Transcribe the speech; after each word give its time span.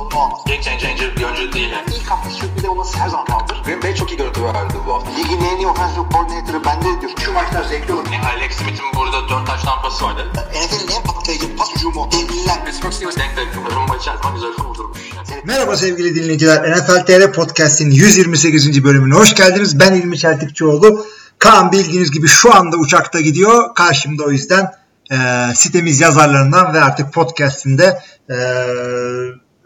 sorunu 0.00 0.24
olmaz. 0.24 0.40
Game 0.46 0.62
changer 0.62 1.16
bir 1.16 1.24
oyuncu 1.24 1.52
değil. 1.52 1.70
Yani. 1.70 1.86
İlk 1.96 2.10
hafta 2.10 2.30
sürpriz 2.30 2.64
olması 2.64 2.98
her 2.98 3.08
zaman 3.08 3.26
kaldır. 3.26 3.62
Green 3.64 3.82
Bay 3.82 3.94
çok 3.94 4.10
iyi 4.12 4.16
görüntü 4.16 4.44
verdi 4.44 4.74
bu 4.86 4.94
hafta. 4.94 5.10
Ligin 5.10 5.40
en 5.40 5.56
iyi 5.56 5.66
offensive 5.66 6.04
coordinator'ı 6.12 6.64
bende 6.64 7.00
diyor. 7.00 7.12
Şu 7.24 7.32
maçlar 7.32 7.64
zevkli 7.64 7.92
olur. 7.92 8.06
Yani 8.12 8.26
Alex 8.26 8.52
Smith'in 8.52 8.86
burada 8.96 9.28
4 9.28 9.46
taş 9.46 9.62
tampası 9.62 10.04
vardı. 10.04 10.26
NFL'in 10.34 10.96
en 10.96 11.02
patlayıcı 11.02 11.56
pas 11.56 11.74
hücumu. 11.76 12.08
Devliler. 12.12 12.64
Pittsburgh 12.64 12.92
Steelers 12.92 13.16
denk 13.16 13.36
denk. 13.36 13.48
Rumba 13.74 13.96
içerisinde 13.96 14.32
güzel 14.34 14.50
vurdurmuş. 14.64 14.98
Yani. 15.16 15.42
Merhaba 15.44 15.76
sevgili 15.76 16.14
dinleyiciler. 16.14 16.70
NFL 16.72 17.06
TR 17.06 17.32
Podcast'in 17.32 17.90
128. 17.90 18.84
bölümüne 18.84 19.14
hoş 19.14 19.34
geldiniz. 19.34 19.80
Ben 19.80 19.92
İlmi 19.94 20.18
Çeltikçioğlu. 20.18 21.06
Kaan 21.38 21.72
bildiğiniz 21.72 22.10
gibi 22.10 22.28
şu 22.28 22.54
anda 22.54 22.76
uçakta 22.76 23.20
gidiyor. 23.20 23.74
Karşımda 23.74 24.24
o 24.24 24.30
yüzden 24.30 24.72
e, 25.12 25.16
sitemiz 25.54 26.00
yazarlarından 26.00 26.74
ve 26.74 26.80
artık 26.80 27.12
podcast'inde 27.12 27.98
e, 28.30 28.36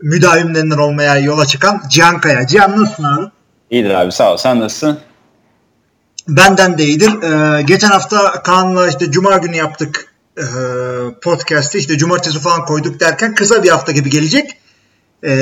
müdavimlerinden 0.05 0.79
olmaya 0.79 1.19
yola 1.19 1.47
çıkan 1.47 1.83
Cihan 1.89 2.21
Kaya. 2.21 2.47
Cihan 2.47 2.83
nasılsın 2.83 3.05
abi? 3.05 3.31
İyidir 3.71 3.91
abi 3.91 4.13
sağ 4.13 4.33
ol. 4.33 4.37
Sen 4.37 4.61
nasılsın? 4.61 4.99
Benden 6.29 6.79
de 6.79 6.85
iyidir. 6.85 7.23
E, 7.23 7.63
geçen 7.63 7.89
hafta 7.89 8.43
Kaan'la 8.43 8.89
işte 8.89 9.11
Cuma 9.11 9.37
günü 9.37 9.57
yaptık 9.57 10.15
e, 10.39 10.45
podcast'i. 11.23 11.79
İşte 11.79 11.99
Cumartesi 11.99 12.41
falan 12.41 12.65
koyduk 12.65 13.01
derken 13.01 13.35
kısa 13.35 13.63
bir 13.63 13.69
hafta 13.69 13.93
gibi 13.93 14.11
gelecek. 14.11 14.51
E, 15.27 15.33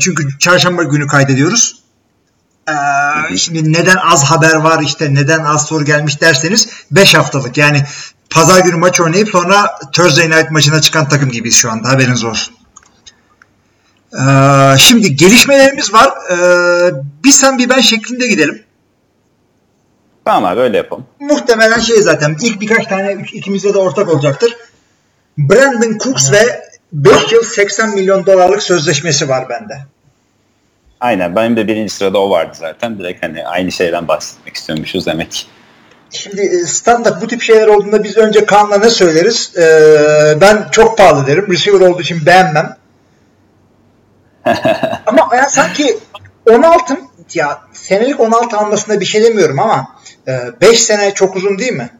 çünkü 0.00 0.38
çarşamba 0.38 0.82
günü 0.82 1.06
kaydediyoruz. 1.06 1.86
Ee, 2.68 3.36
şimdi 3.36 3.72
neden 3.72 3.96
az 3.96 4.24
haber 4.24 4.54
var 4.54 4.82
işte 4.82 5.14
neden 5.14 5.44
az 5.44 5.66
soru 5.66 5.84
gelmiş 5.84 6.20
derseniz 6.20 6.68
5 6.90 7.14
haftalık 7.14 7.56
yani 7.56 7.82
pazar 8.30 8.60
günü 8.60 8.76
maç 8.76 9.00
oynayıp 9.00 9.28
sonra 9.28 9.78
Thursday 9.92 10.30
night 10.30 10.50
maçına 10.50 10.80
çıkan 10.80 11.08
takım 11.08 11.30
gibiyiz 11.30 11.56
şu 11.56 11.70
anda 11.70 11.88
haberiniz 11.88 12.24
olsun. 12.24 12.55
Ee, 14.14 14.78
şimdi 14.78 15.16
gelişmelerimiz 15.16 15.92
var. 15.94 16.10
Ee, 16.30 16.36
bir 17.24 17.30
sen 17.30 17.58
bir 17.58 17.68
ben 17.68 17.80
şeklinde 17.80 18.26
gidelim. 18.26 18.62
Tamam 20.24 20.44
abi 20.52 20.60
öyle 20.60 20.76
yapalım. 20.76 21.06
Muhtemelen 21.20 21.80
şey 21.80 21.96
zaten 21.96 22.36
ilk 22.42 22.60
birkaç 22.60 22.86
tane 22.86 23.12
üç- 23.12 23.34
ikimizde 23.34 23.74
de 23.74 23.78
ortak 23.78 24.08
olacaktır. 24.08 24.56
Brandon 25.38 25.98
Cooks 25.98 26.32
ve 26.32 26.60
5 26.92 27.32
yıl 27.32 27.42
80 27.42 27.90
milyon 27.94 28.26
dolarlık 28.26 28.62
sözleşmesi 28.62 29.28
var 29.28 29.48
bende. 29.48 29.74
Aynen 31.00 31.36
benim 31.36 31.56
de 31.56 31.68
birinci 31.68 31.94
sırada 31.94 32.18
o 32.18 32.30
vardı 32.30 32.52
zaten. 32.60 32.98
Direkt 32.98 33.22
hani 33.24 33.46
aynı 33.46 33.72
şeyden 33.72 34.08
bahsetmek 34.08 34.56
istiyormuşuz 34.56 35.06
demek. 35.06 35.46
Şimdi 36.10 36.40
e, 36.40 36.66
standart 36.66 37.22
bu 37.22 37.26
tip 37.26 37.42
şeyler 37.42 37.66
olduğunda 37.66 38.04
biz 38.04 38.16
önce 38.16 38.46
Kaan'la 38.46 38.78
ne 38.78 38.90
söyleriz? 38.90 39.52
Ee, 39.56 40.40
ben 40.40 40.68
çok 40.72 40.98
pahalı 40.98 41.26
derim. 41.26 41.52
Receiver 41.52 41.80
olduğu 41.80 42.02
için 42.02 42.26
beğenmem. 42.26 42.75
ama 45.06 45.28
yani 45.36 45.50
sanki 45.50 45.98
16 46.50 46.98
ya 47.34 47.60
senelik 47.72 48.20
16 48.20 48.56
almasında 48.56 49.00
bir 49.00 49.06
şey 49.06 49.24
demiyorum 49.24 49.58
ama 49.58 49.96
5 50.60 50.82
sene 50.82 51.14
çok 51.14 51.36
uzun 51.36 51.58
değil 51.58 51.72
mi? 51.72 51.90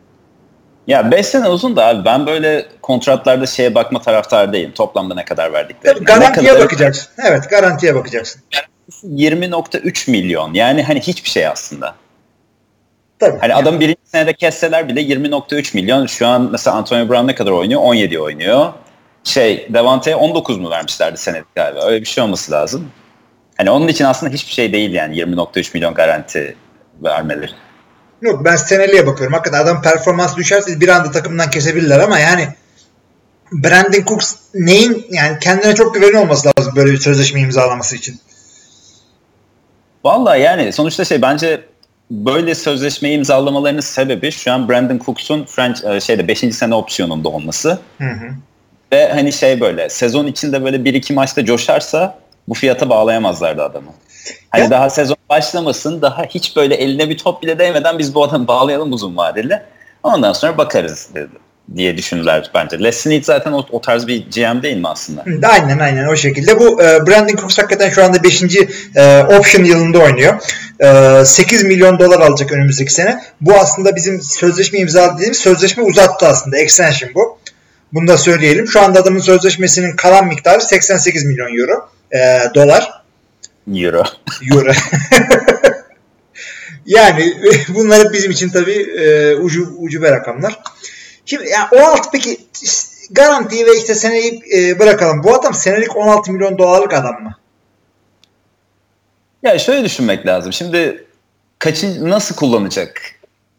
Ya 0.86 1.10
5 1.10 1.26
sene 1.26 1.48
uzun 1.48 1.76
da 1.76 1.86
abi 1.86 2.04
ben 2.04 2.26
böyle 2.26 2.66
kontratlarda 2.82 3.46
şeye 3.46 3.74
bakma 3.74 4.02
taraftarı 4.02 4.52
değilim. 4.52 4.72
Toplamda 4.74 5.14
ne 5.14 5.24
kadar 5.24 5.52
verdikleri. 5.52 5.98
Garantiye 5.98 6.60
bakacaksın. 6.60 7.08
Evet 7.28 7.50
garantiye 7.50 7.94
bakacaksın. 7.94 8.42
20.3 9.04 10.10
milyon. 10.10 10.54
Yani 10.54 10.82
hani 10.82 11.00
hiçbir 11.00 11.30
şey 11.30 11.46
aslında. 11.46 11.94
Tabii. 13.18 13.38
Hani 13.38 13.54
adam 13.54 13.80
birinci 13.80 13.98
senede 14.04 14.32
kesseler 14.32 14.88
bile 14.88 15.00
20.3 15.00 15.74
milyon. 15.76 16.06
Şu 16.06 16.26
an 16.26 16.48
mesela 16.52 16.76
Antonio 16.76 17.08
Brown 17.08 17.26
ne 17.26 17.34
kadar 17.34 17.50
oynuyor? 17.50 17.80
17 17.80 18.20
oynuyor. 18.20 18.72
Şey 19.26 19.68
Devante'ye 19.74 20.16
19 20.16 20.58
mu 20.58 20.70
vermişlerdi 20.70 21.18
senelik 21.18 21.54
galiba? 21.54 21.86
Öyle 21.86 22.00
bir 22.00 22.06
şey 22.06 22.24
olması 22.24 22.52
lazım. 22.52 22.90
Hani 23.56 23.70
onun 23.70 23.88
için 23.88 24.04
aslında 24.04 24.32
hiçbir 24.32 24.52
şey 24.52 24.72
değil 24.72 24.92
yani 24.92 25.16
20.3 25.16 25.70
milyon 25.74 25.94
garanti 25.94 26.56
vermeleri. 27.02 27.50
Yok 28.22 28.44
ben 28.44 28.56
seneliğe 28.56 29.06
bakıyorum. 29.06 29.34
Hakikaten 29.34 29.64
adam 29.64 29.82
performans 29.82 30.36
düşerse 30.36 30.80
bir 30.80 30.88
anda 30.88 31.10
takımdan 31.10 31.50
kesebilirler 31.50 32.00
ama 32.00 32.18
yani 32.18 32.48
Brandon 33.52 34.04
Cooks 34.04 34.34
neyin 34.54 35.06
yani 35.10 35.38
kendine 35.38 35.74
çok 35.74 35.94
güveni 35.94 36.18
olması 36.18 36.48
lazım 36.48 36.72
böyle 36.76 36.92
bir 36.92 36.98
sözleşme 36.98 37.40
imzalaması 37.40 37.96
için. 37.96 38.20
Vallahi 40.04 40.40
yani 40.40 40.72
sonuçta 40.72 41.04
şey 41.04 41.22
bence 41.22 41.64
böyle 42.10 42.54
sözleşme 42.54 43.12
imzalamalarının 43.12 43.80
sebebi 43.80 44.30
şu 44.32 44.52
an 44.52 44.68
Brandon 44.68 45.00
Cooks'un 45.04 45.44
French 45.44 45.84
e, 45.84 46.00
şeyde 46.00 46.28
5. 46.28 46.38
sene 46.38 46.74
opsiyonunda 46.74 47.28
olması. 47.28 47.78
Hı 47.98 48.04
hı. 48.04 48.30
Ve 48.92 49.08
hani 49.08 49.32
şey 49.32 49.60
böyle 49.60 49.88
sezon 49.88 50.26
içinde 50.26 50.64
böyle 50.64 50.84
bir 50.84 50.94
iki 50.94 51.12
maçta 51.12 51.44
coşarsa 51.44 52.18
bu 52.48 52.54
fiyata 52.54 52.88
bağlayamazlardı 52.88 53.62
adamı. 53.62 53.90
Hani 54.50 54.62
Ya- 54.62 54.70
daha 54.70 54.90
sezon 54.90 55.16
başlamasın 55.30 56.02
daha 56.02 56.22
hiç 56.24 56.56
böyle 56.56 56.74
eline 56.74 57.08
bir 57.08 57.18
top 57.18 57.42
bile 57.42 57.58
değmeden 57.58 57.98
biz 57.98 58.14
bu 58.14 58.24
adamı 58.24 58.46
bağlayalım 58.48 58.92
uzun 58.92 59.16
vadeli. 59.16 59.62
Ondan 60.02 60.32
sonra 60.32 60.58
bakarız 60.58 61.08
dedi, 61.14 61.28
diye 61.76 61.96
düşündüler 61.96 62.50
bence. 62.54 62.82
Les 62.82 62.96
Snead 62.96 63.22
zaten 63.22 63.52
o, 63.52 63.66
o 63.70 63.80
tarz 63.80 64.06
bir 64.06 64.16
GM 64.30 64.62
değil 64.62 64.76
mi 64.76 64.88
aslında? 64.88 65.24
Aynen 65.48 65.78
aynen 65.78 66.08
o 66.08 66.16
şekilde. 66.16 66.60
Bu 66.60 66.82
e, 66.82 67.06
Brandon 67.06 67.36
Cooks 67.36 67.58
hakikaten 67.58 67.90
şu 67.90 68.04
anda 68.04 68.22
5. 68.22 68.42
E, 68.96 69.22
option 69.38 69.64
yılında 69.64 69.98
oynuyor. 69.98 70.42
E, 71.20 71.24
8 71.24 71.64
milyon 71.64 71.98
dolar 71.98 72.20
alacak 72.20 72.52
önümüzdeki 72.52 72.92
sene. 72.92 73.22
Bu 73.40 73.54
aslında 73.54 73.96
bizim 73.96 74.22
sözleşme 74.22 74.78
imzaladığımız 74.78 75.38
sözleşme 75.38 75.82
uzattı 75.82 76.26
aslında. 76.26 76.58
Extension 76.58 77.10
bu. 77.14 77.38
Bunu 77.96 78.08
da 78.08 78.18
söyleyelim. 78.18 78.66
Şu 78.66 78.80
anda 78.80 79.00
adamın 79.00 79.18
sözleşmesinin 79.18 79.96
kalan 79.96 80.26
miktarı 80.26 80.60
88 80.60 81.24
milyon 81.24 81.58
euro. 81.58 81.88
E, 82.12 82.18
dolar. 82.54 83.02
Euro. 83.74 84.02
Euro. 84.52 84.72
yani 86.86 87.34
bunlar 87.68 88.12
bizim 88.12 88.30
için 88.30 88.48
tabii 88.48 88.82
e, 88.82 89.34
ucu, 89.34 89.74
ucube 89.78 90.10
rakamlar. 90.10 90.58
Şimdi 91.26 91.48
yani 91.48 91.68
16 91.72 92.08
peki 92.12 92.40
garantiyi 93.10 93.66
ve 93.66 93.76
işte 93.76 93.94
seneyi 93.94 94.42
e, 94.56 94.78
bırakalım. 94.78 95.24
Bu 95.24 95.34
adam 95.34 95.54
senelik 95.54 95.96
16 95.96 96.32
milyon 96.32 96.58
dolarlık 96.58 96.94
adam 96.94 97.22
mı? 97.22 97.36
Ya 99.42 99.58
şöyle 99.58 99.84
düşünmek 99.84 100.26
lazım. 100.26 100.52
Şimdi 100.52 101.04
kaçın 101.58 102.10
nasıl 102.10 102.34
kullanacak? 102.34 103.15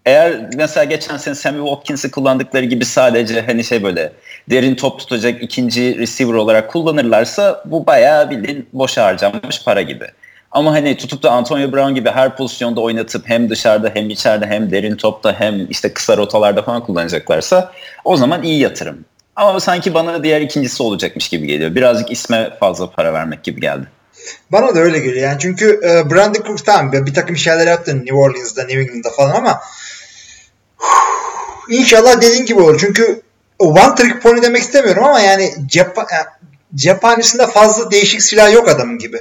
Eğer 0.08 0.50
mesela 0.56 0.84
geçen 0.84 1.18
sene 1.18 1.36
Sammy 1.36 1.60
Watkins'i 1.60 2.12
kullandıkları 2.12 2.66
gibi 2.66 2.86
sadece 2.86 3.42
hani 3.42 3.64
şey 3.64 3.84
böyle 3.84 4.12
derin 4.50 4.76
top 4.76 5.00
tutacak 5.00 5.44
ikinci 5.44 5.98
receiver 5.98 6.34
olarak 6.34 6.72
kullanırlarsa 6.72 7.64
bu 7.66 7.86
bayağı 7.86 8.30
bildiğin 8.30 8.70
boşa 8.74 9.06
harcanmış 9.06 9.64
para 9.64 9.82
gibi. 9.82 10.06
Ama 10.52 10.72
hani 10.72 10.98
tutup 10.98 11.24
da 11.24 11.32
Antonio 11.32 11.72
Brown 11.72 11.94
gibi 11.94 12.10
her 12.10 12.38
pozisyonda 12.38 12.82
oynatıp 12.82 13.30
hem 13.30 13.50
dışarıda 13.50 13.92
hem 13.94 14.10
içeride 14.10 14.46
hem 14.46 14.72
derin 14.72 14.96
topta 14.96 15.40
hem 15.40 15.68
işte 15.70 15.94
kısa 15.94 16.18
rotalarda 16.18 16.64
falan 16.64 16.84
kullanacaklarsa 16.84 17.72
o 18.06 18.18
zaman 18.18 18.44
iyi 18.44 18.60
yatırım. 18.60 19.06
Ama 19.36 19.60
sanki 19.60 19.94
bana 19.94 20.24
diğer 20.24 20.42
ikincisi 20.42 20.84
olacakmış 20.84 21.30
gibi 21.30 21.48
geliyor. 21.48 21.76
Birazcık 21.76 22.12
isme 22.12 22.50
fazla 22.60 22.92
para 22.92 23.14
vermek 23.14 23.44
gibi 23.44 23.62
geldi. 23.62 23.88
Bana 24.52 24.76
da 24.76 24.80
öyle 24.80 25.00
geliyor. 25.00 25.30
Yani 25.30 25.40
çünkü 25.40 25.80
e, 25.84 26.12
Brandon 26.12 26.44
Cooks 26.44 26.64
tamam 26.64 26.92
bir 26.92 27.14
takım 27.14 27.38
şeyler 27.38 27.68
yaptı 27.68 27.98
New 27.98 28.16
Orleans'da, 28.16 28.64
New 28.64 28.82
England'da 28.82 29.10
falan 29.10 29.36
ama 29.36 29.60
inşallah 31.70 32.22
dediğin 32.22 32.46
gibi 32.46 32.62
olur. 32.62 32.78
Çünkü 32.80 33.22
one 33.60 33.96
trick 33.96 34.20
pony 34.20 34.42
demek 34.42 34.62
istemiyorum 34.62 35.04
ama 35.04 35.20
yani 35.20 35.54
yani 35.78 35.94
cephanesinde 36.76 37.48
fazla 37.48 37.92
değişik 37.92 38.22
silah 38.22 38.54
yok 38.54 38.70
adamın 38.70 38.98
gibi. 38.98 39.18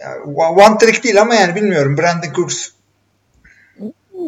Yani 0.00 0.22
one 0.36 0.78
trick 0.78 1.04
değil 1.04 1.20
ama 1.20 1.34
yani 1.34 1.54
bilmiyorum. 1.54 1.98
Brandon 1.98 2.32
Cooks 2.32 2.68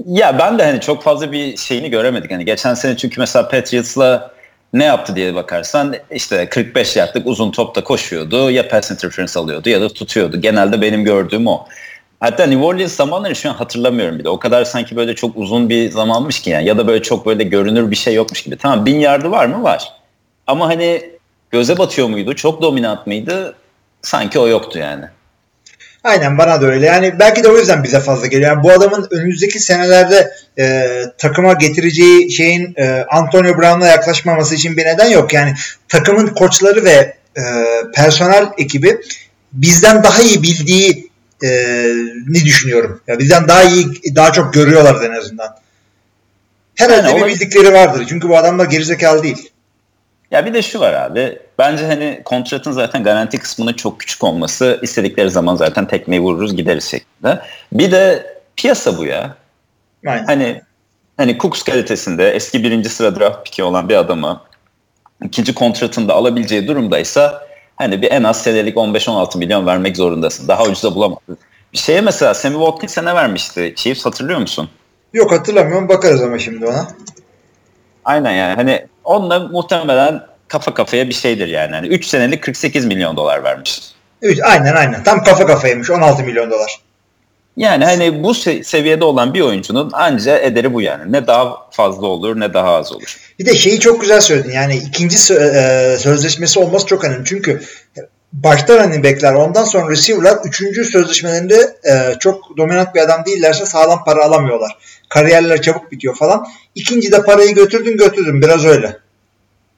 Ya 0.06 0.38
ben 0.38 0.58
de 0.58 0.64
hani 0.64 0.80
çok 0.80 1.02
fazla 1.02 1.32
bir 1.32 1.56
şeyini 1.56 1.90
göremedik. 1.90 2.30
Hani 2.30 2.44
geçen 2.44 2.74
sene 2.74 2.96
çünkü 2.96 3.20
mesela 3.20 3.48
Patriots'la 3.48 4.34
ne 4.72 4.84
yaptı 4.84 5.16
diye 5.16 5.34
bakarsan 5.34 5.94
işte 6.10 6.48
45 6.48 6.96
yardlık 6.96 7.26
uzun 7.26 7.50
topta 7.50 7.84
koşuyordu. 7.84 8.50
Ya 8.50 8.68
pass 8.68 8.90
interference 8.90 9.38
alıyordu 9.40 9.68
ya 9.68 9.80
da 9.80 9.88
tutuyordu. 9.88 10.40
Genelde 10.40 10.80
benim 10.80 11.04
gördüğüm 11.04 11.46
o. 11.46 11.66
Hatta 12.20 12.46
New 12.46 12.64
Orleans 12.64 12.92
zamanları 12.92 13.36
şu 13.36 13.50
an 13.50 13.54
hatırlamıyorum 13.54 14.18
bile. 14.18 14.28
O 14.28 14.38
kadar 14.38 14.64
sanki 14.64 14.96
böyle 14.96 15.14
çok 15.14 15.36
uzun 15.36 15.68
bir 15.68 15.90
zamanmış 15.90 16.40
ki 16.40 16.50
yani. 16.50 16.66
Ya 16.66 16.78
da 16.78 16.86
böyle 16.86 17.02
çok 17.02 17.26
böyle 17.26 17.44
görünür 17.44 17.90
bir 17.90 17.96
şey 17.96 18.14
yokmuş 18.14 18.42
gibi. 18.42 18.56
Tamam 18.56 18.86
bin 18.86 19.00
yardı 19.00 19.30
var 19.30 19.46
mı? 19.46 19.62
Var. 19.62 19.92
Ama 20.46 20.68
hani 20.68 21.10
göze 21.50 21.78
batıyor 21.78 22.08
muydu? 22.08 22.34
Çok 22.34 22.62
dominant 22.62 23.06
mıydı? 23.06 23.54
Sanki 24.02 24.38
o 24.38 24.48
yoktu 24.48 24.78
yani. 24.78 25.04
Aynen 26.04 26.38
bana 26.38 26.60
da 26.60 26.66
öyle. 26.66 26.86
Yani 26.86 27.18
belki 27.18 27.44
de 27.44 27.48
o 27.48 27.58
yüzden 27.58 27.84
bize 27.84 28.00
fazla 28.00 28.26
geliyor. 28.26 28.50
Yani 28.50 28.62
bu 28.62 28.70
adamın 28.70 29.08
önümüzdeki 29.10 29.60
senelerde 29.60 30.32
e, 30.58 30.86
takıma 31.18 31.52
getireceği 31.52 32.32
şeyin 32.32 32.74
e, 32.76 33.04
Antonio 33.10 33.58
Brown'la 33.58 33.86
yaklaşmaması 33.86 34.54
için 34.54 34.76
bir 34.76 34.86
neden 34.86 35.10
yok. 35.10 35.32
Yani 35.32 35.54
takımın 35.88 36.26
koçları 36.26 36.84
ve 36.84 37.16
e, 37.36 37.42
personel 37.94 38.46
ekibi 38.58 39.00
bizden 39.52 40.02
daha 40.02 40.22
iyi 40.22 40.42
bildiği 40.42 41.07
e, 41.42 41.48
ni 42.28 42.44
düşünüyorum. 42.44 43.00
Ya 43.06 43.18
bizden 43.18 43.48
daha 43.48 43.62
iyi, 43.62 43.86
daha 44.14 44.32
çok 44.32 44.54
görüyorlar 44.54 45.04
en 45.04 45.18
azından. 45.18 45.56
Herhalde 46.74 47.08
Yani 47.08 47.22
bir 47.22 47.26
bildikleri 47.26 47.72
vardır. 47.72 48.06
Çünkü 48.08 48.28
bu 48.28 48.36
adamlar 48.36 48.66
gerizekalı 48.66 49.22
değil. 49.22 49.50
Ya 50.30 50.46
bir 50.46 50.54
de 50.54 50.62
şu 50.62 50.80
var 50.80 50.92
abi. 50.92 51.38
Bence 51.58 51.86
hani 51.86 52.22
kontratın 52.24 52.72
zaten 52.72 53.04
garanti 53.04 53.38
kısmının 53.38 53.72
çok 53.72 54.00
küçük 54.00 54.24
olması 54.24 54.78
istedikleri 54.82 55.30
zaman 55.30 55.56
zaten 55.56 55.88
tekmeyi 55.88 56.22
vururuz 56.22 56.56
gideriz 56.56 56.84
şeklinde. 56.84 57.40
Bir 57.72 57.90
de 57.92 58.26
piyasa 58.56 58.98
bu 58.98 59.04
ya. 59.04 59.36
Aynen. 60.06 60.24
Hani 60.24 60.62
hani 61.16 61.38
Cooks 61.38 61.62
kalitesinde 61.62 62.30
eski 62.30 62.64
birinci 62.64 62.88
sıra 62.88 63.20
draft 63.20 63.44
piki 63.44 63.62
olan 63.62 63.88
bir 63.88 63.96
adamı 63.96 64.40
ikinci 65.24 65.54
kontratında 65.54 66.14
alabileceği 66.14 66.68
durumdaysa 66.68 67.47
hani 67.78 68.02
bir 68.02 68.10
en 68.10 68.22
az 68.22 68.42
senelik 68.42 68.76
15-16 68.76 69.38
milyon 69.38 69.66
vermek 69.66 69.96
zorundasın. 69.96 70.48
Daha 70.48 70.64
ucuza 70.64 70.94
bulamazsın. 70.94 71.38
Bir 71.72 71.78
şeye 71.78 72.00
mesela 72.00 72.34
Sammy 72.34 72.56
Watkins'e 72.58 73.04
ne 73.04 73.14
vermişti? 73.14 73.72
Chiefs 73.76 74.06
hatırlıyor 74.06 74.38
musun? 74.38 74.70
Yok 75.12 75.32
hatırlamıyorum. 75.32 75.88
Bakarız 75.88 76.22
ama 76.22 76.38
şimdi 76.38 76.66
ona. 76.66 76.88
Aynen 78.04 78.32
yani 78.32 78.54
hani 78.54 78.86
onunla 79.04 79.38
muhtemelen 79.38 80.22
kafa 80.48 80.74
kafaya 80.74 81.08
bir 81.08 81.14
şeydir 81.14 81.48
yani. 81.48 81.74
yani 81.74 81.86
3 81.86 82.06
senelik 82.06 82.42
48 82.42 82.86
milyon 82.86 83.16
dolar 83.16 83.44
vermiş. 83.44 83.80
Evet, 84.22 84.38
aynen 84.44 84.74
aynen. 84.74 85.02
Tam 85.02 85.24
kafa 85.24 85.46
kafaymış. 85.46 85.90
16 85.90 86.24
milyon 86.24 86.50
dolar. 86.50 86.80
Yani 87.58 87.84
hani 87.84 88.22
bu 88.24 88.30
se- 88.30 88.64
seviyede 88.64 89.04
olan 89.04 89.34
bir 89.34 89.40
oyuncunun 89.40 89.90
anca 89.92 90.38
ederi 90.38 90.74
bu 90.74 90.80
yani. 90.80 91.12
Ne 91.12 91.26
daha 91.26 91.56
fazla 91.70 92.06
olur 92.06 92.40
ne 92.40 92.54
daha 92.54 92.74
az 92.74 92.92
olur. 92.92 93.16
Bir 93.38 93.46
de 93.46 93.54
şeyi 93.54 93.80
çok 93.80 94.00
güzel 94.00 94.20
söyledin. 94.20 94.52
Yani 94.52 94.76
ikinci 94.76 95.16
sö- 95.16 95.94
e, 95.94 95.98
sözleşmesi 95.98 96.58
olması 96.58 96.86
çok 96.86 97.04
önemli. 97.04 97.24
Çünkü 97.24 97.62
başta 98.32 98.84
running 98.84 99.04
backler 99.04 99.34
ondan 99.34 99.64
sonra 99.64 99.90
receiver'lar 99.90 100.38
üçüncü 100.44 100.84
sözleşmelerinde 100.84 101.76
e, 101.84 102.18
çok 102.18 102.56
dominant 102.56 102.94
bir 102.94 103.00
adam 103.00 103.24
değillerse 103.26 103.66
sağlam 103.66 104.04
para 104.04 104.24
alamıyorlar. 104.24 104.78
Kariyerler 105.08 105.62
çabuk 105.62 105.92
bitiyor 105.92 106.16
falan. 106.16 106.46
İkinci 106.74 107.12
de 107.12 107.22
parayı 107.22 107.54
götürdün 107.54 107.96
götürdün. 107.96 108.42
Biraz 108.42 108.64
öyle. 108.64 108.96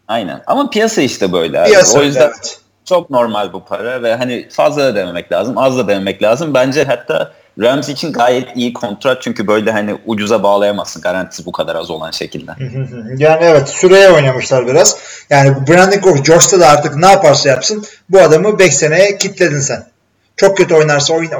Aynen. 0.08 0.42
Ama 0.46 0.70
piyasa 0.70 1.02
işte 1.02 1.32
böyle. 1.32 1.64
Piyasa 1.64 1.98
o 1.98 2.02
yüzden 2.02 2.30
evet. 2.34 2.58
çok 2.84 3.10
normal 3.10 3.52
bu 3.52 3.64
para 3.64 4.02
ve 4.02 4.14
hani 4.14 4.48
fazla 4.50 4.84
da 4.84 4.94
dememek 4.94 5.32
lazım, 5.32 5.58
az 5.58 5.78
da 5.78 5.88
dememek 5.88 6.22
lazım. 6.22 6.54
Bence 6.54 6.84
hatta 6.84 7.32
Rams 7.60 7.88
için 7.88 8.12
gayet 8.12 8.56
iyi 8.56 8.72
kontrat 8.72 9.22
çünkü 9.22 9.46
böyle 9.46 9.72
hani 9.72 9.96
ucuza 10.06 10.42
bağlayamazsın 10.42 11.02
garantisi 11.02 11.46
bu 11.46 11.52
kadar 11.52 11.74
az 11.76 11.90
olan 11.90 12.10
şekilde. 12.10 12.50
Yani 13.16 13.44
evet 13.44 13.68
süreye 13.68 14.10
oynamışlar 14.10 14.66
biraz. 14.66 14.96
Yani 15.30 15.66
Brandon 15.68 16.00
Cooks 16.00 16.22
Josh'ta 16.22 16.60
da 16.60 16.68
artık 16.68 16.96
ne 16.96 17.06
yaparsa 17.06 17.48
yapsın 17.48 17.84
bu 18.08 18.20
adamı 18.20 18.58
5 18.58 18.74
seneye 18.76 19.18
kitledin 19.18 19.60
sen. 19.60 19.84
Çok 20.36 20.56
kötü 20.56 20.74
oynarsa 20.74 21.14
oyna, 21.14 21.36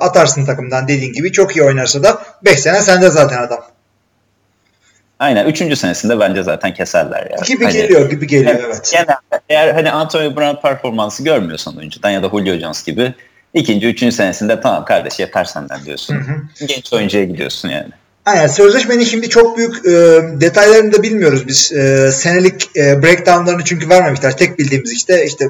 atarsın 0.00 0.46
takımdan 0.46 0.88
dediğin 0.88 1.12
gibi. 1.12 1.32
Çok 1.32 1.56
iyi 1.56 1.62
oynarsa 1.62 2.02
da 2.02 2.22
5 2.44 2.60
sene 2.60 2.80
sende 2.80 3.10
zaten 3.10 3.42
adam. 3.42 3.64
Aynen. 5.18 5.46
Üçüncü 5.46 5.76
senesinde 5.76 6.20
bence 6.20 6.42
zaten 6.42 6.74
keserler 6.74 7.30
ya. 7.30 7.36
Gibi 7.46 7.64
Hani- 7.64 7.76
geliyor 7.76 8.10
gibi 8.10 8.26
geliyor 8.26 8.60
evet. 8.66 8.90
Genelde 8.92 9.42
eğer 9.48 9.74
hani 9.74 9.90
Antonio 9.90 10.36
Brown 10.36 10.62
performansı 10.62 11.24
görmüyorsan 11.24 11.76
oyuncudan 11.76 12.10
ya 12.10 12.22
da 12.22 12.28
Julio 12.28 12.58
Jones 12.58 12.84
gibi 12.84 13.14
ikinci, 13.54 13.86
üçüncü 13.86 14.16
senesinde 14.16 14.60
tamam 14.60 14.84
kardeş 14.84 15.18
yeter 15.18 15.44
senden 15.44 15.84
diyorsun. 15.84 16.16
Genç 16.66 16.92
oyuncuya 16.92 17.24
gidiyorsun 17.24 17.68
yani. 17.68 17.90
Aynen 18.26 18.46
sözleşmenin 18.46 19.04
şimdi 19.04 19.28
çok 19.28 19.58
büyük 19.58 19.86
e, 19.86 19.90
detaylarını 20.40 20.92
da 20.92 21.02
bilmiyoruz 21.02 21.48
biz. 21.48 21.72
E, 21.72 22.10
senelik 22.12 22.76
e, 22.76 23.02
breakdownlarını 23.02 23.64
çünkü 23.64 23.88
vermemişler. 23.88 24.36
Tek 24.36 24.58
bildiğimiz 24.58 24.92
işte 24.92 25.26
işte 25.26 25.48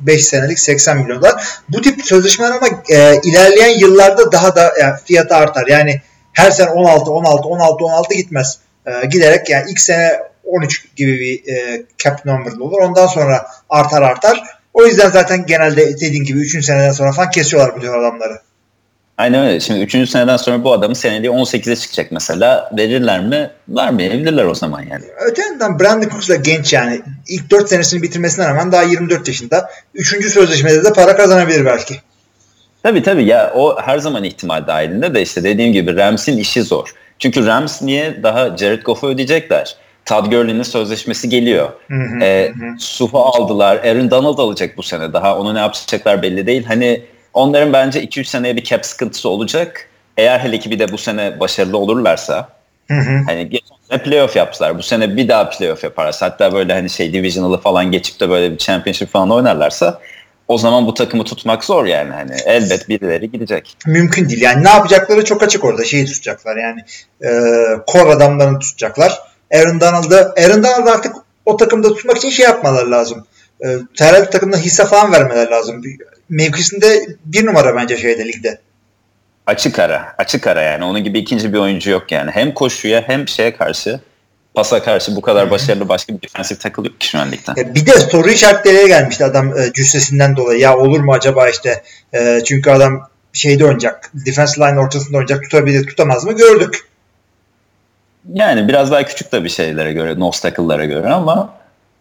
5 0.00 0.26
senelik 0.26 0.58
80 0.58 0.98
milyon 0.98 1.22
dolar. 1.22 1.44
Bu 1.68 1.80
tip 1.80 2.04
sözleşmeler 2.04 2.50
ama 2.50 2.66
e, 2.88 3.20
ilerleyen 3.24 3.78
yıllarda 3.78 4.32
daha 4.32 4.56
da 4.56 4.72
yani 4.80 4.94
fiyatı 5.04 5.36
artar. 5.36 5.66
Yani 5.66 6.00
her 6.32 6.50
sene 6.50 6.70
16 6.70 7.10
16 7.10 7.48
16 7.48 7.84
16 7.84 8.14
gitmez. 8.14 8.58
E, 8.86 9.06
giderek 9.06 9.50
yani 9.50 9.70
ilk 9.70 9.80
sene 9.80 10.20
13 10.44 10.96
gibi 10.96 11.20
bir 11.20 11.52
e, 11.52 11.82
cap 11.98 12.24
number 12.24 12.52
olur. 12.52 12.78
Ondan 12.80 13.06
sonra 13.06 13.46
artar 13.68 14.02
artar. 14.02 14.42
O 14.74 14.86
yüzden 14.86 15.10
zaten 15.10 15.46
genelde 15.46 16.00
dediğin 16.00 16.24
gibi 16.24 16.38
3. 16.38 16.64
seneden 16.64 16.92
sonra 16.92 17.12
falan 17.12 17.30
kesiyorlar 17.30 17.76
bu 17.76 17.80
tür 17.80 17.94
adamları. 17.94 18.40
Aynen 19.18 19.46
öyle. 19.46 19.60
Şimdi 19.60 19.80
üçüncü 19.80 20.10
seneden 20.10 20.36
sonra 20.36 20.64
bu 20.64 20.72
adamın 20.72 20.94
seneliği 20.94 21.30
18'e 21.30 21.76
çıkacak 21.76 22.12
mesela. 22.12 22.70
Verirler 22.76 23.20
mi? 23.20 23.50
Vermeyebilirler 23.68 24.44
o 24.44 24.54
zaman 24.54 24.82
yani. 24.82 25.04
Öte 25.30 25.42
yandan 25.42 25.80
Brandon 25.80 26.08
Cooks 26.08 26.28
da 26.28 26.34
genç 26.34 26.72
yani. 26.72 27.02
İlk 27.28 27.50
4 27.50 27.68
senesini 27.68 28.02
bitirmesine 28.02 28.48
rağmen 28.48 28.72
daha 28.72 28.82
24 28.82 29.28
yaşında. 29.28 29.70
Üçüncü 29.94 30.30
sözleşmede 30.30 30.84
de 30.84 30.92
para 30.92 31.16
kazanabilir 31.16 31.66
belki. 31.66 32.00
Tabii 32.82 33.02
tabii 33.02 33.24
ya 33.24 33.52
o 33.54 33.80
her 33.80 33.98
zaman 33.98 34.24
ihtimal 34.24 34.66
dahilinde 34.66 35.14
de 35.14 35.22
işte 35.22 35.44
dediğim 35.44 35.72
gibi 35.72 35.96
Rams'in 35.96 36.38
işi 36.38 36.62
zor. 36.62 36.94
Çünkü 37.18 37.46
Rams 37.46 37.82
niye 37.82 38.22
daha 38.22 38.56
Jared 38.56 38.82
Goff'u 38.82 39.06
ödeyecekler? 39.06 39.76
Todd 40.04 40.26
Gurley'nin 40.26 40.62
sözleşmesi 40.62 41.28
geliyor. 41.28 41.68
Ee, 42.22 42.52
Suf'u 42.78 43.18
aldılar. 43.18 43.76
Aaron 43.76 44.10
Donald 44.10 44.38
alacak 44.38 44.76
bu 44.76 44.82
sene. 44.82 45.12
Daha 45.12 45.38
onu 45.38 45.54
ne 45.54 45.58
yapacaklar 45.58 46.22
belli 46.22 46.46
değil. 46.46 46.64
Hani 46.64 47.02
onların 47.34 47.72
bence 47.72 48.04
2-3 48.04 48.24
seneye 48.24 48.56
bir 48.56 48.64
cap 48.64 48.86
sıkıntısı 48.86 49.28
olacak. 49.28 49.88
Eğer 50.16 50.38
hele 50.38 50.58
ki 50.58 50.70
bir 50.70 50.78
de 50.78 50.92
bu 50.92 50.98
sene 50.98 51.40
başarılı 51.40 51.78
olurlarsa 51.78 52.48
hani 53.26 53.48
geçen 53.48 53.76
sene 53.90 54.02
playoff 54.02 54.36
yaptılar. 54.36 54.78
Bu 54.78 54.82
sene 54.82 55.16
bir 55.16 55.28
daha 55.28 55.50
playoff 55.50 55.84
yaparlarsa 55.84 56.26
hatta 56.26 56.52
böyle 56.52 56.72
hani 56.72 56.90
şey 56.90 57.12
divisional'ı 57.12 57.60
falan 57.60 57.92
geçip 57.92 58.20
de 58.20 58.30
böyle 58.30 58.52
bir 58.52 58.58
championship 58.58 59.08
falan 59.12 59.30
oynarlarsa 59.30 60.00
o 60.48 60.58
zaman 60.58 60.86
bu 60.86 60.94
takımı 60.94 61.24
tutmak 61.24 61.64
zor 61.64 61.84
yani. 61.84 62.12
Hani 62.12 62.32
elbet 62.46 62.88
birileri 62.88 63.30
gidecek. 63.30 63.76
Mümkün 63.86 64.28
değil. 64.28 64.42
Yani 64.42 64.64
ne 64.64 64.68
yapacakları 64.68 65.24
çok 65.24 65.42
açık 65.42 65.64
orada. 65.64 65.84
Şeyi 65.84 66.04
tutacaklar 66.04 66.56
yani. 66.56 66.80
E, 67.22 67.30
core 67.92 68.10
adamlarını 68.10 68.58
tutacaklar. 68.58 69.18
Aaron 69.54 69.80
Donald'ı 69.80 70.34
Aaron 70.38 70.62
Donald'ı 70.62 70.90
artık 70.90 71.14
o 71.46 71.56
takımda 71.56 71.94
tutmak 71.94 72.16
için 72.16 72.30
şey 72.30 72.44
yapmaları 72.46 72.90
lazım. 72.90 73.26
E, 73.64 73.66
herhalde 73.98 74.30
takımda 74.30 74.56
hisse 74.56 74.84
falan 74.84 75.12
vermeleri 75.12 75.50
lazım. 75.50 75.82
Mevkisinde 76.28 77.06
bir 77.24 77.46
numara 77.46 77.76
bence 77.76 77.96
şeyde 77.96 78.24
ligde. 78.28 78.58
Açık 79.46 79.78
ara. 79.78 80.14
Açık 80.18 80.46
ara 80.46 80.62
yani. 80.62 80.84
Onun 80.84 81.04
gibi 81.04 81.18
ikinci 81.18 81.52
bir 81.52 81.58
oyuncu 81.58 81.90
yok 81.90 82.12
yani. 82.12 82.30
Hem 82.30 82.54
koşuya 82.54 83.02
hem 83.06 83.28
şeye 83.28 83.56
karşı 83.56 84.00
pasa 84.54 84.82
karşı 84.82 85.16
bu 85.16 85.20
kadar 85.20 85.50
başarılı 85.50 85.88
başka 85.88 86.14
bir 86.14 86.22
defensif 86.22 86.60
takıl 86.60 86.84
yok 86.84 87.00
ki 87.00 87.08
şu 87.08 87.18
an 87.18 87.32
ligde. 87.32 87.60
E, 87.60 87.74
Bir 87.74 87.86
de 87.86 87.92
soru 88.00 88.30
işaretleriyle 88.30 88.86
gelmişti 88.88 89.24
adam 89.24 89.58
e, 89.58 89.72
cüssesinden 89.72 90.36
dolayı. 90.36 90.60
Ya 90.60 90.78
olur 90.78 91.00
mu 91.00 91.12
acaba 91.12 91.48
işte 91.48 91.82
e, 92.14 92.40
çünkü 92.44 92.70
adam 92.70 93.08
şeyde 93.32 93.64
oynayacak. 93.64 94.10
Defense 94.14 94.60
line 94.60 94.80
ortasında 94.80 95.16
oynayacak. 95.16 95.42
Tutabilir 95.42 95.86
tutamaz 95.86 96.24
mı 96.24 96.32
gördük. 96.32 96.86
Yani 98.32 98.68
biraz 98.68 98.90
daha 98.90 99.02
küçük 99.02 99.32
bir 99.32 99.48
şeylere 99.48 99.92
göre, 99.92 100.18
nose 100.20 100.42
tackle'lara 100.42 100.84
göre 100.84 101.08
ama 101.08 101.54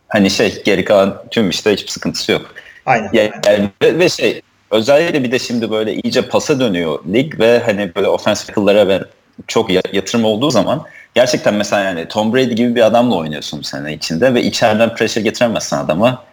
hani 0.08 0.30
şey 0.30 0.63
geri 0.63 0.86
kalan 0.86 1.24
tüm 1.32 1.50
işte 1.50 1.74
hiçbir 1.74 1.92
sıkıntısı 1.92 2.32
yok. 2.32 2.53
Aynen. 2.86 3.10
Ya- 3.13 3.24
Yani, 3.48 3.70
ve, 3.84 4.00
ve 4.00 4.10
şey 4.10 4.42
özellikle 4.72 5.24
bir 5.24 5.32
de 5.32 5.39
şimdi 5.39 5.72
böyle 5.72 5.94
iyice 5.94 6.22
pasa 6.22 6.60
dönüyor 6.60 7.00
lig 7.13 7.39
ve 7.39 7.60
hani 7.60 7.96
böyle 7.96 8.08
offensive 8.08 8.48
tackle'lara 8.53 8.88
ve 8.88 9.01
çok 9.48 9.70
ya- 9.70 9.82
yatırım 9.94 10.25
olduğu 10.25 10.51
zaman 10.51 10.84
gerçekten 11.15 11.53
mesela 11.53 11.84
yani 11.84 12.08
Tom 12.08 12.34
Brady 12.34 12.53
gibi 12.53 12.75
bir 12.75 12.82
adamla 12.82 13.15
oynuyorsun 13.15 13.60
bu 13.60 13.63
sene 13.63 13.94
içinde 13.94 14.34
ve 14.34 14.44
içeriden 14.44 14.96
pressure 14.96 15.24
getiremezsin 15.24 15.75
adama. 15.75 16.24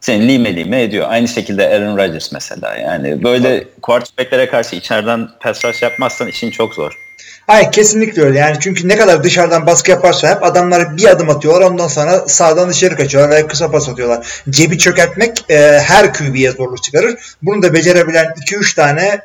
Seni 0.00 0.28
lime 0.28 0.56
lime 0.56 0.82
ediyor. 0.82 1.06
Aynı 1.10 1.28
şekilde 1.28 1.68
Aaron 1.68 1.96
Rodgers 1.96 2.32
mesela. 2.32 2.76
Yani 2.76 3.22
böyle 3.24 3.64
quarterback'lere 3.82 4.48
karşı 4.48 4.76
içeriden 4.76 5.28
pass 5.40 5.64
rush 5.64 5.82
yapmazsan 5.82 6.28
işin 6.28 6.50
çok 6.50 6.74
zor. 6.74 7.05
Hayır 7.46 7.72
kesinlikle 7.72 8.22
öyle. 8.22 8.38
Yani 8.38 8.56
çünkü 8.60 8.88
ne 8.88 8.96
kadar 8.96 9.22
dışarıdan 9.22 9.66
baskı 9.66 9.90
yaparsa 9.90 10.34
hep 10.34 10.44
adamlar 10.44 10.96
bir 10.96 11.06
adım 11.06 11.30
atıyorlar 11.30 11.70
ondan 11.70 11.88
sonra 11.88 12.28
sağdan 12.28 12.68
dışarı 12.68 12.96
kaçıyorlar 12.96 13.30
veya 13.30 13.46
kısa 13.46 13.70
pas 13.70 13.88
atıyorlar. 13.88 14.26
Cebi 14.50 14.78
çökertmek 14.78 15.50
e, 15.50 15.80
her 15.80 16.12
QB'ye 16.12 16.50
zorluk 16.50 16.82
çıkarır. 16.82 17.36
Bunu 17.42 17.62
da 17.62 17.74
becerebilen 17.74 18.24
2-3 18.24 18.76
tane 18.76 19.20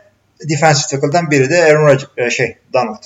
defensive 0.49 0.87
tackle'dan 0.87 1.31
biri 1.31 1.49
de 1.49 1.63
Aaron 1.63 1.87
Rodgers, 1.87 2.07
e, 2.17 2.29
şey 2.29 2.57
Donald. 2.73 3.03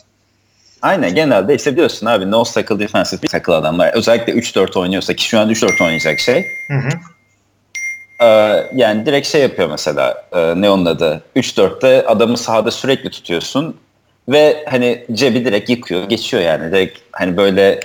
Aynen 0.81 1.15
genelde 1.15 1.55
işte 1.55 1.71
biliyorsun 1.71 2.05
abi 2.05 2.31
nose 2.31 2.53
tackle 2.53 2.79
defensive 2.79 3.21
bir 3.21 3.27
tackle 3.27 3.53
adamlar. 3.53 3.93
Özellikle 3.93 4.33
3-4 4.33 4.79
oynuyorsa 4.79 5.13
ki 5.13 5.23
şu 5.23 5.39
an 5.39 5.49
3-4 5.49 5.83
oynayacak 5.83 6.19
şey. 6.19 6.45
Hı 6.67 6.77
hı. 6.77 6.89
Ee, 8.21 8.25
yani 8.75 9.05
direkt 9.05 9.27
şey 9.27 9.41
yapıyor 9.41 9.69
mesela 9.69 10.25
e, 10.31 10.61
ne 10.61 10.69
onun 10.69 10.85
adı 10.85 11.23
3-4'te 11.35 12.05
adamı 12.07 12.37
sahada 12.37 12.71
sürekli 12.71 13.09
tutuyorsun 13.09 13.79
ve 14.29 14.65
hani 14.69 15.05
cebi 15.13 15.45
direkt 15.45 15.69
yıkıyor 15.69 16.09
geçiyor 16.09 16.43
yani. 16.43 16.71
Direkt 16.71 16.99
hani 17.11 17.37
böyle 17.37 17.79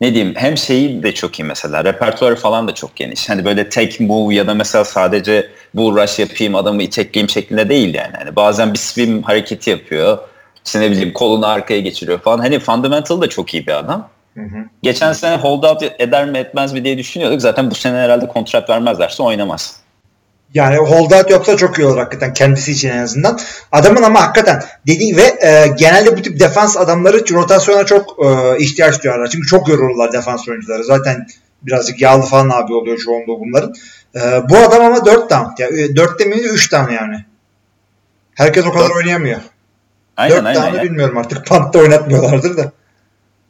ne 0.00 0.14
diyeyim 0.14 0.34
hem 0.36 0.56
şeyi 0.56 1.02
de 1.02 1.14
çok 1.14 1.38
iyi 1.38 1.44
mesela 1.44 1.84
repertuarı 1.84 2.36
falan 2.36 2.68
da 2.68 2.74
çok 2.74 2.96
geniş. 2.96 3.30
Hani 3.30 3.44
böyle 3.44 3.68
tek 3.68 4.00
move 4.00 4.34
ya 4.34 4.46
da 4.46 4.54
mesela 4.54 4.84
sadece 4.84 5.48
bu 5.74 5.96
rush 5.96 6.18
yapayım 6.18 6.54
adamı 6.54 6.82
itekleyeyim 6.82 7.28
şeklinde 7.28 7.68
değil 7.68 7.94
yani. 7.94 8.12
Hani 8.18 8.36
bazen 8.36 8.72
bir 8.72 8.78
swim 8.78 9.22
hareketi 9.22 9.70
yapıyor 9.70 10.18
işte 10.64 10.80
ne 10.80 10.90
bileyim 10.90 11.12
kolunu 11.12 11.46
arkaya 11.46 11.80
geçiriyor 11.80 12.20
falan. 12.20 12.38
Hani 12.38 12.58
fundamental 12.58 13.20
da 13.20 13.28
çok 13.28 13.54
iyi 13.54 13.66
bir 13.66 13.78
adam. 13.78 14.08
Geçen 14.82 15.12
sene 15.12 15.36
hold 15.36 15.62
out 15.62 15.82
eder 15.98 16.26
mi 16.30 16.38
etmez 16.38 16.72
mi 16.72 16.84
diye 16.84 16.98
düşünüyorduk. 16.98 17.40
Zaten 17.40 17.70
bu 17.70 17.74
sene 17.74 17.96
herhalde 17.96 18.26
kontrat 18.28 18.70
vermezlerse 18.70 19.22
oynamaz. 19.22 19.80
Yani 20.54 20.76
holdout 20.76 21.30
yoksa 21.30 21.56
çok 21.56 21.78
iyi 21.78 21.86
olur 21.86 21.98
hakikaten 21.98 22.32
kendisi 22.32 22.72
için 22.72 22.90
en 22.90 23.02
azından. 23.02 23.38
Adamın 23.72 24.02
ama 24.02 24.22
hakikaten 24.22 24.62
dediği 24.86 25.16
ve 25.16 25.22
e, 25.22 25.66
genelde 25.78 26.16
bu 26.18 26.22
tip 26.22 26.40
defans 26.40 26.76
adamları 26.76 27.34
rotasyona 27.34 27.86
çok 27.86 28.16
e, 28.24 28.58
ihtiyaç 28.58 29.02
duyarlar. 29.02 29.26
Çünkü 29.26 29.46
çok 29.46 29.68
yorulurlar 29.68 30.12
defans 30.12 30.48
oyuncuları. 30.48 30.84
Zaten 30.84 31.26
birazcık 31.62 32.00
yağlı 32.00 32.22
falan 32.22 32.50
abi 32.50 32.74
oluyor 32.74 32.98
çoğunluğu 32.98 33.40
bunların. 33.40 33.74
E, 34.14 34.20
bu 34.50 34.56
adam 34.56 34.84
ama 34.84 35.06
4 35.06 35.30
down. 35.30 35.62
Yani 35.62 35.96
4 35.96 36.18
demeyince 36.18 36.48
3 36.48 36.72
down 36.72 36.92
yani. 36.92 37.24
Herkes 38.34 38.66
o 38.66 38.72
kadar 38.72 38.90
oynayamıyor. 38.90 39.40
Aynen 40.16 40.36
4 40.36 40.46
aynen. 40.46 40.62
down'ı 40.62 40.82
bilmiyorum 40.82 41.16
artık. 41.18 41.46
Punt'ta 41.46 41.78
oynatmıyorlardır 41.78 42.56
da. 42.56 42.72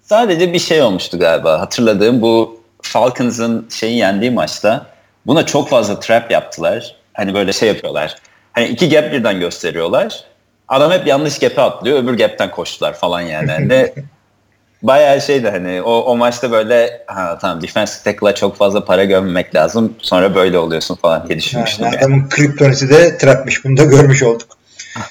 Sadece 0.02 0.52
bir 0.52 0.59
şey 0.59 0.83
olmuştu 0.83 1.19
galiba. 1.19 1.61
Hatırladığım 1.61 2.23
bu 2.23 2.61
Falcons'ın 2.83 3.66
şeyi 3.71 3.99
yendiği 3.99 4.30
maçta 4.30 4.87
buna 5.27 5.47
çok 5.47 5.69
fazla 5.69 6.00
trap 6.00 6.31
yaptılar. 6.31 6.97
Hani 7.15 7.35
böyle 7.35 7.53
şey 7.53 7.69
yapıyorlar. 7.69 8.17
Hani 8.53 8.67
iki 8.67 8.89
gap 8.89 9.12
birden 9.12 9.41
gösteriyorlar. 9.41 10.25
Adam 10.69 10.93
hep 10.93 11.07
yanlış 11.07 11.39
gap'e 11.39 11.62
atlıyor. 11.62 12.03
Öbür 12.03 12.19
gap'ten 12.19 12.50
koştular 12.50 12.95
falan 12.95 13.21
yani. 13.21 13.53
Hani 13.53 13.93
bayağı 14.83 15.21
şeydi 15.21 15.50
hani 15.50 15.83
o, 15.83 15.93
o 15.93 16.17
maçta 16.17 16.50
böyle 16.50 17.03
ha 17.07 17.39
tamam 17.41 17.62
defensive 17.62 18.12
tackle'a 18.12 18.35
çok 18.35 18.57
fazla 18.57 18.85
para 18.85 19.05
gömmemek 19.05 19.55
lazım. 19.55 19.95
Sonra 19.99 20.35
böyle 20.35 20.59
oluyorsun 20.59 20.95
falan 20.95 21.29
diye 21.29 21.39
düşünmüştüm. 21.39 21.85
Yani 21.85 21.95
yani. 21.95 22.05
adamın 22.05 22.29
kriptonisi 22.29 22.91
de 22.91 23.19
trapmiş. 23.19 23.65
Bunu 23.65 23.77
da 23.77 23.85
görmüş 23.85 24.23
olduk. 24.23 24.49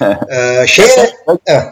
ee, 0.30 0.66
şeye, 0.66 0.88
evet. 1.46 1.64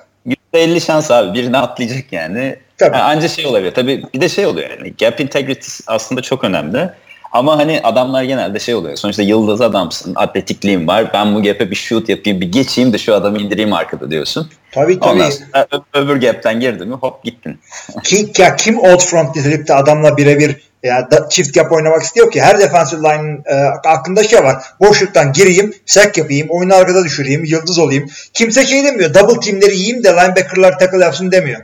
%50 0.54 0.80
şans 0.80 1.10
abi 1.10 1.34
birine 1.34 1.58
atlayacak 1.58 2.12
yani. 2.12 2.56
Tabii. 2.78 2.96
Ha, 2.96 3.02
anca 3.02 3.28
şey 3.28 3.46
olabilir. 3.46 3.74
Tabii 3.74 4.02
bir 4.14 4.20
de 4.20 4.28
şey 4.28 4.46
oluyor 4.46 4.70
yani. 4.70 4.94
Gap 5.00 5.20
integrity 5.20 5.68
aslında 5.86 6.22
çok 6.22 6.44
önemli. 6.44 6.90
Ama 7.38 7.58
hani 7.58 7.80
adamlar 7.82 8.22
genelde 8.22 8.58
şey 8.58 8.74
oluyor. 8.74 8.96
Sonuçta 8.96 9.22
yıldız 9.22 9.60
adamsın. 9.60 10.12
Atletikliğin 10.16 10.86
var. 10.86 11.10
Ben 11.14 11.34
bu 11.34 11.42
gap'e 11.42 11.70
bir 11.70 11.76
shoot 11.76 12.08
yapayım. 12.08 12.40
Bir 12.40 12.52
geçeyim 12.52 12.92
de 12.92 12.98
şu 12.98 13.14
adamı 13.14 13.38
indireyim 13.38 13.72
arkada 13.72 14.10
diyorsun. 14.10 14.50
Tabii 14.72 15.00
tabii. 15.00 15.10
Ondan 15.10 15.30
sonra 15.30 15.66
ö- 15.72 16.00
öbür 16.00 16.20
gap'ten 16.20 16.60
girdin 16.60 16.88
mi 16.88 16.94
hop 16.94 17.24
gittin. 17.24 17.60
Ki, 18.04 18.32
ya 18.38 18.56
kim 18.56 18.78
old 18.78 19.00
front 19.00 19.34
dizilip 19.34 19.68
de 19.68 19.74
adamla 19.74 20.16
birebir 20.16 20.56
ya 20.82 21.10
da 21.10 21.28
çift 21.28 21.56
yap 21.56 21.72
oynamak 21.72 22.02
istiyor 22.02 22.30
ki 22.30 22.42
her 22.42 22.58
defensive 22.58 23.00
line'ın 23.00 23.42
e, 23.46 23.54
aklında 23.88 24.24
şey 24.24 24.44
var. 24.44 24.62
Boşluktan 24.80 25.32
gireyim, 25.32 25.74
sack 25.86 26.18
yapayım, 26.18 26.48
oyunu 26.50 26.74
arkada 26.74 27.04
düşüreyim, 27.04 27.44
yıldız 27.44 27.78
olayım. 27.78 28.10
Kimse 28.34 28.66
şey 28.66 28.84
demiyor. 28.84 29.14
Double 29.14 29.40
teamleri 29.40 29.76
yiyeyim 29.76 30.04
de 30.04 30.08
linebacker'lar 30.08 30.78
tackle 30.78 31.04
yapsın 31.04 31.32
demiyor. 31.32 31.60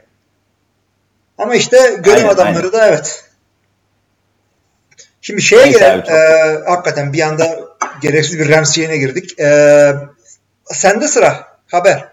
Ama 1.38 1.54
işte 1.54 1.78
görev 2.02 2.16
Aynen, 2.16 2.28
adamları 2.28 2.72
da 2.72 2.88
evet. 2.88 3.23
Şimdi 5.26 5.42
şeye 5.42 5.64
Neyse 5.64 6.02
çok- 6.06 6.14
E, 6.14 6.20
hakikaten 6.66 7.12
bir 7.12 7.20
anda 7.20 7.46
gereksiz 8.02 8.38
bir 8.38 8.48
Rams 8.48 8.74
şeyine 8.74 8.96
girdik. 8.96 9.40
E, 9.40 9.92
sende 10.64 11.08
sıra. 11.08 11.46
Haber. 11.70 12.04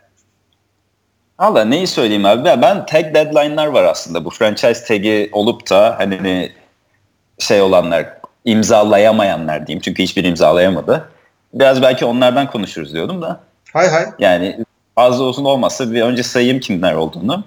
Valla 1.39 1.65
neyi 1.65 1.87
söyleyeyim 1.87 2.25
abi? 2.25 2.61
Ben, 2.61 2.85
tag 2.85 3.15
deadline'lar 3.15 3.67
var 3.67 3.83
aslında. 3.83 4.25
Bu 4.25 4.29
franchise 4.29 4.85
tag'i 4.85 5.29
olup 5.31 5.69
da 5.69 5.95
hani 5.99 6.51
şey 7.39 7.61
olanlar 7.61 8.05
imzalayamayanlar 8.45 9.67
diyeyim. 9.67 9.81
Çünkü 9.81 10.03
hiçbir 10.03 10.23
imzalayamadı. 10.23 11.09
Biraz 11.53 11.81
belki 11.81 12.05
onlardan 12.05 12.51
konuşuruz 12.51 12.93
diyordum 12.93 13.21
da. 13.21 13.39
Hay 13.73 13.87
hay. 13.87 14.05
Yani 14.19 14.65
az 14.95 15.21
olsun 15.21 15.45
olmasa 15.45 15.91
bir 15.91 16.01
önce 16.01 16.23
sayayım 16.23 16.59
kimler 16.59 16.93
olduğunu. 16.93 17.43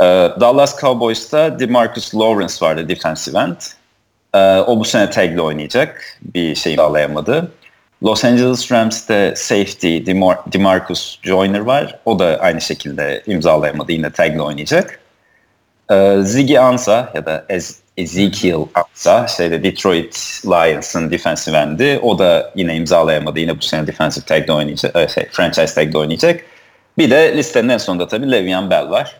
Ee, 0.00 0.04
Dallas 0.40 0.80
Cowboys'ta 0.80 1.58
DeMarcus 1.58 2.14
Lawrence 2.14 2.54
vardı 2.62 2.88
defensive 2.88 3.38
end. 3.38 3.56
Ee, 4.34 4.38
o 4.58 4.80
bu 4.80 4.84
sene 4.84 5.10
tag'le 5.10 5.38
oynayacak. 5.38 6.18
Bir 6.22 6.54
şey 6.54 6.72
imzalayamadı. 6.72 7.52
Los 8.02 8.24
Angeles 8.24 8.72
Rams'te 8.72 9.34
safety 9.36 9.96
Demar- 9.98 10.52
DeMarcus 10.52 11.18
Joyner 11.22 11.60
var. 11.60 11.98
O 12.04 12.18
da 12.18 12.38
aynı 12.40 12.60
şekilde 12.60 13.22
imzalayamadı. 13.26 13.92
Yine 13.92 14.10
tag'le 14.10 14.38
oynayacak. 14.40 15.00
Ee, 15.90 16.16
Ziggy 16.22 16.58
Ansah 16.58 17.14
ya 17.14 17.26
da 17.26 17.44
Ez- 17.48 17.84
Ezekiel 17.96 18.58
Ansah 18.74 19.28
şeyde 19.28 19.62
Detroit 19.62 20.40
Lions'ın 20.46 21.10
defensive 21.10 21.56
end'i. 21.56 21.98
O 22.02 22.18
da 22.18 22.52
yine 22.54 22.76
imzalayamadı. 22.76 23.38
Yine 23.40 23.58
bu 23.58 23.62
sene 23.62 23.86
defensive 23.86 24.24
tag'de 24.24 24.52
oynayacak. 24.52 24.96
e, 24.96 25.08
Şey, 25.08 25.26
franchise 25.30 25.74
tag'de 25.74 25.98
oynayacak. 25.98 26.40
Bir 26.98 27.10
de 27.10 27.36
listenin 27.36 27.68
en 27.68 27.78
sonunda 27.78 28.08
tabii 28.08 28.30
Le'Veon 28.32 28.70
Bell 28.70 28.90
var. 28.90 29.16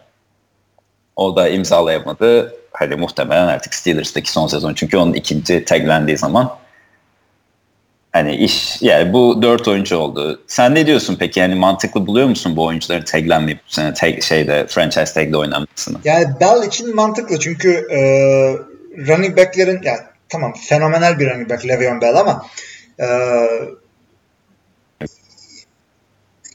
O 1.16 1.36
da 1.36 1.48
imzalayamadı. 1.48 2.54
Hani 2.76 2.94
muhtemelen 2.96 3.46
artık 3.46 3.74
Steelers'taki 3.74 4.32
son 4.32 4.46
sezon. 4.46 4.74
Çünkü 4.74 4.96
onun 4.96 5.12
ikinci 5.12 5.64
taglendiği 5.64 6.18
zaman 6.18 6.56
hani 8.12 8.36
iş 8.36 8.82
yani 8.82 9.12
bu 9.12 9.42
dört 9.42 9.68
oyuncu 9.68 9.96
oldu. 9.96 10.42
Sen 10.46 10.74
ne 10.74 10.86
diyorsun 10.86 11.16
peki? 11.18 11.40
Yani 11.40 11.54
mantıklı 11.54 12.06
buluyor 12.06 12.28
musun 12.28 12.56
bu 12.56 12.64
oyuncuların 12.64 13.04
taglenmeyip 13.04 13.60
bu 13.66 13.94
tag, 13.94 14.22
şeyde 14.22 14.66
franchise 14.66 15.14
tag'de 15.14 15.36
oynanmasını? 15.36 15.98
Yani 16.04 16.26
Bell 16.40 16.66
için 16.66 16.94
mantıklı 16.94 17.38
çünkü 17.38 17.70
e, 17.90 17.98
running 19.06 19.36
back'lerin 19.36 19.80
yani 19.82 19.98
tamam 20.28 20.54
fenomenal 20.68 21.18
bir 21.18 21.30
running 21.30 21.50
back 21.50 21.66
Le'Veon 21.66 22.00
Bell 22.00 22.16
ama 22.16 22.46
e, 23.00 23.06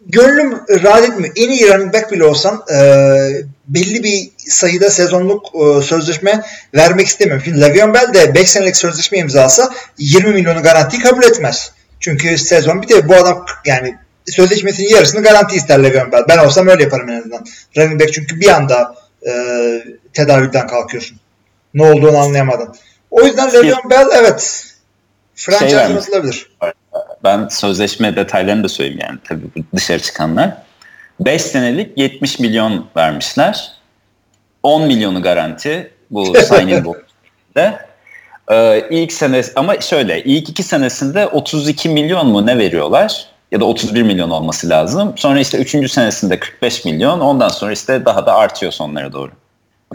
gönlüm 0.09 0.61
rahat 0.83 1.03
etmiyor. 1.03 1.33
En 1.35 1.49
iyi 1.49 1.73
running 1.73 1.93
back 1.93 2.11
bile 2.11 2.23
olsan 2.23 2.63
e, 2.73 2.77
belli 3.67 4.03
bir 4.03 4.31
sayıda 4.37 4.89
sezonluk 4.89 5.45
e, 5.55 5.81
sözleşme 5.81 6.43
vermek 6.75 7.07
istemiyorum. 7.07 7.43
Şimdi 7.45 7.61
Le'Veon 7.61 7.93
Bell 7.93 8.13
de 8.13 8.35
5 8.35 8.49
senelik 8.49 8.77
sözleşme 8.77 9.17
imzalasa 9.17 9.69
20 9.97 10.33
milyonu 10.33 10.63
garanti 10.63 10.99
kabul 10.99 11.23
etmez. 11.23 11.71
Çünkü 11.99 12.37
sezon 12.37 12.81
bir 12.81 13.07
bu 13.07 13.15
adam 13.15 13.45
yani 13.65 13.95
sözleşmesinin 14.25 14.89
yarısını 14.89 15.23
garanti 15.23 15.55
ister 15.55 15.83
Le'Veon 15.83 16.11
Bell. 16.11 16.23
Ben 16.29 16.37
olsam 16.37 16.67
öyle 16.67 16.83
yaparım 16.83 17.09
en 17.09 17.19
azından. 17.19 17.45
Running 17.77 18.01
back 18.01 18.13
çünkü 18.13 18.39
bir 18.39 18.49
anda 18.49 18.95
e, 19.27 19.31
tedavülden 20.13 20.67
kalkıyorsun. 20.67 21.17
Ne 21.73 21.83
olduğunu 21.83 22.17
anlayamadın. 22.17 22.75
O 23.11 23.25
yüzden 23.25 23.53
Le'Veon 23.53 23.89
Bell 23.89 24.07
evet 24.13 24.65
franchise 25.35 25.69
Şey 25.69 25.77
vermiş. 25.77 25.95
yapılabilir. 25.95 26.51
Ben 27.23 27.47
sözleşme 27.47 28.15
detaylarını 28.15 28.63
da 28.63 28.69
söyleyeyim 28.69 28.99
yani 29.01 29.19
tabii 29.23 29.45
bu 29.55 29.77
dışarı 29.77 29.99
çıkanlar. 29.99 30.53
5 31.19 31.41
senelik 31.41 31.97
70 31.97 32.39
milyon 32.39 32.85
vermişler. 32.97 33.71
10 34.63 34.83
milyonu 34.83 35.21
garanti 35.21 35.91
bu 36.11 36.25
signing 36.25 36.85
bonus'ta. 36.85 37.89
Ee, 38.51 38.88
ilk 38.89 39.13
sene 39.13 39.41
ama 39.55 39.81
şöyle 39.81 40.23
ilk 40.23 40.49
iki 40.49 40.63
senesinde 40.63 41.27
32 41.27 41.89
milyon 41.89 42.27
mu 42.27 42.45
ne 42.45 42.57
veriyorlar? 42.57 43.25
Ya 43.51 43.59
da 43.59 43.65
31 43.65 44.03
milyon 44.03 44.29
olması 44.29 44.69
lazım. 44.69 45.13
Sonra 45.15 45.39
işte 45.39 45.57
3. 45.57 45.91
senesinde 45.91 46.39
45 46.39 46.85
milyon. 46.85 47.19
Ondan 47.19 47.49
sonra 47.49 47.71
işte 47.71 48.05
daha 48.05 48.25
da 48.25 48.35
artıyor 48.35 48.71
sonlara 48.71 49.13
doğru. 49.13 49.31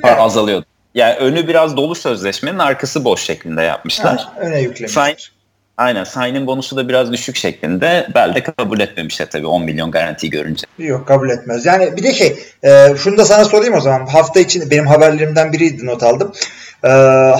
Evet. 0.04 0.19
azalıyor. 0.19 0.62
Yani 0.95 1.14
önü 1.14 1.49
biraz 1.49 1.76
dolu 1.76 1.95
sözleşmenin 1.95 2.59
arkası 2.59 3.04
boş 3.04 3.23
şeklinde 3.23 3.62
yapmışlar. 3.62 4.16
Ha, 4.16 4.33
öne 4.40 4.61
yüklemiş. 4.61 4.93
Sign, 4.93 5.34
aynen 5.76 6.04
signing 6.04 6.47
bonusu 6.47 6.76
da 6.76 6.88
biraz 6.88 7.12
düşük 7.12 7.37
şeklinde. 7.37 8.09
Bel 8.14 8.35
de 8.35 8.43
kabul 8.43 8.81
etmemişler 8.81 9.31
tabii 9.31 9.47
10 9.47 9.62
milyon 9.62 9.90
garantiyi 9.90 10.31
görünce. 10.31 10.66
Yok 10.78 11.09
kabul 11.09 11.31
etmez. 11.31 11.66
Yani 11.66 11.97
bir 11.97 12.02
de 12.02 12.14
şey 12.14 12.38
e, 12.62 12.95
şunu 12.97 13.19
da 13.19 13.25
sana 13.25 13.45
sorayım 13.45 13.75
o 13.75 13.81
zaman. 13.81 14.07
Hafta 14.07 14.40
için 14.40 14.71
benim 14.71 14.87
haberlerimden 14.87 15.52
biriydi 15.52 15.87
not 15.87 16.02
aldım. 16.02 16.33
E, 16.85 16.88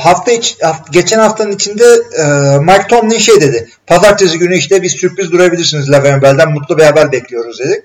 hafta 0.01 0.33
iç, 0.33 0.57
haft- 0.61 0.93
geçen 0.93 1.19
haftanın 1.19 1.53
içinde 1.53 1.85
e, 2.19 2.25
Mike 2.59 2.87
Tomlin 2.89 3.19
şey 3.19 3.41
dedi. 3.41 3.69
Pazartesi 3.87 4.39
günü 4.39 4.57
işte 4.57 4.83
bir 4.83 4.89
sürpriz 4.89 5.33
durabilirsiniz 5.33 5.93
Le'Veon 5.93 6.23
Bell'den 6.23 6.53
mutlu 6.53 6.79
bir 6.79 6.83
haber 6.85 7.13
bekliyoruz 7.13 7.59
dedi. 7.61 7.85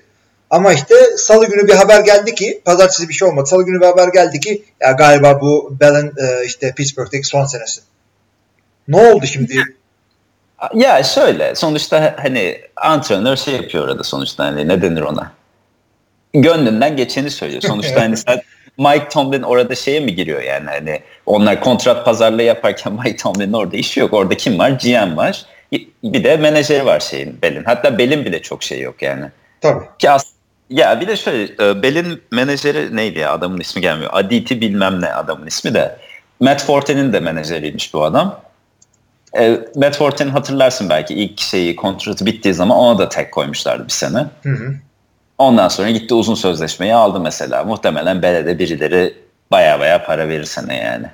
Ama 0.50 0.74
işte 0.74 0.96
salı 1.18 1.46
günü 1.50 1.68
bir 1.68 1.74
haber 1.74 2.00
geldi 2.00 2.36
ki 2.36 2.62
pazartesi 2.66 3.10
bir 3.10 3.14
şey 3.14 3.28
olmadı. 3.28 3.46
Salı 3.50 3.66
günü 3.66 3.82
bir 3.82 3.86
haber 3.86 4.08
geldi 4.08 4.40
ki 4.40 4.64
ya 4.82 4.92
galiba 4.92 5.42
bu 5.42 5.78
Bell'in 5.80 6.08
e, 6.08 6.46
işte 6.46 6.74
Pittsburgh'deki 6.78 7.28
son 7.28 7.46
senesi. 7.46 7.82
Ne 8.88 9.10
oldu 9.10 9.26
şimdi? 9.26 9.54
Ya 10.74 11.04
şöyle 11.04 11.56
sonuçta 11.56 12.16
hani 12.22 12.62
antrenör 12.76 13.36
şey 13.36 13.54
yapıyor 13.54 13.84
orada 13.88 14.04
sonuçta 14.04 14.46
hani 14.46 14.68
ne 14.68 14.82
denir 14.82 15.02
ona? 15.02 15.32
Gönlünden 16.34 16.98
geçeni 16.98 17.32
söylüyor. 17.32 17.62
Sonuçta 17.62 18.02
hani 18.02 18.18
sen 18.28 18.42
Mike 18.78 19.10
Tomlin 19.10 19.42
orada 19.42 19.76
şeye 19.76 20.00
mi 20.00 20.16
giriyor 20.16 20.42
yani 20.42 20.70
hani 20.70 21.02
onlar 21.26 21.62
kontrat 21.62 22.06
pazarlığı 22.06 22.44
yaparken 22.44 22.94
Mike 23.04 23.18
Tomlin'in 23.18 23.54
orada 23.54 23.78
işi 23.78 24.00
yok. 24.00 24.14
Orada 24.14 24.38
kim 24.38 24.60
var? 24.60 24.70
GM 24.70 25.18
var. 25.18 25.46
Bir 26.04 26.24
de 26.24 26.38
menajeri 26.38 26.86
var 26.86 27.00
şeyin 27.00 27.42
Bell'in. 27.42 27.64
Hatta 27.64 27.98
Bell'in 27.98 28.26
bile 28.26 28.42
çok 28.42 28.64
şey 28.64 28.80
yok 28.82 29.02
yani. 29.02 29.26
Tabii. 29.62 29.84
Ki 30.00 30.12
as- 30.12 30.34
ya 30.70 31.02
bir 31.02 31.08
de 31.08 31.16
şöyle 31.18 31.44
e, 31.70 31.84
Bell'in 31.84 32.22
menajeri 32.32 32.96
neydi 32.96 33.20
ya 33.20 33.32
adamın 33.32 33.60
ismi 33.60 33.82
gelmiyor. 33.82 34.10
Aditi 34.14 34.62
bilmem 34.62 35.02
ne 35.02 35.14
adamın 35.14 35.48
ismi 35.48 35.74
de. 35.74 35.98
Matt 36.40 36.64
Forte'nin 36.64 37.14
de 37.14 37.20
menajeriymiş 37.20 37.94
bu 37.94 38.04
adam. 38.04 38.42
E, 39.38 39.92
Forte'nin 39.92 40.30
hatırlarsın 40.30 40.90
belki 40.90 41.14
ilk 41.14 41.40
şeyi 41.40 41.76
kontratı 41.76 42.26
bittiği 42.26 42.54
zaman 42.54 42.78
ona 42.78 43.00
da 43.00 43.10
tek 43.10 43.32
koymuşlardı 43.32 43.86
bir 43.86 43.94
sene. 43.94 44.28
Hı 44.44 44.50
hı. 44.50 44.74
Ondan 45.38 45.68
sonra 45.68 45.90
gitti 45.90 46.14
uzun 46.14 46.36
sözleşmeyi 46.36 46.96
aldı 46.96 47.20
mesela. 47.20 47.64
Muhtemelen 47.64 48.22
Bell'e 48.22 48.60
birileri 48.60 49.18
baya 49.52 49.80
baya 49.80 50.06
para 50.06 50.28
verir 50.28 50.44
sene 50.44 50.78
yani. 50.78 51.08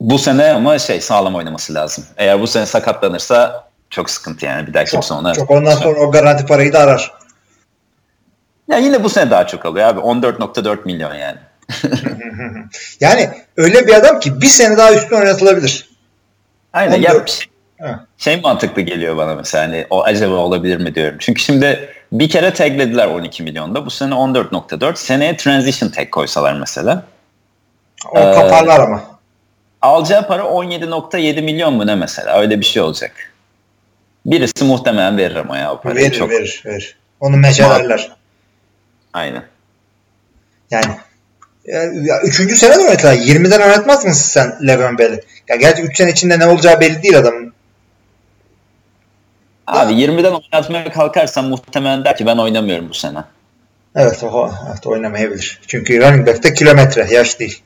Bu 0.00 0.18
sene 0.18 0.52
ama 0.52 0.78
şey 0.78 1.00
sağlam 1.00 1.34
oynaması 1.34 1.74
lazım. 1.74 2.04
Eğer 2.16 2.40
bu 2.40 2.46
sene 2.46 2.66
sakatlanırsa 2.66 3.68
çok 3.90 4.10
sıkıntı 4.10 4.46
yani. 4.46 4.66
Bir 4.66 4.74
daha 4.74 4.84
kimse 4.84 5.14
ona... 5.14 5.34
çok 5.34 5.50
ondan 5.50 5.76
sonra 5.76 6.00
o 6.00 6.10
garanti 6.10 6.46
parayı 6.46 6.72
da 6.72 6.78
arar. 6.78 7.12
Ya 8.68 8.78
yine 8.78 9.04
bu 9.04 9.08
sene 9.08 9.30
daha 9.30 9.46
çok 9.46 9.66
alıyor 9.66 9.88
abi. 9.88 10.00
14.4 10.00 10.84
milyon 10.84 11.14
yani. 11.14 11.38
Yani 13.00 13.30
öyle 13.56 13.86
bir 13.86 13.94
adam 13.94 14.20
ki 14.20 14.40
bir 14.40 14.46
sene 14.46 14.76
daha 14.76 14.94
üstüne 14.94 15.18
oynatılabilir. 15.18 15.87
Aynen. 16.72 17.00
Ya 17.00 17.12
14. 17.14 17.30
şey, 17.30 17.46
Ha. 17.80 18.04
şey 18.18 18.40
mantıklı 18.40 18.82
geliyor 18.82 19.16
bana 19.16 19.34
mesela 19.34 19.64
hani 19.64 19.86
o 19.90 20.02
acaba 20.04 20.34
olabilir 20.34 20.76
mi 20.76 20.94
diyorum. 20.94 21.16
Çünkü 21.20 21.42
şimdi 21.42 21.88
bir 22.12 22.28
kere 22.28 22.54
taglediler 22.54 23.06
12 23.06 23.42
milyonda. 23.42 23.86
Bu 23.86 23.90
sene 23.90 24.14
14.4. 24.14 24.96
Seneye 24.96 25.36
transition 25.36 25.88
tag 25.88 26.10
koysalar 26.10 26.54
mesela. 26.54 27.02
O 28.12 28.18
Ee, 28.18 28.34
kaparlar 28.34 28.80
ama. 28.80 29.02
Alacağı 29.82 30.26
para 30.26 30.42
17.7 30.42 31.42
milyon 31.42 31.74
mu 31.74 31.86
ne 31.86 31.94
mesela? 31.94 32.40
Öyle 32.40 32.60
bir 32.60 32.64
şey 32.64 32.82
olacak. 32.82 33.12
Birisi 34.26 34.64
muhtemelen 34.64 35.16
verir 35.16 35.36
ama 35.36 35.58
ya 35.58 35.72
o 35.72 35.80
parayı. 35.80 36.06
Verir 36.06 36.18
çok. 36.18 36.30
verir 36.30 36.62
verir. 36.66 36.96
Onu 37.20 37.36
meçelerler. 37.36 38.10
Aynen. 39.12 39.42
Yani 40.70 40.96
ya, 41.68 41.82
ya 41.82 42.20
üçüncü 42.22 42.56
sene 42.56 42.74
de 42.74 42.80
oynatırlar. 42.80 43.14
20'den 43.14 43.60
oynatmaz 43.60 44.04
mısın 44.04 44.28
sen 44.28 44.66
Le'Veon 44.66 44.98
Bell'i? 44.98 45.20
Ya 45.48 45.56
gerçi 45.56 45.82
3 45.82 45.96
sene 45.96 46.10
içinde 46.10 46.38
ne 46.38 46.46
olacağı 46.46 46.80
belli 46.80 47.02
değil 47.02 47.18
adamın. 47.18 47.52
Abi 49.66 49.92
20'den 49.92 50.32
oynatmaya 50.32 50.92
kalkarsan 50.92 51.44
muhtemelen 51.44 52.04
der 52.04 52.16
ki 52.16 52.26
ben 52.26 52.36
oynamıyorum 52.36 52.88
bu 52.88 52.94
sene. 52.94 53.18
Evet, 53.96 54.24
o, 54.24 54.50
evet 54.68 54.86
oynamayabilir. 54.86 55.60
Çünkü 55.66 56.00
running 56.00 56.26
back'te 56.26 56.54
kilometre, 56.54 57.06
yaş 57.10 57.40
değil. 57.40 57.62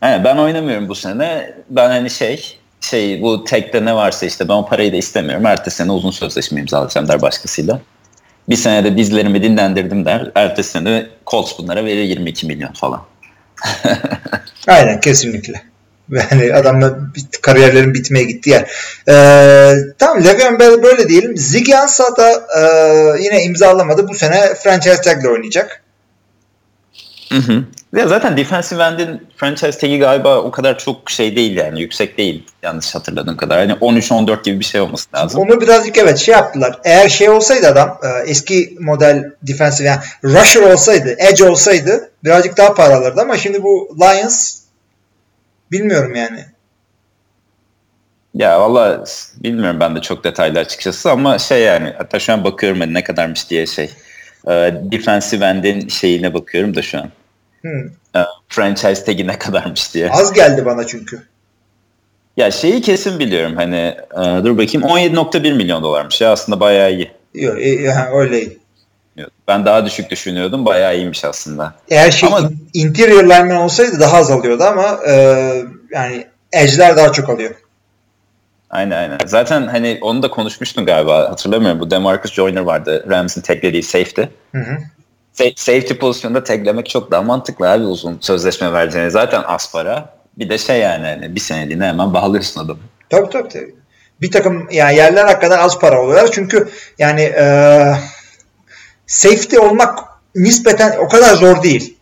Aynen 0.00 0.24
ben 0.24 0.36
oynamıyorum 0.36 0.88
bu 0.88 0.94
sene. 0.94 1.54
Ben 1.70 1.88
hani 1.88 2.10
şey 2.10 2.58
şey 2.80 3.22
bu 3.22 3.44
tekte 3.44 3.84
ne 3.84 3.94
varsa 3.94 4.26
işte 4.26 4.48
ben 4.48 4.54
o 4.54 4.66
parayı 4.66 4.92
da 4.92 4.96
istemiyorum. 4.96 5.46
Ertesi 5.46 5.76
sene 5.76 5.92
uzun 5.92 6.10
sözleşme 6.10 6.60
imzalayacağım 6.60 7.08
der 7.08 7.22
başkasıyla. 7.22 7.80
Bir 8.48 8.56
senede 8.56 8.98
dizlerimi 8.98 9.42
dinlendirdim 9.42 10.04
der. 10.04 10.32
Ertesi 10.34 10.70
sene 10.70 11.06
Colts 11.26 11.58
bunlara 11.58 11.84
verir 11.84 12.02
22 12.02 12.46
milyon 12.46 12.72
falan. 12.72 13.02
Aynen 14.66 15.00
kesinlikle. 15.00 15.62
Yani 16.12 16.54
adamla 16.54 16.98
bit- 17.14 17.40
kariyerlerin 17.42 17.94
bitmeye 17.94 18.24
gitti 18.24 18.50
yer. 18.50 18.70
Ee, 19.08 19.74
tamam 19.98 20.24
Le'Veon 20.24 20.58
Bell 20.58 20.82
böyle 20.82 21.08
diyelim. 21.08 21.36
Ziggy 21.36 21.76
Ansah 21.76 22.16
da 22.16 22.30
e, 22.32 22.62
yine 23.22 23.42
imzalamadı. 23.42 24.08
Bu 24.08 24.14
sene 24.14 24.54
franchise 24.54 25.00
tag'le 25.00 25.24
oynayacak. 25.24 25.82
Hı 27.32 27.38
hı. 27.38 27.64
Ya 27.96 28.08
zaten 28.08 28.36
defensive 28.36 28.82
end'in 28.82 29.26
franchise 29.36 29.78
tag'i 29.78 29.98
galiba 29.98 30.38
o 30.38 30.50
kadar 30.50 30.78
çok 30.78 31.10
şey 31.10 31.36
değil 31.36 31.56
yani 31.56 31.80
yüksek 31.80 32.18
değil 32.18 32.46
yanlış 32.62 32.94
hatırladığım 32.94 33.36
kadar. 33.36 33.58
Hani 33.58 33.72
13-14 33.72 34.42
gibi 34.42 34.60
bir 34.60 34.64
şey 34.64 34.80
olması 34.80 35.16
lazım. 35.16 35.40
Onu 35.40 35.60
birazcık 35.60 35.98
evet 35.98 36.18
şey 36.18 36.34
yaptılar. 36.34 36.80
Eğer 36.84 37.08
şey 37.08 37.30
olsaydı 37.30 37.68
adam 37.68 37.98
e, 38.02 38.30
eski 38.30 38.76
model 38.80 39.32
defensive 39.42 39.88
yani 39.88 40.00
rusher 40.24 40.62
olsaydı, 40.62 41.16
edge 41.18 41.44
olsaydı 41.44 42.10
birazcık 42.24 42.56
daha 42.56 42.74
para 42.74 42.96
alırdı 42.96 43.20
ama 43.20 43.36
şimdi 43.36 43.62
bu 43.62 43.96
Lions 44.00 44.56
bilmiyorum 45.72 46.14
yani. 46.14 46.44
Ya 48.34 48.60
valla 48.60 49.04
bilmiyorum 49.36 49.80
ben 49.80 49.96
de 49.96 50.00
çok 50.00 50.24
detaylı 50.24 50.58
açıkçası 50.58 51.10
ama 51.10 51.38
şey 51.38 51.62
yani 51.62 51.94
hatta 51.98 52.18
şu 52.18 52.32
an 52.32 52.44
bakıyorum 52.44 52.80
hani 52.80 52.94
ne 52.94 53.04
kadarmış 53.04 53.50
diye 53.50 53.66
şey. 53.66 53.90
E, 54.46 54.50
defensive 54.92 55.44
end'in 55.44 55.88
şeyine 55.88 56.34
bakıyorum 56.34 56.76
da 56.76 56.82
şu 56.82 56.98
an. 56.98 57.10
Hmm. 57.62 57.86
E, 58.16 58.26
franchise 58.48 59.04
tag'i 59.04 59.26
ne 59.26 59.38
kadarmış 59.38 59.94
diye. 59.94 60.10
Az 60.10 60.32
geldi 60.32 60.64
bana 60.64 60.86
çünkü. 60.86 61.22
Ya 62.36 62.50
şeyi 62.50 62.80
kesin 62.82 63.18
biliyorum 63.18 63.56
hani 63.56 63.96
e, 64.12 64.44
dur 64.44 64.58
bakayım 64.58 64.86
17.1 64.86 65.52
milyon 65.54 65.82
dolarmış 65.82 66.20
ya 66.20 66.32
aslında 66.32 66.60
bayağı 66.60 66.92
iyi. 66.92 67.10
Yok, 67.34 67.58
e, 67.60 67.68
e, 67.68 67.88
ha, 67.88 68.08
öyle. 68.14 68.44
Ben 69.48 69.64
daha 69.64 69.86
düşük 69.86 70.10
düşünüyordum 70.10 70.64
bayağı 70.64 70.96
iyiymiş 70.96 71.24
aslında. 71.24 71.74
Eğer 71.90 72.10
şey 72.10 72.28
Ama- 72.28 72.50
interior 72.74 73.24
lineman 73.24 73.56
olsaydı 73.56 74.00
daha 74.00 74.16
az 74.16 74.30
alıyordu 74.30 74.64
ama 74.64 74.98
e, 75.08 75.12
yani 75.90 76.26
edge'ler 76.52 76.96
daha 76.96 77.12
çok 77.12 77.28
alıyor. 77.30 77.54
Aynen 78.70 78.96
aynen. 78.96 79.18
Zaten 79.26 79.66
hani 79.66 79.98
onu 80.00 80.22
da 80.22 80.30
konuşmuştun 80.30 80.86
galiba 80.86 81.30
hatırlamıyorum. 81.30 81.80
Bu 81.80 81.90
Demarcus 81.90 82.32
Joyner 82.32 82.60
vardı 82.60 83.06
Rams'in 83.10 83.40
taglediği 83.40 83.82
safety. 83.82 84.22
Hı 84.52 84.58
hı. 84.58 84.78
Sa- 85.34 85.52
safety 85.56 85.94
pozisyonda 85.94 86.44
taglemek 86.44 86.88
çok 86.88 87.10
daha 87.10 87.22
mantıklı 87.22 87.70
abi 87.70 87.84
uzun 87.84 88.18
sözleşme 88.20 88.72
vereceğini. 88.72 89.10
Zaten 89.10 89.42
az 89.42 89.72
para. 89.72 90.14
Bir 90.38 90.48
de 90.48 90.58
şey 90.58 90.80
yani 90.80 91.06
hani 91.06 91.34
bir 91.34 91.40
seneliğine 91.40 91.86
hemen 91.86 92.14
bağlıyorsun 92.14 92.64
adamı. 92.64 92.80
Tabii 93.10 93.30
tabii. 93.30 93.48
tabii. 93.48 93.74
Bir 94.20 94.30
takım 94.30 94.68
yani 94.70 94.96
yerler 94.96 95.24
hakikaten 95.24 95.58
az 95.58 95.78
para 95.78 96.02
oluyorlar. 96.02 96.30
Çünkü 96.32 96.68
yani 96.98 97.20
e, 97.20 97.44
safety 99.06 99.58
olmak 99.58 99.98
nispeten 100.34 100.96
o 100.98 101.08
kadar 101.08 101.34
zor 101.34 101.62
değil. 101.62 101.98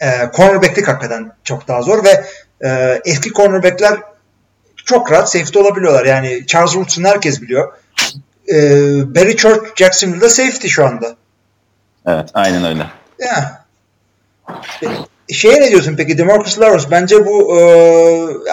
E, 0.00 0.06
cornerback'lik 0.36 0.88
hakikaten 0.88 1.32
çok 1.44 1.68
daha 1.68 1.82
zor 1.82 2.04
ve 2.04 2.24
e, 2.64 3.00
eski 3.04 3.32
cornerback'ler 3.32 3.98
çok 4.84 5.12
rahat 5.12 5.30
safety 5.32 5.58
olabiliyorlar. 5.58 6.04
Yani 6.04 6.46
Charles 6.46 6.72
Woodson 6.72 7.04
herkes 7.04 7.42
biliyor. 7.42 7.72
E, 8.48 8.56
Barry 9.14 9.36
Church 9.36 9.76
Jacksonville'da 9.76 10.30
safety 10.30 10.68
şu 10.68 10.86
anda. 10.86 11.16
Evet 12.06 12.30
aynen 12.34 12.64
öyle. 12.64 12.86
Ya. 13.18 13.64
Şeye 15.32 15.60
ne 15.60 15.70
diyorsun 15.70 15.96
peki 15.96 16.18
Demarcus 16.18 16.60
Lawrence 16.60 16.90
bence 16.90 17.26
bu 17.26 17.58
e, 17.58 17.62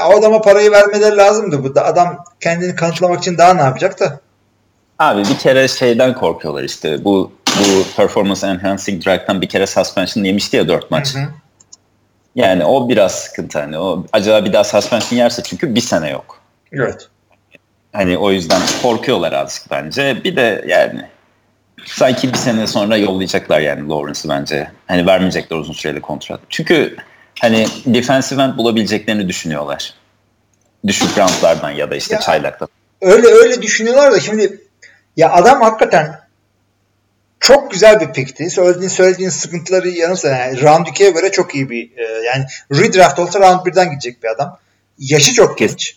o 0.10 0.20
adama 0.20 0.42
parayı 0.42 0.72
vermeleri 0.72 1.18
lazımdı. 1.18 1.64
Bu 1.64 1.76
da 1.76 1.86
adam 1.86 2.24
kendini 2.40 2.76
kanıtlamak 2.76 3.20
için 3.20 3.38
daha 3.38 3.54
ne 3.54 3.62
yapacak 3.62 4.00
da? 4.00 4.20
Abi 5.00 5.22
bir 5.22 5.38
kere 5.38 5.68
şeyden 5.68 6.14
korkuyorlar 6.14 6.64
işte 6.64 7.04
bu 7.06 7.32
bu 7.60 7.84
performance 7.96 8.48
enhancing 8.48 9.06
drug'tan 9.06 9.42
bir 9.42 9.50
kere 9.50 9.68
suspension 9.68 10.24
yemişti 10.24 10.58
ya 10.58 10.68
4 10.68 10.92
maç. 10.92 11.16
Hı 11.16 11.20
hı. 11.20 11.28
Yani 12.36 12.66
o 12.66 12.90
biraz 12.90 13.12
sıkıntı 13.12 13.60
hani 13.60 13.78
o 13.78 14.06
acaba 14.14 14.46
bir 14.46 14.54
daha 14.54 14.64
suspension 14.64 15.20
yerse 15.20 15.44
çünkü 15.44 15.76
bir 15.76 15.82
sene 15.82 16.10
yok. 16.10 16.40
Evet. 16.72 17.10
Hani 17.94 18.18
o 18.18 18.32
yüzden 18.32 18.62
korkuyorlar 18.82 19.34
azıcık 19.34 19.72
bence. 19.72 20.24
Bir 20.24 20.36
de 20.36 20.66
yani 20.68 21.06
sanki 21.86 22.34
bir 22.34 22.38
sene 22.38 22.68
sonra 22.68 22.98
yollayacaklar 22.98 23.60
yani 23.60 23.90
Lawrence'ı 23.90 24.30
bence. 24.30 24.72
Hani 24.88 25.06
vermeyecekler 25.08 25.58
uzun 25.58 25.74
süreli 25.74 26.02
kontrat. 26.02 26.40
Çünkü 26.50 26.96
hani 27.40 27.68
defensive 27.86 28.42
end 28.42 28.58
bulabileceklerini 28.58 29.28
düşünüyorlar. 29.28 29.94
Düşük 30.88 31.18
roundlardan 31.18 31.72
ya 31.72 31.92
da 31.92 31.96
işte 31.96 32.16
Ya. 32.16 32.22
çaylaktan. 32.22 32.68
Öyle 33.02 33.28
öyle 33.28 33.62
düşünüyorlar 33.62 34.12
da 34.12 34.20
şimdi 34.20 34.62
ya 35.18 35.32
adam 35.32 35.62
hakikaten 35.62 36.20
çok 37.40 37.72
güzel 37.72 38.00
bir 38.00 38.14
pickti. 38.14 38.50
Söylediğin 38.50 38.90
söylediğin 38.90 39.30
sıkıntıları 39.30 39.90
yanı 39.90 40.18
sıra 40.18 40.36
yani 40.38 40.62
round 40.62 40.88
2'ye 40.88 41.10
göre 41.10 41.32
çok 41.32 41.56
iyi 41.56 41.70
bir 41.70 41.98
e, 41.98 42.04
yani 42.26 42.46
redraft 42.72 43.20
olsa 43.20 43.40
round 43.40 43.66
1'den 43.66 43.90
gidecek 43.90 44.24
bir 44.24 44.28
adam. 44.28 44.58
Yaşı 45.00 45.34
çok 45.34 45.58
genç. 45.58 45.96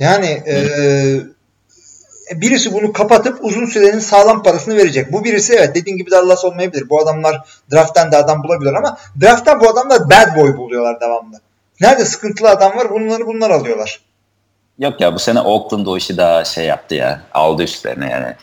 Yani 0.00 0.26
e, 0.26 0.56
birisi 2.34 2.72
bunu 2.72 2.92
kapatıp 2.92 3.38
uzun 3.44 3.66
sürenin 3.66 3.98
sağlam 3.98 4.42
parasını 4.42 4.76
verecek. 4.76 5.12
Bu 5.12 5.24
birisi 5.24 5.54
evet 5.54 5.74
dediğin 5.74 5.96
gibi 5.96 6.10
Dallas 6.10 6.44
olmayabilir. 6.44 6.90
Bu 6.90 7.02
adamlar 7.02 7.40
drafttan 7.72 8.12
da 8.12 8.18
adam 8.18 8.42
bulabilir 8.42 8.72
ama 8.72 8.96
drafttan 9.22 9.60
bu 9.60 9.68
adamlar 9.68 10.10
bad 10.10 10.36
boy 10.36 10.56
buluyorlar 10.56 11.00
devamlı. 11.00 11.40
Nerede 11.80 12.04
sıkıntılı 12.04 12.50
adam 12.50 12.76
var 12.76 12.90
bunları 12.90 13.26
bunlar 13.26 13.50
alıyorlar. 13.50 14.00
Yok 14.78 15.00
ya 15.00 15.14
bu 15.14 15.18
sene 15.18 15.40
Oakland 15.40 15.86
o 15.86 15.96
işi 15.96 16.16
daha 16.16 16.44
şey 16.44 16.64
yaptı 16.64 16.94
ya. 16.94 17.20
Aldı 17.34 17.62
üstlerine 17.62 18.10
yani. 18.10 18.34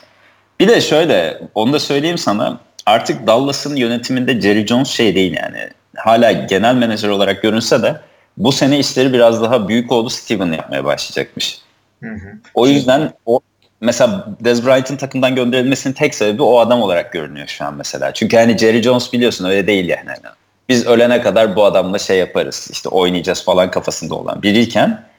Bir 0.59 0.67
de 0.67 0.81
şöyle 0.81 1.41
onu 1.55 1.73
da 1.73 1.79
söyleyeyim 1.79 2.17
sana. 2.17 2.59
Artık 2.85 3.27
Dallas'ın 3.27 3.75
yönetiminde 3.75 4.41
Jerry 4.41 4.67
Jones 4.67 4.87
şey 4.87 5.15
değil 5.15 5.37
yani. 5.43 5.69
Hala 5.95 6.31
genel 6.31 6.75
menajer 6.75 7.09
olarak 7.09 7.41
görünse 7.41 7.83
de 7.83 8.01
bu 8.37 8.51
sene 8.51 8.79
işleri 8.79 9.13
biraz 9.13 9.41
daha 9.41 9.67
büyük 9.67 9.91
oğlu 9.91 10.09
Steven 10.09 10.51
yapmaya 10.51 10.85
başlayacakmış. 10.85 11.61
Hı 12.03 12.09
hı. 12.09 12.39
O 12.53 12.67
yüzden 12.67 13.13
o 13.25 13.39
mesela 13.81 14.27
Dez 14.43 14.65
Bryant'ın 14.65 14.95
takımdan 14.95 15.35
gönderilmesinin 15.35 15.93
tek 15.93 16.15
sebebi 16.15 16.43
o 16.43 16.59
adam 16.59 16.81
olarak 16.81 17.13
görünüyor 17.13 17.47
şu 17.47 17.65
an 17.65 17.73
mesela. 17.73 18.13
Çünkü 18.13 18.37
hani 18.37 18.57
Jerry 18.57 18.83
Jones 18.83 19.13
biliyorsun 19.13 19.45
öyle 19.45 19.67
değil 19.67 19.89
yani. 19.89 20.07
Hani 20.07 20.33
Biz 20.69 20.87
ölene 20.87 21.21
kadar 21.21 21.55
bu 21.55 21.65
adamla 21.65 21.99
şey 21.99 22.17
yaparız 22.17 22.67
işte 22.71 22.89
oynayacağız 22.89 23.43
falan 23.43 23.71
kafasında 23.71 24.15
olan 24.15 24.43
biriyken 24.43 25.09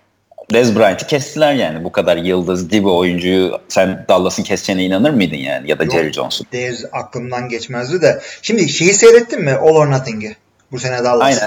Dez 0.53 0.77
Bryant'ı 0.77 1.07
kestiler 1.07 1.53
yani. 1.53 1.85
Bu 1.85 1.93
kadar 1.93 2.17
yıldız, 2.17 2.71
dibi 2.71 2.89
oyuncuyu 2.89 3.61
sen 3.69 4.05
Dallas'ın 4.09 4.43
keseceğine 4.43 4.85
inanır 4.85 5.11
mıydın 5.11 5.37
yani? 5.37 5.71
Ya 5.71 5.79
da 5.79 5.85
Yok. 5.85 5.93
Jerry 5.93 6.13
Jones'un. 6.13 6.47
Dez 6.53 6.85
aklımdan 6.93 7.49
geçmezdi 7.49 8.03
de. 8.03 8.21
Şimdi 8.43 8.69
şeyi 8.69 8.95
seyrettin 8.95 9.45
mi? 9.45 9.53
All 9.53 9.77
or 9.77 9.91
Nothing'i. 9.91 10.37
Bu 10.73 10.79
sene 10.79 11.05
Dallas. 11.05 11.41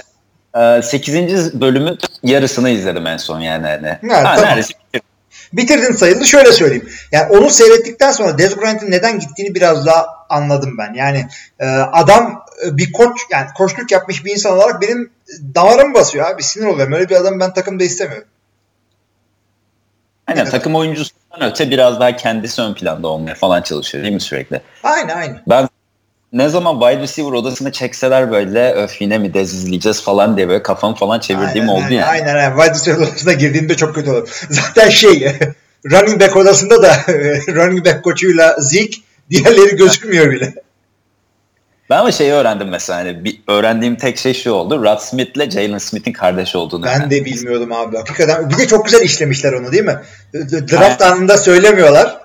Aynen. 0.55 0.77
Ee, 0.77 0.81
8. 0.81 1.61
bölümü 1.61 1.97
yarısını 2.23 2.69
izledim 2.69 3.07
en 3.07 3.17
son 3.17 3.39
yani. 3.39 3.67
Hani. 3.67 4.13
Ha, 4.13 4.23
tamam. 4.23 4.43
Neredeyse 4.43 4.73
bitirdim. 4.87 5.07
Bitirdin 5.53 5.93
sayılır. 5.93 6.25
Şöyle 6.25 6.51
söyleyeyim. 6.51 6.89
Yani 7.11 7.37
onu 7.37 7.49
seyrettikten 7.49 8.11
sonra 8.11 8.37
Dez 8.37 8.57
Bryant'ın 8.57 8.91
neden 8.91 9.19
gittiğini 9.19 9.55
biraz 9.55 9.85
daha 9.85 10.05
anladım 10.29 10.77
ben. 10.77 10.93
Yani 10.93 11.27
e, 11.59 11.65
adam 11.67 12.45
e, 12.65 12.77
bir 12.77 12.91
koç 12.91 13.17
yani 13.31 13.47
koçluk 13.57 13.91
yapmış 13.91 14.25
bir 14.25 14.31
insan 14.31 14.57
olarak 14.57 14.81
benim 14.81 15.11
damarım 15.55 15.93
basıyor 15.93 16.25
abi. 16.25 16.43
Sinir 16.43 16.65
oluyorum. 16.65 16.93
Öyle 16.93 17.09
bir 17.09 17.15
adam 17.15 17.39
ben 17.39 17.53
takımda 17.53 17.83
istemiyorum. 17.83 18.27
Aynen 20.27 20.49
takım 20.49 20.75
oyuncusundan 20.75 21.51
öte 21.51 21.69
biraz 21.69 21.99
daha 21.99 22.15
kendisi 22.15 22.61
ön 22.61 22.73
planda 22.73 23.07
olmaya 23.07 23.35
falan 23.35 23.61
çalışıyor 23.61 24.03
değil 24.03 24.13
mi 24.13 24.21
sürekli? 24.21 24.61
Aynen 24.83 25.17
aynen. 25.17 25.41
Ben 25.49 25.69
ne 26.33 26.49
zaman 26.49 26.79
wide 26.79 27.01
receiver 27.01 27.31
odasını 27.31 27.71
çekseler 27.71 28.31
böyle 28.31 28.73
öf 28.73 29.01
yine 29.01 29.17
mi 29.17 29.33
dez 29.33 29.53
izleyeceğiz 29.53 30.03
falan 30.03 30.37
diye 30.37 30.49
böyle 30.49 30.63
kafamı 30.63 30.95
falan 30.95 31.19
çevirdiğim 31.19 31.69
aynen, 31.69 31.73
oldu 31.73 31.83
aynen, 31.83 31.95
yani. 31.95 32.05
Aynen 32.05 32.35
aynen. 32.35 32.57
Wide 32.57 32.73
receiver 32.73 33.07
odasına 33.07 33.33
girdiğimde 33.33 33.77
çok 33.77 33.95
kötü 33.95 34.11
olur. 34.11 34.29
Zaten 34.49 34.89
şey 34.89 35.37
running 35.91 36.21
back 36.21 36.37
odasında 36.37 36.81
da 36.81 36.95
running 37.47 37.85
back 37.85 38.03
koçuyla 38.03 38.55
Zeke 38.59 38.97
diğerleri 39.29 39.75
gözükmüyor 39.75 40.31
bile. 40.31 40.53
Ben 41.89 41.97
ama 41.97 42.11
şeyi 42.11 42.31
öğrendim 42.31 42.69
mesela 42.69 42.99
hani 42.99 43.23
bir, 43.23 43.41
öğrendiğim 43.47 43.95
tek 43.95 44.17
şey 44.17 44.33
şu 44.33 44.51
oldu. 44.51 44.83
Rod 44.83 44.99
Smith 44.99 45.37
ile 45.37 45.51
Jalen 45.51 45.77
Smith'in 45.77 46.13
kardeş 46.13 46.55
olduğunu. 46.55 46.85
Ben 46.85 46.99
öğrendim. 46.99 47.09
de 47.09 47.25
bilmiyordum 47.25 47.73
abi. 47.73 47.97
Hakikaten 47.97 48.49
bir 48.49 48.57
de 48.57 48.67
çok 48.67 48.85
güzel 48.85 49.01
işlemişler 49.01 49.53
onu 49.53 49.71
değil 49.71 49.83
mi? 49.83 49.99
Draft 50.71 51.01
anında 51.01 51.37
söylemiyorlar. 51.37 52.22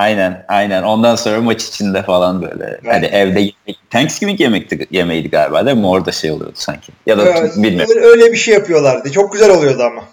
Aynen 0.00 0.44
aynen. 0.48 0.82
Ondan 0.82 1.16
sonra 1.16 1.40
maç 1.40 1.64
içinde 1.64 2.02
falan 2.02 2.42
böyle. 2.42 2.64
Evet. 2.64 2.94
Hani 2.94 3.06
evde 3.06 3.40
yemek, 3.40 3.90
Thanksgiving 3.90 4.40
yemekti, 4.40 4.86
yemeğiydi 4.90 5.30
galiba 5.30 5.66
değil 5.66 5.76
mi? 5.76 5.86
Orada 5.86 6.12
şey 6.12 6.30
oluyordu 6.30 6.54
sanki. 6.56 6.92
Ya 7.06 7.18
da 7.18 7.22
Evet, 7.22 7.56
bilmiyorum. 7.56 7.94
öyle, 7.96 8.06
öyle 8.06 8.32
bir 8.32 8.36
şey 8.36 8.54
yapıyorlardı. 8.54 9.12
Çok 9.12 9.32
güzel 9.32 9.50
oluyordu 9.50 9.82
ama. 9.82 10.04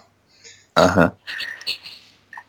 Aha. 0.76 1.12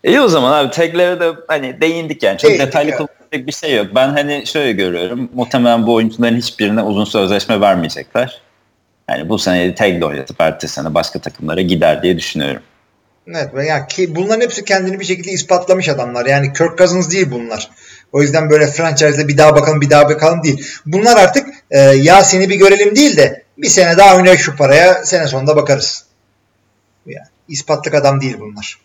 İyi 0.03 0.21
o 0.21 0.27
zaman 0.27 0.51
abi 0.51 0.71
taglere 0.71 1.19
de 1.19 1.31
hani 1.47 1.81
değindik 1.81 2.23
yani. 2.23 2.37
Çok 2.37 2.49
Değindik 2.49 2.67
detaylı 2.67 2.91
ya. 2.91 2.97
konuşacak 2.97 3.47
bir 3.47 3.51
şey 3.51 3.75
yok. 3.75 3.87
Ben 3.95 4.09
hani 4.09 4.47
şöyle 4.47 4.71
görüyorum. 4.71 5.29
Muhtemelen 5.33 5.87
bu 5.87 5.93
oyuncuların 5.93 6.37
hiçbirine 6.37 6.81
uzun 6.83 7.05
sözleşme 7.05 7.61
vermeyecekler. 7.61 8.41
Yani 9.09 9.29
bu 9.29 9.39
sene 9.39 9.75
tag 9.75 10.03
oynatıp 10.03 10.41
ertesi 10.41 10.73
sene 10.73 10.93
başka 10.93 11.19
takımlara 11.19 11.61
gider 11.61 12.03
diye 12.03 12.17
düşünüyorum. 12.17 12.61
Evet 13.35 13.53
ve 13.53 13.65
yani 13.65 13.87
ki 13.87 14.15
bunların 14.15 14.41
hepsi 14.41 14.65
kendini 14.65 14.99
bir 14.99 15.05
şekilde 15.05 15.31
ispatlamış 15.31 15.89
adamlar. 15.89 16.25
Yani 16.25 16.53
Kirk 16.53 16.77
Cousins 16.77 17.11
değil 17.11 17.31
bunlar. 17.31 17.71
O 18.11 18.21
yüzden 18.21 18.49
böyle 18.49 18.67
franchise'de 18.67 19.27
bir 19.27 19.37
daha 19.37 19.55
bakalım 19.55 19.81
bir 19.81 19.89
daha 19.89 20.09
bakalım 20.09 20.43
değil. 20.43 20.67
Bunlar 20.85 21.17
artık 21.17 21.47
e, 21.71 21.79
ya 21.79 22.23
seni 22.23 22.49
bir 22.49 22.55
görelim 22.55 22.95
değil 22.95 23.17
de 23.17 23.43
bir 23.57 23.69
sene 23.69 23.97
daha 23.97 24.15
oynay 24.15 24.37
şu 24.37 24.55
paraya 24.55 25.05
sene 25.05 25.27
sonunda 25.27 25.55
bakarız. 25.55 26.05
Yani 27.05 27.27
ispatlık 27.47 27.93
adam 27.93 28.21
değil 28.21 28.37
bunlar. 28.39 28.79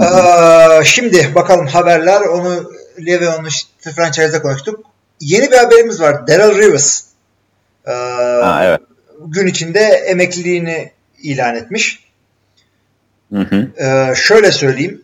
Ee, 0.00 0.84
şimdi 0.84 1.34
bakalım 1.34 1.66
haberler. 1.66 2.20
Onu 2.20 2.72
Leve 3.06 3.28
onu 3.28 3.48
işte 3.48 3.92
franchise'da 3.96 4.42
konuştuk. 4.42 4.84
Yeni 5.20 5.50
bir 5.50 5.56
haberimiz 5.56 6.00
var. 6.00 6.26
Daryl 6.26 6.58
Rivers. 6.58 7.02
Ee, 7.86 7.90
Ha, 7.90 8.64
evet. 8.64 8.80
gün 9.26 9.46
içinde 9.46 9.80
emekliliğini 9.80 10.92
ilan 11.22 11.56
etmiş. 11.56 12.09
Hı 13.32 13.40
hı. 13.40 13.68
Ee, 13.84 14.14
şöyle 14.14 14.52
söyleyeyim. 14.52 15.02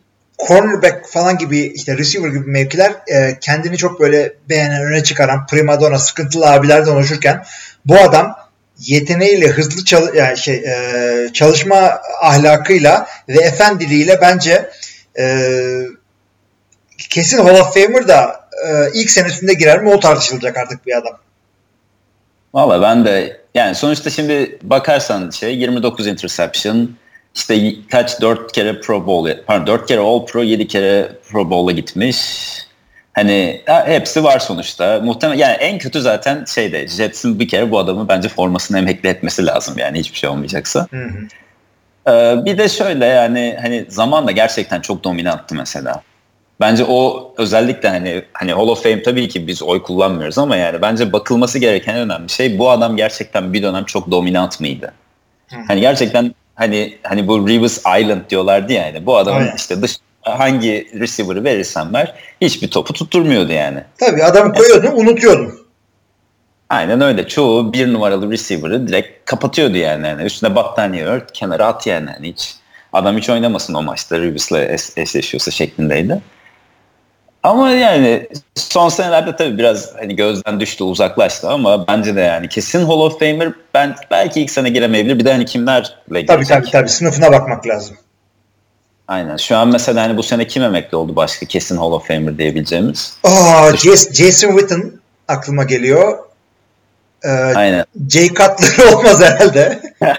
Cornerback 0.49 1.09
falan 1.09 1.39
gibi 1.39 1.59
işte 1.59 1.99
receiver 1.99 2.29
gibi 2.29 2.51
mevkiler 2.51 2.93
e, 3.07 3.39
kendini 3.41 3.77
çok 3.77 4.01
böyle 4.01 4.33
beğenen 4.49 4.83
öne 4.83 5.03
çıkaran 5.03 5.47
primadonna 5.47 5.99
sıkıntılı 5.99 6.47
abilerden 6.47 6.91
oluşurken 6.91 7.45
bu 7.85 7.97
adam 7.99 8.37
yeteneğiyle 8.79 9.49
hızlı 9.49 9.85
çal- 9.85 10.15
yani 10.15 10.39
şey 10.39 10.55
e, 10.55 11.29
çalışma 11.33 12.01
ahlakıyla 12.23 13.07
ve 13.29 13.39
efendiliğiyle 13.39 14.21
bence 14.21 14.71
e, 15.19 15.49
kesin 16.99 17.39
Hall 17.39 17.61
of 17.61 17.75
Famer 17.75 18.09
da 18.09 18.49
e, 18.67 18.91
ilk 18.95 19.11
senesinde 19.11 19.55
girer 19.55 19.83
mi 19.83 19.91
o 19.91 20.01
tartışılacak 20.01 20.57
artık 20.57 20.87
bir 20.87 20.97
adam. 20.97 21.19
Valla 22.55 22.83
ben 22.83 23.05
de 23.05 23.41
yani 23.55 23.75
sonuçta 23.75 24.11
şimdi 24.11 24.59
bakarsan 24.63 25.31
şey 25.31 25.59
29 25.59 26.07
interception 26.07 26.91
işte 27.37 27.75
kaç 27.91 28.21
4 28.21 28.53
kere 28.53 28.81
Pro 28.81 29.07
Bowl 29.07 29.31
pardon 29.47 29.67
4 29.67 29.89
kere 29.89 30.01
All 30.01 30.27
Pro 30.27 30.43
7 30.43 30.67
kere 30.67 31.13
Pro 31.31 31.51
Bowl'a 31.51 31.73
gitmiş. 31.73 32.19
Hani 33.13 33.63
ha, 33.67 33.85
hepsi 33.87 34.25
var 34.25 34.39
sonuçta. 34.39 35.01
Muhtemelen 35.05 35.39
yani 35.39 35.55
en 35.55 35.79
kötü 35.79 36.01
zaten 36.01 36.45
şeyde 36.45 36.89
Jets'in 36.89 37.41
bir 37.41 37.49
kere 37.49 37.71
bu 37.71 37.79
adamı 37.79 38.09
bence 38.09 38.29
formasını 38.29 38.79
emekli 38.79 39.09
etmesi 39.09 39.47
lazım 39.47 39.79
yani 39.79 39.99
hiçbir 39.99 40.19
şey 40.19 40.31
olmayacaksa. 40.31 40.87
Hı 40.91 41.05
hı. 41.05 41.29
Ee, 42.09 42.45
bir 42.45 42.59
de 42.59 42.69
şöyle 42.69 43.07
yani 43.07 43.57
hani 43.63 43.87
zamanla 43.89 44.31
gerçekten 44.31 44.81
çok 44.81 45.05
dominanttı 45.05 45.55
mesela. 45.55 46.03
Bence 46.61 46.85
o 46.85 47.33
özellikle 47.39 47.89
hani 47.89 48.23
hani 48.33 48.53
Hall 48.53 48.69
of 48.69 48.83
Fame 48.83 49.03
tabii 49.03 49.29
ki 49.29 49.47
biz 49.47 49.63
oy 49.63 49.83
kullanmıyoruz 49.83 50.39
ama 50.39 50.57
yani 50.57 50.83
bence 50.83 51.13
bakılması 51.13 51.59
gereken 51.59 51.97
önemli 51.97 52.29
şey 52.29 52.59
bu 52.59 52.71
adam 52.71 52.97
gerçekten 52.97 53.53
bir 53.53 53.63
dönem 53.63 53.85
çok 53.85 54.11
dominant 54.11 54.61
mıydı? 54.61 54.93
Hı. 55.51 55.57
Hani 55.69 55.81
gerçekten 55.81 56.35
hani 56.57 56.99
hani 57.03 57.29
bu 57.29 57.49
Rivers 57.49 57.79
Island 57.79 58.31
diyorlardı 58.31 58.73
ya 58.73 58.87
yani 58.87 59.07
bu 59.07 59.17
adamın 59.17 59.41
Aynen. 59.41 59.57
işte 59.57 59.83
dış 59.83 59.97
hangi 60.23 60.89
receiver'ı 61.01 61.45
verirsen 61.45 61.95
ver 61.95 62.15
hiçbir 62.41 62.71
topu 62.71 62.93
tutturmuyordu 62.93 63.53
yani. 63.53 63.85
Tabii 63.99 64.25
adamı 64.25 64.55
koyuyordun 64.55 64.93
unutuyordun. 64.93 65.67
Aynen 66.71 67.01
öyle. 67.01 67.29
Çoğu 67.29 67.73
bir 67.73 67.93
numaralı 67.93 68.31
receiver'ı 68.31 68.89
direkt 68.89 69.31
kapatıyordu 69.31 69.77
yani. 69.77 70.07
yani 70.07 70.23
üstüne 70.23 70.55
battaniye 70.55 71.05
ört, 71.05 71.33
kenara 71.33 71.67
at 71.67 71.87
yani. 71.87 72.11
yani 72.15 72.29
hiç 72.29 72.55
adam 72.93 73.17
hiç 73.17 73.31
oynamasın 73.31 73.75
o 73.75 73.83
maçta 73.83 74.19
Reeves'la 74.19 74.65
es- 74.65 75.01
eşleşiyorsa 75.01 75.51
şeklindeydi. 75.51 76.21
Ama 77.47 77.71
yani 77.71 78.29
son 78.55 78.89
senelerde 78.89 79.37
tabii 79.37 79.59
biraz 79.59 79.95
hani 79.97 80.17
gözden 80.17 80.61
düştü, 80.61 80.85
uzaklaştı 80.85 81.49
ama 81.49 81.87
bence 81.89 82.17
de 82.17 82.21
yani 82.21 82.49
kesin 82.49 82.87
Hall 82.87 83.01
of 83.01 83.19
Famer 83.19 83.53
ben 83.75 83.97
belki 84.11 84.41
ilk 84.41 84.51
sene 84.51 84.69
giremeyebilir. 84.71 85.19
Bir 85.19 85.25
de 85.25 85.33
hani 85.33 85.45
kimlerle 85.45 85.89
girecek? 86.09 86.29
Tabii 86.29 86.45
tabii 86.47 86.71
tabii 86.71 86.89
sınıfına 86.89 87.33
bakmak 87.33 87.67
lazım. 87.67 87.97
Aynen. 89.09 89.37
Şu 89.37 89.57
an 89.57 89.69
mesela 89.69 90.03
hani 90.03 90.17
bu 90.17 90.23
sene 90.23 90.47
kim 90.47 90.63
emekli 90.63 90.97
oldu 90.97 91.17
başka 91.17 91.47
kesin 91.47 91.77
Hall 91.77 91.93
of 91.93 92.09
Famer 92.09 92.39
diyebileceğimiz? 92.39 93.17
Aa, 93.25 93.71
Jas- 93.71 94.15
Jason 94.15 94.49
Witten 94.59 94.93
aklıma 95.29 95.65
geliyor. 95.65 96.19
Ee, 97.25 97.29
Aynen. 97.31 97.85
Jay 98.11 98.29
Cutler 98.29 98.93
olmaz 98.93 99.21
herhalde. 99.23 99.81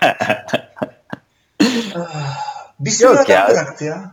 Ah, 1.96 2.38
bir 2.80 2.92
sürü 2.92 3.08
Yok 3.08 3.20
adam 3.20 3.32
ya. 3.36 3.48
bıraktı 3.50 3.86
ya. 3.86 4.12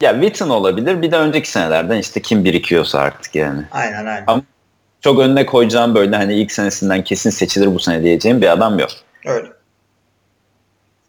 Ya 0.00 0.12
Witten 0.12 0.48
olabilir. 0.48 1.02
Bir 1.02 1.12
de 1.12 1.16
önceki 1.16 1.50
senelerden 1.50 1.98
işte 1.98 2.22
kim 2.22 2.44
birikiyorsa 2.44 2.98
artık 2.98 3.34
yani. 3.34 3.62
Aynen 3.72 4.06
aynen. 4.06 4.24
Ama- 4.26 4.42
çok 5.00 5.18
önüne 5.18 5.46
koyacağım 5.46 5.94
böyle 5.94 6.16
hani 6.16 6.34
ilk 6.34 6.52
senesinden 6.52 7.04
kesin 7.04 7.30
seçilir 7.30 7.74
bu 7.74 7.78
sene 7.78 8.02
diyeceğim 8.02 8.42
bir 8.42 8.52
adam 8.52 8.78
yok. 8.78 8.90
Öyle. 9.26 9.48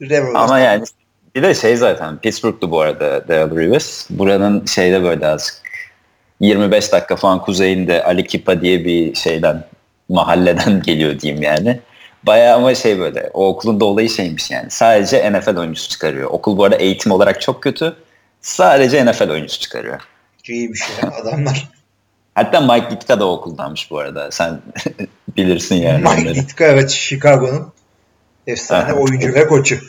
Revolver. 0.01 0.39
Ama 0.39 0.59
yani 0.59 0.83
bir 1.35 1.43
de 1.43 1.53
şey 1.53 1.75
zaten 1.75 2.17
Pittsburgh'tu 2.17 2.71
bu 2.71 2.79
arada 2.79 3.27
Daryl 3.27 3.57
Rivers. 3.57 4.09
Buranın 4.09 4.65
şeyde 4.65 5.03
böyle 5.03 5.27
azıcık 5.27 5.61
25 6.39 6.91
dakika 6.91 7.15
falan 7.15 7.41
kuzeyinde 7.41 8.03
Ali 8.03 8.27
Kipa 8.27 8.61
diye 8.61 8.85
bir 8.85 9.15
şeyden 9.15 9.63
mahalleden 10.09 10.81
geliyor 10.85 11.19
diyeyim 11.19 11.43
yani. 11.43 11.79
Bayağı 12.23 12.55
ama 12.57 12.75
şey 12.75 12.99
böyle 12.99 13.29
o 13.33 13.47
okulun 13.47 13.79
da 13.79 13.85
olayı 13.85 14.09
şeymiş 14.09 14.51
yani. 14.51 14.71
Sadece 14.71 15.31
NFL 15.31 15.57
oyuncusu 15.57 15.89
çıkarıyor. 15.89 16.29
Okul 16.31 16.57
bu 16.57 16.63
arada 16.63 16.75
eğitim 16.75 17.11
olarak 17.11 17.41
çok 17.41 17.63
kötü. 17.63 17.95
Sadece 18.41 19.05
NFL 19.05 19.29
oyuncusu 19.29 19.59
çıkarıyor. 19.59 20.01
İyiymiş 20.47 20.81
ya 21.03 21.11
adamlar. 21.21 21.67
Hatta 22.35 22.61
Mike 22.61 22.89
Ditka 22.91 23.19
da 23.19 23.25
okuldanmış 23.29 23.91
bu 23.91 23.99
arada. 23.99 24.31
Sen 24.31 24.61
bilirsin 25.37 25.75
yani. 25.75 25.97
Mike 25.97 26.21
onları. 26.21 26.35
Ditka 26.35 26.65
evet 26.65 26.89
Chicago'nun 26.89 27.73
efsane 28.47 28.83
Aha. 28.83 28.93
oyuncu 28.93 29.33
ve 29.33 29.47
koçu. 29.47 29.79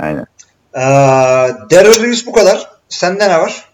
Aynen. 0.00 0.26
Ee, 0.74 0.80
Daryl 1.70 2.02
Lewis 2.02 2.26
bu 2.26 2.32
kadar. 2.32 2.70
Sende 2.88 3.28
ne 3.28 3.38
var? 3.38 3.64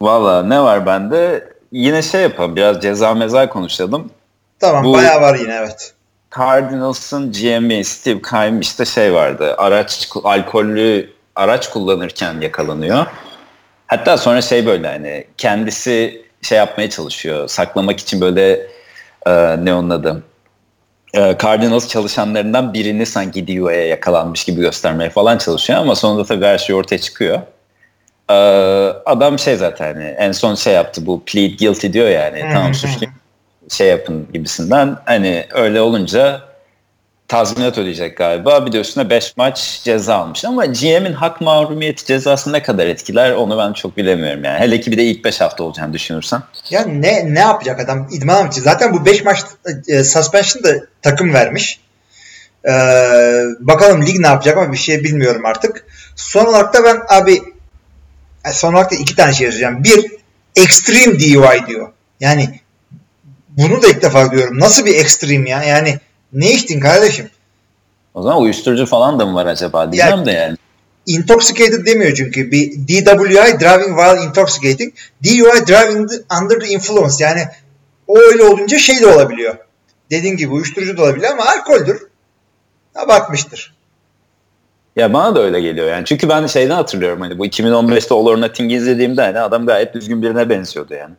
Valla 0.00 0.42
ne 0.42 0.60
var 0.60 0.86
bende? 0.86 1.48
Yine 1.72 2.02
şey 2.02 2.22
yapalım 2.22 2.56
biraz 2.56 2.80
ceza 2.82 3.14
meza 3.14 3.48
konuşalım. 3.48 4.10
Tamam 4.58 4.84
Bu- 4.84 4.92
bayağı 4.92 5.20
var 5.20 5.38
yine 5.38 5.54
evet. 5.54 5.94
Cardinals'ın 6.36 7.32
GM'i 7.32 7.84
Steve 7.84 8.22
Keim 8.22 8.60
işte 8.60 8.84
şey 8.84 9.12
vardı. 9.14 9.54
Araç 9.58 10.08
alkollü 10.24 11.13
araç 11.36 11.70
kullanırken 11.70 12.40
yakalanıyor. 12.40 13.06
Hatta 13.86 14.16
sonra 14.16 14.42
şey 14.42 14.66
böyle 14.66 14.88
hani 14.88 15.24
kendisi 15.38 16.24
şey 16.42 16.58
yapmaya 16.58 16.90
çalışıyor. 16.90 17.48
Saklamak 17.48 18.00
için 18.00 18.20
böyle 18.20 18.66
e, 19.26 19.64
ne 19.64 19.74
onun 19.74 19.90
adı? 19.90 20.22
E, 21.14 21.36
Cardinals 21.42 21.88
çalışanlarından 21.88 22.74
birini 22.74 23.06
sanki 23.06 23.46
DUI'ye 23.46 23.86
yakalanmış 23.86 24.44
gibi 24.44 24.60
göstermeye 24.60 25.10
falan 25.10 25.38
çalışıyor 25.38 25.78
ama 25.78 25.94
sonunda 25.94 26.24
tabii 26.24 26.44
her 26.44 26.58
şey 26.58 26.74
ortaya 26.74 26.98
çıkıyor. 26.98 27.40
E, 28.30 28.34
adam 29.06 29.38
şey 29.38 29.56
zaten 29.56 29.94
hani 29.94 30.04
en 30.04 30.32
son 30.32 30.54
şey 30.54 30.74
yaptı 30.74 31.06
bu 31.06 31.22
plead 31.26 31.58
guilty 31.58 31.92
diyor 31.92 32.08
yani. 32.08 32.42
Hı 32.42 32.52
tamam 32.52 32.74
suçlu 32.74 33.06
şey 33.70 33.88
yapın 33.88 34.28
gibisinden. 34.32 34.96
Hani 35.04 35.46
öyle 35.52 35.80
olunca 35.80 36.40
tazminat 37.28 37.78
ödeyecek 37.78 38.16
galiba. 38.16 38.66
Bir 38.66 38.72
de 38.72 38.80
üstüne 38.80 39.10
5 39.10 39.36
maç 39.36 39.80
ceza 39.84 40.14
almış. 40.14 40.44
Ama 40.44 40.66
GM'in 40.66 41.12
hak 41.12 41.40
mahrumiyeti 41.40 42.06
cezası 42.06 42.52
ne 42.52 42.62
kadar 42.62 42.86
etkiler 42.86 43.32
onu 43.32 43.58
ben 43.58 43.72
çok 43.72 43.96
bilemiyorum 43.96 44.44
yani. 44.44 44.58
Hele 44.58 44.80
ki 44.80 44.92
bir 44.92 44.96
de 44.96 45.04
ilk 45.04 45.24
5 45.24 45.40
hafta 45.40 45.64
olacağını 45.64 45.92
düşünürsen. 45.92 46.42
Ya 46.70 46.82
ne 46.82 47.34
ne 47.34 47.40
yapacak 47.40 47.80
adam? 47.80 48.08
İdman 48.12 48.44
mı? 48.44 48.52
Zaten 48.52 48.92
bu 48.92 49.06
5 49.06 49.24
maç 49.24 49.40
e, 49.88 50.04
suspension 50.04 50.64
da 50.64 50.70
takım 51.02 51.34
vermiş. 51.34 51.80
Ee, 52.68 52.70
bakalım 53.60 54.06
lig 54.06 54.20
ne 54.20 54.26
yapacak 54.26 54.56
ama 54.56 54.72
bir 54.72 54.76
şey 54.76 55.04
bilmiyorum 55.04 55.46
artık. 55.46 55.86
Son 56.16 56.44
olarak 56.44 56.74
da 56.74 56.84
ben 56.84 57.00
abi 57.08 57.42
son 58.52 58.72
olarak 58.72 58.90
da 58.90 58.94
iki 58.94 59.16
tane 59.16 59.32
şey 59.32 59.46
yazacağım. 59.46 59.84
Bir 59.84 60.12
extreme 60.56 61.18
DUI 61.18 61.66
diyor. 61.66 61.92
Yani 62.20 62.60
bunu 63.48 63.82
da 63.82 63.88
ilk 63.88 64.02
defa 64.02 64.30
diyorum. 64.30 64.60
Nasıl 64.60 64.86
bir 64.86 64.94
extreme 64.94 65.50
ya? 65.50 65.64
Yani 65.64 65.98
ne 66.34 66.52
içtin 66.52 66.80
kardeşim? 66.80 67.30
O 68.14 68.22
zaman 68.22 68.42
uyuşturucu 68.42 68.86
falan 68.86 69.18
da 69.18 69.26
mı 69.26 69.34
var 69.34 69.46
acaba 69.46 69.92
diyeceğim 69.92 70.18
ya, 70.18 70.26
de 70.26 70.30
yani. 70.30 70.56
Intoxicated 71.06 71.86
demiyor 71.86 72.14
çünkü. 72.14 72.50
Bir 72.50 72.72
DWI 72.72 73.60
driving 73.60 73.98
while 74.00 74.22
intoxicating. 74.26 74.94
DUI 75.24 75.66
driving 75.66 76.10
under 76.42 76.60
the 76.60 76.66
influence. 76.66 77.24
Yani 77.24 77.42
o 78.06 78.18
öyle 78.18 78.42
olunca 78.42 78.78
şey 78.78 79.00
de 79.00 79.06
olabiliyor. 79.06 79.56
Dediğin 80.10 80.36
gibi 80.36 80.52
uyuşturucu 80.52 80.96
da 80.96 81.02
olabilir 81.02 81.26
ama 81.30 81.44
alkoldür. 81.44 82.06
Abartmıştır. 82.94 83.74
Ya 84.96 85.12
bana 85.12 85.34
da 85.34 85.42
öyle 85.42 85.60
geliyor 85.60 85.86
yani. 85.88 86.04
Çünkü 86.04 86.28
ben 86.28 86.46
şeyden 86.46 86.74
hatırlıyorum 86.74 87.20
hani 87.20 87.38
bu 87.38 87.46
2015'te 87.46 88.14
All 88.14 88.26
or 88.26 88.40
Nothing 88.40 88.72
izlediğimde 88.72 89.22
hani 89.22 89.40
adam 89.40 89.66
gayet 89.66 89.94
düzgün 89.94 90.22
birine 90.22 90.48
benziyordu 90.50 90.94
yani. 90.94 91.14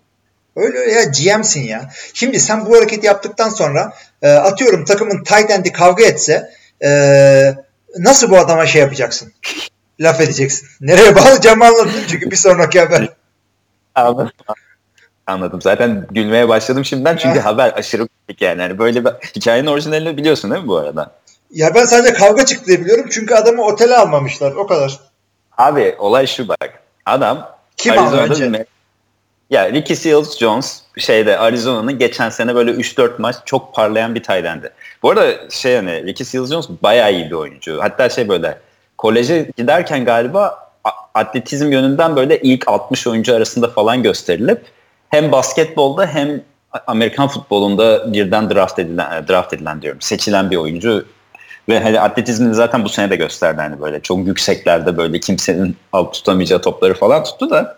Öyle 0.55 0.77
öyle 0.77 0.91
ya 0.91 1.03
GM'sin 1.03 1.63
ya. 1.63 1.89
Şimdi 2.13 2.39
sen 2.39 2.65
bu 2.65 2.77
hareketi 2.77 3.05
yaptıktan 3.05 3.49
sonra 3.49 3.93
e, 4.21 4.29
atıyorum 4.31 4.85
takımın 4.85 5.23
tight 5.23 5.51
end'i 5.51 5.71
kavga 5.71 6.03
etse 6.03 6.51
e, 6.83 6.89
nasıl 7.97 8.29
bu 8.29 8.37
adama 8.37 8.65
şey 8.65 8.81
yapacaksın? 8.81 9.33
Laf 9.99 10.21
edeceksin. 10.21 10.67
Nereye 10.81 11.15
bağlayacağımı 11.15 11.65
anladın 11.65 11.91
çünkü 12.07 12.31
bir 12.31 12.35
sonraki 12.35 12.79
haber. 12.79 13.09
Anladım. 13.95 14.31
Anladım. 15.27 15.61
Zaten 15.61 16.07
gülmeye 16.11 16.49
başladım 16.49 16.85
şimdiden 16.85 17.17
çünkü 17.17 17.39
haber 17.39 17.73
aşırı 17.75 18.07
komik 18.07 18.41
yani. 18.41 18.61
yani. 18.61 18.79
Böyle 18.79 19.05
bir 19.05 19.11
hikayenin 19.35 19.67
orijinalini 19.67 20.17
biliyorsun 20.17 20.51
değil 20.51 20.61
mi 20.61 20.67
bu 20.67 20.77
arada? 20.77 21.11
Ya 21.51 21.75
ben 21.75 21.85
sadece 21.85 22.13
kavga 22.13 22.45
çıktı 22.45 22.67
diye 22.67 22.81
biliyorum 22.81 23.05
çünkü 23.11 23.33
adamı 23.35 23.63
otele 23.63 23.97
almamışlar 23.97 24.51
o 24.51 24.67
kadar. 24.67 24.99
Abi 25.57 25.95
olay 25.99 26.27
şu 26.27 26.47
bak. 26.47 26.83
Adam 27.05 27.55
Kim 27.77 27.93
Arizona'da 27.93 28.33
önce? 28.33 28.65
Ya 29.49 29.71
Ricky 29.71 29.95
Seals 29.95 30.37
Jones 30.37 30.81
şeyde 30.97 31.37
Arizona'nın 31.37 31.99
geçen 31.99 32.29
sene 32.29 32.55
böyle 32.55 32.71
3-4 32.71 33.11
maç 33.17 33.35
çok 33.45 33.75
parlayan 33.75 34.15
bir 34.15 34.23
taydendi. 34.23 34.69
Bu 35.03 35.09
arada 35.09 35.49
şey 35.49 35.75
hani 35.75 36.03
Ricky 36.05 36.25
Seals 36.25 36.51
Jones 36.51 36.69
bayağı 36.83 37.13
iyi 37.13 37.25
bir 37.25 37.35
oyuncu. 37.35 37.79
Hatta 37.81 38.09
şey 38.09 38.29
böyle 38.29 38.59
koleje 38.97 39.51
giderken 39.57 40.05
galiba 40.05 40.71
atletizm 41.13 41.71
yönünden 41.71 42.15
böyle 42.15 42.41
ilk 42.41 42.67
60 42.67 43.07
oyuncu 43.07 43.35
arasında 43.35 43.67
falan 43.67 44.03
gösterilip 44.03 44.61
hem 45.09 45.31
basketbolda 45.31 46.07
hem 46.07 46.41
Amerikan 46.87 47.27
futbolunda 47.27 48.13
birden 48.13 48.49
draft 48.49 48.79
edilen 48.79 49.27
draft 49.27 49.53
edilen 49.53 49.81
diyorum 49.81 50.01
seçilen 50.01 50.51
bir 50.51 50.57
oyuncu 50.57 51.05
ve 51.69 51.79
hani 51.79 51.99
atletizmini 51.99 52.53
zaten 52.53 52.83
bu 52.83 52.89
sene 52.89 53.09
de 53.09 53.15
gösterdi 53.15 53.61
hani 53.61 53.81
böyle 53.81 53.99
çok 53.99 54.27
yükseklerde 54.27 54.97
böyle 54.97 55.19
kimsenin 55.19 55.77
alt 55.93 56.13
tutamayacağı 56.13 56.61
topları 56.61 56.93
falan 56.93 57.23
tuttu 57.23 57.49
da 57.49 57.77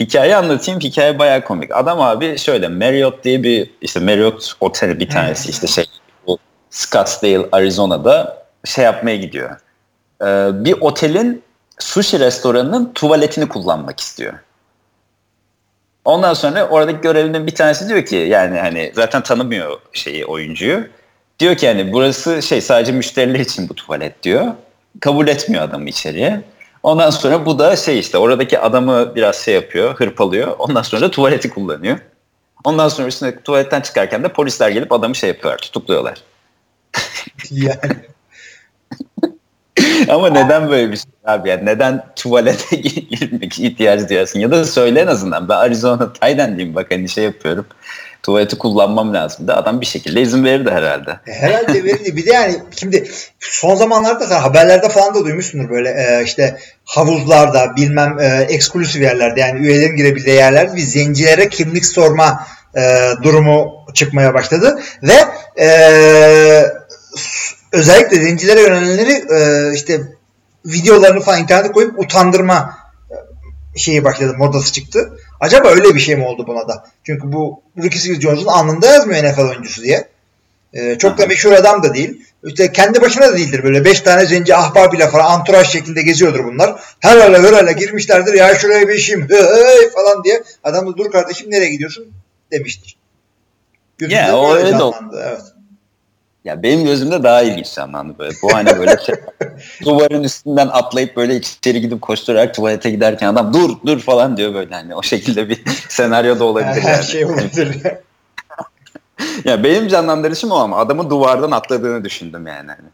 hikaye 0.00 0.36
anlatayım. 0.36 0.80
Hikaye 0.80 1.18
bayağı 1.18 1.44
komik. 1.44 1.76
Adam 1.76 2.00
abi 2.00 2.38
şöyle 2.38 2.68
Marriott 2.68 3.24
diye 3.24 3.42
bir 3.42 3.70
işte 3.80 4.00
Marriott 4.00 4.52
oteli 4.60 5.00
bir 5.00 5.08
tanesi 5.08 5.50
işte 5.50 5.66
şey 5.66 5.84
bu 6.26 6.38
Scottsdale 6.70 7.46
Arizona'da 7.52 8.46
şey 8.64 8.84
yapmaya 8.84 9.16
gidiyor. 9.16 9.50
Ee, 10.22 10.48
bir 10.64 10.80
otelin 10.80 11.42
sushi 11.78 12.20
restoranının 12.20 12.92
tuvaletini 12.94 13.48
kullanmak 13.48 14.00
istiyor. 14.00 14.34
Ondan 16.04 16.34
sonra 16.34 16.68
oradaki 16.68 17.00
görevlinin 17.00 17.46
bir 17.46 17.54
tanesi 17.54 17.88
diyor 17.88 18.04
ki 18.04 18.16
yani 18.16 18.58
hani 18.58 18.92
zaten 18.94 19.22
tanımıyor 19.22 19.80
şeyi 19.92 20.26
oyuncuyu. 20.26 20.86
Diyor 21.38 21.56
ki 21.56 21.66
yani 21.66 21.92
burası 21.92 22.42
şey 22.42 22.60
sadece 22.60 22.92
müşteriler 22.92 23.38
için 23.40 23.68
bu 23.68 23.74
tuvalet 23.74 24.22
diyor. 24.22 24.46
Kabul 25.00 25.28
etmiyor 25.28 25.64
adamı 25.64 25.88
içeriye. 25.88 26.40
Ondan 26.86 27.10
sonra 27.10 27.46
bu 27.46 27.58
da 27.58 27.76
şey 27.76 27.98
işte 27.98 28.18
oradaki 28.18 28.58
adamı 28.58 29.14
biraz 29.14 29.36
şey 29.36 29.54
yapıyor, 29.54 29.94
hırpalıyor. 29.94 30.54
Ondan 30.58 30.82
sonra 30.82 31.02
da 31.02 31.10
tuvaleti 31.10 31.50
kullanıyor. 31.50 31.98
Ondan 32.64 32.88
sonra 32.88 33.08
üstüne 33.08 33.42
tuvaletten 33.42 33.80
çıkarken 33.80 34.24
de 34.24 34.28
polisler 34.28 34.68
gelip 34.68 34.92
adamı 34.92 35.14
şey 35.14 35.28
yapıyorlar, 35.28 35.58
tutukluyorlar. 35.58 36.22
yani. 37.50 37.96
Ama 40.08 40.30
neden 40.30 40.70
böyle 40.70 40.92
bir 40.92 40.96
şey 40.96 41.10
abi 41.24 41.48
yani 41.48 41.66
neden 41.66 42.06
tuvalete 42.16 42.76
girmek 43.10 43.58
ihtiyacı 43.58 44.08
duyarsın 44.08 44.40
ya 44.40 44.50
da 44.50 44.64
söyle 44.64 45.00
en 45.00 45.06
azından 45.06 45.48
ben 45.48 45.56
Arizona 45.56 46.12
Tayden'liyim 46.12 46.74
bak 46.74 46.86
hani 46.90 47.08
şey 47.08 47.24
yapıyorum 47.24 47.66
tuvaleti 48.26 48.58
kullanmam 48.58 49.14
lazım 49.14 49.48
da 49.48 49.56
adam 49.56 49.80
bir 49.80 49.86
şekilde 49.86 50.22
izin 50.22 50.44
verirdi 50.44 50.70
herhalde. 50.70 51.10
E, 51.26 51.32
herhalde 51.32 51.84
verirdi. 51.84 52.16
Bir 52.16 52.26
de 52.26 52.32
yani 52.32 52.56
şimdi 52.76 53.08
son 53.40 53.74
zamanlarda 53.74 54.26
sen 54.26 54.40
haberlerde 54.40 54.88
falan 54.88 55.14
da 55.14 55.24
duymuşsundur 55.24 55.70
böyle 55.70 55.88
e, 55.90 56.24
işte 56.24 56.58
havuzlarda 56.84 57.76
bilmem 57.76 58.18
e, 58.20 58.46
eksklusif 58.48 59.02
yerlerde 59.02 59.40
yani 59.40 59.60
üyelerin 59.60 59.96
girebildiği 59.96 60.36
yerlerde 60.36 60.74
bir 60.74 60.80
zencilere 60.80 61.48
kimlik 61.48 61.86
sorma 61.86 62.46
e, 62.76 63.10
durumu 63.22 63.72
çıkmaya 63.94 64.34
başladı 64.34 64.80
ve 65.02 65.16
e, 65.62 65.68
özellikle 67.72 68.16
zencilere 68.16 68.60
yönelenleri 68.60 69.24
e, 69.34 69.72
işte 69.74 70.00
videolarını 70.64 71.20
falan 71.20 71.40
internete 71.42 71.72
koyup 71.72 71.98
utandırma 71.98 72.85
şeyi 73.76 74.04
başladı, 74.04 74.34
modası 74.38 74.72
çıktı. 74.72 75.18
Acaba 75.40 75.68
öyle 75.68 75.94
bir 75.94 76.00
şey 76.00 76.16
mi 76.16 76.24
oldu 76.24 76.44
buna 76.46 76.68
da? 76.68 76.84
Çünkü 77.04 77.32
bu 77.32 77.62
Ricky 77.78 77.98
Seals 77.98 78.20
Jones'un 78.20 78.46
anında 78.46 78.86
yazmıyor 78.86 79.24
NFL 79.24 79.40
oyuncusu 79.40 79.82
diye. 79.82 80.08
Ee, 80.74 80.98
çok 80.98 81.18
da 81.18 81.26
meşhur 81.26 81.52
adam 81.52 81.82
da 81.82 81.94
değil. 81.94 82.22
İşte 82.44 82.72
kendi 82.72 83.00
başına 83.00 83.26
da 83.28 83.36
değildir. 83.36 83.62
Böyle 83.62 83.84
beş 83.84 84.00
tane 84.00 84.26
zenci 84.26 84.56
ahbabıyla 84.56 85.08
falan 85.08 85.24
anturaj 85.24 85.68
şeklinde 85.68 86.02
geziyordur 86.02 86.44
bunlar. 86.44 86.80
Her 87.00 87.16
ara 87.16 87.42
her 87.42 87.52
ara 87.52 87.72
girmişlerdir. 87.72 88.34
Ya 88.34 88.54
şuraya 88.54 88.88
bir 88.88 88.94
işim 88.94 89.28
hey 89.30 89.90
falan 89.94 90.24
diye. 90.24 90.42
Adam 90.64 90.92
da 90.92 90.96
dur 90.96 91.10
kardeşim 91.10 91.50
nereye 91.50 91.70
gidiyorsun 91.70 92.12
demiştir. 92.52 92.96
Ya 94.00 94.08
yeah, 94.08 94.34
o 94.34 94.54
öyle 94.54 94.72
de 94.72 94.82
Evet. 95.22 95.40
Ya 96.46 96.62
benim 96.62 96.84
gözümde 96.84 97.22
daha 97.22 97.42
ilginç 97.42 97.74
canlandı 97.74 98.18
böyle. 98.18 98.34
Bu 98.42 98.54
hani 98.54 98.78
böyle 98.78 98.96
şey, 99.06 99.14
duvarın 99.84 100.22
üstünden 100.22 100.68
atlayıp 100.68 101.16
böyle 101.16 101.36
içeri 101.36 101.80
gidip 101.80 102.02
koşturarak 102.02 102.54
tuvalete 102.54 102.90
giderken 102.90 103.26
adam 103.28 103.54
dur 103.54 103.70
dur 103.86 104.00
falan 104.00 104.36
diyor 104.36 104.54
böyle 104.54 104.74
hani 104.74 104.94
o 104.94 105.02
şekilde 105.02 105.48
bir 105.48 105.62
senaryo 105.88 106.38
da 106.38 106.44
olabilir 106.44 106.82
Her 106.82 106.92
yani. 106.94 107.04
şey 107.04 107.24
olabilir. 107.24 107.82
ya 109.44 109.64
benim 109.64 109.88
canlandırışım 109.88 110.50
o 110.50 110.54
ama 110.56 110.78
adamın 110.78 111.10
duvardan 111.10 111.50
atladığını 111.50 112.04
düşündüm 112.04 112.46
yani. 112.46 112.70
Hani. 112.70 112.88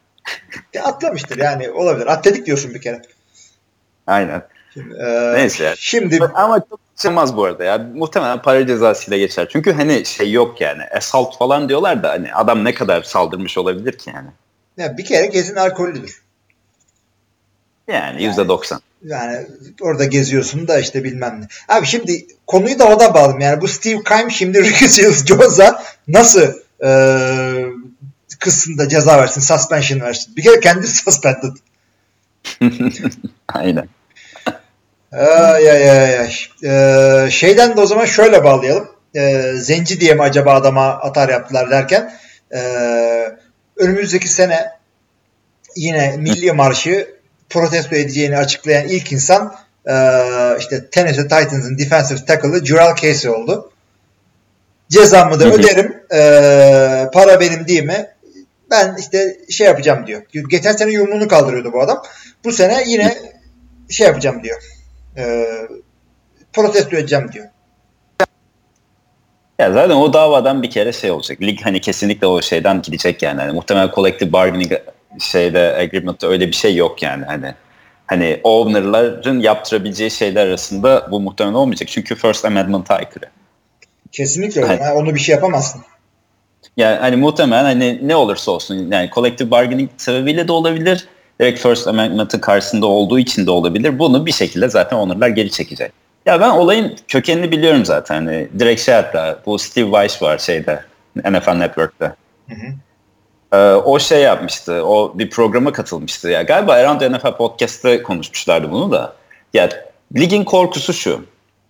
Ya 0.75 0.85
atlamıştır 0.85 1.39
yani 1.39 1.71
olabilir. 1.71 2.07
Atladık 2.07 2.47
diyorsun 2.47 2.75
bir 2.75 2.81
kere. 2.81 3.03
Aynen. 4.07 4.43
Şimdi, 4.75 4.95
e, 4.95 5.33
Neyse. 5.35 5.75
Şimdi 5.79 6.19
ama 6.35 6.61
çok 6.71 6.81
çıkmaz 7.03 7.37
bu 7.37 7.45
arada 7.45 7.65
ya. 7.65 7.79
Muhtemelen 7.95 8.43
para 8.43 8.67
cezasıyla 8.67 9.19
geçer. 9.19 9.49
Çünkü 9.53 9.73
hani 9.73 10.07
şey 10.07 10.33
yok 10.33 10.61
yani. 10.61 10.83
Assault 10.97 11.39
falan 11.39 11.69
diyorlar 11.69 12.03
da 12.03 12.11
hani 12.11 12.35
adam 12.35 12.65
ne 12.65 12.75
kadar 12.75 13.03
saldırmış 13.03 13.59
olabilir 13.59 13.99
ki 13.99 14.11
yani. 14.15 14.29
Ya 14.77 14.99
bir 14.99 15.05
kere 15.05 15.27
gezin 15.27 15.57
alkollüdür. 15.57 16.23
Yani 17.89 18.23
yüzde 18.23 18.49
doksan. 18.49 18.81
Yani 19.05 19.47
orada 19.81 20.05
geziyorsun 20.05 20.69
da 20.69 20.79
işte 20.79 21.05
bilmem 21.05 21.41
ne. 21.41 21.75
Abi 21.77 21.87
şimdi 21.87 22.27
konuyu 22.47 22.79
da 22.79 22.89
oda 22.89 23.15
bağladım. 23.15 23.41
Yani 23.41 23.61
bu 23.61 23.69
Steve 23.69 24.03
Keim 24.03 24.31
şimdi 24.31 24.65
Ricky 24.65 25.13
Jones'a 25.27 25.83
nasıl 26.09 26.53
e, 26.85 26.91
kısımda 28.39 28.89
ceza 28.89 29.19
versin, 29.19 29.41
suspension 29.41 30.01
versin. 30.01 30.37
Bir 30.37 30.43
kere 30.43 30.61
kendisi 30.61 30.97
suspended. 30.97 31.57
Aynen. 33.49 33.89
Ay 35.13 35.71
ay 35.71 35.91
ay 35.91 36.19
ay. 36.19 36.35
Ee, 36.65 37.31
şeyden 37.31 37.77
de 37.77 37.81
o 37.81 37.87
zaman 37.87 38.05
şöyle 38.05 38.45
bağlayalım. 38.45 38.89
Ee, 39.17 39.53
zenci 39.57 40.01
diye 40.01 40.15
mi 40.15 40.23
acaba 40.23 40.55
adama 40.55 40.87
atar 40.87 41.29
yaptılar 41.29 41.71
derken 41.71 42.13
e, 42.55 42.61
önümüzdeki 43.77 44.29
sene 44.29 44.71
yine 45.77 46.17
milli 46.17 46.53
marşı 46.53 47.15
protesto 47.51 47.97
edeceğini 47.97 48.37
açıklayan 48.37 48.89
ilk 48.89 49.13
insan 49.13 49.55
e, 49.87 49.95
işte 50.59 50.91
Tennessee 50.91 51.23
Titans'ın 51.23 51.79
defensive 51.79 52.25
tackle'ı 52.25 52.65
Jural 52.65 52.97
Casey 52.97 53.31
oldu. 53.31 53.73
Cezamı 54.89 55.41
da 55.41 55.45
öderim. 55.45 56.03
E, 56.15 56.21
para 57.13 57.41
benim 57.41 57.69
değil 57.69 57.85
mi? 57.85 58.07
Ben 58.71 58.97
işte 58.99 59.39
şey 59.51 59.67
yapacağım 59.67 60.07
diyor. 60.07 60.23
Geçen 60.51 60.73
sene 60.73 60.91
yumruğunu 60.91 61.29
kaldırıyordu 61.29 61.73
bu 61.73 61.83
adam. 61.83 62.03
Bu 62.45 62.53
sene 62.53 62.85
yine 62.87 63.19
şey 63.91 64.07
yapacağım 64.07 64.43
diyor 64.43 64.63
e, 65.17 65.47
protesto 66.53 66.97
edeceğim 66.97 67.33
diyor. 67.33 67.47
Ya 69.59 69.73
zaten 69.73 69.95
o 69.95 70.13
davadan 70.13 70.63
bir 70.63 70.71
kere 70.71 70.93
şey 70.93 71.11
olacak. 71.11 71.43
Lig 71.43 71.61
hani 71.63 71.81
kesinlikle 71.81 72.27
o 72.27 72.43
şeyden 72.43 72.83
gidecek 72.83 73.23
yani. 73.23 73.41
Hani 73.41 73.53
muhtemelen 73.53 73.91
collective 73.95 74.33
bargaining 74.33 74.73
şeyde 75.21 75.77
agreement'ta 75.77 76.27
öyle 76.27 76.47
bir 76.47 76.53
şey 76.53 76.77
yok 76.77 77.03
yani. 77.03 77.25
Hani 77.25 77.55
hani 78.07 78.41
owner'ların 78.45 79.41
yaptırabileceği 79.41 80.11
şeyler 80.11 80.47
arasında 80.47 81.09
bu 81.11 81.21
muhtemelen 81.21 81.55
olmayacak. 81.55 81.89
Çünkü 81.89 82.15
First 82.15 82.45
Amendment'a 82.45 82.95
aykırı. 82.95 83.25
Kesinlikle 84.13 84.63
öyle. 84.63 84.85
Hani, 84.85 84.93
onu 84.93 85.15
bir 85.15 85.21
şey 85.21 85.35
yapamazsın. 85.35 85.83
Yani 86.77 86.97
hani 86.97 87.17
muhtemelen 87.17 87.65
hani 87.65 88.09
ne 88.09 88.17
olursa 88.17 88.51
olsun 88.51 88.91
yani 88.93 89.11
collective 89.15 89.51
bargaining 89.51 89.91
sebebiyle 89.97 90.49
de 90.49 90.53
olabilir 90.53 91.09
direkt 91.43 91.61
First 91.61 91.89
Amendment'ın 91.89 92.39
karşısında 92.39 92.87
olduğu 92.87 93.19
için 93.19 93.47
de 93.47 93.51
olabilir. 93.51 93.99
Bunu 93.99 94.27
bir 94.27 94.33
şekilde 94.33 94.69
zaten 94.69 94.97
onurlar 94.97 95.29
geri 95.29 95.51
çekecek. 95.51 95.93
Ya 96.27 96.41
ben 96.41 96.51
olayın 96.51 96.97
kökenini 97.09 97.51
biliyorum 97.51 97.85
zaten. 97.85 98.15
Hani 98.15 98.49
direkt 98.59 98.81
şey 98.81 98.95
hatta 98.95 99.39
bu 99.47 99.59
Steve 99.59 99.85
Weiss 99.85 100.23
var 100.23 100.39
şeyde 100.39 100.83
NFL 101.17 101.53
Network'te. 101.53 102.13
Hı 102.49 102.55
hı. 102.55 102.73
Ee, 103.53 103.75
o 103.75 103.99
şey 103.99 104.21
yapmıştı. 104.21 104.87
O 104.87 105.19
bir 105.19 105.31
programa 105.31 105.73
katılmıştı. 105.73 106.29
Ya 106.29 106.43
galiba 106.43 106.73
Around 106.73 107.01
NFL 107.01 107.37
Podcast'te 107.37 108.03
konuşmuşlardı 108.03 108.71
bunu 108.71 108.93
da. 108.93 109.15
Ya 109.55 109.69
ligin 110.17 110.45
korkusu 110.45 110.93
şu. 110.93 111.25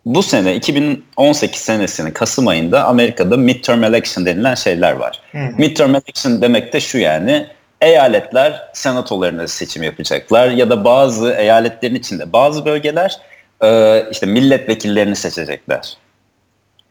Bu 0.06 0.22
sene 0.22 0.56
2018 0.56 1.60
senesinin 1.60 2.10
Kasım 2.10 2.48
ayında 2.48 2.84
Amerika'da 2.84 3.36
midterm 3.36 3.84
election 3.84 4.26
denilen 4.26 4.54
şeyler 4.54 4.92
var. 4.92 5.20
Hı 5.32 5.38
hı. 5.38 5.52
Midterm 5.58 5.94
election 5.94 6.42
demek 6.42 6.72
de 6.72 6.80
şu 6.80 6.98
yani 6.98 7.46
eyaletler 7.82 8.68
senatolarına 8.72 9.48
seçim 9.48 9.82
yapacaklar 9.82 10.48
ya 10.48 10.70
da 10.70 10.84
bazı 10.84 11.32
eyaletlerin 11.32 11.94
içinde 11.94 12.32
bazı 12.32 12.64
bölgeler 12.64 13.20
e, 13.62 14.02
işte 14.10 14.26
milletvekillerini 14.26 15.16
seçecekler. 15.16 15.96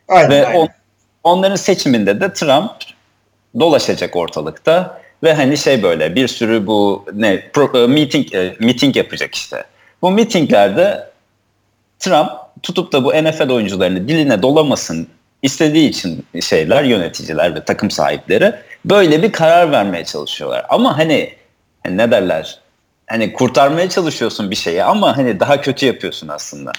Aynen, 0.07 0.29
Ve 0.29 0.47
aynen. 0.47 0.59
On, 0.59 0.69
onların 1.23 1.55
seçiminde 1.55 2.21
de 2.21 2.33
Trump 2.33 2.71
dolaşacak 3.59 4.15
ortalıkta 4.15 5.01
ve 5.23 5.33
hani 5.33 5.57
şey 5.57 5.83
böyle 5.83 6.15
bir 6.15 6.27
sürü 6.27 6.67
bu 6.67 7.05
ne 7.13 7.49
pro, 7.53 7.83
e, 7.83 7.87
meeting 7.87 8.35
e, 8.35 8.55
meeting 8.59 8.97
yapacak 8.97 9.35
işte. 9.35 9.63
Bu 10.01 10.11
meetinglerde 10.11 11.09
Trump 11.99 12.31
tutup 12.63 12.93
da 12.93 13.03
bu 13.03 13.13
NFL 13.13 13.49
oyuncularını 13.49 14.07
diline 14.07 14.41
dolamasın 14.41 15.07
istediği 15.41 15.89
için 15.89 16.25
şeyler 16.41 16.83
yöneticiler 16.83 17.55
ve 17.55 17.63
takım 17.63 17.91
sahipleri 17.91 18.53
böyle 18.85 19.23
bir 19.23 19.31
karar 19.31 19.71
vermeye 19.71 20.05
çalışıyorlar. 20.05 20.65
Ama 20.69 20.97
hani, 20.97 21.33
hani 21.83 21.97
ne 21.97 22.11
derler? 22.11 22.59
Hani 23.07 23.33
kurtarmaya 23.33 23.89
çalışıyorsun 23.89 24.51
bir 24.51 24.55
şeyi 24.55 24.83
ama 24.83 25.17
hani 25.17 25.39
daha 25.39 25.61
kötü 25.61 25.85
yapıyorsun 25.85 26.27
aslında. 26.27 26.71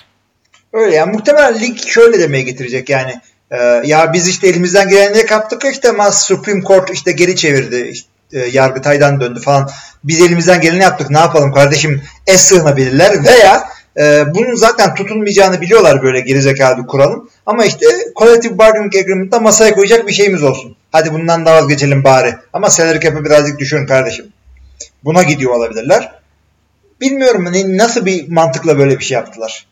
Öyle 0.72 0.96
yani 0.96 1.12
muhtemelen 1.12 1.60
lig 1.60 1.78
şöyle 1.86 2.20
demeye 2.20 2.42
getirecek 2.42 2.88
yani 2.88 3.20
e, 3.50 3.56
ya 3.84 4.12
biz 4.12 4.28
işte 4.28 4.48
elimizden 4.48 4.88
geleni 4.88 5.26
kaptık 5.26 5.64
işte 5.72 5.88
ama 5.88 6.10
Supreme 6.10 6.62
Court 6.62 6.90
işte 6.90 7.12
geri 7.12 7.36
çevirdi 7.36 7.88
işte, 7.92 8.08
e, 8.32 8.38
Yargıtay'dan 8.38 9.20
döndü 9.20 9.40
falan 9.40 9.70
biz 10.04 10.20
elimizden 10.20 10.60
geleni 10.60 10.82
yaptık 10.82 11.10
ne 11.10 11.18
yapalım 11.18 11.52
kardeşim 11.52 12.02
es 12.26 12.40
sığınabilirler 12.40 13.24
veya 13.24 13.64
e, 13.96 14.34
bunun 14.34 14.54
zaten 14.54 14.94
tutulmayacağını 14.94 15.60
biliyorlar 15.60 16.02
böyle 16.02 16.20
gerizekalı 16.20 16.82
bir 16.82 16.86
kuralın. 16.86 17.30
Ama 17.46 17.64
işte 17.64 17.86
collective 18.16 18.58
bargaining 18.58 18.96
agreement'da 18.96 19.40
masaya 19.40 19.74
koyacak 19.74 20.06
bir 20.06 20.12
şeyimiz 20.12 20.42
olsun. 20.42 20.76
Hadi 20.92 21.12
bundan 21.12 21.46
da 21.46 21.55
vazgeçelim 21.55 22.05
bari. 22.05 22.35
Ama 22.52 22.70
salary 22.70 23.00
cap'ı 23.00 23.24
birazcık 23.24 23.59
düşürün 23.59 23.87
kardeşim. 23.87 24.33
Buna 25.05 25.22
gidiyor 25.22 25.55
olabilirler. 25.55 26.12
Bilmiyorum 27.00 27.46
hani 27.46 27.78
nasıl 27.78 28.07
bir 28.07 28.28
mantıkla 28.28 28.78
böyle 28.78 28.98
bir 28.98 29.05
şey 29.05 29.14
yaptılar. 29.14 29.66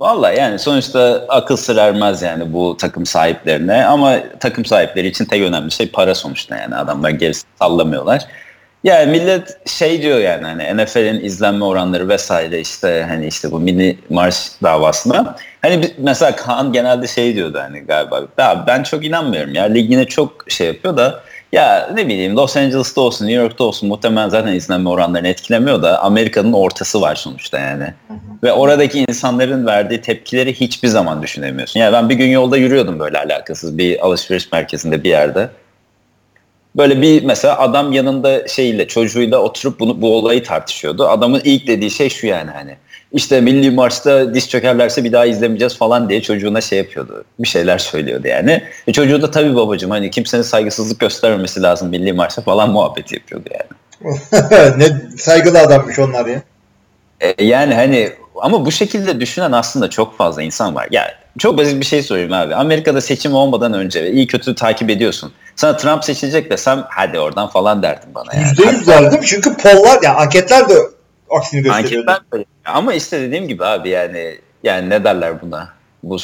Valla 0.00 0.32
yani 0.32 0.58
sonuçta 0.58 1.24
akıl 1.28 1.56
sır 1.56 1.76
ermez 1.76 2.22
yani 2.22 2.52
bu 2.52 2.76
takım 2.76 3.06
sahiplerine 3.06 3.84
ama 3.84 4.18
takım 4.40 4.64
sahipleri 4.64 5.08
için 5.08 5.24
tek 5.24 5.42
önemli 5.42 5.70
şey 5.70 5.90
para 5.90 6.14
sonuçta 6.14 6.56
yani 6.56 6.76
adamlar 6.76 7.10
gerisi 7.10 7.44
sallamıyorlar. 7.58 8.26
Yani 8.84 9.10
millet 9.10 9.68
şey 9.68 10.02
diyor 10.02 10.18
yani 10.18 10.44
hani 10.44 10.84
NFL'in 10.84 11.24
izlenme 11.24 11.64
oranları 11.64 12.08
vesaire 12.08 12.60
işte 12.60 13.06
hani 13.08 13.26
işte 13.26 13.50
bu 13.50 13.60
mini 13.60 13.98
marş 14.10 14.50
davasına. 14.62 15.36
Hani 15.62 15.94
mesela 15.98 16.36
Kaan 16.36 16.72
genelde 16.72 17.06
şey 17.06 17.34
diyordu 17.34 17.58
hani 17.62 17.80
galiba. 17.80 18.22
Ben 18.66 18.82
çok 18.82 19.04
inanmıyorum 19.04 19.54
ya 19.54 19.64
ligine 19.64 20.04
çok 20.04 20.44
şey 20.48 20.66
yapıyor 20.66 20.96
da 20.96 21.20
ya 21.52 21.90
ne 21.94 22.08
bileyim 22.08 22.36
Los 22.36 22.56
Angeles'ta 22.56 23.00
olsun 23.00 23.26
New 23.26 23.42
York'ta 23.42 23.64
olsun 23.64 23.88
muhtemelen 23.88 24.28
zaten 24.28 24.52
izlenme 24.52 24.88
oranlarını 24.88 25.28
etkilemiyor 25.28 25.82
da 25.82 26.02
Amerika'nın 26.02 26.52
ortası 26.52 27.00
var 27.00 27.14
sonuçta 27.14 27.58
yani. 27.58 27.84
Hı 27.84 28.14
hı. 28.14 28.18
Ve 28.42 28.52
oradaki 28.52 29.04
insanların 29.08 29.66
verdiği 29.66 30.00
tepkileri 30.00 30.54
hiçbir 30.54 30.88
zaman 30.88 31.22
düşünemiyorsun. 31.22 31.80
Yani 31.80 31.92
ben 31.92 32.08
bir 32.08 32.14
gün 32.14 32.28
yolda 32.28 32.56
yürüyordum 32.56 32.98
böyle 32.98 33.18
alakasız 33.18 33.78
bir 33.78 34.06
alışveriş 34.06 34.52
merkezinde 34.52 35.04
bir 35.04 35.08
yerde. 35.08 35.48
Böyle 36.76 37.02
bir 37.02 37.24
mesela 37.24 37.58
adam 37.58 37.92
yanında 37.92 38.48
şeyle 38.48 38.88
çocuğuyla 38.88 39.38
oturup 39.38 39.80
bunu 39.80 40.00
bu 40.00 40.16
olayı 40.16 40.44
tartışıyordu. 40.44 41.08
Adamın 41.08 41.40
ilk 41.44 41.66
dediği 41.66 41.90
şey 41.90 42.08
şu 42.08 42.26
yani 42.26 42.50
hani 42.50 42.76
işte 43.12 43.40
milli 43.40 43.70
maçta 43.70 44.34
diz 44.34 44.48
çökerlerse 44.48 45.04
bir 45.04 45.12
daha 45.12 45.26
izlemeyeceğiz 45.26 45.76
falan 45.76 46.08
diye 46.08 46.22
çocuğuna 46.22 46.60
şey 46.60 46.78
yapıyordu. 46.78 47.24
Bir 47.38 47.48
şeyler 47.48 47.78
söylüyordu 47.78 48.28
yani. 48.28 48.62
E 48.86 48.92
çocuğu 48.92 49.22
da 49.22 49.30
tabii 49.30 49.56
babacığım 49.56 49.90
hani 49.90 50.10
kimsenin 50.10 50.42
saygısızlık 50.42 51.00
göstermemesi 51.00 51.62
lazım 51.62 51.88
milli 51.88 52.12
maçta 52.12 52.42
falan 52.42 52.70
muhabbet 52.70 53.12
yapıyordu 53.12 53.48
yani. 53.50 53.82
ne 54.78 55.16
saygılı 55.18 55.58
adammış 55.58 55.98
onlar 55.98 56.26
ya. 56.26 56.42
E, 57.20 57.44
yani 57.44 57.74
hani 57.74 58.10
ama 58.36 58.66
bu 58.66 58.72
şekilde 58.72 59.20
düşünen 59.20 59.52
aslında 59.52 59.90
çok 59.90 60.16
fazla 60.16 60.42
insan 60.42 60.74
var. 60.74 60.88
Yani 60.90 61.10
çok 61.38 61.58
basit 61.58 61.80
bir 61.80 61.86
şey 61.86 62.02
sorayım 62.02 62.32
abi. 62.32 62.54
Amerika'da 62.54 63.00
seçim 63.00 63.34
olmadan 63.34 63.72
önce 63.72 64.12
iyi 64.12 64.26
kötü 64.26 64.54
takip 64.54 64.90
ediyorsun. 64.90 65.32
Sana 65.56 65.76
Trump 65.76 66.04
seçilecek 66.04 66.50
desem 66.50 66.84
hadi 66.88 67.18
oradan 67.18 67.48
falan 67.48 67.82
derdin 67.82 68.14
bana. 68.14 68.34
Yani. 68.34 68.46
%100 68.46 68.86
derdim 68.86 69.20
çünkü 69.24 69.56
pollar 69.56 70.02
yani 70.02 70.16
anketler 70.16 70.68
de 70.68 70.74
aksini 71.30 71.62
gösteriyor. 71.62 72.06
Anketler. 72.08 72.44
Ama 72.64 72.94
işte 72.94 73.20
dediğim 73.20 73.48
gibi 73.48 73.64
abi 73.64 73.88
yani 73.88 74.38
yani 74.62 74.90
ne 74.90 75.04
derler 75.04 75.42
buna? 75.42 75.68
Bu 76.02 76.18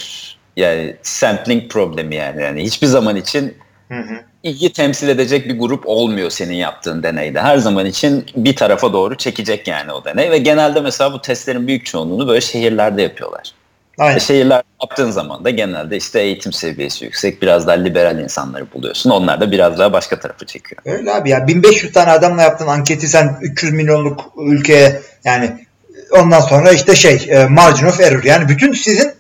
yani 0.57 0.97
sampling 1.03 1.71
problemi 1.71 2.15
yani. 2.15 2.43
yani 2.43 2.63
hiçbir 2.63 2.87
zaman 2.87 3.17
için 3.17 3.57
hı 3.89 3.99
hı. 3.99 4.21
ilgi 4.43 4.73
temsil 4.73 5.09
edecek 5.09 5.49
bir 5.49 5.59
grup 5.59 5.83
olmuyor 5.87 6.31
senin 6.31 6.55
yaptığın 6.55 7.03
deneyde. 7.03 7.41
Her 7.41 7.59
zaman 7.59 7.87
için 7.87 8.27
bir 8.37 8.57
tarafa 8.57 8.93
doğru 8.93 9.17
çekecek 9.17 9.69
yani 9.69 9.93
o 9.93 10.05
deney 10.05 10.31
ve 10.31 10.39
genelde 10.39 10.81
mesela 10.81 11.13
bu 11.13 11.21
testlerin 11.21 11.67
büyük 11.67 11.87
çoğunluğunu 11.87 12.29
böyle 12.29 12.41
şehirlerde 12.41 13.03
yapıyorlar. 13.03 13.53
Aynen. 13.99 14.19
Şehirler 14.19 14.63
yaptığın 14.83 15.11
zaman 15.11 15.45
da 15.45 15.51
genelde 15.51 15.97
işte 15.97 16.21
eğitim 16.21 16.53
seviyesi 16.53 17.05
yüksek, 17.05 17.43
biraz 17.43 17.67
daha 17.67 17.77
liberal 17.77 18.19
insanları 18.19 18.73
buluyorsun. 18.73 19.11
Onlar 19.11 19.41
da 19.41 19.51
biraz 19.51 19.79
daha 19.79 19.93
başka 19.93 20.21
tarafı 20.21 20.47
çekiyor. 20.47 20.83
Öyle 20.85 21.15
abi 21.15 21.31
ya 21.31 21.47
1500 21.47 21.93
tane 21.93 22.11
adamla 22.11 22.43
yaptığın 22.43 22.67
anketi 22.67 23.09
sen 23.09 23.39
300 23.43 23.73
milyonluk 23.73 24.33
ülkeye 24.39 25.01
yani 25.25 25.67
ondan 26.11 26.41
sonra 26.41 26.73
işte 26.73 26.97
şey 26.97 27.27
e, 27.29 27.45
margin 27.45 27.87
of 27.87 28.01
error 28.01 28.25
yani 28.25 28.49
bütün 28.49 28.73
sizin 28.73 29.13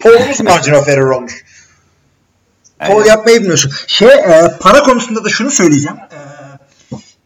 polunuz 0.00 0.40
margin 0.44 0.72
of 0.72 0.88
error 0.88 1.10
olmuş. 1.10 1.44
Pol 2.86 3.06
yapmayı 3.06 3.40
bilmiyorsun. 3.40 3.72
Şey 3.86 4.08
e, 4.08 4.58
para 4.60 4.82
konusunda 4.82 5.24
da 5.24 5.28
şunu 5.28 5.50
söyleyeceğim. 5.50 5.96
E, 5.96 6.31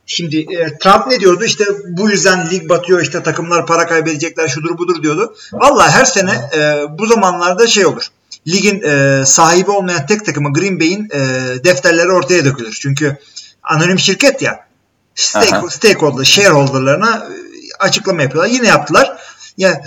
Şimdi 0.07 0.37
e, 0.37 0.79
Trump 0.79 1.07
ne 1.07 1.21
diyordu? 1.21 1.45
İşte 1.45 1.65
bu 1.89 2.11
yüzden 2.11 2.51
lig 2.51 2.69
batıyor 2.69 3.03
işte 3.03 3.23
takımlar 3.23 3.67
para 3.67 3.87
kaybedecekler 3.87 4.49
şudur 4.49 4.79
budur 4.79 5.03
diyordu. 5.03 5.35
Valla 5.53 5.91
her 5.91 6.05
sene 6.05 6.51
e, 6.57 6.85
bu 6.99 7.07
zamanlarda 7.07 7.67
şey 7.67 7.87
olur. 7.87 8.07
Ligin 8.49 8.83
e, 8.83 9.25
sahibi 9.25 9.71
olmayan 9.71 10.07
tek 10.07 10.27
takımı 10.27 10.53
Green 10.53 10.81
Bay'in 10.81 11.09
e, 11.13 11.19
defterleri 11.65 12.13
ortaya 12.13 12.45
dökülür. 12.45 12.79
Çünkü 12.81 13.19
anonim 13.63 13.99
şirket 13.99 14.43
ya 14.43 14.67
stake, 15.15 15.71
stakeholder, 15.71 16.25
shareholderlarına 16.25 17.17
e, 17.17 17.35
açıklama 17.79 18.23
yapıyorlar. 18.23 18.51
Yine 18.51 18.67
yaptılar. 18.67 19.19
Ya 19.59 19.83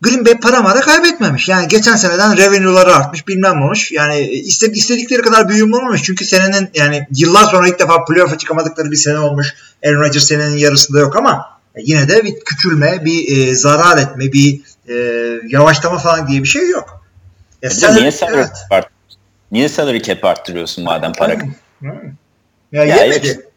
Green 0.00 0.26
Bay 0.26 0.40
para 0.40 0.62
mara 0.62 0.80
kaybetmemiş. 0.80 1.48
Yani 1.48 1.68
geçen 1.68 1.96
seneden 1.96 2.36
revenue'ları 2.36 2.94
artmış 2.94 3.28
bilmem 3.28 3.60
ne 3.60 3.64
olmuş. 3.64 3.92
Yani 3.92 4.20
istedikleri 4.20 5.22
kadar 5.22 5.48
büyüme 5.48 5.76
olmamış. 5.76 6.02
Çünkü 6.02 6.24
senenin 6.24 6.70
yani 6.74 7.06
yıllar 7.16 7.44
sonra 7.44 7.68
ilk 7.68 7.78
defa 7.78 8.04
playoff'a 8.04 8.38
çıkamadıkları 8.38 8.90
bir 8.90 8.96
sene 8.96 9.18
olmuş. 9.18 9.54
Aaron 9.86 10.00
Rodgers 10.00 10.24
senenin 10.24 10.58
yarısında 10.58 10.98
yok 10.98 11.16
ama 11.16 11.58
yine 11.76 12.08
de 12.08 12.24
bir 12.24 12.40
küçülme, 12.40 13.04
bir 13.04 13.36
e, 13.36 13.54
zarar 13.54 13.98
etme, 13.98 14.32
bir 14.32 14.60
e, 14.88 14.94
yavaşlama 15.48 15.98
falan 15.98 16.28
diye 16.28 16.42
bir 16.42 16.48
şey 16.48 16.68
yok. 16.68 17.04
Ya 17.62 17.70
sen, 17.70 17.96
niye 17.96 18.10
salary 18.10 18.36
evet. 18.36 18.50
cap 18.70 18.90
Niye 19.52 19.68
salary 19.68 20.02
cap 20.02 20.24
arttırıyorsun 20.24 20.84
madem 20.84 21.12
para? 21.12 21.36
Ya, 22.72 22.84
ya 22.84 23.04
yemedi 23.04 23.47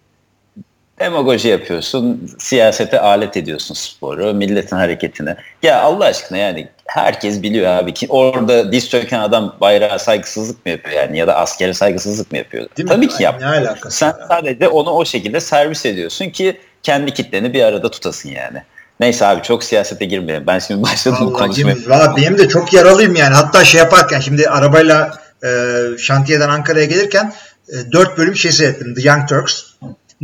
demagoji 1.02 1.48
yapıyorsun, 1.48 2.30
siyasete 2.40 3.00
alet 3.00 3.38
ediyorsun 3.38 3.76
sporu, 3.76 4.34
milletin 4.34 4.76
hareketine. 4.76 5.36
Ya 5.64 5.82
Allah 5.82 6.06
aşkına 6.06 6.38
yani 6.38 6.68
herkes 6.86 7.42
biliyor 7.42 7.66
abi 7.72 7.94
ki 7.94 8.08
orada 8.10 8.72
diz 8.72 8.90
çöken 8.90 9.20
adam 9.20 9.56
bayrağa 9.62 10.00
saygısızlık 10.00 10.66
mı 10.66 10.72
yapıyor 10.72 10.96
yani 10.96 11.18
ya 11.18 11.28
da 11.28 11.36
askere 11.36 11.74
saygısızlık 11.74 12.32
mı 12.32 12.38
yapıyor? 12.38 12.68
Değil 12.78 12.90
Tabii 12.90 13.06
mi? 13.06 13.12
ki 13.12 13.24
yap. 13.24 13.42
Sen 13.90 14.08
ya? 14.08 14.28
sadece 14.28 14.68
onu 14.68 14.90
o 14.90 15.06
şekilde 15.06 15.40
servis 15.40 15.86
ediyorsun 15.86 16.30
ki 16.30 16.60
kendi 16.84 17.14
kitleni 17.14 17.54
bir 17.54 17.64
arada 17.64 17.92
tutasın 17.92 18.30
yani. 18.30 18.64
Neyse 19.00 19.26
abi 19.26 19.42
çok 19.42 19.64
siyasete 19.64 20.06
girmeyelim. 20.06 20.48
Ben 20.48 20.60
şimdi 20.60 20.84
başladım 20.84 21.34
konuşmaya. 21.34 21.76
Valla 21.88 22.18
benim 22.18 22.38
de 22.38 22.48
çok 22.48 22.74
yaralıyım 22.74 23.16
yani. 23.16 23.36
Hatta 23.36 23.64
şey 23.66 23.80
yaparken 23.80 24.20
şimdi 24.20 24.50
arabayla 24.50 25.12
e, 25.44 25.50
şantiyeden 25.98 26.50
Ankara'ya 26.50 26.86
gelirken 26.86 27.34
e, 27.70 27.92
4 27.92 28.18
bölüm 28.18 28.36
şey 28.36 28.52
seyrettim. 28.52 28.96
The 28.96 29.10
Young 29.10 29.30
Turks. 29.30 29.64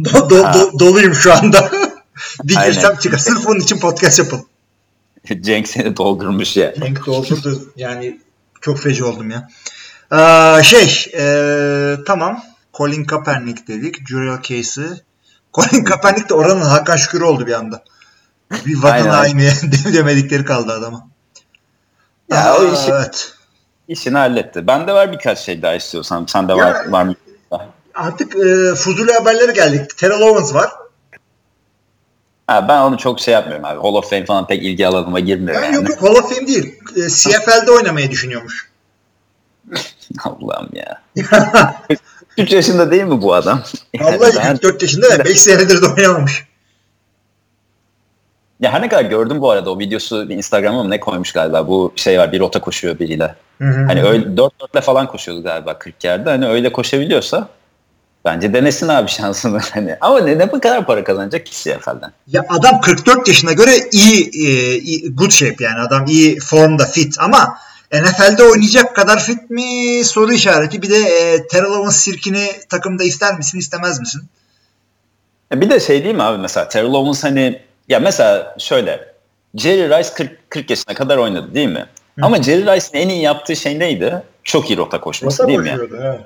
Do, 0.04 0.30
do, 0.30 0.44
do, 0.54 0.80
doluyum 0.80 1.14
şu 1.14 1.34
anda. 1.34 1.72
bir 2.44 2.56
girsem 2.66 2.96
çıkar. 2.96 3.18
Sırf 3.18 3.48
onun 3.48 3.60
için 3.60 3.80
podcast 3.80 4.20
yapalım. 4.20 4.46
Cenk 5.42 5.68
seni 5.68 5.98
doldurmuş 5.98 6.58
ya. 6.58 6.74
Cenk 6.76 7.06
doldurdu. 7.06 7.74
Yani 7.76 8.20
çok 8.62 8.80
feci 8.80 9.04
oldum 9.04 9.30
ya. 9.30 9.48
Ee, 10.12 10.64
şey 10.64 11.12
e, 11.18 11.96
tamam. 12.08 12.44
Colin 12.74 13.06
Kaepernick 13.06 13.68
dedik. 13.68 14.08
Jurel 14.08 14.42
Case'i 14.42 14.86
Colin 15.54 15.84
Kaepernick 15.84 16.30
de 16.30 16.34
oranın 16.34 16.62
Hakan 16.62 16.98
Şükür 16.98 17.22
oldu 17.22 17.48
bir 17.48 17.54
anda. 17.54 17.84
Bir 18.66 18.78
vatan 18.84 19.10
haini 19.10 19.52
demedikleri 19.94 20.46
kaldı 20.46 20.74
adama. 20.74 21.08
Ya 22.32 22.54
Aa, 22.54 22.58
o 22.58 22.74
işi- 22.74 22.92
Evet. 22.92 23.34
İşini 23.88 24.18
halletti. 24.18 24.68
Bende 24.68 24.94
var 24.94 25.12
birkaç 25.12 25.40
şey 25.40 25.62
daha 25.62 25.74
istiyorsan. 25.74 26.26
Sende 26.26 26.52
Ya- 26.52 26.58
var, 26.58 26.88
var 26.88 27.04
mı? 27.04 27.16
Artık 27.98 28.36
e, 28.36 28.76
Fuzuli 28.76 29.14
haberleri 29.14 29.54
geldik. 29.54 29.98
Terrell 29.98 30.22
Owens 30.22 30.54
var. 30.54 30.70
Ha, 32.48 32.68
ben 32.70 32.82
onu 32.82 32.98
çok 32.98 33.20
şey 33.20 33.34
yapmıyorum 33.34 33.66
abi. 33.66 33.82
Hall 33.82 33.94
of 33.94 34.10
Fame 34.10 34.26
falan 34.26 34.48
pek 34.48 34.64
ilgi 34.64 34.88
alanıma 34.88 35.20
girmiyor 35.20 35.62
Yani 35.64 35.76
yok 35.76 35.90
yok 35.90 36.02
Hall 36.02 36.16
of 36.16 36.34
Fame 36.36 36.48
değil. 36.48 36.80
E, 36.96 37.10
CFL'de 37.10 37.72
oynamayı 37.72 38.12
düşünüyormuş. 38.12 38.72
Allah'ım 40.24 40.70
ya. 40.74 41.02
3 42.38 42.52
yaşında 42.52 42.92
değil 42.92 43.04
mi 43.04 43.22
bu 43.22 43.34
adam? 43.34 43.64
Yani 43.94 44.20
Vallahi 44.20 44.36
ben- 44.38 44.52
44 44.52 44.82
yaşında 44.82 45.08
ve 45.10 45.26
5 45.26 45.42
senedir 45.42 45.82
de 45.82 45.88
oynamamış. 45.88 46.48
Ya 48.60 48.74
her 48.74 48.82
ne 48.82 48.90
kadar 48.90 49.06
gördüm 49.06 49.42
bu 49.42 49.52
arada 49.52 49.72
o 49.72 49.80
videosu 49.80 50.32
Instagram'a 50.32 50.84
mı 50.84 50.90
ne 50.90 51.00
koymuş 51.00 51.32
galiba. 51.32 51.68
Bu 51.68 51.94
şey 51.96 52.20
var 52.20 52.32
bir 52.32 52.40
rota 52.40 52.62
koşuyor 52.62 53.00
biriyle. 53.00 53.36
Hı 53.62 53.68
hı. 53.68 53.86
Hani 53.86 54.04
öyle 54.04 54.38
4 54.38 54.54
4'le 54.54 54.82
falan 54.82 55.08
koşuyordu 55.08 55.44
galiba 55.44 55.80
40 55.80 56.04
yerde. 56.04 56.30
Hani 56.30 56.48
öyle 56.48 56.72
koşabiliyorsa 56.72 57.48
bence 58.28 58.54
denesin 58.54 58.88
abi 58.88 59.10
şansını. 59.12 59.60
Hani 59.74 59.98
ama 60.02 60.20
ne, 60.20 60.38
ne 60.38 60.52
bu 60.52 60.60
kadar 60.60 60.86
para 60.86 61.04
kazanacak 61.04 61.46
ki 61.46 61.52
CFL'den? 61.52 62.12
Ya 62.28 62.46
adam 62.50 62.82
44 62.82 63.28
yaşına 63.28 63.54
göre 63.54 63.72
iyi, 63.92 64.30
e, 64.48 64.78
iyi 64.78 65.16
good 65.16 65.32
shape 65.32 65.64
yani 65.64 65.80
adam 65.88 66.06
iyi 66.08 66.40
formda 66.40 66.86
fit 66.86 67.16
ama 67.20 67.58
NFL'de 67.94 68.44
oynayacak 68.44 68.96
kadar 68.96 69.20
fit 69.20 69.50
mi 69.50 70.02
soru 70.06 70.34
işareti. 70.34 70.82
Bir 70.82 70.90
de 70.90 70.98
e, 70.98 71.48
Terrell 71.48 71.72
Owens 71.72 71.96
sirkini 71.96 72.52
takımda 72.70 73.04
ister 73.04 73.38
misin 73.38 73.60
istemez 73.60 74.00
misin? 74.00 74.22
Ya 75.52 75.62
bir 75.62 75.70
de 75.70 75.80
şey 75.80 76.04
değil 76.04 76.16
mi 76.16 76.24
abi 76.24 76.38
mesela 76.38 76.70
Terrell 76.70 76.94
Owens 76.94 77.24
hani 77.24 77.62
ya 77.90 78.00
mesela 78.00 78.56
şöyle 78.60 79.14
Jerry 79.56 80.00
Rice 80.00 80.10
40, 80.14 80.52
40 80.52 80.70
yaşına 80.70 80.94
kadar 80.94 81.18
oynadı 81.18 81.54
değil 81.54 81.70
mi? 81.70 81.86
Ama 82.22 82.44
Jerry 82.44 82.62
Rice'in 82.62 83.04
en 83.04 83.10
iyi 83.10 83.22
yaptığı 83.22 83.56
şey 83.56 83.80
neydi? 83.80 84.24
Çok 84.44 84.70
iyi 84.70 84.78
rota 84.78 85.02
koşması 85.02 85.48
değil 85.48 85.60
mi? 85.60 85.70
ya? 85.70 85.78
evet. 86.02 86.22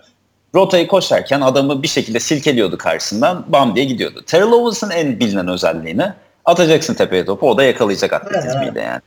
Rotayı 0.56 0.88
koşarken 0.88 1.42
adamı 1.42 1.84
bir 1.84 1.88
şekilde 1.88 2.20
silkeliyordu 2.20 2.78
karşısından 2.78 3.46
bam 3.48 3.76
diye 3.76 3.86
gidiyordu. 3.86 4.24
Terrell 4.28 4.52
Owens'ın 4.52 4.90
en 4.90 5.20
bilinen 5.20 5.48
özelliğini 5.48 6.14
atacaksın 6.46 6.94
tepeye 6.94 7.26
topu 7.26 7.50
o 7.50 7.58
da 7.58 7.64
yakalayacak 7.64 8.14
atletizmiyle 8.14 8.82
yani. 8.82 9.02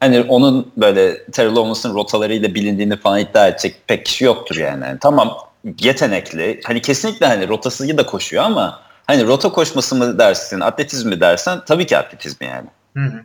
Hani 0.00 0.22
onun 0.22 0.72
böyle 0.76 1.24
Terrell 1.24 1.56
Owens'ın 1.56 1.94
rotalarıyla 1.94 2.54
bilindiğini 2.54 2.96
falan 2.96 3.18
iddia 3.18 3.48
edecek 3.48 3.76
pek 3.86 4.06
kişi 4.06 4.24
yoktur 4.24 4.56
yani. 4.56 4.84
Yani 4.84 4.98
tamam 5.00 5.36
yetenekli 5.80 6.60
hani 6.64 6.82
kesinlikle 6.82 7.26
hani 7.26 7.48
rotasıyı 7.48 7.98
da 7.98 8.06
koşuyor 8.06 8.44
ama 8.44 8.80
hani 9.06 9.26
rota 9.26 9.52
koşması 9.52 9.94
mı 9.94 10.18
dersin 10.18 10.60
atletizm 10.60 11.08
mi 11.08 11.20
dersen 11.20 11.58
tabii 11.66 11.86
ki 11.86 11.98
atletizmi 11.98 12.46
yani. 12.46 12.68
Hı 12.96 13.02
hı. 13.02 13.22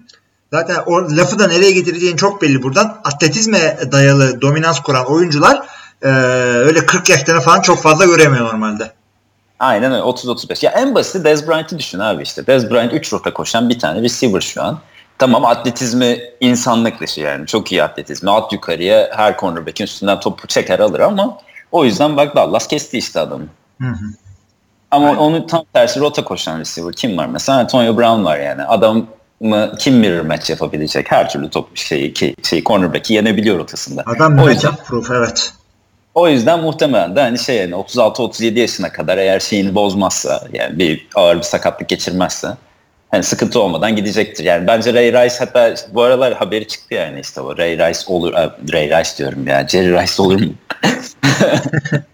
Zaten 0.53 0.75
o 0.85 1.17
lafı 1.17 1.39
da 1.39 1.47
nereye 1.47 1.71
getireceğin 1.71 2.15
çok 2.15 2.41
belli 2.41 2.63
buradan. 2.63 3.01
Atletizme 3.03 3.77
dayalı 3.91 4.41
dominans 4.41 4.79
kuran 4.79 5.11
oyuncular 5.11 5.61
e, 6.01 6.07
öyle 6.07 6.85
40 6.85 7.09
yaşlarını 7.09 7.41
falan 7.41 7.61
çok 7.61 7.81
fazla 7.81 8.05
göremiyor 8.05 8.45
normalde. 8.45 8.91
Aynen 9.59 9.91
öyle 9.91 10.03
30-35. 10.03 10.65
Ya 10.65 10.71
en 10.71 10.95
basiti 10.95 11.23
Dez 11.23 11.47
Bryant'ı 11.47 11.79
düşün 11.79 11.99
abi 11.99 12.23
işte. 12.23 12.47
Dez 12.47 12.71
Bryant 12.71 12.93
3 12.93 13.13
rota 13.13 13.33
koşan 13.33 13.69
bir 13.69 13.79
tane 13.79 14.01
receiver 14.01 14.41
şu 14.41 14.63
an. 14.63 14.79
Tamam 15.17 15.45
atletizmi 15.45 16.19
insanlık 16.39 17.01
dışı 17.01 17.21
yani. 17.21 17.47
Çok 17.47 17.71
iyi 17.71 17.83
atletizmi. 17.83 18.31
At 18.31 18.53
yukarıya 18.53 19.09
her 19.15 19.37
cornerback'in 19.37 19.83
üstünden 19.83 20.19
topu 20.19 20.47
çeker 20.47 20.79
alır 20.79 20.99
ama 20.99 21.37
o 21.71 21.85
yüzden 21.85 22.17
bak 22.17 22.35
Dallas 22.35 22.67
kesti 22.67 22.97
işte 22.97 23.19
adamı. 23.19 23.45
Hı 23.81 23.87
hı. 23.87 24.05
Ama 24.91 25.11
onun 25.11 25.47
tam 25.47 25.63
tersi 25.73 25.99
rota 25.99 26.23
koşan 26.23 26.59
receiver 26.59 26.93
kim 26.93 27.17
var? 27.17 27.25
Mesela 27.25 27.57
Antonio 27.57 27.97
Brown 27.97 28.23
var 28.23 28.39
yani. 28.39 28.63
Adam 28.63 29.05
mı 29.41 29.75
kim 29.79 29.95
mirror 29.95 30.25
match 30.25 30.49
yapabilecek? 30.49 31.11
Her 31.11 31.29
türlü 31.29 31.49
top 31.49 31.77
şeyi, 31.77 32.13
şeyi 32.43 32.63
cornerback'i 32.63 33.13
yenebiliyor 33.13 33.59
rotasında. 33.59 34.03
Adam 34.05 34.39
o 34.39 34.49
yüzden, 34.49 34.75
proof 34.75 35.11
evet. 35.11 35.53
O 36.15 36.27
yüzden 36.27 36.59
muhtemelen 36.59 37.15
de 37.15 37.21
hani 37.21 37.39
şey 37.39 37.57
yani 37.57 37.73
36-37 37.73 38.59
yaşına 38.59 38.91
kadar 38.91 39.17
eğer 39.17 39.39
şeyini 39.39 39.75
bozmazsa 39.75 40.47
yani 40.53 40.79
bir 40.79 41.07
ağır 41.15 41.37
bir 41.37 41.43
sakatlık 41.43 41.89
geçirmezse 41.89 42.47
hani 43.11 43.23
sıkıntı 43.23 43.61
olmadan 43.61 43.95
gidecektir. 43.95 44.43
Yani 44.43 44.67
bence 44.67 44.93
Ray 44.93 45.13
Rice 45.13 45.35
hatta 45.39 45.75
bu 45.93 46.01
aralar 46.01 46.33
haberi 46.33 46.67
çıktı 46.67 46.93
yani 46.93 47.19
işte 47.19 47.41
o 47.41 47.57
Ray 47.57 47.77
Rice 47.77 47.99
olur 48.07 48.33
Ray 48.73 48.89
Rice 48.89 49.17
diyorum 49.17 49.47
ya 49.47 49.67
Jerry 49.67 50.01
Rice 50.01 50.21
olur 50.21 50.41
mu? 50.41 50.53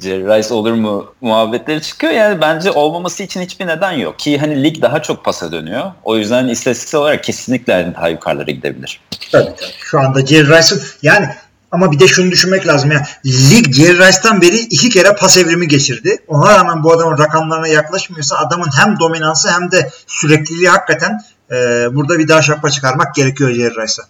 Jerry 0.00 0.24
Rice 0.24 0.54
olur 0.54 0.72
mu 0.72 1.14
muhabbetleri 1.20 1.82
çıkıyor. 1.82 2.12
Yani 2.12 2.40
bence 2.40 2.70
olmaması 2.70 3.22
için 3.22 3.40
hiçbir 3.40 3.66
neden 3.66 3.92
yok. 3.92 4.18
Ki 4.18 4.38
hani 4.38 4.64
lig 4.64 4.82
daha 4.82 5.02
çok 5.02 5.24
pasa 5.24 5.52
dönüyor. 5.52 5.92
O 6.04 6.16
yüzden 6.16 6.48
istatistiksel 6.48 7.00
olarak 7.00 7.24
kesinlikle 7.24 7.92
daha 7.94 8.08
yukarılara 8.08 8.50
gidebilir. 8.50 9.00
Tabii 9.32 9.44
tabii. 9.44 9.72
Şu 9.78 10.00
anda 10.00 10.26
Jerry 10.26 10.48
Rice'ın 10.48 10.82
yani 11.02 11.26
ama 11.72 11.92
bir 11.92 11.98
de 11.98 12.08
şunu 12.08 12.30
düşünmek 12.30 12.66
lazım 12.66 12.92
ya. 12.92 13.06
Lig 13.26 13.74
Jerry 13.74 13.98
Rice'tan 13.98 14.40
beri 14.40 14.56
iki 14.56 14.88
kere 14.88 15.14
pas 15.14 15.36
evrimi 15.36 15.68
geçirdi. 15.68 16.16
Ona 16.28 16.54
rağmen 16.54 16.84
bu 16.84 16.92
adamın 16.92 17.18
rakamlarına 17.18 17.68
yaklaşmıyorsa 17.68 18.36
adamın 18.36 18.68
hem 18.78 18.98
dominansı 19.00 19.50
hem 19.50 19.70
de 19.70 19.90
sürekliliği 20.06 20.68
hakikaten 20.68 21.20
e, 21.50 21.54
burada 21.94 22.18
bir 22.18 22.28
daha 22.28 22.42
şapka 22.42 22.70
çıkarmak 22.70 23.14
gerekiyor 23.14 23.50
Jerry 23.50 23.82
Rice'a. 23.82 24.04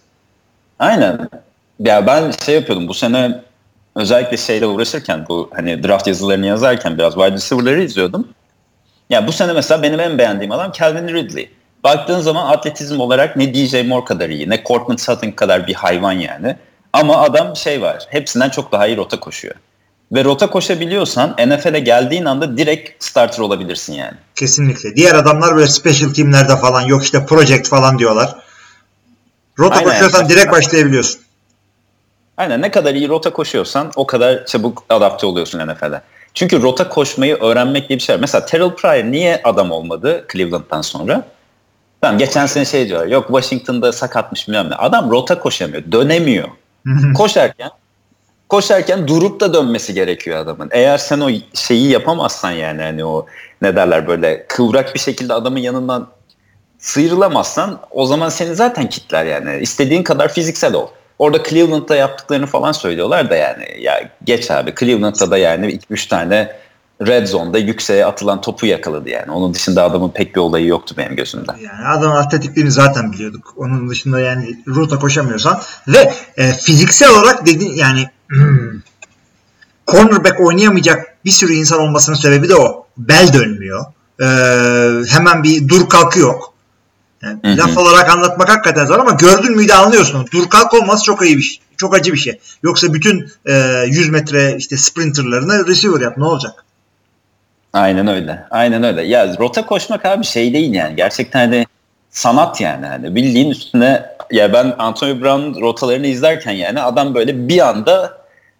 Aynen. 0.79 1.29
Ya 1.79 2.07
ben 2.07 2.31
şey 2.45 2.55
yapıyordum 2.55 2.87
bu 2.87 2.93
sene 2.93 3.41
özellikle 3.95 4.37
şeyle 4.37 4.65
uğraşırken 4.65 5.25
bu 5.29 5.49
hani 5.55 5.83
draft 5.83 6.07
yazılarını 6.07 6.45
yazarken 6.45 6.97
biraz 6.97 7.13
wide 7.13 7.31
receiver'ları 7.31 7.83
izliyordum. 7.83 8.27
Ya 9.09 9.27
bu 9.27 9.31
sene 9.31 9.53
mesela 9.53 9.83
benim 9.83 9.99
en 9.99 10.17
beğendiğim 10.17 10.51
adam 10.51 10.71
Calvin 10.71 11.07
Ridley. 11.07 11.51
Baktığın 11.83 12.19
zaman 12.19 12.51
atletizm 12.51 12.99
olarak 12.99 13.35
ne 13.35 13.53
DJ 13.53 13.73
Moore 13.73 14.05
kadar 14.05 14.29
iyi 14.29 14.49
ne 14.49 14.63
Cortland 14.63 14.99
Sutton 14.99 15.31
kadar 15.31 15.67
bir 15.67 15.73
hayvan 15.73 16.11
yani. 16.11 16.55
Ama 17.01 17.21
adam 17.21 17.55
şey 17.55 17.81
var 17.81 18.05
hepsinden 18.09 18.49
çok 18.49 18.71
daha 18.71 18.87
iyi 18.87 18.97
rota 18.97 19.19
koşuyor. 19.19 19.55
Ve 20.11 20.23
rota 20.23 20.49
koşabiliyorsan 20.49 21.35
NFL'e 21.47 21.79
geldiğin 21.79 22.25
anda 22.25 22.57
direkt 22.57 23.03
starter 23.03 23.39
olabilirsin 23.39 23.93
yani. 23.93 24.17
Kesinlikle. 24.35 24.95
Diğer 24.95 25.15
adamlar 25.15 25.55
böyle 25.55 25.67
special 25.67 26.13
teamlerde 26.13 26.57
falan 26.57 26.81
yok 26.81 27.03
işte 27.03 27.25
project 27.25 27.67
falan 27.67 27.99
diyorlar. 27.99 28.35
Rota 29.59 29.75
Aynen. 29.75 29.89
koşuyorsan 29.89 30.29
direkt 30.29 30.51
başlayabiliyorsun. 30.51 31.21
Aynen 32.37 32.61
ne 32.61 32.71
kadar 32.71 32.95
iyi 32.95 33.09
rota 33.09 33.33
koşuyorsan 33.33 33.91
o 33.95 34.07
kadar 34.07 34.45
çabuk 34.45 34.83
adapte 34.89 35.25
oluyorsun 35.25 35.67
NFL'e. 35.67 36.01
Çünkü 36.33 36.61
rota 36.61 36.89
koşmayı 36.89 37.35
öğrenmek 37.35 37.89
diye 37.89 37.99
bir 37.99 38.03
şey 38.03 38.15
var. 38.15 38.19
Mesela 38.19 38.45
Terrell 38.45 38.75
Pryor 38.75 39.11
niye 39.11 39.41
adam 39.43 39.71
olmadı 39.71 40.25
Cleveland'dan 40.31 40.81
sonra? 40.81 41.27
Tamam 42.01 42.17
geçen 42.17 42.45
sene 42.45 42.65
şey 42.65 42.89
diyor. 42.89 43.07
Yok 43.07 43.27
Washington'da 43.27 43.91
sakatmış 43.91 44.47
bilmem 44.47 44.69
ne. 44.69 44.75
Adam 44.75 45.11
rota 45.11 45.39
koşamıyor. 45.39 45.91
Dönemiyor. 45.91 46.47
Koşarken 47.15 47.69
koşarken 48.49 49.07
durup 49.07 49.39
da 49.39 49.53
dönmesi 49.53 49.93
gerekiyor 49.93 50.39
adamın. 50.39 50.69
Eğer 50.71 50.97
sen 50.97 51.19
o 51.19 51.29
şeyi 51.53 51.89
yapamazsan 51.91 52.51
yani 52.51 52.81
hani 52.81 53.05
o 53.05 53.25
ne 53.61 53.75
derler 53.75 54.07
böyle 54.07 54.45
kıvrak 54.47 54.95
bir 54.95 54.99
şekilde 54.99 55.33
adamın 55.33 55.59
yanından 55.59 56.07
sıyrılamazsan 56.79 57.79
o 57.91 58.05
zaman 58.05 58.29
seni 58.29 58.55
zaten 58.55 58.89
kitler 58.89 59.25
yani. 59.25 59.59
İstediğin 59.61 60.03
kadar 60.03 60.33
fiziksel 60.33 60.73
ol. 60.73 60.87
Orada 61.19 61.43
Cleveland'da 61.43 61.95
yaptıklarını 61.95 62.45
falan 62.45 62.71
söylüyorlar 62.71 63.29
da 63.29 63.35
yani 63.35 63.65
ya 63.79 64.09
geç 64.23 64.51
abi 64.51 64.75
Cleveland'da 64.79 65.31
da 65.31 65.37
yani 65.37 65.67
2-3 65.67 66.09
tane 66.09 66.51
red 67.01 67.27
zone'da 67.27 67.57
yükseğe 67.57 68.05
atılan 68.05 68.41
topu 68.41 68.65
yakaladı 68.65 69.09
yani. 69.09 69.31
Onun 69.31 69.53
dışında 69.53 69.83
adamın 69.83 70.09
pek 70.09 70.35
bir 70.35 70.39
olayı 70.39 70.65
yoktu 70.65 70.95
benim 70.97 71.15
gözümde. 71.15 71.51
Yani 71.61 71.87
adamın 71.87 72.15
atletikliğini 72.15 72.71
zaten 72.71 73.11
biliyorduk. 73.11 73.53
Onun 73.57 73.89
dışında 73.89 74.19
yani 74.19 74.63
rota 74.67 74.99
koşamıyorsan 74.99 75.61
ve 75.87 76.13
e, 76.37 76.53
fiziksel 76.53 77.09
olarak 77.09 77.45
dedin 77.45 77.73
yani 77.75 78.09
hmm, 78.27 78.81
cornerback 79.87 80.39
oynayamayacak 80.39 81.17
bir 81.25 81.31
sürü 81.31 81.53
insan 81.53 81.79
olmasının 81.79 82.15
sebebi 82.15 82.49
de 82.49 82.55
o. 82.55 82.85
Bel 82.97 83.33
dönmüyor. 83.33 83.85
E, 84.21 84.25
hemen 85.09 85.43
bir 85.43 85.67
dur 85.67 85.89
kalkı 85.89 86.19
yok. 86.19 86.53
Yani 87.23 87.39
Hı 87.45 87.47
hı. 87.47 87.57
laf 87.57 87.77
olarak 87.77 88.09
anlatmak 88.09 88.49
hakikaten 88.49 88.85
zor 88.85 88.99
ama 88.99 89.11
gördün 89.11 89.55
müydü 89.55 89.73
anlıyorsun. 89.73 90.27
Dur 90.33 90.49
kalk 90.49 90.73
olması 90.73 91.03
çok 91.03 91.25
iyi 91.25 91.37
bir 91.37 91.41
şey. 91.41 91.59
Çok 91.77 91.95
acı 91.95 92.13
bir 92.13 92.17
şey. 92.17 92.39
Yoksa 92.63 92.93
bütün 92.93 93.31
e, 93.45 93.83
100 93.87 94.09
metre 94.09 94.55
işte 94.57 94.77
sprinterlarını 94.77 95.67
receiver 95.67 96.01
yap 96.01 96.17
ne 96.17 96.25
olacak? 96.25 96.65
Aynen 97.77 98.07
öyle. 98.07 98.43
Aynen 98.51 98.83
öyle. 98.83 99.01
Ya 99.01 99.37
rota 99.39 99.65
koşmak 99.65 100.05
abi 100.05 100.25
şey 100.25 100.53
değil 100.53 100.73
yani. 100.73 100.95
Gerçekten 100.95 101.39
hani 101.39 101.65
sanat 102.09 102.61
yani. 102.61 102.85
Hani 102.85 103.15
bildiğin 103.15 103.51
üstüne 103.51 104.05
ya 104.31 104.53
ben 104.53 104.75
Antonio 104.79 105.21
Brown 105.21 105.61
rotalarını 105.61 106.07
izlerken 106.07 106.51
yani 106.51 106.81
adam 106.81 107.15
böyle 107.15 107.47
bir 107.47 107.67
anda 107.67 108.17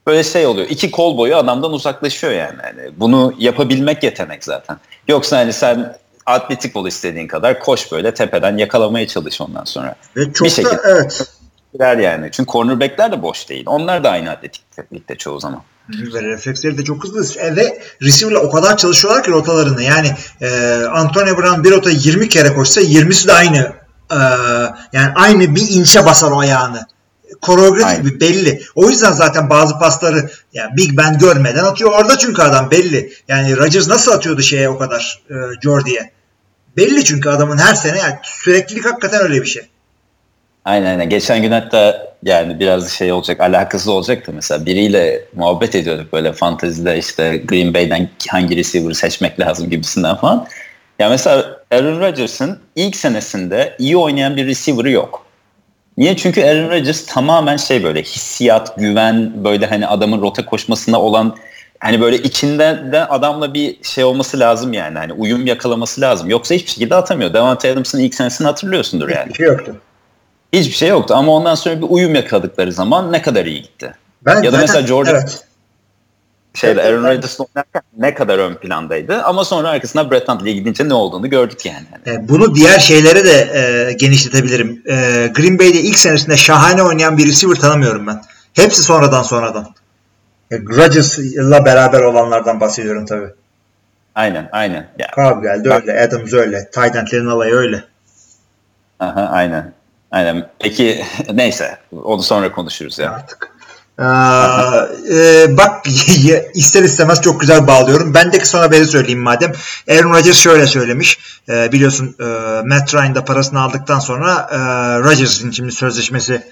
böyle 0.08 0.24
şey 0.24 0.46
oluyor. 0.46 0.68
İki 0.70 0.92
kol 0.92 1.18
boyu 1.18 1.36
adamdan 1.38 1.74
uzaklaşıyor 1.74 2.34
yani. 2.34 2.58
Hani 2.62 2.90
bunu 2.98 3.34
yapabilmek 3.40 4.04
yetenek 4.04 4.44
zaten. 4.44 4.78
Yoksa 5.08 5.38
hani 5.38 5.54
sen 5.54 5.96
atletik 6.26 6.76
ol 6.76 6.88
istediğin 6.88 7.28
kadar 7.28 7.60
koş 7.60 7.92
böyle 7.92 8.14
tepeden 8.14 8.58
yakalamaya 8.58 9.08
çalış 9.08 9.42
ondan 9.42 9.64
sonra. 9.64 9.96
Ve 10.18 10.34
çok 10.34 10.46
Bir 10.46 10.52
da 10.52 10.56
şekilde. 10.56 10.82
evet 10.86 11.28
Girer 11.74 11.98
yani. 11.98 12.30
Çünkü 12.32 12.52
cornerbackler 12.52 13.12
de 13.12 13.22
boş 13.22 13.50
değil. 13.50 13.64
Onlar 13.68 14.04
da 14.04 14.10
aynı 14.10 14.32
atletiklikte 14.32 15.16
çoğu 15.16 15.40
zaman. 15.40 15.62
Ve 15.90 16.24
refleksleri 16.24 16.78
de 16.78 16.84
çok 16.84 17.04
hızlı. 17.04 17.42
E, 17.42 17.56
ve 17.56 17.82
receiver'la 18.02 18.40
o 18.40 18.52
kadar 18.52 18.78
çalışıyorlar 18.78 19.24
ki 19.24 19.32
rotalarını. 19.32 19.84
Yani 19.84 20.12
e, 20.42 20.76
Antonio 20.94 21.38
Brown 21.38 21.64
bir 21.64 21.72
rota 21.72 21.90
20 21.90 22.30
kere 22.30 22.54
koşsa 22.54 22.82
20'si 22.82 23.28
de 23.28 23.34
aynı 23.34 23.74
e, 24.12 24.18
yani 24.94 25.14
aynı 25.16 25.56
bir 25.56 25.70
inçe 25.70 26.06
basar 26.06 26.32
o 26.32 26.40
ayağını. 26.40 26.88
Koreografi 27.42 28.02
gibi 28.02 28.20
belli. 28.20 28.62
O 28.76 28.90
yüzden 28.90 29.12
zaten 29.12 29.50
bazı 29.50 29.80
pasları 29.80 30.30
yani 30.54 30.78
Big 30.78 30.98
Ben 30.98 31.18
görmeden 31.18 31.64
atıyor 31.64 31.92
orada 31.92 32.18
çünkü 32.18 32.42
adam 32.42 32.72
belli. 32.72 33.14
Yani 33.28 33.58
Rodgers 33.58 33.88
nasıl 33.88 34.12
atıyordu 34.12 34.42
şeye 34.42 34.70
o 34.70 34.78
kadar 34.78 35.24
e, 35.30 35.36
Jordy'ye? 35.62 36.12
Belli 36.78 37.06
çünkü 37.06 37.30
adamın 37.30 37.58
her 37.58 37.76
sene 37.76 37.98
yani 37.98 38.16
süreklilik 38.24 38.86
hakikaten 38.86 39.22
öyle 39.22 39.42
bir 39.42 39.48
şey. 39.48 39.70
Aynen 40.68 40.86
aynen. 40.86 41.10
Geçen 41.10 41.42
gün 41.42 41.52
hatta 41.52 42.08
yani 42.24 42.60
biraz 42.60 42.92
şey 42.92 43.12
olacak 43.12 43.42
alakası 43.42 43.92
olacaktı 43.92 44.32
mesela 44.36 44.66
biriyle 44.66 45.22
muhabbet 45.36 45.76
ediyorduk 45.76 46.14
böyle 46.14 46.34
fantezide 46.34 46.98
işte 46.98 47.38
Green 47.38 47.74
Bay'den 47.74 48.10
hangi 48.30 48.58
receiver'ı 48.58 48.96
seçmek 48.96 49.40
lazım 49.40 49.70
gibisinden 49.70 50.16
falan. 50.16 50.48
Ya 51.00 51.10
mesela 51.10 51.60
Aaron 51.72 52.00
Rodgers'ın 52.00 52.60
ilk 52.76 52.96
senesinde 52.96 53.76
iyi 53.80 53.98
oynayan 53.98 54.38
bir 54.38 54.48
receiver'ı 54.48 54.90
yok. 54.90 55.26
Niye? 55.98 56.18
Çünkü 56.18 56.44
Aaron 56.44 56.70
Rodgers 56.70 57.06
tamamen 57.06 57.58
şey 57.58 57.84
böyle 57.84 58.02
hissiyat, 58.02 58.78
güven, 58.78 59.44
böyle 59.44 59.66
hani 59.66 59.88
adamın 59.88 60.22
rota 60.22 60.46
koşmasına 60.46 61.02
olan 61.02 61.36
hani 61.80 62.02
böyle 62.02 62.18
içinde 62.18 62.92
de 62.92 63.06
adamla 63.06 63.54
bir 63.54 63.84
şey 63.84 64.04
olması 64.04 64.40
lazım 64.40 64.74
yani. 64.74 64.98
Hani 64.98 65.14
uyum 65.14 65.46
yakalaması 65.46 66.02
lazım. 66.02 66.30
Yoksa 66.30 66.56
hiçbir 66.56 66.72
şekilde 66.72 66.96
atamıyor. 66.96 67.34
Devante 67.34 67.72
Adams'ın 67.72 68.00
ilk 68.00 68.16
senesini 68.16 68.48
hatırlıyorsundur 68.48 69.10
yani. 69.10 69.30
Hiçbir 69.30 69.46
şey 69.46 69.48
yoktu. 69.48 69.76
Hiçbir 70.54 70.74
şey 70.74 70.90
yoktu 70.90 71.14
ama 71.18 71.32
ondan 71.32 71.56
sonra 71.56 71.78
bir 71.82 71.86
uyum 71.90 72.16
yakaladıkları 72.16 72.72
zaman 72.72 73.12
ne 73.12 73.22
kadar 73.22 73.46
iyi 73.46 73.62
gitti. 73.62 73.94
Ben 74.26 74.42
ya 74.42 74.54
da 74.54 74.58
mesela 74.58 74.88
Jordan 74.88 75.14
evet. 75.16 75.44
şeyde 76.54 76.82
Evet, 76.82 76.94
Aaron. 76.94 77.04
Rodgers'la 77.04 77.46
oynarken 77.46 77.82
ne 77.98 78.14
kadar 78.14 78.40
ön 78.40 78.56
plandaydı 78.56 79.24
ama 79.24 79.46
sonra 79.46 79.70
arkasına 79.70 80.12
Brett 80.12 80.30
Hundley'e 80.30 80.56
gidince 80.56 80.90
ne 80.90 80.94
olduğunu 80.94 81.30
gördük 81.30 81.66
yani. 81.66 81.86
E, 82.08 82.30
Bunu 82.30 82.56
diğer 82.56 82.80
şeylere 82.80 83.26
de 83.26 83.60
e, 83.60 83.94
genişletebilirim. 83.94 84.84
E, 84.90 84.94
Green 85.36 85.60
Bay'de 85.60 85.80
ilk 85.82 86.00
senesinde 86.00 86.38
şahane 86.38 86.84
oynayan 86.84 87.18
bir 87.18 87.28
receiver 87.28 87.56
tanımıyorum 87.56 88.08
ben. 88.08 88.22
Hepsi 88.54 88.84
sonradan 88.84 89.24
sonradan. 89.24 89.68
E, 90.52 90.60
Rodgers'la 90.60 91.66
beraber 91.66 92.02
olanlardan 92.02 92.60
bahsediyorum 92.60 93.06
tabii. 93.06 93.30
Aynen 94.16 94.50
aynen. 94.52 94.88
Ya, 95.00 95.08
Cobb 95.16 95.44
geldi 95.44 95.70
öyle, 95.70 96.02
Adams 96.02 96.34
öyle, 96.34 96.70
Tight 96.72 96.96
endlerin 96.96 97.26
alayı 97.28 97.54
öyle. 97.54 97.84
aha, 99.00 99.30
aynen. 99.32 99.74
Aynen. 100.12 100.50
Peki 100.60 101.06
neyse 101.34 101.78
onu 102.04 102.24
sonra 102.24 102.52
konuşuruz 102.52 103.00
ya. 103.00 103.12
Artık. 103.12 103.58
Aa, 103.98 104.88
e, 105.12 105.58
bak 105.58 105.88
ister 106.54 106.84
istemez 106.84 107.22
çok 107.22 107.42
güzel 107.42 107.68
bağlıyorum. 107.68 108.14
Bendeki 108.14 108.48
son 108.48 108.60
haberi 108.60 108.86
söyleyeyim 108.86 109.20
madem. 109.20 109.54
Aaron 109.90 110.14
Rodgers 110.14 110.38
şöyle 110.38 110.68
söylemiş. 110.68 111.20
E, 111.50 111.72
biliyorsun 111.72 112.16
e, 112.20 112.24
Matt 112.66 112.96
Ryan 112.96 113.16
da 113.16 113.26
parasını 113.26 113.62
aldıktan 113.62 114.00
sonra 114.00 114.48
e, 114.52 114.58
Rodgers'ın 115.00 115.52
şimdi 115.52 115.72
sözleşmesi 115.72 116.44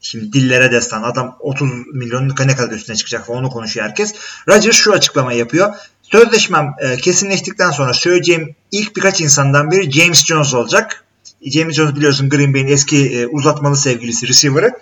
şimdi 0.00 0.32
dillere 0.32 0.72
destan. 0.72 1.02
Adam 1.02 1.36
30 1.40 1.70
milyonun 1.94 2.34
ne 2.46 2.56
kadar 2.56 2.72
üstüne 2.72 2.96
çıkacak 2.96 3.30
onu 3.30 3.50
konuşuyor 3.50 3.86
herkes. 3.86 4.14
Rodgers 4.48 4.76
şu 4.76 4.92
açıklamayı 4.92 5.38
yapıyor. 5.38 5.74
Sözleşmem 6.02 6.74
e, 6.78 6.96
kesinleştikten 6.96 7.70
sonra 7.70 7.94
söyleyeceğim 7.94 8.54
ilk 8.72 8.96
birkaç 8.96 9.20
insandan 9.20 9.70
biri 9.70 9.90
James 9.90 10.24
Jones 10.24 10.54
olacak. 10.54 11.04
James 11.42 11.74
Jones 11.74 11.96
biliyorsun 11.96 12.28
Green 12.28 12.54
Bay'in 12.54 12.66
eski 12.66 13.20
e, 13.20 13.26
uzatmalı 13.26 13.76
sevgilisi 13.76 14.28
receiver'ı. 14.28 14.72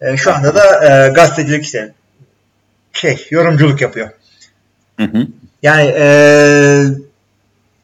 E, 0.00 0.16
şu 0.16 0.34
anda 0.34 0.54
da 0.54 0.84
e, 0.84 1.08
gazetecilik 1.08 1.64
işte 1.64 1.94
şey 2.92 3.26
yorumculuk 3.30 3.80
yapıyor. 3.80 4.08
Hı 5.00 5.04
hı. 5.04 5.26
Yani 5.62 5.94
e, 5.98 6.06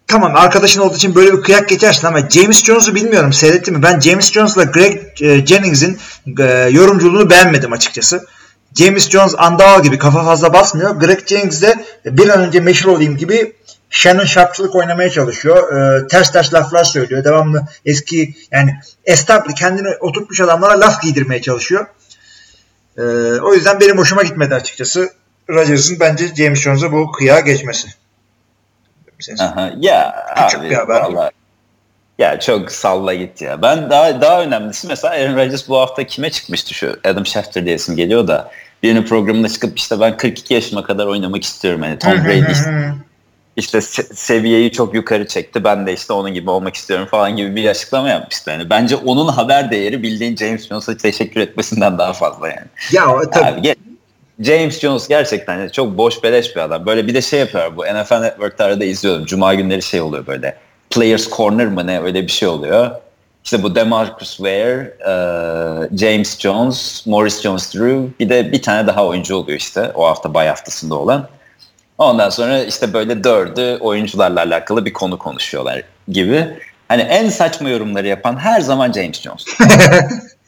tamam 0.07 0.37
arkadaşın 0.37 0.81
olduğu 0.81 0.97
için 0.97 1.15
böyle 1.15 1.33
bir 1.33 1.43
kıyak 1.43 1.69
geçersin 1.69 2.07
ama 2.07 2.29
James 2.31 2.65
Jones'u 2.65 2.95
bilmiyorum 2.95 3.33
seyrettim 3.33 3.75
mi? 3.75 3.83
Ben 3.83 4.01
James 4.01 4.33
Jones'la 4.33 4.65
Greg 4.65 5.23
e, 5.23 5.47
Jennings'in 5.47 5.99
e, 6.39 6.69
yorumculuğunu 6.71 7.31
beğenmedim 7.31 7.73
açıkçası. 7.73 8.27
James 8.75 9.11
Jones 9.11 9.35
andal 9.39 9.83
gibi 9.83 9.99
kafa 9.99 10.25
fazla 10.25 10.53
basmıyor. 10.53 10.91
Greg 10.91 11.27
Jennings 11.27 11.63
de 11.63 11.85
bir 12.05 12.29
an 12.29 12.41
önce 12.41 12.61
meşhur 12.61 12.91
olayım 12.93 13.17
gibi 13.17 13.57
Shannon 13.91 14.25
Sharp'çılık 14.25 14.75
oynamaya 14.75 15.11
çalışıyor. 15.11 15.73
E, 16.03 16.07
ters 16.07 16.33
ters 16.33 16.55
laflar 16.55 16.85
söylüyor. 16.85 17.25
Devamlı 17.25 17.63
eski 17.85 18.35
yani 18.53 18.77
establi 19.05 19.55
kendini 19.55 19.89
oturtmuş 20.01 20.41
adamlara 20.41 20.81
laf 20.81 21.03
giydirmeye 21.03 21.43
çalışıyor. 21.43 21.87
E, 22.99 23.03
o 23.41 23.55
yüzden 23.55 23.81
benim 23.81 23.99
hoşuma 23.99 24.23
gitmedi 24.23 24.55
açıkçası. 24.55 25.11
Rodgers'ın 25.51 26.01
bence 26.01 26.35
James 26.35 26.61
Jones'a 26.61 26.93
bu 26.93 27.13
kıyağa 27.13 27.41
geçmesi. 27.41 27.89
Aha, 29.41 29.71
ya 29.79 30.27
Küçük 30.37 30.61
abi 30.61 30.71
bir 30.71 30.75
haber. 30.75 31.01
vallahi- 31.01 31.31
Ya 32.21 32.41
çok 32.41 32.73
salla 32.73 33.15
git 33.15 33.43
ya. 33.43 33.63
Ben 33.63 33.91
daha 33.91 34.21
daha 34.21 34.43
önemlisi 34.43 34.87
mesela 34.87 35.15
Aaron 35.15 35.37
Rodgers 35.37 35.69
bu 35.69 35.79
hafta 35.79 36.05
kime 36.05 36.31
çıkmıştı 36.31 36.75
şu 36.75 36.97
Adam 37.05 37.27
Schefter 37.27 37.65
diye 37.65 37.75
isim 37.75 37.97
geliyor 37.97 38.29
da 38.29 38.51
birinin 38.83 39.03
programına 39.03 39.49
çıkıp 39.49 39.79
işte 39.79 40.01
ben 40.01 40.17
42 40.17 40.55
yaşıma 40.55 40.83
kadar 40.83 41.07
oynamak 41.07 41.45
istiyorum. 41.45 41.83
Yani 41.83 41.99
Tom 41.99 42.25
Brady 42.25 42.53
işte, 42.53 42.95
işte 43.57 43.79
se- 43.79 44.15
seviyeyi 44.15 44.73
çok 44.73 44.95
yukarı 44.95 45.27
çekti. 45.27 45.65
Ben 45.65 45.87
de 45.87 45.93
işte 45.93 46.13
onun 46.13 46.35
gibi 46.35 46.51
olmak 46.51 46.75
istiyorum 46.75 47.07
falan 47.11 47.37
gibi 47.37 47.57
bir 47.57 47.69
açıklama 47.69 48.09
yapmıştı. 48.09 48.51
Yani 48.51 48.71
bence 48.71 48.97
onun 48.97 49.29
haber 49.29 49.71
değeri 49.71 50.03
bildiğin 50.03 50.37
James 50.37 50.69
Jones'a 50.69 50.97
teşekkür 50.97 51.41
etmesinden 51.41 51.99
daha 51.99 52.13
fazla 52.13 52.49
yani. 52.49 52.67
Ya 52.93 53.05
tabii. 53.33 53.61
Abi, 53.61 53.75
James 54.41 54.81
Jones 54.81 55.09
gerçekten 55.09 55.69
çok 55.69 55.99
boş 55.99 56.23
beleş 56.23 56.57
bir 56.57 56.61
adam. 56.61 56.87
Böyle 56.87 57.07
bir 57.07 57.15
de 57.15 57.23
şey 57.23 57.41
yapıyor 57.41 57.77
bu 57.77 57.85
NFL 57.85 58.21
Network'ta 58.21 58.65
arada 58.65 58.85
izliyorum. 58.85 59.25
Cuma 59.25 59.55
günleri 59.55 59.83
şey 59.83 60.01
oluyor 60.01 60.27
böyle. 60.27 60.57
Players 60.91 61.31
Corner 61.31 61.67
mı 61.67 61.87
ne 61.87 62.01
öyle 62.01 62.23
bir 62.23 62.33
şey 62.33 62.49
oluyor. 62.49 62.91
İşte 63.45 63.63
bu 63.63 63.75
Demarcus 63.75 64.37
Ware, 64.37 64.97
e, 65.01 65.13
James 65.99 66.39
Jones, 66.39 67.07
Morris 67.07 67.45
Jones-Drew 67.45 68.09
bir 68.21 68.29
de 68.29 68.53
bir 68.53 68.63
tane 68.63 68.87
daha 68.87 69.07
oyuncu 69.07 69.37
oluyor 69.37 69.59
işte 69.59 69.93
o 69.95 70.07
hafta 70.07 70.35
bay 70.35 70.49
haftasında 70.49 70.95
olan. 70.95 71.29
Ondan 71.99 72.31
sonra 72.31 72.63
işte 72.65 72.93
böyle 72.93 73.25
dördü 73.25 73.79
oyuncularla 73.81 74.41
alakalı 74.41 74.85
bir 74.85 74.93
konu 74.93 75.19
konuşuyorlar 75.19 75.83
gibi. 76.09 76.49
Hani 76.89 77.03
en 77.03 77.29
saçma 77.29 77.69
yorumları 77.69 78.07
yapan 78.07 78.37
her 78.37 78.61
zaman 78.61 78.93
James 78.93 79.21
Jones. 79.21 79.45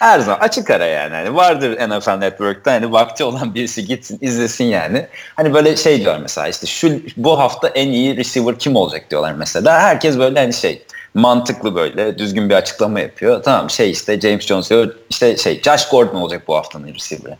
Her 0.00 0.20
zaman 0.20 0.38
açık 0.38 0.70
ara 0.70 0.86
yani. 0.86 1.14
Hani 1.14 1.34
vardır 1.34 1.88
NFL 1.88 2.18
Network'ta 2.18 2.72
hani 2.72 2.92
vakti 2.92 3.24
olan 3.24 3.54
birisi 3.54 3.84
gitsin 3.84 4.18
izlesin 4.20 4.64
yani. 4.64 5.06
Hani 5.36 5.54
böyle 5.54 5.76
şey 5.76 6.00
diyor 6.00 6.18
mesela 6.22 6.48
işte 6.48 6.66
şu 6.66 7.00
bu 7.16 7.38
hafta 7.38 7.68
en 7.68 7.88
iyi 7.88 8.16
receiver 8.16 8.58
kim 8.58 8.76
olacak 8.76 9.10
diyorlar 9.10 9.32
mesela. 9.32 9.80
Herkes 9.80 10.18
böyle 10.18 10.40
hani 10.40 10.52
şey 10.52 10.82
mantıklı 11.14 11.74
böyle 11.74 12.18
düzgün 12.18 12.50
bir 12.50 12.54
açıklama 12.54 13.00
yapıyor. 13.00 13.42
Tamam 13.42 13.70
şey 13.70 13.90
işte 13.90 14.20
James 14.20 14.46
Jones 14.46 14.70
diyor 14.70 14.94
işte 15.10 15.36
şey 15.36 15.62
Josh 15.62 15.88
Gordon 15.88 16.20
olacak 16.20 16.42
bu 16.48 16.56
haftanın 16.56 16.94
receiver'ı. 16.94 17.36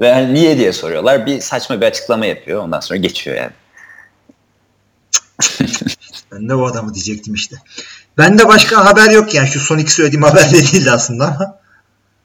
Ve 0.00 0.12
hani 0.12 0.34
niye 0.34 0.58
diye 0.58 0.72
soruyorlar. 0.72 1.26
Bir 1.26 1.40
saçma 1.40 1.80
bir 1.80 1.86
açıklama 1.86 2.26
yapıyor. 2.26 2.62
Ondan 2.62 2.80
sonra 2.80 2.98
geçiyor 2.98 3.36
yani. 3.36 3.52
Ben 6.32 6.48
de 6.48 6.54
o 6.54 6.66
adamı 6.66 6.94
diyecektim 6.94 7.34
işte. 7.34 7.56
Bende 8.18 8.48
başka 8.48 8.84
haber 8.84 9.10
yok 9.10 9.34
yani. 9.34 9.48
Şu 9.48 9.60
son 9.60 9.78
iki 9.78 9.92
söylediğim 9.92 10.22
haber 10.22 10.52
de 10.52 10.52
değildi 10.52 10.90
aslında 10.90 11.26
ama. 11.26 11.58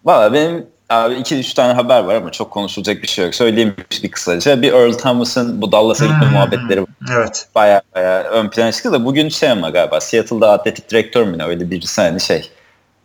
Valla 0.06 0.34
benim 0.34 0.66
abi 0.90 1.14
iki 1.16 1.40
üç 1.40 1.54
tane 1.54 1.74
haber 1.74 2.04
var 2.04 2.16
ama 2.16 2.32
çok 2.32 2.52
konuşulacak 2.52 3.02
bir 3.02 3.08
şey 3.08 3.26
yok. 3.26 3.36
Söyleyeyim 3.36 3.76
bir 4.04 4.12
kısaca. 4.12 4.62
Bir 4.62 4.74
Earl 4.74 4.94
Thomas'ın 4.94 5.62
bu 5.62 5.72
Dallas'a 5.72 6.06
gitme 6.06 6.22
Hmm. 6.26 6.32
muhabbetleri 6.34 6.86
Evet. 7.18 7.48
baya 7.56 7.82
baya 7.96 8.24
ön 8.24 8.50
plana 8.50 8.72
çıktı 8.72 8.92
da 8.92 9.06
bugün 9.06 9.30
şey 9.30 9.50
ama 9.52 9.70
galiba 9.70 10.00
Seattle'da 10.02 10.52
atletik 10.52 10.90
direktör 10.90 11.24
mü 11.24 11.38
ne 11.38 11.44
öyle 11.44 11.72
birisi 11.72 12.02
hani 12.02 12.20
şey 12.22 12.52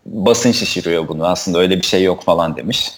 basın 0.06 0.52
şişiriyor 0.52 1.08
bunu 1.08 1.26
aslında 1.26 1.58
öyle 1.58 1.76
bir 1.76 1.86
şey 1.86 2.02
yok 2.02 2.24
falan 2.24 2.56
demiş. 2.56 2.90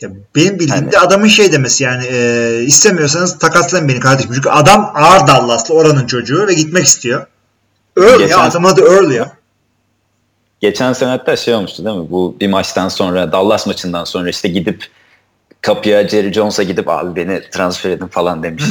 Ya 0.00 0.08
benim 0.36 0.54
bildiğim 0.58 0.70
Hani- 0.70 0.92
de 0.92 0.98
adamın 0.98 1.26
şey 1.28 1.52
demesi 1.52 1.84
yani 1.84 2.04
e, 2.06 2.60
istemiyorsanız 2.66 3.38
takaslayın 3.38 3.88
beni 3.88 4.00
kardeşim. 4.00 4.32
Çünkü 4.34 4.48
adam 4.50 4.92
ağır 4.94 5.26
Dallas'lı 5.26 5.74
oranın 5.74 6.06
çocuğu 6.06 6.46
ve 6.46 6.54
gitmek 6.54 6.84
istiyor. 6.84 7.26
Earl 8.00 8.18
Geçen- 8.18 8.38
ya 8.38 8.44
adamın 8.44 8.68
adı 8.68 8.80
Earl 8.94 9.10
ya. 9.10 9.32
Geçen 10.60 10.92
sene 10.92 11.10
hatta 11.10 11.36
şey 11.36 11.54
olmuştu 11.54 11.84
değil 11.84 11.96
mi? 11.96 12.10
Bu 12.10 12.36
bir 12.40 12.48
maçtan 12.48 12.88
sonra 12.88 13.32
Dallas 13.32 13.66
maçından 13.66 14.04
sonra 14.04 14.30
işte 14.30 14.48
gidip 14.48 14.86
kapıya 15.60 16.08
Jerry 16.08 16.32
Jones'a 16.32 16.62
gidip 16.62 16.88
abi 16.88 17.16
beni 17.16 17.42
transfer 17.50 17.90
edin 17.90 18.06
falan 18.06 18.42
demiş. 18.42 18.64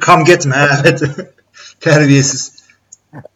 Kam 0.00 0.24
getme 0.24 0.56
evet. 0.82 1.02
Terbiyesiz. 1.80 2.62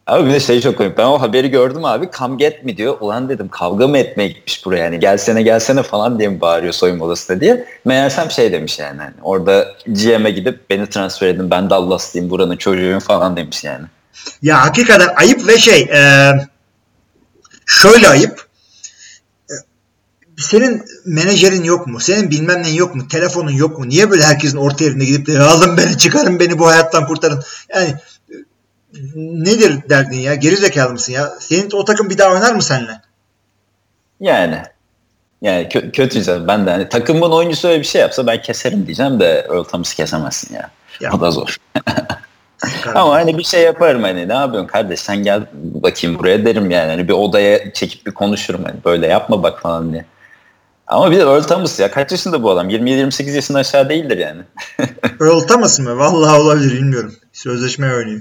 Abi 0.07 0.28
bir 0.28 0.32
de 0.32 0.40
şey 0.40 0.61
çok 0.61 0.78
komik. 0.78 0.98
Ben 0.98 1.04
o 1.04 1.20
haberi 1.20 1.50
gördüm 1.50 1.84
abi. 1.84 2.09
Come 2.18 2.36
get 2.36 2.64
mi 2.64 2.76
diyor. 2.76 2.96
Ulan 3.00 3.28
dedim 3.28 3.48
kavga 3.48 3.88
mı 3.88 3.98
etmeye 3.98 4.28
gitmiş 4.28 4.66
buraya 4.66 4.84
yani. 4.84 5.00
Gelsene 5.00 5.42
gelsene 5.42 5.82
falan 5.82 6.18
diye 6.18 6.28
mi 6.28 6.40
bağırıyor 6.40 6.72
soyunma 6.72 7.04
odasında 7.04 7.40
diye. 7.40 7.66
Meğersem 7.84 8.30
şey 8.30 8.52
demiş 8.52 8.78
yani. 8.78 9.00
Hani 9.00 9.14
orada 9.22 9.66
GM'e 9.86 10.30
gidip 10.30 10.70
beni 10.70 10.86
transfer 10.86 11.28
edin. 11.28 11.50
Ben 11.50 11.70
Dallaslıyım 11.70 12.30
buranın 12.30 12.57
çocuğuyum 12.57 12.98
falan 12.98 13.36
demiş 13.36 13.64
yani. 13.64 13.86
Ya 14.42 14.64
hakikaten 14.64 15.09
ayıp 15.16 15.48
ve 15.48 15.59
şey 15.59 15.80
e, 15.80 16.32
şöyle 17.67 18.09
ayıp. 18.09 18.47
E, 19.51 19.55
senin 20.39 20.85
menajerin 21.05 21.64
yok 21.64 21.87
mu? 21.87 22.01
Senin 22.01 22.31
bilmem 22.31 22.62
neyin 22.62 22.77
yok 22.77 22.95
mu? 22.95 23.09
Telefonun 23.09 23.51
yok 23.51 23.79
mu? 23.79 23.89
Niye 23.89 24.11
böyle 24.11 24.23
herkesin 24.23 24.59
orta 24.59 24.85
yerine 24.85 25.05
gidip 25.05 25.27
de 25.27 25.41
alın 25.41 25.77
beni 25.77 25.99
çıkarın 25.99 26.41
beni 26.41 26.59
bu 26.59 26.67
hayattan 26.67 27.07
kurtarın. 27.07 27.43
Yani 27.75 27.95
nedir 29.17 29.89
derdin 29.89 30.17
ya? 30.17 30.35
Geri 30.35 30.57
zekalı 30.57 30.93
mısın 30.93 31.12
ya? 31.12 31.33
Senin 31.41 31.71
o 31.73 31.85
takım 31.85 32.11
bir 32.11 32.19
daha 32.19 32.33
oynar 32.33 32.55
mı 32.55 32.62
seninle? 32.62 33.01
Yani 34.21 34.62
yani 35.43 35.67
kö- 35.67 35.93
kötü 35.93 36.23
canım. 36.23 36.49
Ben 36.49 36.67
de 36.67 36.71
hani 36.71 36.89
takımın 36.89 37.31
oyuncusu 37.31 37.69
öyle 37.69 37.81
bir 37.81 37.87
şey 37.87 38.01
yapsa 38.01 38.27
ben 38.27 38.43
keserim 38.43 38.87
diyeceğim 38.87 39.21
de 39.21 39.47
Earl 39.51 39.64
Thomas'ı 39.64 39.97
kesemezsin 39.97 40.55
ya. 40.55 40.71
Ya. 41.01 41.11
O 41.12 41.21
da 41.21 41.31
zor. 41.31 41.57
Ama 42.95 43.14
hani 43.14 43.39
bir 43.39 43.45
şey 43.45 43.62
yaparım 43.62 44.03
hani 44.03 44.29
ne 44.29 44.33
yapıyorsun 44.35 44.69
kardeş 44.69 45.01
sen 45.01 45.17
gel 45.23 45.43
bakayım 45.55 46.19
buraya 46.19 46.45
derim 46.45 46.71
yani. 46.71 46.91
Hani 46.91 47.09
bir 47.09 47.12
odaya 47.12 47.73
çekip 47.73 48.07
bir 48.07 48.11
konuşurum 48.12 48.64
hani 48.64 48.77
böyle 48.85 49.07
yapma 49.07 49.43
bak 49.43 49.61
falan 49.62 49.93
diye. 49.93 50.05
Ama 50.87 51.11
bir 51.11 51.17
de 51.17 51.23
Earl 51.23 51.43
Thomas 51.43 51.81
ya 51.81 51.91
kaç 51.91 52.11
yaşında 52.12 52.43
bu 52.43 52.51
adam? 52.51 52.71
27-28 52.71 53.31
yaşında 53.35 53.59
aşağı 53.59 53.89
değildir 53.89 54.19
yani. 54.19 54.43
Earl 55.21 55.41
Thomas 55.49 55.79
mı? 55.79 55.99
Vallahi 55.99 56.41
olabilir 56.41 56.73
bilmiyorum. 56.73 57.14
Sözleşme 57.33 57.95
oynuyor. 57.95 58.21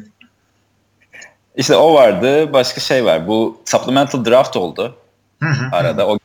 İşte 1.55 1.75
o 1.75 1.93
vardı. 1.93 2.53
Başka 2.53 2.81
şey 2.81 3.05
var. 3.05 3.27
Bu 3.27 3.57
supplemental 3.65 4.25
draft 4.25 4.57
oldu 4.57 4.95
Hı 5.43 5.49
hı. 5.49 5.75
arada. 5.75 6.07
O 6.07 6.17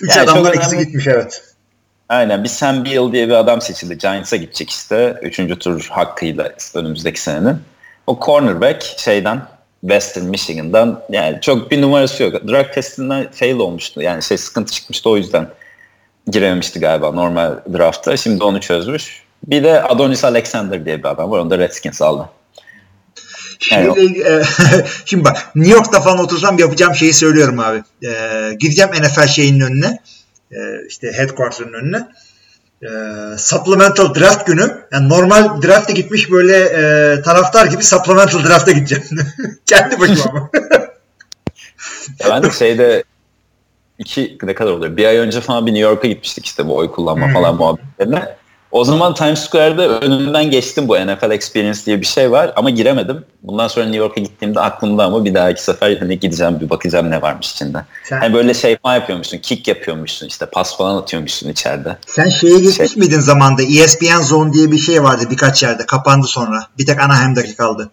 Üç 0.00 0.16
Yani 0.16 0.30
adamdan 0.30 0.52
ikisi 0.52 0.76
önemli- 0.76 0.84
gitmiş 0.84 1.06
evet. 1.06 1.42
Aynen 2.08 2.44
bir 2.44 2.48
Sam 2.48 2.84
Beal 2.84 3.12
diye 3.12 3.28
bir 3.28 3.32
adam 3.32 3.60
seçildi. 3.60 3.98
Giants'a 3.98 4.36
gidecek 4.36 4.70
işte. 4.70 5.18
Üçüncü 5.22 5.58
tur 5.58 5.86
hakkıyla 5.90 6.52
önümüzdeki 6.74 7.20
senenin. 7.20 7.56
O 8.06 8.20
cornerback 8.26 8.82
şeyden 8.98 9.42
Western 9.80 10.24
Michigan'dan 10.24 11.02
yani 11.10 11.40
çok 11.40 11.70
bir 11.70 11.82
numarası 11.82 12.22
yok. 12.22 12.48
Drug 12.48 12.72
testinden 12.74 13.30
fail 13.32 13.58
olmuştu. 13.58 14.02
Yani 14.02 14.22
şey 14.22 14.38
sıkıntı 14.38 14.72
çıkmıştı 14.72 15.10
o 15.10 15.16
yüzden 15.16 15.48
girememişti 16.30 16.80
galiba 16.80 17.12
normal 17.12 17.52
draftta. 17.72 18.16
Şimdi 18.16 18.44
onu 18.44 18.60
çözmüş. 18.60 19.22
Bir 19.46 19.64
de 19.64 19.82
Adonis 19.82 20.24
Alexander 20.24 20.84
diye 20.84 20.98
bir 20.98 21.08
adam 21.08 21.30
var. 21.30 21.38
Onu 21.38 21.50
da 21.50 21.58
Redskins 21.58 22.02
aldı. 22.02 22.28
Yani 23.70 23.94
Şeyle 23.94 24.06
ilgili- 24.06 24.28
e, 24.28 24.42
şimdi 25.04 25.24
bak 25.24 25.36
New 25.54 25.76
York'ta 25.76 26.00
falan 26.00 26.18
otursam 26.18 26.58
yapacağım 26.58 26.94
şeyi 26.94 27.14
söylüyorum 27.14 27.58
abi. 27.60 27.82
E, 28.06 28.10
gideceğim 28.60 28.90
NFL 28.90 29.26
şeyinin 29.26 29.60
önüne. 29.60 29.98
E, 30.52 30.86
işte 30.88 31.12
headquarter'ın 31.12 31.72
önüne. 31.72 32.08
E, 32.82 32.88
supplemental 33.38 34.14
draft 34.14 34.46
günü. 34.46 34.86
Yani 34.92 35.08
normal 35.08 35.62
draft'a 35.62 35.92
gitmiş 35.92 36.30
böyle 36.30 36.56
e, 36.56 37.22
taraftar 37.22 37.66
gibi 37.66 37.84
supplemental 37.84 38.44
draft'a 38.44 38.72
gideceğim. 38.72 39.04
Kendi 39.66 40.00
başıma 40.00 40.30
ama. 40.30 40.50
Ya 42.20 42.30
ben 42.30 42.42
de 42.42 42.50
şeyde 42.50 43.04
iki 43.98 44.38
ne 44.42 44.54
kadar 44.54 44.70
oluyor? 44.70 44.96
Bir 44.96 45.04
ay 45.04 45.16
önce 45.16 45.40
falan 45.40 45.66
bir 45.66 45.70
New 45.74 45.88
York'a 45.88 46.08
gitmiştik 46.08 46.46
işte 46.46 46.66
bu 46.66 46.76
oy 46.76 46.90
kullanma 46.90 47.28
falan 47.32 47.56
muhabbetlerine. 47.56 48.36
O 48.70 48.84
zaman 48.84 49.14
Times 49.14 49.40
Square'da 49.40 49.88
önünden 50.00 50.50
geçtim 50.50 50.88
bu 50.88 50.96
NFL 50.96 51.30
Experience 51.30 51.80
diye 51.86 52.00
bir 52.00 52.06
şey 52.06 52.30
var 52.30 52.52
ama 52.56 52.70
giremedim. 52.70 53.24
Bundan 53.42 53.68
sonra 53.68 53.84
New 53.84 53.98
York'a 53.98 54.20
gittiğimde 54.20 54.60
aklımda 54.60 55.04
ama 55.04 55.24
bir 55.24 55.34
dahaki 55.34 55.62
sefer 55.64 55.96
hani 55.96 56.20
gideceğim 56.20 56.60
bir 56.60 56.70
bakacağım 56.70 57.10
ne 57.10 57.22
varmış 57.22 57.52
içinde. 57.52 57.84
Sen- 58.04 58.18
Hani 58.20 58.34
böyle 58.34 58.54
şey 58.54 58.76
falan 58.82 58.94
yapıyormuşsun, 58.94 59.38
kick 59.38 59.68
yapıyormuşsun 59.68 60.26
işte 60.26 60.46
pas 60.46 60.76
falan 60.76 60.96
atıyormuşsun 61.02 61.48
içeride. 61.48 61.96
Sen 62.06 62.28
şeye 62.28 62.58
gitmiş 62.58 62.76
Şey- 62.76 63.00
miydin 63.02 63.20
zamanda? 63.20 63.62
ESPN 63.62 64.22
Zone 64.22 64.52
diye 64.52 64.72
bir 64.72 64.78
şey 64.78 65.02
vardı 65.02 65.24
birkaç 65.30 65.62
yerde. 65.62 65.86
Kapandı 65.86 66.26
sonra. 66.26 66.66
Bir 66.78 66.86
tek 66.86 67.00
Anaheim'daki 67.00 67.56
kaldı. 67.56 67.90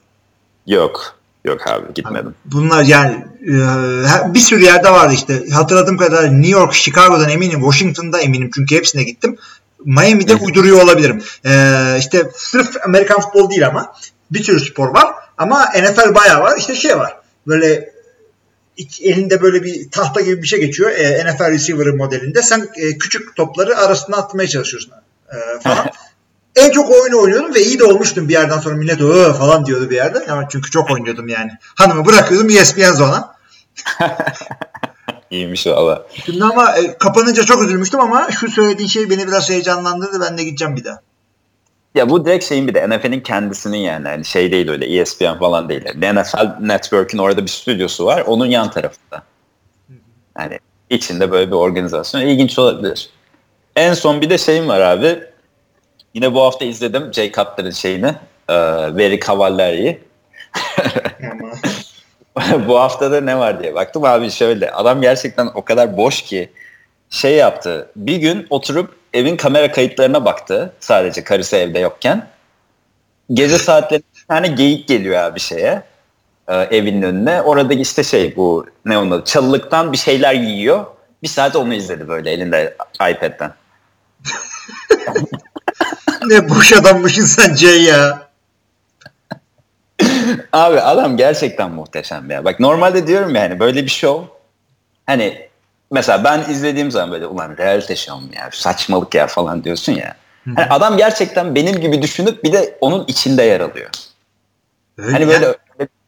Yok. 0.68 1.16
Yok 1.46 1.68
abi 1.68 1.94
gitmedim. 1.96 2.36
Bunlar 2.46 2.84
yani 2.84 3.26
e, 3.42 4.34
bir 4.34 4.40
sürü 4.40 4.64
yerde 4.64 4.90
vardı 4.90 5.14
işte. 5.14 5.44
Hatırladığım 5.54 5.98
kadar 5.98 6.32
New 6.32 6.52
York, 6.60 6.74
Chicago'dan 6.74 7.30
eminim, 7.30 7.60
Washington'da 7.62 8.20
eminim 8.22 8.50
çünkü 8.56 8.76
hepsine 8.76 9.04
gittim. 9.04 9.38
Miami'de 9.86 10.36
uyduruyor 10.36 10.82
olabilirim. 10.82 11.24
E, 11.46 11.76
işte 12.00 12.32
sırf 12.36 12.86
Amerikan 12.86 13.22
futbol 13.22 13.50
değil 13.50 13.68
ama 13.68 13.94
bir 14.32 14.44
sürü 14.44 14.60
spor 14.60 14.88
var. 14.96 15.14
Ama 15.38 15.66
NFL 15.66 16.16
bayağı 16.16 16.42
var. 16.42 16.58
İşte 16.58 16.76
şey 16.76 16.98
var. 16.98 17.18
Böyle 17.48 17.94
iki- 18.78 19.06
elinde 19.06 19.42
böyle 19.42 19.64
bir 19.64 19.90
tahta 19.92 20.22
gibi 20.22 20.42
bir 20.42 20.48
şey 20.48 20.60
geçiyor. 20.60 20.92
E, 20.92 21.26
NFL 21.26 21.52
receiver 21.52 21.88
modelinde. 21.88 22.42
Sen 22.42 22.68
e, 22.76 22.98
küçük 22.98 23.36
topları 23.36 23.78
arasına 23.78 24.18
atmaya 24.18 24.48
çalışıyorsun 24.48 24.92
e, 25.32 25.60
falan. 25.62 25.86
en 26.56 26.72
çok 26.72 26.90
o 26.92 27.02
oyunu 27.02 27.20
oynuyordum 27.22 27.54
ve 27.56 27.62
iyi 27.64 27.80
de 27.80 27.84
olmuştum 27.84 28.28
bir 28.30 28.34
yerden 28.34 28.60
sonra 28.60 28.76
millet 28.76 29.02
"Ö" 29.02 29.34
falan 29.34 29.66
diyordu 29.66 29.90
bir 29.90 29.96
yerde. 29.96 30.26
Ama 30.32 30.48
çünkü 30.50 30.72
çok 30.72 30.92
oynuyordum 30.92 31.28
yani. 31.28 31.52
Hanımı 31.76 32.06
bırakıyordum 32.06 32.50
ESPN 32.50 32.92
zona. 32.94 33.36
İyiymiş 35.34 35.68
valla. 35.68 36.06
Şimdi 36.26 36.44
ama 36.44 36.78
e, 36.78 36.98
kapanınca 36.98 37.44
çok 37.44 37.64
üzülmüştüm 37.64 38.00
ama 38.00 38.32
şu 38.32 38.52
söylediğin 38.52 38.90
şey 38.90 39.10
beni 39.10 39.28
biraz 39.28 39.50
heyecanlandırdı. 39.50 40.22
Ben 40.22 40.38
de 40.38 40.44
gideceğim 40.44 40.76
bir 40.76 40.84
daha. 40.84 41.00
Ya 41.96 42.10
bu 42.10 42.26
direkt 42.26 42.46
şeyin 42.46 42.68
bir 42.68 42.74
de 42.74 42.90
NFL'in 42.90 43.20
kendisinin 43.20 43.78
yani. 43.78 44.08
yani 44.08 44.26
şey 44.26 44.52
değil 44.52 44.70
öyle 44.70 44.86
ESPN 44.86 45.40
falan 45.40 45.70
değil. 45.70 45.82
Yani 46.02 46.22
NFL 46.22 46.60
Network'ün 46.62 47.18
orada 47.18 47.42
bir 47.44 47.48
stüdyosu 47.48 48.06
var. 48.06 48.24
Onun 48.28 48.46
yan 48.46 48.72
tarafında. 48.72 49.24
Yani 50.40 50.60
içinde 50.90 51.32
böyle 51.32 51.48
bir 51.48 51.56
organizasyon. 51.56 52.22
İlginç 52.22 52.60
olabilir. 52.60 53.10
En 53.76 53.94
son 53.94 54.22
bir 54.22 54.30
de 54.30 54.38
şeyim 54.38 54.68
var 54.68 54.80
abi. 54.80 55.24
Yine 56.14 56.34
bu 56.34 56.42
hafta 56.42 56.66
izledim 56.66 57.14
Jay 57.14 57.32
Cutler'ın 57.32 57.72
şeyini. 57.72 58.16
E, 58.50 58.56
Very 58.96 59.20
Cavalleri'yi. 59.20 60.02
bu 62.68 62.80
hafta 62.80 63.12
da 63.12 63.22
ne 63.22 63.38
var 63.40 63.64
diye 63.64 63.76
baktım 63.76 64.04
abi 64.04 64.32
şöyle. 64.32 64.72
Adam 64.72 65.02
gerçekten 65.02 65.50
o 65.56 65.66
kadar 65.66 65.98
boş 65.98 66.22
ki 66.22 66.52
şey 67.10 67.36
yaptı. 67.36 67.92
Bir 67.96 68.18
gün 68.18 68.48
oturup 68.50 68.96
evin 69.14 69.38
kamera 69.38 69.72
kayıtlarına 69.72 70.26
baktı. 70.26 70.74
Sadece 70.80 71.24
karısı 71.24 71.56
evde 71.56 71.80
yokken. 71.80 72.28
Gece 73.34 73.58
saatlerinde 73.58 74.06
bir 74.16 74.26
tane 74.28 74.48
geyik 74.48 74.88
geliyor 74.88 75.16
abi 75.16 75.40
şeye. 75.40 75.84
e, 76.48 76.56
evinin 76.56 77.02
önüne. 77.02 77.42
Orada 77.42 77.74
işte 77.74 78.04
şey 78.04 78.36
bu 78.36 78.66
ne 78.86 78.98
adı 78.98 79.24
çalılıktan 79.26 79.92
bir 79.92 79.98
şeyler 79.98 80.34
yiyor. 80.34 80.86
Bir 81.24 81.28
saat 81.28 81.56
onu 81.56 81.74
izledi 81.74 82.08
böyle 82.08 82.32
elinde 82.32 82.78
iPad'den. 82.96 83.54
ne 86.30 86.50
boş 86.50 86.74
adammışsın 86.74 87.26
sen 87.26 87.56
Jay 87.56 87.84
ya. 87.84 88.28
Abi 90.54 90.80
adam 90.80 91.18
gerçekten 91.18 91.72
muhteşem 91.72 92.30
ya. 92.32 92.46
Bak 92.46 92.60
normalde 92.60 93.08
diyorum 93.08 93.36
yani 93.36 93.60
böyle 93.60 93.84
bir 93.84 93.90
show 93.90 94.28
hani 95.06 95.48
mesela 95.92 96.24
ben 96.24 96.52
izlediğim 96.52 96.92
zaman 96.92 97.12
böyle 97.12 97.26
ulan 97.26 97.58
reality 97.58 97.94
show 97.94 98.26
mu 98.26 98.32
ya 98.36 98.50
saçmalık 98.52 99.16
ya 99.16 99.28
falan 99.28 99.64
diyorsun 99.64 99.94
ya. 99.94 100.16
Hani 100.56 100.66
adam 100.66 100.98
gerçekten 100.98 101.56
benim 101.56 101.80
gibi 101.82 102.02
düşünüp 102.02 102.44
bir 102.44 102.54
de 102.54 102.78
onun 102.82 103.06
içinde 103.08 103.44
yer 103.44 103.60
alıyor. 103.60 103.90
Öyle 104.98 105.12
Hani 105.12 105.24
ya. 105.24 105.30
böyle 105.30 105.58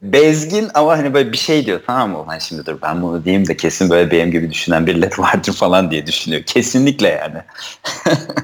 bezgin 0.02 0.70
ama 0.74 0.98
hani 0.98 1.14
böyle 1.14 1.32
bir 1.32 1.38
şey 1.38 1.66
diyor 1.66 1.82
tamam 1.88 2.10
mı 2.10 2.20
ulan 2.22 2.40
şimdi 2.40 2.66
dur 2.66 2.78
ben 2.82 3.02
bunu 3.02 3.26
diyeyim 3.26 3.48
de 3.48 3.58
kesin 3.58 3.90
böyle 3.90 4.12
benim 4.12 4.32
gibi 4.32 4.52
düşünen 4.52 4.88
birileri 4.88 5.18
vardır 5.18 5.54
falan 5.54 5.92
diye 5.92 6.08
düşünüyor. 6.08 6.44
Kesinlikle 6.44 7.08
yani. 7.10 7.38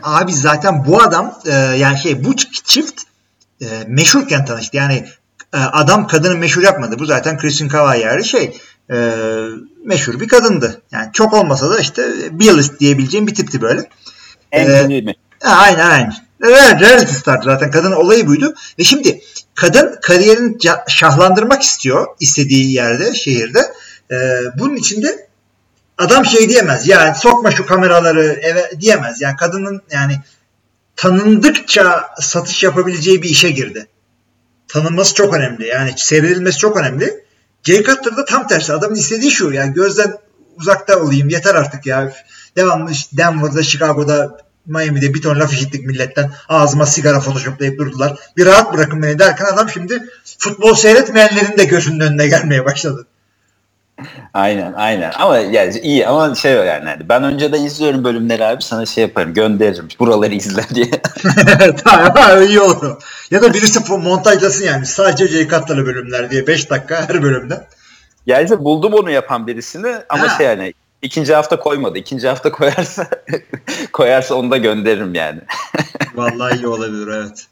Abi 0.04 0.34
zaten 0.34 0.86
bu 0.88 1.02
adam 1.02 1.40
e, 1.46 1.52
yani 1.54 1.98
şey 1.98 2.24
bu 2.24 2.36
çift 2.66 3.02
e, 3.62 3.66
meşhurken 3.88 4.46
tanıştı. 4.46 4.78
Yani 4.78 5.06
adam 5.58 6.08
kadını 6.08 6.38
meşhur 6.38 6.62
yapmadı. 6.64 7.00
Bu 7.00 7.06
zaten 7.06 7.38
Christian 7.38 7.70
Cavalieri 7.70 8.26
şey 8.26 8.58
e, 8.92 9.14
meşhur 9.86 10.20
bir 10.20 10.28
kadındı. 10.28 10.82
Yani 10.92 11.10
çok 11.14 11.34
olmasa 11.34 11.70
da 11.70 11.80
işte 11.80 12.04
Billist 12.32 12.80
diyebileceğim 12.80 13.28
bir 13.28 13.36
tipti 13.36 13.62
böyle. 13.62 13.90
En 14.52 14.70
Ee, 14.70 15.02
mi? 15.02 15.16
Ha, 15.44 15.56
aynen 15.56 15.90
aynen. 15.90 16.14
Evet, 16.44 16.82
reality 16.82 17.14
star 17.14 17.42
zaten 17.44 17.72
kadının 17.72 17.96
olayı 17.96 18.28
buydu. 18.28 18.56
Ve 18.80 18.84
şimdi 18.84 19.22
kadın 19.56 20.00
kariyerini 20.02 20.58
şahlandırmak 20.88 21.62
istiyor 21.62 22.08
istediği 22.20 22.74
yerde, 22.74 23.14
şehirde. 23.14 23.74
Ee, 24.12 24.42
bunun 24.60 24.76
için 24.76 25.02
de 25.02 25.28
adam 25.98 26.26
şey 26.26 26.50
diyemez. 26.50 26.88
Yani 26.88 27.16
sokma 27.16 27.52
şu 27.52 27.66
kameraları 27.66 28.40
eve 28.42 28.72
diyemez. 28.80 29.22
Yani 29.22 29.36
kadının 29.36 29.82
yani 29.92 30.20
tanındıkça 30.96 32.10
satış 32.20 32.64
yapabileceği 32.64 33.22
bir 33.22 33.30
işe 33.30 33.50
girdi. 33.50 33.88
Tanınması 34.72 35.14
çok 35.14 35.34
önemli. 35.34 35.68
Yani 35.68 35.94
seyredilmesi 35.98 36.58
çok 36.58 36.78
önemli. 36.78 37.24
Jay 37.64 37.84
Cutler'da 37.84 38.26
tam 38.26 38.48
tersi. 38.48 38.74
Adamın 38.74 38.96
istediği 38.96 39.32
şu. 39.32 39.52
Yani 39.52 39.74
gözden 39.74 40.18
uzakta 40.58 41.00
olayım. 41.00 41.30
Yeter 41.30 41.56
artık 41.56 41.86
ya. 41.86 42.14
Devamlı 42.56 42.92
Denver'da, 43.14 43.64
Chicago'da, 43.64 44.38
Miami'de 44.66 45.14
bir 45.14 45.22
ton 45.22 45.40
laf 45.40 45.54
işittik 45.54 45.86
milletten. 45.86 46.32
Ağzıma 46.50 46.86
sigara 46.86 47.20
photoshoplayıp 47.20 47.80
durdular. 47.80 48.20
Bir 48.38 48.46
rahat 48.46 48.74
bırakın 48.74 49.04
beni 49.04 49.20
derken 49.20 49.46
adam 49.46 49.70
şimdi 49.70 50.04
futbol 50.40 50.74
seyretmeyenlerin 50.74 51.58
de 51.58 51.66
gözünün 51.66 52.00
önüne 52.00 52.28
gelmeye 52.28 52.66
başladı. 52.66 53.08
Aynen 54.34 54.74
aynen 54.74 55.12
ama 55.20 55.38
yani 55.38 55.80
iyi 55.80 56.08
ama 56.08 56.36
şey 56.36 56.52
yani 56.54 56.90
hani 56.90 57.10
ben 57.10 57.24
önceden 57.24 57.64
izliyorum 57.64 58.04
bölümleri 58.04 58.46
abi 58.46 58.64
sana 58.64 58.86
şey 58.86 59.02
yaparım 59.02 59.34
gönderirim 59.34 59.88
buraları 60.00 60.36
izle 60.36 60.64
diye. 60.76 61.02
tamam 61.84 62.44
iyi 62.44 62.60
olur. 62.60 63.02
Ya 63.32 63.42
da 63.42 63.54
birisi 63.54 63.94
montajlasın 63.94 64.66
yani. 64.66 64.86
Sadece 64.86 65.48
Cutler'lı 65.48 65.86
bölümler 65.86 66.32
diye 66.32 66.48
5 66.48 66.70
dakika 66.70 67.10
her 67.10 67.24
bölümde. 67.24 67.68
Yani 68.26 68.44
işte 68.44 68.60
buldum 68.60 68.94
onu 68.94 69.12
yapan 69.12 69.48
birisini 69.48 69.96
ama 70.10 70.24
Ha. 70.24 70.38
şey 70.38 70.46
yani 70.48 70.74
ikinci 71.02 71.36
hafta 71.36 71.60
koymadı. 71.60 71.98
İkinci 71.98 72.28
hafta 72.28 72.52
koyarsa 72.52 73.08
koyarsa 73.94 74.36
onu 74.36 74.52
da 74.52 74.58
gönderirim 74.58 75.16
yani. 75.16 75.40
Vallahi 76.16 76.56
iyi 76.58 76.68
olabilir 76.68 77.08
evet. 77.08 77.48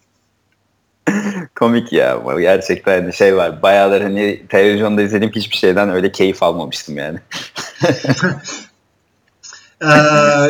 Komik 1.56 1.94
ya. 1.94 2.20
Gerçekten 2.40 3.02
hani 3.02 3.14
şey 3.14 3.36
var. 3.36 3.62
Bayağıdır 3.62 4.02
hani 4.02 4.48
televizyonda 4.50 5.02
izlediğim 5.02 5.34
hiçbir 5.34 5.58
şeyden 5.58 5.90
öyle 5.90 6.12
keyif 6.12 6.44
almamıştım 6.44 6.98
yani. 6.98 7.20
ee, 9.82 9.88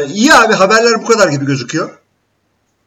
iyi 0.08 0.34
abi 0.34 0.54
haberler 0.54 1.02
bu 1.02 1.06
kadar 1.06 1.28
gibi 1.28 1.46
gözüküyor. 1.46 1.90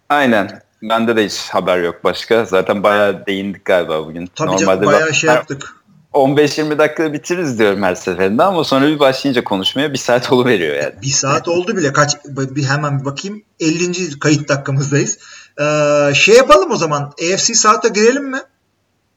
Aynen. 0.09 0.63
Bende 0.83 1.17
de 1.17 1.25
hiç 1.25 1.49
haber 1.49 1.79
yok 1.79 2.05
başka. 2.05 2.45
Zaten 2.45 2.83
bayağı 2.83 3.27
değindik 3.27 3.65
galiba 3.65 4.07
bugün. 4.07 4.27
Tabii 4.27 4.49
Normalde 4.49 4.67
canım 4.67 4.87
bayağı 4.87 5.15
şey 5.15 5.31
yaptık. 5.31 5.83
15-20 6.13 6.79
dakika 6.79 7.13
bitiririz 7.13 7.59
diyorum 7.59 7.83
her 7.83 7.95
seferinde 7.95 8.43
ama 8.43 8.65
sonra 8.65 8.87
bir 8.87 8.99
başlayınca 8.99 9.45
konuşmaya 9.45 9.93
bir 9.93 9.99
saat 9.99 10.33
veriyor 10.33 10.77
yani. 10.77 10.93
Bir 11.03 11.11
saat 11.11 11.49
oldu 11.49 11.77
bile. 11.77 11.93
Kaç 11.93 12.17
bir 12.25 12.65
hemen 12.65 13.01
bir 13.01 13.05
bakayım. 13.05 13.43
50. 13.61 14.19
kayıt 14.19 14.49
dakikamızdayız. 14.49 15.19
Ee, 15.61 16.15
şey 16.15 16.37
yapalım 16.37 16.71
o 16.71 16.77
zaman. 16.77 17.03
AFC 17.03 17.55
South'a 17.55 17.89
girelim 17.89 18.25
mi? 18.25 18.39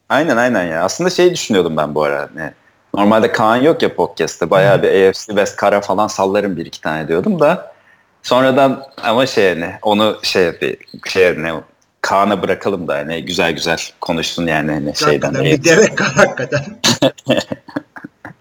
Aynen 0.09 0.37
aynen 0.37 0.63
ya. 0.63 0.83
Aslında 0.83 1.09
şey 1.09 1.33
düşünüyordum 1.33 1.77
ben 1.77 1.95
bu 1.95 2.03
ara. 2.03 2.29
Ne? 2.35 2.53
Normalde 2.93 3.31
Kaan 3.31 3.55
yok 3.55 3.81
ya 3.81 3.95
podcast'te. 3.95 4.49
Bayağı 4.49 4.83
bir 4.83 5.09
AFC 5.09 5.25
West 5.25 5.55
Kara 5.55 5.81
falan 5.81 6.07
sallarım 6.07 6.57
bir 6.57 6.65
iki 6.65 6.81
tane 6.81 7.07
diyordum 7.07 7.39
da. 7.39 7.75
Sonradan 8.23 8.83
ama 9.03 9.25
şey 9.25 9.59
ne 9.59 9.79
onu 9.81 10.19
şey 10.23 10.61
bir 10.61 10.77
şey 11.05 11.43
ne 11.43 11.53
Kaan'a 12.01 12.43
bırakalım 12.43 12.87
da 12.87 12.93
hani 12.95 13.25
güzel 13.25 13.51
güzel 13.51 13.77
konuşsun 14.01 14.47
yani 14.47 14.71
hani 14.71 14.95
şeyden. 14.95 15.33
Bir 15.33 15.63
deve 15.63 15.95
hakikaten. 16.15 16.65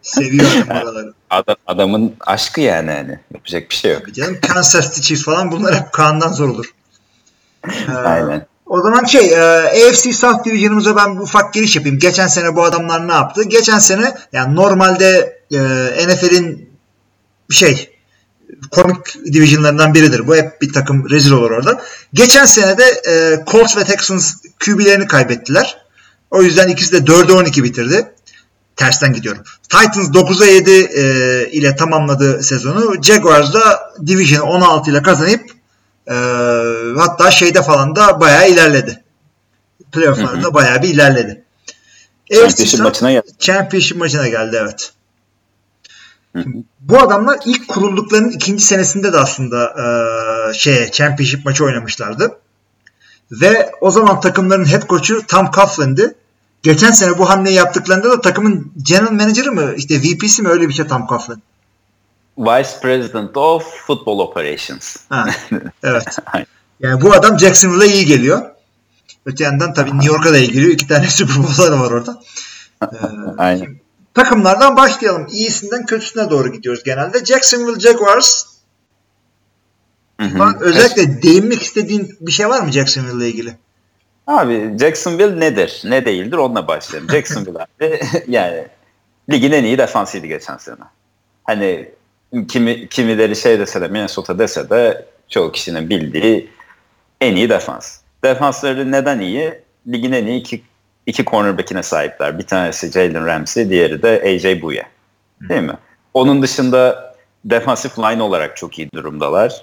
Seviyorum 0.02 0.68
oraları. 0.82 1.14
Adam, 1.30 1.56
adamın 1.66 2.14
aşkı 2.20 2.60
yani 2.60 2.90
hani 2.90 3.18
yapacak 3.34 3.70
bir 3.70 3.74
şey 3.74 3.92
yok. 3.92 4.00
Tabii 4.00 4.12
canım 4.12 4.38
Kansas 4.40 4.94
City 4.94 5.08
Chiefs 5.08 5.24
falan 5.24 5.52
bunlar 5.52 5.74
hep 5.74 5.92
Kaan'dan 5.92 6.32
zor 6.32 6.48
olur. 6.48 6.74
Aynen. 8.04 8.46
O 8.66 8.82
zaman 8.82 9.04
şey 9.04 9.32
e, 9.32 9.40
AFC 9.88 10.12
South 10.12 10.44
Division'ımıza 10.44 10.96
ben 10.96 11.16
ufak 11.16 11.54
giriş 11.54 11.76
yapayım. 11.76 11.98
Geçen 11.98 12.26
sene 12.26 12.56
bu 12.56 12.64
adamlar 12.64 13.08
ne 13.08 13.12
yaptı? 13.12 13.44
Geçen 13.44 13.78
sene 13.78 14.14
yani 14.32 14.56
normalde 14.56 15.38
e, 15.52 15.58
NFL'in 16.08 16.70
şey 17.50 17.90
komik 18.70 19.24
divisionlarından 19.32 19.94
biridir. 19.94 20.26
Bu 20.26 20.36
hep 20.36 20.62
bir 20.62 20.72
takım 20.72 21.10
rezil 21.10 21.32
olur 21.32 21.50
orada. 21.50 21.82
Geçen 22.12 22.44
sene 22.44 22.78
de 22.78 22.84
e, 23.08 23.44
Colts 23.50 23.76
ve 23.76 23.84
Texans 23.84 24.34
QB'lerini 24.64 25.06
kaybettiler. 25.06 25.84
O 26.30 26.42
yüzden 26.42 26.68
ikisi 26.68 26.92
de 26.92 27.12
4'e 27.12 27.32
12 27.32 27.64
bitirdi. 27.64 28.14
Tersten 28.76 29.12
gidiyorum. 29.12 29.42
Titans 29.62 30.08
9'a 30.08 30.46
7 30.46 30.70
e, 30.70 31.50
ile 31.50 31.76
tamamladı 31.76 32.42
sezonu. 32.42 33.02
Jaguars 33.02 33.54
da 33.54 33.92
Division 34.06 34.40
16 34.40 34.90
ile 34.90 35.02
kazanıp 35.02 35.40
e, 36.10 36.14
hatta 36.96 37.30
şeyde 37.30 37.62
falan 37.62 37.96
da 37.96 38.20
bayağı 38.20 38.50
ilerledi. 38.50 39.04
Playoff'larda 39.92 40.54
bayağı 40.54 40.82
bir 40.82 40.88
ilerledi. 40.88 41.44
Championship 42.32 42.80
maçına 42.80 43.12
geldi. 43.12 43.26
Championship 43.38 43.96
maçına 43.96 44.28
geldi 44.28 44.58
evet. 44.60 44.92
Bu 46.80 46.98
adamlar 46.98 47.38
ilk 47.44 47.68
kurulduklarının 47.68 48.30
ikinci 48.30 48.64
senesinde 48.64 49.12
de 49.12 49.18
aslında 49.18 49.74
e, 49.80 50.54
şey 50.54 50.90
championship 50.90 51.44
maçı 51.44 51.64
oynamışlardı. 51.64 52.38
Ve 53.30 53.72
o 53.80 53.90
zaman 53.90 54.20
takımların 54.20 54.64
head 54.64 54.88
coach'u 54.88 55.26
Tom 55.26 55.50
Coughlin'di. 55.50 56.14
Geçen 56.62 56.90
sene 56.90 57.18
bu 57.18 57.30
hamleyi 57.30 57.56
yaptıklarında 57.56 58.10
da 58.10 58.20
takımın 58.20 58.72
general 58.82 59.12
manager'ı 59.12 59.52
mı 59.52 59.74
işte 59.76 60.00
VP'si 60.02 60.42
mi 60.42 60.48
öyle 60.48 60.68
bir 60.68 60.74
şey 60.74 60.86
Tom 60.86 61.06
Coughlin. 61.06 61.42
Vice 62.38 62.70
President 62.82 63.36
of 63.36 63.64
Football 63.86 64.18
Operations. 64.18 64.96
Ha, 65.08 65.26
evet. 65.82 66.18
yani 66.80 67.00
bu 67.00 67.12
adam 67.12 67.38
Jacksonville'a 67.38 67.86
iyi 67.86 68.06
geliyor. 68.06 68.42
Öte 69.26 69.44
yandan 69.44 69.74
tabii 69.74 69.90
New 69.90 70.12
York'a 70.14 70.32
da 70.32 70.38
iyi 70.38 70.52
geliyor. 70.52 70.72
İki 70.72 70.86
tane 70.86 71.06
Super 71.08 71.36
Bowl'lar 71.36 71.78
var 71.78 71.90
orada. 71.90 72.20
Ee, 72.82 72.86
Aynen. 73.38 73.76
Takımlardan 74.14 74.76
başlayalım. 74.76 75.26
İyisinden 75.30 75.86
kötüsüne 75.86 76.30
doğru 76.30 76.52
gidiyoruz 76.52 76.82
genelde. 76.84 77.24
Jacksonville 77.24 77.80
Jaguars. 77.80 78.44
Hı 80.20 80.26
hı. 80.26 80.58
Özellikle 80.60 81.22
değinmek 81.22 81.62
istediğin 81.62 82.16
bir 82.20 82.32
şey 82.32 82.48
var 82.48 82.60
mı 82.60 82.72
Jacksonville 82.72 83.16
ile 83.16 83.28
ilgili? 83.28 83.56
Abi 84.26 84.78
Jacksonville 84.80 85.40
nedir? 85.40 85.82
Ne 85.84 86.04
değildir? 86.04 86.36
Onunla 86.36 86.68
başlayalım. 86.68 87.10
Jacksonville 87.12 87.58
abi 87.58 88.00
yani 88.28 88.68
ligin 89.30 89.52
en 89.52 89.64
iyi 89.64 89.78
defansıydı 89.78 90.26
geçen 90.26 90.56
sene. 90.56 90.76
Hani 91.44 91.90
kimi 92.48 92.88
kimileri 92.88 93.36
şey 93.36 93.58
dese 93.58 93.80
de 93.80 93.88
Minnesota 93.88 94.38
dese 94.38 94.70
de 94.70 95.06
çoğu 95.28 95.52
kişinin 95.52 95.90
bildiği 95.90 96.50
en 97.20 97.36
iyi 97.36 97.48
defans. 97.48 97.98
Defansları 98.24 98.92
neden 98.92 99.20
iyi? 99.20 99.54
Ligin 99.88 100.12
en 100.12 100.26
iyi 100.26 100.40
iki 100.40 100.62
iki 101.06 101.24
cornerback'ine 101.24 101.82
sahipler. 101.82 102.38
Bir 102.38 102.46
tanesi 102.46 102.92
Jalen 102.92 103.26
Ramsey, 103.26 103.70
diğeri 103.70 104.02
de 104.02 104.22
AJ 104.26 104.62
Bouye. 104.62 104.86
Değil 105.48 105.62
mi? 105.62 105.76
Onun 106.14 106.42
dışında 106.42 107.14
defensive 107.44 107.92
line 108.08 108.22
olarak 108.22 108.56
çok 108.56 108.78
iyi 108.78 108.88
durumdalar. 108.94 109.62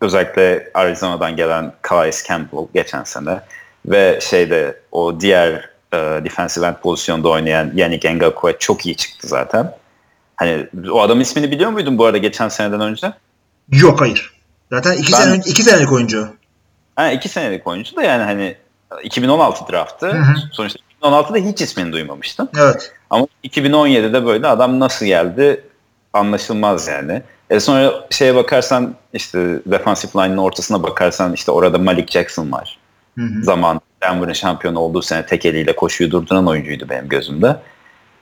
Özellikle 0.00 0.70
Arizona'dan 0.74 1.36
gelen 1.36 1.72
Calais 1.88 2.28
Campbell 2.28 2.66
geçen 2.74 3.04
sene 3.04 3.40
ve 3.86 4.18
şeyde 4.22 4.80
o 4.92 5.20
diğer 5.20 5.70
e, 5.92 5.96
defensive 5.96 6.66
end 6.66 6.74
pozisyonda 6.74 7.28
oynayan 7.28 7.72
Yannick 7.74 8.14
Ngakwe 8.14 8.56
çok 8.58 8.86
iyi 8.86 8.96
çıktı 8.96 9.28
zaten. 9.28 9.72
Hani 10.36 10.66
o 10.90 11.00
adam 11.00 11.20
ismini 11.20 11.50
biliyor 11.50 11.70
muydun 11.70 11.98
bu 11.98 12.04
arada 12.04 12.18
geçen 12.18 12.48
seneden 12.48 12.80
önce? 12.80 13.12
Yok 13.72 14.00
hayır. 14.00 14.32
Zaten 14.70 14.92
iki, 14.92 15.12
ben, 15.12 15.18
sene, 15.18 15.42
iki 15.46 15.62
senelik 15.62 15.92
oyuncu. 15.92 16.28
Ha, 16.96 17.10
iki 17.10 17.28
senelik 17.28 17.66
oyuncu 17.66 17.96
da 17.96 18.02
yani 18.02 18.22
hani 18.22 18.56
2016 19.02 19.72
draftı. 19.72 20.06
Hı 20.06 20.18
hı. 20.18 20.34
Sonuçta 20.52 20.78
2016'da 21.02 21.38
hiç 21.38 21.60
ismini 21.60 21.92
duymamıştım. 21.92 22.48
Evet. 22.58 22.92
Ama 23.10 23.26
2017'de 23.44 24.26
böyle 24.26 24.46
adam 24.46 24.80
nasıl 24.80 25.06
geldi 25.06 25.64
anlaşılmaz 26.12 26.88
yani. 26.88 27.22
E 27.50 27.60
sonra 27.60 28.06
şeye 28.10 28.34
bakarsan 28.34 28.94
işte 29.12 29.38
defensive 29.66 30.24
line'ın 30.24 30.36
ortasına 30.36 30.82
bakarsan 30.82 31.32
işte 31.32 31.50
orada 31.50 31.78
Malik 31.78 32.10
Jackson 32.10 32.52
var. 32.52 32.78
Hı 33.18 33.24
hı. 33.24 33.42
Zaman 33.42 33.80
Denver'ın 34.02 34.32
şampiyon 34.32 34.74
olduğu 34.74 35.02
sene 35.02 35.26
tek 35.26 35.46
eliyle 35.46 35.76
koşuyu 35.76 36.10
durduran 36.10 36.46
oyuncuydu 36.46 36.88
benim 36.88 37.08
gözümde. 37.08 37.56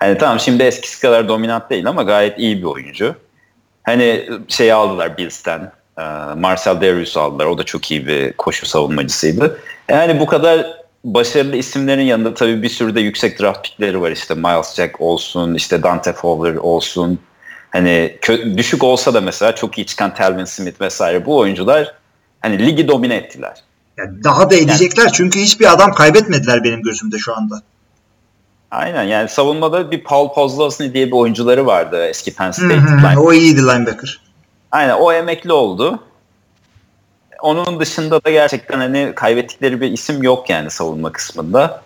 Hani 0.04 0.18
tamam 0.18 0.40
şimdi 0.40 0.62
eskisi 0.62 1.00
kadar 1.00 1.28
dominant 1.28 1.70
değil 1.70 1.86
ama 1.86 2.02
gayet 2.02 2.38
iyi 2.38 2.58
bir 2.58 2.64
oyuncu. 2.64 3.14
Hani 3.82 4.28
şey 4.48 4.72
aldılar 4.72 5.18
Bills'ten. 5.18 5.72
Marcel 6.36 6.80
Darius 6.80 7.16
aldılar. 7.16 7.46
O 7.46 7.58
da 7.58 7.62
çok 7.62 7.90
iyi 7.90 8.06
bir 8.06 8.32
koşu 8.32 8.66
savunmacısıydı. 8.66 9.60
Yani 9.88 10.20
bu 10.20 10.26
kadar 10.26 10.66
başarılı 11.04 11.56
isimlerin 11.56 12.02
yanında 12.02 12.34
tabii 12.34 12.62
bir 12.62 12.68
sürü 12.68 12.94
de 12.94 13.00
yüksek 13.00 13.40
draft 13.40 13.64
pickleri 13.64 14.00
var 14.00 14.10
işte 14.10 14.34
Miles 14.34 14.74
Jack 14.74 15.00
olsun, 15.00 15.54
işte 15.54 15.82
Dante 15.82 16.12
Fowler 16.12 16.54
olsun. 16.54 17.18
Hani 17.70 18.18
düşük 18.56 18.84
olsa 18.84 19.14
da 19.14 19.20
mesela 19.20 19.54
çok 19.54 19.78
iyi 19.78 19.86
çıkan 19.86 20.14
Telvin 20.14 20.44
Smith 20.44 20.80
vesaire 20.80 21.26
bu 21.26 21.38
oyuncular 21.38 21.94
hani 22.40 22.66
ligi 22.66 22.88
domine 22.88 23.16
ettiler. 23.16 23.54
Yani 23.98 24.24
daha 24.24 24.50
da 24.50 24.54
edecekler 24.54 25.02
yani, 25.02 25.12
çünkü 25.12 25.38
hiçbir 25.38 25.72
adam 25.72 25.92
kaybetmediler 25.92 26.64
benim 26.64 26.82
gözümde 26.82 27.18
şu 27.18 27.36
anda. 27.36 27.62
Aynen 28.74 29.02
yani 29.02 29.28
savunmada 29.28 29.90
bir 29.90 30.04
Paul 30.04 30.34
Pozlosny 30.34 30.94
diye 30.94 31.06
bir 31.06 31.12
oyuncuları 31.12 31.66
vardı 31.66 32.06
eski 32.06 32.34
Penn 32.34 32.50
State. 32.50 33.18
o 33.18 33.32
iyiydi 33.32 33.62
linebacker. 33.62 34.20
Aynen 34.72 34.94
o 34.94 35.12
emekli 35.12 35.52
oldu 35.52 36.00
onun 37.44 37.80
dışında 37.80 38.24
da 38.24 38.30
gerçekten 38.30 38.78
hani 38.78 39.12
kaybettikleri 39.16 39.80
bir 39.80 39.92
isim 39.92 40.22
yok 40.22 40.50
yani 40.50 40.70
savunma 40.70 41.12
kısmında. 41.12 41.82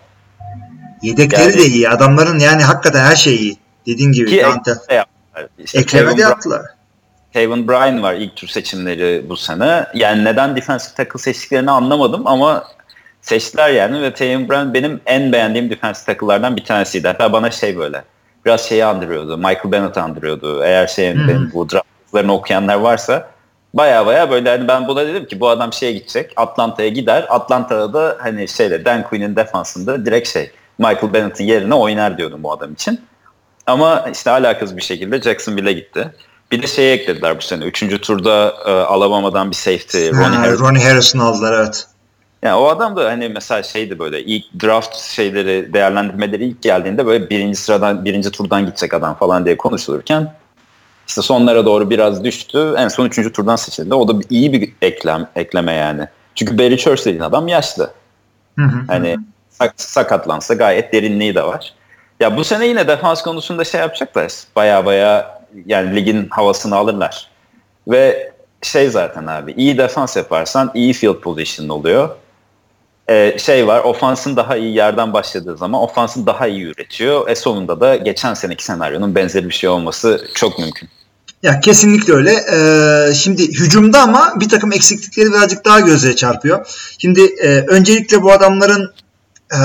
Yedekleri 1.01 1.41
yani, 1.41 1.57
de 1.57 1.65
iyi. 1.65 1.89
Adamların 1.89 2.39
yani 2.39 2.63
hakikaten 2.63 3.03
her 3.03 3.15
şey 3.15 3.35
iyi. 3.35 3.57
Dediğin 3.85 4.11
gibi. 4.11 4.29
Ki 4.29 4.43
Dante. 4.43 4.71
İşte 5.57 5.79
Ekleme 5.79 6.17
de 6.17 6.21
yaptılar. 6.21 6.61
Kevin 7.33 7.67
Bryan 7.67 8.03
var 8.03 8.13
ilk 8.13 8.35
tur 8.35 8.47
seçimleri 8.47 9.25
bu 9.29 9.37
sene. 9.37 9.85
Yani 9.93 10.23
neden 10.23 10.55
defensive 10.55 10.95
tackle 10.95 11.19
seçtiklerini 11.19 11.71
anlamadım 11.71 12.27
ama 12.27 12.67
seçtiler 13.29 13.69
yani 13.69 14.01
ve 14.01 14.13
Kevin 14.13 14.49
Bryan 14.49 14.73
benim 14.73 15.01
en 15.05 15.31
beğendiğim 15.31 15.69
defensive 15.69 16.05
tackle'lardan 16.05 16.55
bir 16.55 16.63
tanesiydi. 16.63 17.07
Hatta 17.07 17.33
bana 17.33 17.51
şey 17.51 17.77
böyle 17.77 18.03
biraz 18.45 18.61
şeyi 18.61 18.85
andırıyordu. 18.85 19.37
Michael 19.37 19.71
Bennett 19.71 19.97
andırıyordu. 19.97 20.63
Eğer 20.63 20.87
şey 20.87 21.15
bu 21.53 21.69
draftlarını 21.69 22.33
okuyanlar 22.33 22.75
varsa 22.75 23.29
baya 23.73 24.05
baya 24.05 24.31
böyle 24.31 24.49
hani 24.49 24.67
ben 24.67 24.87
buna 24.87 25.07
dedim 25.07 25.25
ki 25.25 25.39
bu 25.39 25.49
adam 25.49 25.73
şeye 25.73 25.91
gidecek 25.91 26.33
Atlanta'ya 26.35 26.89
gider 26.89 27.25
Atlanta'da 27.29 27.93
da 27.93 28.17
hani 28.19 28.47
şeyle 28.47 28.85
Dan 28.85 29.03
Quinn'in 29.03 29.35
defansında 29.35 30.05
direkt 30.05 30.27
şey 30.27 30.51
Michael 30.77 31.13
Bennett'in 31.13 31.45
yerine 31.45 31.73
oynar 31.73 32.17
diyordum 32.17 32.43
bu 32.43 32.51
adam 32.51 32.73
için. 32.73 33.01
Ama 33.67 34.05
işte 34.13 34.31
alakasız 34.31 34.77
bir 34.77 34.81
şekilde 34.81 35.21
Jacksonville'e 35.21 35.73
gitti. 35.73 36.13
Bir 36.51 36.61
de 36.61 36.67
şeyi 36.67 36.91
eklediler 36.91 37.37
bu 37.37 37.41
sene. 37.41 37.63
Üçüncü 37.63 38.01
turda 38.01 38.53
e, 38.65 38.71
Alabama'dan 38.71 39.51
bir 39.51 39.55
safety 39.55 40.09
Ronnie 40.09 40.37
Harrison. 40.37 40.65
Ronnie 40.65 40.83
Harrison 40.83 41.19
aldılar 41.19 41.63
evet. 41.63 41.87
Yani 42.43 42.55
o 42.55 42.67
adam 42.67 42.95
da 42.95 43.05
hani 43.05 43.29
mesela 43.29 43.63
şeydi 43.63 43.99
böyle 43.99 44.23
ilk 44.23 44.63
draft 44.63 44.95
şeyleri 44.95 45.73
değerlendirmeleri 45.73 46.45
ilk 46.45 46.61
geldiğinde 46.61 47.05
böyle 47.05 47.29
birinci 47.29 47.59
sıradan 47.59 48.05
birinci 48.05 48.31
turdan 48.31 48.65
gidecek 48.65 48.93
adam 48.93 49.15
falan 49.15 49.45
diye 49.45 49.57
konuşulurken 49.57 50.33
İşte 51.07 51.21
sonlara 51.21 51.65
doğru 51.65 51.89
biraz 51.89 52.23
düştü. 52.23 52.73
En 52.77 52.87
son 52.87 53.05
3. 53.05 53.33
turdan 53.33 53.55
seçildi. 53.55 53.93
O 53.93 54.07
da 54.07 54.21
iyi 54.29 54.53
bir 54.53 54.73
eklem, 54.81 55.27
ekleme 55.35 55.73
yani. 55.73 56.07
Çünkü 56.35 56.57
Barry 56.57 56.77
Church 56.77 57.05
dediğin 57.05 57.21
adam 57.23 57.47
yaşlı. 57.47 57.91
Hı 58.59 58.65
hı. 58.65 58.81
Hani 58.87 59.17
sak- 59.49 59.73
sakatlansa 59.81 60.53
gayet 60.53 60.93
derinliği 60.93 61.35
de 61.35 61.43
var. 61.43 61.73
Ya 62.19 62.37
bu 62.37 62.43
sene 62.43 62.67
yine 62.67 62.87
defans 62.87 63.21
konusunda 63.21 63.63
şey 63.63 63.81
yapacaklar. 63.81 64.31
Baya 64.55 64.85
baya 64.85 65.41
yani 65.65 65.95
ligin 65.95 66.27
havasını 66.29 66.75
alırlar. 66.75 67.27
Ve 67.87 68.31
şey 68.61 68.89
zaten 68.89 69.25
abi 69.27 69.51
iyi 69.51 69.77
defans 69.77 70.15
yaparsan 70.17 70.71
iyi 70.73 70.93
field 70.93 71.15
position 71.19 71.69
oluyor. 71.69 72.09
Ee, 73.09 73.35
şey 73.39 73.67
var 73.67 73.79
ofansın 73.79 74.35
daha 74.35 74.57
iyi 74.57 74.75
yerden 74.75 75.13
başladığı 75.13 75.57
zaman 75.57 75.81
ofansın 75.81 76.25
daha 76.25 76.47
iyi 76.47 76.63
üretiyor. 76.63 77.29
E 77.29 77.35
sonunda 77.35 77.79
da 77.79 77.95
geçen 77.95 78.33
seneki 78.33 78.65
senaryonun 78.65 79.15
benzeri 79.15 79.49
bir 79.49 79.53
şey 79.53 79.69
olması 79.69 80.27
çok 80.35 80.59
mümkün. 80.59 80.89
Ya 81.43 81.59
kesinlikle 81.59 82.13
öyle. 82.13 82.31
Ee, 82.31 83.13
şimdi 83.13 83.47
hücumda 83.47 84.01
ama 84.01 84.33
bir 84.39 84.49
takım 84.49 84.71
eksiklikleri 84.71 85.31
birazcık 85.31 85.65
daha 85.65 85.79
göze 85.79 86.15
çarpıyor. 86.15 86.67
Şimdi 86.97 87.21
e, 87.21 87.47
öncelikle 87.47 88.21
bu 88.21 88.31
adamların 88.31 88.93
e, 89.53 89.59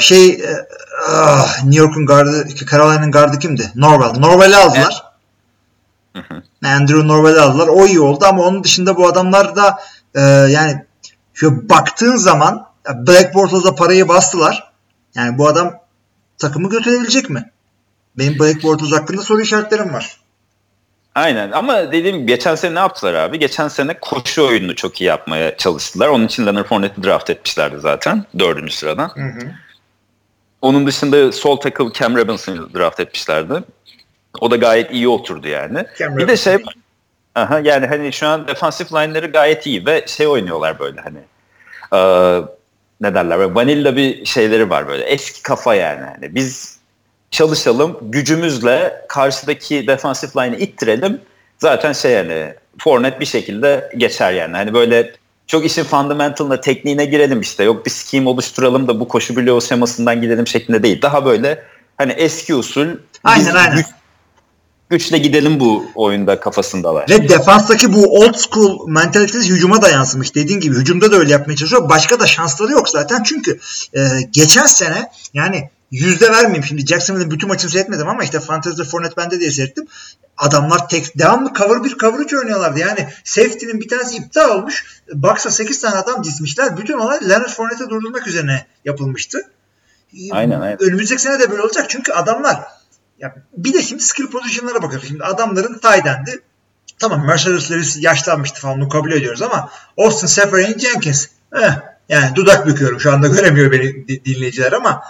şey 0.00 0.28
e, 0.28 0.66
ah, 1.08 1.64
New 1.64 1.78
York'un 1.78 2.06
gardı, 2.06 2.46
Carolina'nın 2.70 3.10
gardı 3.10 3.38
kimdi? 3.38 3.72
Norwell. 3.74 4.20
Norwell'i 4.20 4.56
aldılar. 4.56 5.02
Andrew 6.64 7.08
Norwell'i 7.08 7.40
aldılar. 7.40 7.68
O 7.68 7.86
iyi 7.86 8.00
oldu 8.00 8.24
ama 8.24 8.42
onun 8.42 8.64
dışında 8.64 8.96
bu 8.96 9.08
adamlar 9.08 9.56
da 9.56 9.78
e, 10.14 10.20
yani 10.20 10.87
şu 11.40 11.68
baktığın 11.68 12.16
zaman 12.16 12.66
Black 12.94 13.34
Bortles'a 13.34 13.74
parayı 13.74 14.08
bastılar. 14.08 14.72
Yani 15.14 15.38
bu 15.38 15.48
adam 15.48 15.74
takımı 16.38 16.70
götürebilecek 16.70 17.30
mi? 17.30 17.50
Benim 18.18 18.38
Black 18.38 18.62
Bortles 18.62 18.92
hakkında 18.92 19.22
soru 19.22 19.40
işaretlerim 19.40 19.94
var. 19.94 20.16
Aynen 21.14 21.50
ama 21.50 21.92
dediğim 21.92 22.16
gibi 22.16 22.26
geçen 22.26 22.54
sene 22.54 22.74
ne 22.74 22.78
yaptılar 22.78 23.14
abi? 23.14 23.38
Geçen 23.38 23.68
sene 23.68 23.98
koşu 24.00 24.46
oyununu 24.46 24.76
çok 24.76 25.00
iyi 25.00 25.04
yapmaya 25.04 25.56
çalıştılar. 25.56 26.08
Onun 26.08 26.26
için 26.26 26.46
Leonard 26.46 26.66
Fournette'i 26.66 27.04
draft 27.04 27.30
etmişlerdi 27.30 27.80
zaten 27.80 28.24
dördüncü 28.38 28.72
sıradan. 28.72 29.08
Hı 29.14 29.20
hı. 29.20 29.52
Onun 30.62 30.86
dışında 30.86 31.32
sol 31.32 31.56
tackle 31.56 31.92
Cam 31.94 32.16
Robinson'ı 32.16 32.74
draft 32.74 33.00
etmişlerdi. 33.00 33.62
O 34.40 34.50
da 34.50 34.56
gayet 34.56 34.92
iyi 34.92 35.08
oturdu 35.08 35.48
yani. 35.48 35.84
Cam 35.98 36.16
bir 36.16 36.28
de 36.28 36.36
şey. 36.36 36.56
Aha, 37.38 37.60
yani 37.60 37.86
hani 37.86 38.12
şu 38.12 38.26
an 38.26 38.48
defansif 38.48 38.92
line'ları 38.92 39.26
gayet 39.26 39.66
iyi 39.66 39.86
ve 39.86 40.04
şey 40.06 40.26
oynuyorlar 40.26 40.78
böyle 40.78 41.00
hani 41.00 41.18
e, 41.92 41.98
ne 43.00 43.14
derler 43.14 43.38
böyle 43.38 43.54
vanilla 43.54 43.96
bir 43.96 44.24
şeyleri 44.24 44.70
var 44.70 44.88
böyle 44.88 45.04
eski 45.04 45.42
kafa 45.42 45.74
yani. 45.74 46.04
Hani 46.04 46.34
biz 46.34 46.78
çalışalım 47.30 47.98
gücümüzle 48.02 49.04
karşıdaki 49.08 49.86
defansif 49.86 50.36
line'ı 50.36 50.56
ittirelim 50.56 51.20
zaten 51.58 51.92
şey 51.92 52.12
yani 52.12 52.54
Fournette 52.78 53.20
bir 53.20 53.26
şekilde 53.26 53.90
geçer 53.96 54.32
yani. 54.32 54.56
Hani 54.56 54.74
böyle 54.74 55.12
çok 55.46 55.64
işin 55.64 55.84
fundamentalına, 55.84 56.60
tekniğine 56.60 57.04
girelim 57.04 57.40
işte. 57.40 57.64
Yok 57.64 57.86
bir 57.86 57.90
scheme 57.90 58.28
oluşturalım 58.28 58.88
da 58.88 59.00
bu 59.00 59.08
koşu 59.08 59.36
bloğu 59.36 59.60
şemasından 59.60 60.20
gidelim 60.22 60.46
şeklinde 60.46 60.82
değil. 60.82 61.02
Daha 61.02 61.24
böyle 61.24 61.62
hani 61.96 62.12
eski 62.12 62.54
usul 62.54 62.86
Aynen, 63.24 63.46
biz 63.46 63.54
aynen. 63.54 63.76
güç- 63.76 63.86
güçle 64.90 65.18
gidelim 65.18 65.60
bu 65.60 65.84
oyunda 65.94 66.40
kafasındalar. 66.40 67.08
Ve 67.08 67.28
defanstaki 67.28 67.92
bu 67.92 68.18
old 68.18 68.34
school 68.34 68.88
mentalitesi 68.88 69.50
hücuma 69.50 69.82
da 69.82 69.88
yansımış. 69.88 70.34
Dediğin 70.34 70.60
gibi 70.60 70.76
hücumda 70.76 71.12
da 71.12 71.16
öyle 71.16 71.32
yapmaya 71.32 71.56
çalışıyor. 71.56 71.88
Başka 71.88 72.20
da 72.20 72.26
şansları 72.26 72.72
yok 72.72 72.88
zaten. 72.88 73.22
Çünkü 73.22 73.58
e, 73.94 74.00
geçen 74.32 74.66
sene 74.66 75.10
yani 75.34 75.70
yüzde 75.90 76.32
vermeyeyim 76.32 76.64
şimdi 76.64 76.86
Jacksonville'in 76.86 77.30
bütün 77.30 77.48
maçını 77.48 77.70
seyretmedim 77.70 78.08
ama 78.08 78.24
işte 78.24 78.40
Fantasy'de 78.40 78.84
Fournette 78.84 79.16
bende 79.16 79.40
diye 79.40 79.50
seyrettim. 79.50 79.86
Adamlar 80.36 80.88
tek 80.88 81.18
devamlı 81.18 81.52
cover 81.54 81.84
1 81.84 81.98
cover 81.98 82.18
3 82.18 82.34
oynuyorlardı. 82.34 82.78
Yani 82.78 83.08
safety'nin 83.24 83.80
bir 83.80 83.88
tanesi 83.88 84.16
iptal 84.16 84.48
olmuş. 84.48 85.02
Box'a 85.14 85.50
8 85.50 85.80
tane 85.80 85.96
adam 85.96 86.24
dizmişler. 86.24 86.76
Bütün 86.76 86.98
olay 86.98 87.28
Leonard 87.28 87.50
Fournette'i 87.50 87.90
durdurmak 87.90 88.26
üzerine 88.26 88.66
yapılmıştı. 88.84 89.38
Aynen, 90.30 90.60
aynen. 90.60 90.82
Önümüzdeki 90.82 91.22
sene 91.22 91.40
de 91.40 91.50
böyle 91.50 91.62
olacak. 91.62 91.86
Çünkü 91.88 92.12
adamlar 92.12 92.60
ya 93.18 93.34
bir 93.56 93.74
de 93.74 93.82
şimdi 93.82 94.02
skill 94.02 94.26
pozisyonlara 94.26 94.82
bakıyoruz. 94.82 95.08
Şimdi 95.08 95.24
adamların 95.24 95.78
tight 95.78 96.06
tamam 96.98 97.26
Mercedes 97.26 97.70
Lewis 97.70 97.96
yaşlanmıştı 98.00 98.60
falan 98.60 98.80
bunu 98.80 98.88
kabul 98.88 99.12
ediyoruz 99.12 99.42
ama 99.42 99.70
Austin 99.98 100.26
Seferian 100.26 100.78
Jenkins 100.78 101.26
eh, 101.62 101.78
yani 102.08 102.34
dudak 102.34 102.66
büküyorum 102.66 103.00
şu 103.00 103.12
anda 103.12 103.28
göremiyor 103.28 103.72
beni 103.72 104.08
di- 104.08 104.24
dinleyiciler 104.24 104.72
ama 104.72 105.02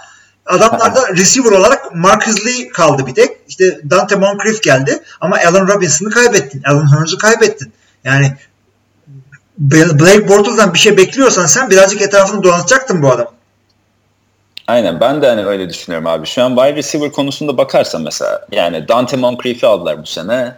adamlarda 0.45 1.07
receiver 1.17 1.51
olarak 1.51 1.95
Marcus 1.95 2.45
Lee 2.45 2.69
kaldı 2.69 3.07
bir 3.07 3.15
tek. 3.15 3.37
İşte 3.47 3.79
Dante 3.89 4.15
Moncrief 4.15 4.63
geldi 4.63 5.03
ama 5.21 5.37
Allen 5.47 5.67
Robinson'ı 5.67 6.09
kaybettin. 6.09 6.63
Allen 6.63 6.85
Hurns'u 6.85 7.17
kaybettin. 7.17 7.73
Yani 8.03 8.37
Blake 9.57 10.27
Bortles'dan 10.27 10.73
bir 10.73 10.79
şey 10.79 10.97
bekliyorsan 10.97 11.45
sen 11.45 11.69
birazcık 11.69 12.01
etrafını 12.01 12.43
donatacaktın 12.43 13.01
bu 13.01 13.11
adam. 13.11 13.27
Aynen 14.69 14.99
ben 14.99 15.21
de 15.21 15.27
hani 15.27 15.45
öyle 15.45 15.69
düşünüyorum 15.69 16.07
abi. 16.07 16.27
Şu 16.27 16.43
an 16.43 16.55
wide 16.55 16.75
receiver 16.75 17.11
konusunda 17.11 17.57
bakarsan 17.57 18.01
mesela 18.01 18.45
yani 18.51 18.87
Dante 18.87 19.17
Moncrief'i 19.17 19.67
aldılar 19.67 20.01
bu 20.01 20.05
sene. 20.05 20.55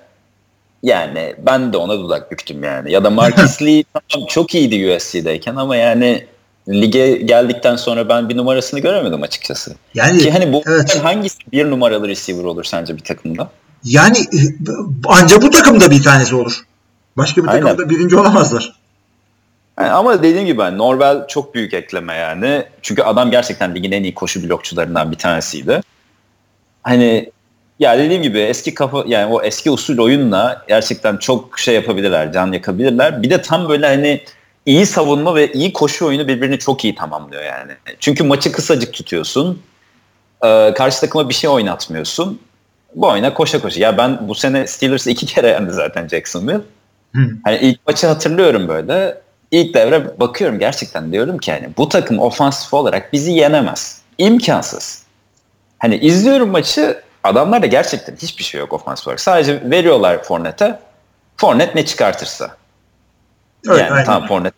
Yani 0.83 1.35
ben 1.45 1.73
de 1.73 1.77
ona 1.77 1.97
dudak 1.97 2.31
büktüm 2.31 2.63
yani. 2.63 2.91
Ya 2.91 3.03
da 3.03 3.09
Marcus 3.09 3.61
Lee 3.65 3.83
tamam 3.93 4.27
çok 4.27 4.55
iyiydi 4.55 4.95
USC'deyken 4.95 5.55
ama 5.55 5.75
yani 5.75 6.25
lige 6.69 7.15
geldikten 7.15 7.75
sonra 7.75 8.09
ben 8.09 8.29
bir 8.29 8.37
numarasını 8.37 8.79
göremedim 8.79 9.23
açıkçası. 9.23 9.75
Yani 9.93 10.17
Ki 10.17 10.31
hani 10.31 10.53
bu 10.53 10.63
evet. 10.67 10.99
hangisi 11.03 11.37
bir 11.51 11.71
numaralı 11.71 12.07
receiver 12.07 12.43
olur 12.43 12.63
sence 12.63 12.95
bir 12.95 13.03
takımda? 13.03 13.51
Yani 13.83 14.17
anca 15.07 15.41
bu 15.41 15.49
takımda 15.49 15.91
bir 15.91 16.03
tanesi 16.03 16.35
olur. 16.35 16.61
Başka 17.17 17.43
bir 17.43 17.47
Aynen. 17.47 17.61
takımda 17.61 17.89
birinci 17.89 18.17
olamazlar. 18.17 18.80
Yani 19.81 19.91
ama 19.91 20.23
dediğim 20.23 20.45
gibi 20.45 20.59
ben 20.59 20.77
Norvel 20.77 21.27
çok 21.27 21.55
büyük 21.55 21.73
ekleme 21.73 22.13
yani. 22.13 22.63
Çünkü 22.81 23.01
adam 23.01 23.31
gerçekten 23.31 23.75
ligin 23.75 23.91
en 23.91 24.03
iyi 24.03 24.13
koşu 24.13 24.49
blokçularından 24.49 25.11
bir 25.11 25.17
tanesiydi. 25.17 25.81
Hani 26.83 27.31
ya 27.79 27.97
dediğim 27.97 28.21
gibi 28.21 28.39
eski 28.39 28.73
kafa 28.73 29.03
yani 29.07 29.33
o 29.33 29.41
eski 29.41 29.71
usul 29.71 29.97
oyunla 29.97 30.65
gerçekten 30.67 31.17
çok 31.17 31.59
şey 31.59 31.75
yapabilirler, 31.75 32.33
can 32.33 32.51
yakabilirler. 32.51 33.23
Bir 33.23 33.29
de 33.29 33.41
tam 33.41 33.69
böyle 33.69 33.87
hani 33.87 34.23
iyi 34.65 34.85
savunma 34.85 35.35
ve 35.35 35.51
iyi 35.51 35.73
koşu 35.73 36.07
oyunu 36.07 36.27
birbirini 36.27 36.59
çok 36.59 36.83
iyi 36.83 36.95
tamamlıyor 36.95 37.43
yani. 37.43 37.71
Çünkü 37.99 38.23
maçı 38.23 38.51
kısacık 38.51 38.93
tutuyorsun. 38.93 39.61
Ee, 40.43 40.73
karşı 40.77 41.01
takıma 41.01 41.29
bir 41.29 41.33
şey 41.33 41.49
oynatmıyorsun. 41.49 42.41
Bu 42.95 43.07
oyuna 43.07 43.33
koşa 43.33 43.61
koşa. 43.61 43.79
Ya 43.79 43.97
ben 43.97 44.27
bu 44.27 44.35
sene 44.35 44.67
Steelers 44.67 45.07
iki 45.07 45.25
kere 45.25 45.47
yendi 45.47 45.71
zaten 45.71 46.07
Jacksonville. 46.07 46.61
Hani 47.43 47.57
ilk 47.57 47.87
maçı 47.87 48.07
hatırlıyorum 48.07 48.67
böyle. 48.67 49.21
İlk 49.51 49.73
devre 49.73 50.19
bakıyorum 50.19 50.59
gerçekten 50.59 51.11
diyorum 51.11 51.37
ki 51.37 51.51
hani 51.51 51.69
bu 51.77 51.89
takım 51.89 52.19
ofansif 52.19 52.73
olarak 52.73 53.13
bizi 53.13 53.31
yenemez. 53.31 54.01
İmkansız. 54.17 55.03
Hani 55.79 55.97
izliyorum 55.97 56.49
maçı 56.49 57.01
adamlar 57.23 57.61
da 57.61 57.65
gerçekten 57.65 58.15
hiçbir 58.15 58.43
şey 58.43 58.59
yok 58.59 58.73
ofansif 58.73 59.07
olarak. 59.07 59.19
Sadece 59.19 59.61
veriyorlar 59.71 60.23
Fournette'e. 60.23 60.79
Fournette 61.37 61.71
ne 61.75 61.85
çıkartırsa. 61.85 62.55
Evet, 63.67 63.79
yani 63.79 63.91
aynen. 63.91 64.05
tamam 64.05 64.27
Fournette 64.27 64.57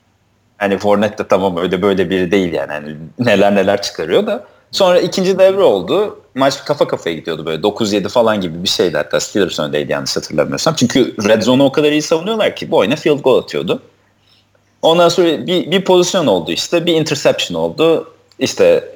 hani 0.57 0.77
Fournette 0.77 1.23
de 1.23 1.27
tamam 1.27 1.57
öyle 1.57 1.81
böyle 1.81 2.09
biri 2.09 2.31
değil 2.31 2.53
yani. 2.53 2.71
Hani 2.71 2.95
neler 3.19 3.55
neler 3.55 3.81
çıkarıyor 3.81 4.27
da. 4.27 4.43
Sonra 4.71 4.99
ikinci 4.99 5.39
devre 5.39 5.61
oldu. 5.61 6.19
Maç 6.35 6.65
kafa 6.65 6.87
kafaya 6.87 7.15
gidiyordu 7.15 7.45
böyle 7.45 7.61
9-7 7.61 8.09
falan 8.09 8.41
gibi 8.41 8.63
bir 8.63 8.69
şeydi 8.69 8.97
hatta 8.97 9.19
Steelers 9.19 9.59
öndeydi 9.59 9.91
yanlış 9.91 10.17
hatırlamıyorsam. 10.17 10.75
Çünkü 10.75 11.15
Red 11.27 11.41
Zone'u 11.41 11.65
o 11.65 11.71
kadar 11.71 11.91
iyi 11.91 12.01
savunuyorlar 12.01 12.55
ki 12.55 12.71
bu 12.71 12.77
oyuna 12.77 12.95
field 12.95 13.19
goal 13.19 13.43
atıyordu. 13.43 13.81
Ondan 14.83 15.09
sonra 15.09 15.47
bir, 15.47 15.71
bir 15.71 15.83
pozisyon 15.83 16.27
oldu 16.27 16.51
işte 16.51 16.85
bir 16.85 16.93
interception 16.93 17.61
oldu. 17.61 18.13
İşte 18.39 18.89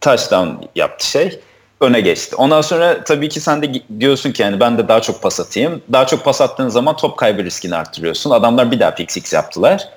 touchdown 0.00 0.48
yaptı 0.74 1.06
şey 1.06 1.40
öne 1.80 2.00
geçti. 2.00 2.36
Ondan 2.36 2.60
sonra 2.60 3.04
tabii 3.04 3.28
ki 3.28 3.40
sen 3.40 3.62
de 3.62 3.82
diyorsun 4.00 4.32
ki 4.32 4.42
yani 4.42 4.60
ben 4.60 4.78
de 4.78 4.88
daha 4.88 5.00
çok 5.00 5.22
pas 5.22 5.40
atayım. 5.40 5.82
Daha 5.92 6.06
çok 6.06 6.24
pas 6.24 6.40
attığın 6.40 6.68
zaman 6.68 6.96
top 6.96 7.16
kaybı 7.16 7.44
riskini 7.44 7.76
arttırıyorsun. 7.76 8.30
Adamlar 8.30 8.70
bir 8.70 8.80
daha 8.80 8.94
pick 8.94 9.12
six 9.12 9.32
yaptılar. 9.32 9.88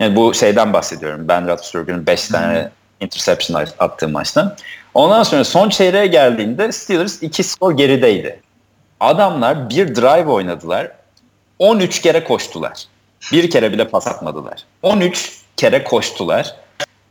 Yani 0.00 0.16
bu 0.16 0.34
şeyden 0.34 0.72
bahsediyorum. 0.72 1.28
Ben 1.28 1.48
Roethlisberger'ın 1.48 2.06
5 2.06 2.28
tane 2.28 2.70
interception 3.00 3.66
attığı 3.78 4.08
maçtan. 4.08 4.56
Ondan 4.94 5.22
sonra 5.22 5.44
son 5.44 5.68
çeyreğe 5.68 6.06
geldiğinde 6.06 6.72
Steelers 6.72 7.22
2 7.22 7.42
skor 7.42 7.76
gerideydi. 7.76 8.40
Adamlar 9.00 9.70
bir 9.70 9.94
drive 9.94 10.30
oynadılar. 10.30 10.90
13 11.58 12.00
kere 12.02 12.24
koştular. 12.24 12.91
Bir 13.32 13.50
kere 13.50 13.72
bile 13.72 13.88
pas 13.88 14.06
atmadılar. 14.06 14.64
13 14.82 15.32
kere 15.56 15.84
koştular. 15.84 16.56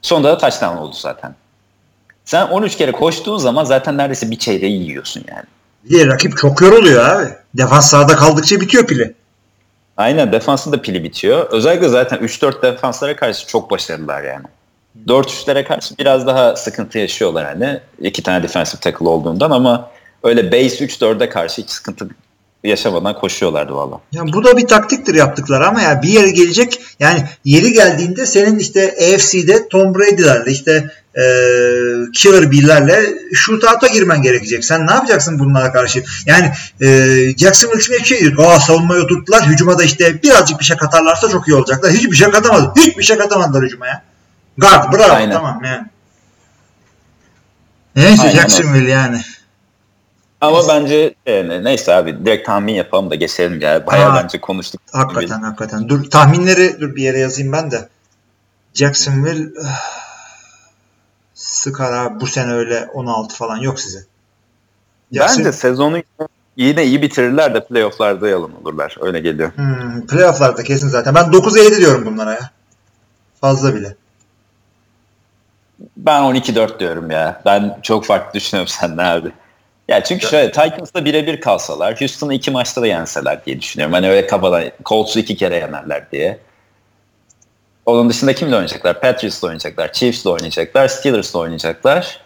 Sonunda 0.01 0.30
da 0.30 0.38
touchdown 0.38 0.78
oldu 0.78 0.95
zaten. 0.95 1.36
Sen 2.26 2.47
13 2.47 2.78
kere 2.78 2.91
koştuğun 2.91 3.38
zaman 3.38 3.64
zaten 3.64 3.97
neredeyse 3.97 4.32
bir 4.32 4.39
çeyreği 4.39 4.82
yiyorsun 4.84 5.24
yani. 5.30 5.45
Bir 5.84 6.07
rakip 6.07 6.38
çok 6.38 6.62
yoruluyor 6.62 7.05
abi. 7.05 7.30
Defans 7.53 7.89
sağda 7.89 8.16
kaldıkça 8.16 8.62
bitiyor 8.62 8.88
pili. 8.88 9.14
Aynen 9.97 10.32
defansın 10.32 10.72
da 10.72 10.82
pili 10.82 11.03
bitiyor. 11.03 11.47
Özellikle 11.51 11.89
zaten 11.89 12.20
3-4 12.20 12.62
defanslara 12.62 13.16
karşı 13.16 13.47
çok 13.47 13.72
başarılılar 13.72 14.24
yani. 14.24 14.45
4-3'lere 15.07 15.64
karşı 15.64 15.97
biraz 15.97 16.28
daha 16.28 16.55
sıkıntı 16.55 16.99
yaşıyorlar 16.99 17.45
hani. 17.45 17.80
iki 18.01 18.24
tane 18.24 18.43
defensive 18.43 18.82
tackle 18.82 19.07
olduğundan 19.07 19.51
ama 19.51 19.91
öyle 20.24 20.51
base 20.51 20.86
3-4'e 20.86 21.30
karşı 21.30 21.62
hiç 21.62 21.70
sıkıntı 21.70 22.09
yaşamadan 22.64 23.20
koşuyorlardı 23.20 23.76
valla. 23.76 23.99
Yani 24.12 24.34
bu 24.34 24.43
da 24.43 24.57
bir 24.57 24.68
taktiktir 24.68 25.16
yaptıkları 25.16 25.68
ama 25.68 25.82
ya 25.82 26.01
bir 26.01 26.09
yere 26.09 26.32
gelecek 26.32 26.80
yani 26.99 27.24
yeri 27.45 27.74
geldiğinde 27.74 28.26
senin 28.26 28.59
işte 28.59 28.95
AFC'de 28.97 29.68
Tom 29.68 29.95
Brady'lerle 29.95 30.51
işte 30.51 30.91
e, 31.16 31.24
Killer 32.14 32.51
Bill'lerle 32.51 33.14
shootout'a 33.34 33.88
girmen 33.88 34.22
gerekecek. 34.22 34.66
Sen 34.66 34.88
ne 34.88 34.91
yapacaksın 34.91 35.39
bunlara 35.39 35.72
karşı? 35.74 36.03
Yani 36.26 36.51
e, 36.82 36.88
Jacksonville 37.38 37.82
Smith 37.82 38.05
şey 38.05 38.20
diyor. 38.20 38.38
Aa 38.38 38.59
savunmayı 38.59 39.03
oturttular. 39.03 39.47
Hücuma 39.47 39.80
da 39.80 39.84
işte 39.84 40.24
birazcık 40.24 40.59
bir 40.59 40.66
şey 40.66 40.78
katarlarsa 40.78 41.30
çok 41.30 41.47
iyi 41.47 41.55
olacaklar. 41.55 41.91
Hiçbir 41.91 42.16
şey 42.16 42.32
katamadı. 42.32 42.74
Hiçbir 42.78 43.03
şey 43.03 43.18
katamadılar 43.18 43.64
hücuma 43.64 43.88
ya. 43.88 44.03
Guard 44.57 44.93
bravo 44.93 45.14
Aynen. 45.14 45.34
tamam 45.34 45.62
yani. 45.64 45.86
Neyse 47.95 48.22
Aynen 48.22 48.36
Jacksonville 48.36 48.91
yani. 48.91 49.22
Ama 50.41 50.67
bence 50.67 51.13
yani, 51.25 51.63
neyse 51.63 51.93
abi 51.93 52.25
direkt 52.25 52.45
tahmin 52.45 52.73
yapalım 52.73 53.09
da 53.11 53.15
geçelim 53.15 53.61
ya. 53.61 53.87
Bayağı 53.87 54.09
Ha. 54.09 54.21
bence 54.23 54.41
konuştuk. 54.41 54.81
Hakikaten 54.91 55.41
hakikaten. 55.41 55.89
Dur 55.89 56.09
tahminleri 56.09 56.81
dur 56.81 56.95
bir 56.95 57.03
yere 57.03 57.19
yazayım 57.19 57.51
ben 57.51 57.71
de. 57.71 57.89
Jacksonville 58.73 59.49
ah, 59.65 59.79
sıkar 61.33 61.93
abi 61.93 62.19
bu 62.19 62.27
sene 62.27 62.51
öyle 62.53 62.87
16 62.93 63.35
falan 63.35 63.57
yok 63.57 63.79
size. 63.79 63.99
Jackson- 65.13 65.39
Bence 65.39 65.51
sezonu 65.51 66.03
yine 66.57 66.83
iyi 66.85 67.01
bitirirler 67.01 67.53
de 67.55 67.65
playofflarda 67.65 68.29
yalan 68.29 68.61
olurlar. 68.61 68.95
Öyle 69.01 69.19
geliyor. 69.19 69.51
Hmm, 69.55 70.07
playoff'larda 70.07 70.63
kesin 70.63 70.87
zaten. 70.87 71.15
Ben 71.15 71.25
9'a 71.25 71.63
7 71.63 71.77
diyorum 71.77 72.05
bunlara 72.05 72.33
ya. 72.33 72.51
Fazla 73.41 73.75
bile. 73.75 73.95
Ben 75.97 76.21
12-4 76.21 76.79
diyorum 76.79 77.11
ya. 77.11 77.41
Ben 77.45 77.79
çok 77.81 78.05
farklı 78.05 78.33
düşünüyorum 78.39 78.67
senden 78.79 79.05
abi. 79.05 79.31
Ya 79.91 80.03
çünkü 80.03 80.27
şöyle 80.27 80.51
Titans'la 80.51 81.05
birebir 81.05 81.41
kalsalar 81.41 81.99
Houston'ı 81.99 82.33
iki 82.33 82.51
maçta 82.51 82.81
da 82.81 82.87
yenseler 82.87 83.45
diye 83.45 83.61
düşünüyorum. 83.61 83.93
Hani 83.93 84.09
öyle 84.09 84.27
kafadan 84.27 84.71
Colts'u 84.85 85.19
iki 85.19 85.35
kere 85.35 85.55
yenerler 85.55 86.11
diye. 86.11 86.39
Onun 87.85 88.09
dışında 88.09 88.35
kimle 88.35 88.55
oynayacaklar? 88.55 89.01
Patriots'la 89.01 89.47
oynayacaklar, 89.47 89.93
Chiefs'la 89.93 90.29
oynayacaklar, 90.31 90.87
Steelers'la 90.87 91.39
oynayacaklar. 91.39 92.21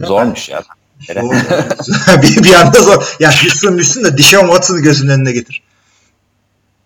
Zormuş 0.00 0.48
ya. 0.48 0.62
Zor. 1.14 1.22
bir, 2.22 2.44
bir 2.44 2.54
anda 2.54 2.82
zor. 2.82 3.16
Ya 3.20 3.30
Houston 3.42 3.78
düşsün 3.78 4.04
de 4.04 4.18
Dishon 4.18 4.46
Watson'ı 4.46 4.80
gözünün 4.80 5.12
önüne 5.12 5.32
getir. 5.32 5.62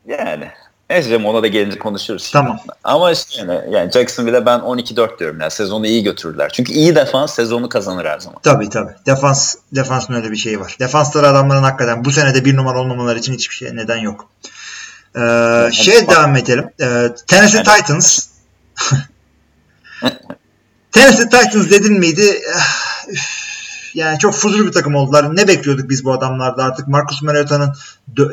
Yani. 0.06 0.48
Neyse 0.90 1.10
canım 1.10 1.24
ona 1.24 1.42
da 1.42 1.46
gelince 1.46 1.78
konuşuruz. 1.78 2.22
şimdi. 2.22 2.32
Tamam. 2.32 2.60
Ama 2.84 3.12
işte 3.12 3.40
yani, 3.40 3.60
yani 3.70 3.90
Jacksonville'e 3.90 4.46
ben 4.46 4.58
12-4 4.58 5.18
diyorum 5.18 5.40
ya. 5.40 5.50
Sezonu 5.50 5.86
iyi 5.86 6.02
götürürler. 6.02 6.50
Çünkü 6.54 6.72
iyi 6.72 6.94
defans 6.94 7.34
sezonu 7.34 7.68
kazanır 7.68 8.04
her 8.04 8.18
zaman. 8.18 8.40
Tabii 8.42 8.68
tabii. 8.68 8.92
Defans, 9.06 9.54
defansın 9.72 10.14
öyle 10.14 10.30
bir 10.30 10.36
şeyi 10.36 10.60
var. 10.60 10.76
Defansları 10.80 11.28
adamların 11.28 11.62
hakikaten 11.62 12.04
bu 12.04 12.10
senede 12.10 12.44
bir 12.44 12.56
numara 12.56 12.80
olmamaları 12.80 13.18
için 13.18 13.34
hiçbir 13.34 13.54
şey 13.54 13.76
neden 13.76 13.96
yok. 13.96 14.28
Ee, 15.16 15.68
şey 15.72 16.08
devam 16.08 16.36
edelim. 16.36 16.70
Ee, 16.80 17.08
Tennessee 17.26 17.62
Titans. 17.62 18.26
Tennessee 20.92 21.28
Titans 21.28 21.70
dedin 21.70 21.98
miydi? 21.98 22.42
Üf. 23.08 23.44
Yani 23.94 24.18
çok 24.18 24.34
fuzur 24.34 24.66
bir 24.66 24.72
takım 24.72 24.94
oldular. 24.94 25.36
Ne 25.36 25.48
bekliyorduk 25.48 25.90
biz 25.90 26.04
bu 26.04 26.12
adamlarda 26.12 26.64
artık? 26.64 26.88
Marcus 26.88 27.22
Mariota'nın 27.22 27.74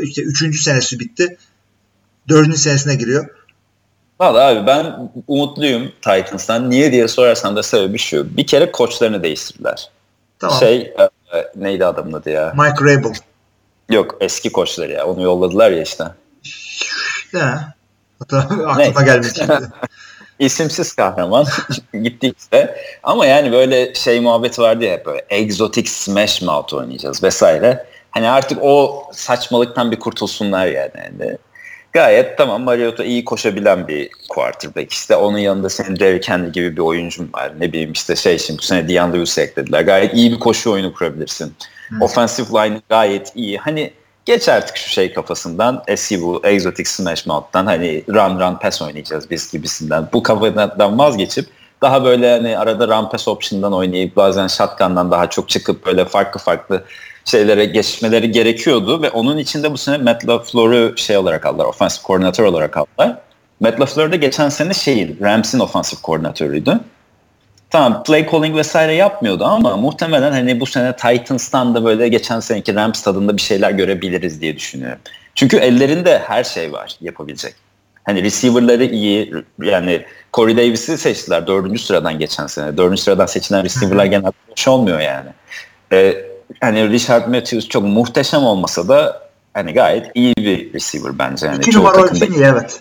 işte 0.01 0.21
3. 0.21 0.63
senesi 0.63 0.99
bitti. 0.99 1.37
4. 2.31 2.57
senesine 2.57 2.95
giriyor. 2.95 3.25
Valla 4.19 4.47
abi 4.47 4.67
ben 4.67 5.11
umutluyum 5.27 5.91
Titans'tan. 6.01 6.69
Niye 6.69 6.91
diye 6.91 7.07
sorarsan 7.07 7.55
da 7.55 7.63
sebebi 7.63 7.97
şu. 7.97 8.37
Bir 8.37 8.47
kere 8.47 8.71
koçlarını 8.71 9.23
değiştirdiler. 9.23 9.89
Tamam. 10.39 10.59
Şey 10.59 10.93
e, 11.33 11.47
neydi 11.55 11.85
adamın 11.85 12.13
adı 12.13 12.29
ya? 12.29 12.53
Mike 12.57 12.85
Rabel. 12.85 13.13
Yok 13.89 14.17
eski 14.21 14.51
koçları 14.51 14.91
ya. 14.91 15.05
Onu 15.05 15.21
yolladılar 15.21 15.71
ya 15.71 15.81
işte. 15.81 16.03
Hatta 18.19 18.37
aklıma 18.67 19.01
gelmedi. 19.01 19.47
İsimsiz 20.39 20.93
kahraman 20.93 21.45
gitti 22.03 22.33
işte. 22.39 22.75
Ama 23.03 23.25
yani 23.25 23.51
böyle 23.51 23.93
şey 23.93 24.19
muhabbeti 24.19 24.61
vardı 24.61 24.83
ya 24.85 25.05
böyle 25.05 25.25
egzotik 25.29 25.89
smash 25.89 26.41
mouth 26.41 26.73
oynayacağız 26.73 27.23
vesaire. 27.23 27.85
Hani 28.11 28.29
artık 28.29 28.57
o 28.61 29.03
saçmalıktan 29.13 29.91
bir 29.91 29.99
kurtulsunlar 29.99 30.65
yani. 30.65 30.91
yani 30.95 31.37
gayet 31.93 32.37
tamam 32.37 32.63
Mariota 32.63 33.03
iyi 33.03 33.25
koşabilen 33.25 33.87
bir 33.87 34.09
quarterback. 34.29 34.91
İşte 34.91 35.15
onun 35.15 35.37
yanında 35.37 35.69
senin 35.69 35.99
Derrick 35.99 36.33
Henry 36.33 36.51
gibi 36.51 36.77
bir 36.77 36.81
oyuncun 36.81 37.29
var. 37.33 37.51
Ne 37.59 37.71
bileyim 37.71 37.91
işte 37.91 38.15
şey 38.15 38.37
şimdi 38.37 38.59
bu 38.59 38.63
sene 38.63 38.89
DeAndre 38.89 39.17
Willis'i 39.17 39.41
eklediler. 39.41 39.81
Gayet 39.81 40.13
iyi 40.13 40.31
bir 40.31 40.39
koşu 40.39 40.71
oyunu 40.71 40.93
kurabilirsin. 40.93 41.53
Offensive 42.01 42.47
line 42.47 42.81
gayet 42.89 43.31
iyi. 43.35 43.57
Hani 43.57 43.93
geç 44.25 44.49
artık 44.49 44.77
şu 44.77 44.89
şey 44.89 45.13
kafasından 45.13 45.83
eski 45.87 46.21
bu 46.21 46.41
exotic 46.43 46.85
smash 46.85 47.25
mouth'tan 47.25 47.65
hani 47.65 48.03
run 48.09 48.39
run 48.39 48.55
pass 48.55 48.81
oynayacağız 48.81 49.31
biz 49.31 49.51
gibisinden. 49.51 50.07
Bu 50.13 50.23
kafadan 50.23 50.99
vazgeçip 50.99 51.45
daha 51.81 52.03
böyle 52.03 52.31
hani 52.31 52.57
arada 52.57 52.87
run 52.87 53.09
pass 53.09 53.27
option'dan 53.27 53.73
oynayıp 53.73 54.15
bazen 54.15 54.47
shotgun'dan 54.47 55.11
daha 55.11 55.29
çok 55.29 55.49
çıkıp 55.49 55.85
böyle 55.85 56.05
farklı 56.05 56.39
farklı 56.39 56.83
şeylere 57.25 57.65
geçmeleri 57.65 58.31
gerekiyordu 58.31 59.01
ve 59.01 59.09
onun 59.09 59.37
içinde 59.37 59.71
bu 59.71 59.77
sene 59.77 59.97
Matt 59.97 60.27
LaFleur'u 60.27 60.97
şey 60.97 61.17
olarak 61.17 61.45
aldılar, 61.45 61.65
offensive 61.65 62.03
koordinatör 62.03 62.43
olarak 62.43 62.77
aldılar. 62.77 63.17
Matt 63.59 63.79
LaFleur 63.79 64.11
de 64.11 64.17
geçen 64.17 64.49
sene 64.49 64.73
şeyin, 64.73 65.17
Rams'in 65.21 65.59
offensive 65.59 66.01
koordinatörüydü. 66.01 66.79
Tamam 67.69 68.03
play 68.03 68.29
calling 68.31 68.55
vesaire 68.55 68.93
yapmıyordu 68.93 69.45
ama 69.45 69.77
muhtemelen 69.77 70.31
hani 70.31 70.59
bu 70.59 70.65
sene 70.65 70.95
Titans'tan 70.95 71.75
da 71.75 71.85
böyle 71.85 72.07
geçen 72.07 72.39
seneki 72.39 72.75
Rams 72.75 73.01
tadında 73.01 73.37
bir 73.37 73.41
şeyler 73.41 73.71
görebiliriz 73.71 74.41
diye 74.41 74.55
düşünüyorum. 74.55 74.99
Çünkü 75.35 75.57
ellerinde 75.57 76.19
her 76.19 76.43
şey 76.43 76.73
var 76.73 76.97
yapabilecek. 77.01 77.55
Hani 78.03 78.23
receiver'ları 78.23 78.85
iyi 78.85 79.33
yani 79.61 80.05
Corey 80.33 80.57
Davis'i 80.57 80.97
seçtiler 80.97 81.47
dördüncü 81.47 81.79
sıradan 81.79 82.19
geçen 82.19 82.47
sene. 82.47 82.77
Dördüncü 82.77 83.01
sıradan 83.01 83.25
seçilen 83.25 83.63
receiver'lar 83.63 84.05
genelde 84.05 84.31
boş 84.51 84.67
olmuyor 84.67 84.99
yani. 84.99 85.29
Ee, 85.93 86.25
hani 86.59 86.89
Richard 86.89 87.27
Matthews 87.27 87.67
çok 87.67 87.83
muhteşem 87.83 88.43
olmasa 88.43 88.87
da 88.87 89.21
hani 89.53 89.73
gayet 89.73 90.11
iyi 90.15 90.35
bir 90.37 90.73
receiver 90.73 91.19
bence. 91.19 91.45
Yani 91.45 91.57
İki 91.57 91.77
numara 91.77 91.93
takımda- 91.95 92.25
iyi 92.25 92.43
evet. 92.43 92.79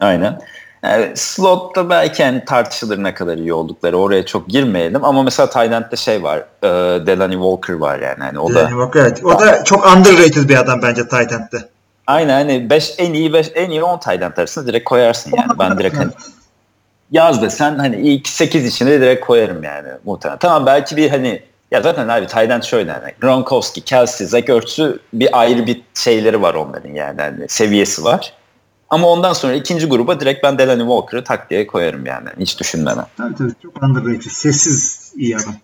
Aynen. 0.00 0.40
Yani 0.82 1.12
slotta 1.14 1.90
belki 1.90 2.24
hani 2.24 2.44
tartışılır 2.44 3.02
ne 3.02 3.14
kadar 3.14 3.36
iyi 3.36 3.52
oldukları 3.52 3.98
oraya 3.98 4.26
çok 4.26 4.48
girmeyelim 4.48 5.04
ama 5.04 5.22
mesela 5.22 5.50
Tayland'da 5.50 5.96
şey 5.96 6.22
var 6.22 6.38
e, 6.62 6.68
Delaney 7.06 7.36
Walker 7.36 7.74
var 7.74 7.98
yani 7.98 8.18
hani 8.18 8.38
o 8.38 8.54
da 8.54 8.60
Yani 8.60 8.76
bak 8.76 8.96
evet. 8.96 9.24
O 9.24 9.40
da 9.40 9.64
çok 9.64 9.86
underrated 9.96 10.48
bir 10.48 10.56
adam 10.56 10.82
bence 10.82 11.02
Titan'da. 11.02 11.68
aynen 12.06 12.32
hani 12.34 12.70
5 12.70 12.94
en 12.98 13.12
iyi 13.12 13.32
beş, 13.32 13.50
en 13.54 13.70
iyi 13.70 13.82
10 13.82 13.98
Tayland 13.98 14.36
arasında 14.36 14.66
direkt 14.66 14.84
koyarsın 14.84 15.32
yani 15.36 15.58
ben 15.58 15.78
direkt 15.78 15.96
hani 15.98 16.10
yaz 17.10 17.42
desen 17.42 17.78
hani 17.78 17.96
ilk 17.96 18.28
8 18.28 18.66
içine 18.66 19.00
direkt 19.00 19.26
koyarım 19.26 19.62
yani 19.62 19.88
muhtemelen. 20.04 20.38
Tamam 20.38 20.66
belki 20.66 20.96
bir 20.96 21.10
hani 21.10 21.42
ya 21.74 21.82
zaten 21.82 22.08
abi 22.08 22.26
Tayland 22.26 22.62
şöyle 22.62 22.92
hani 22.92 23.12
Gronkowski, 23.20 23.80
Kelsey, 23.80 24.26
Zach 24.26 24.48
Ertz'ü 24.48 24.98
bir 25.12 25.40
ayrı 25.40 25.66
bir 25.66 25.82
şeyleri 25.94 26.42
var 26.42 26.54
onların 26.54 26.94
yani 26.94 27.20
hani 27.20 27.48
seviyesi 27.48 28.04
var. 28.04 28.32
Ama 28.90 29.08
ondan 29.08 29.32
sonra 29.32 29.54
ikinci 29.54 29.86
gruba 29.86 30.20
direkt 30.20 30.44
ben 30.44 30.58
Delaney 30.58 30.86
Walker'ı 30.86 31.24
tak 31.24 31.50
diye 31.50 31.66
koyarım 31.66 32.06
yani 32.06 32.28
hiç 32.38 32.60
düşünmeden. 32.60 33.06
Tabii 33.16 33.34
tabii 33.34 33.52
çok 33.62 33.82
underrated. 33.82 34.30
Sessiz 34.30 35.12
iyi 35.16 35.36
adam. 35.36 35.54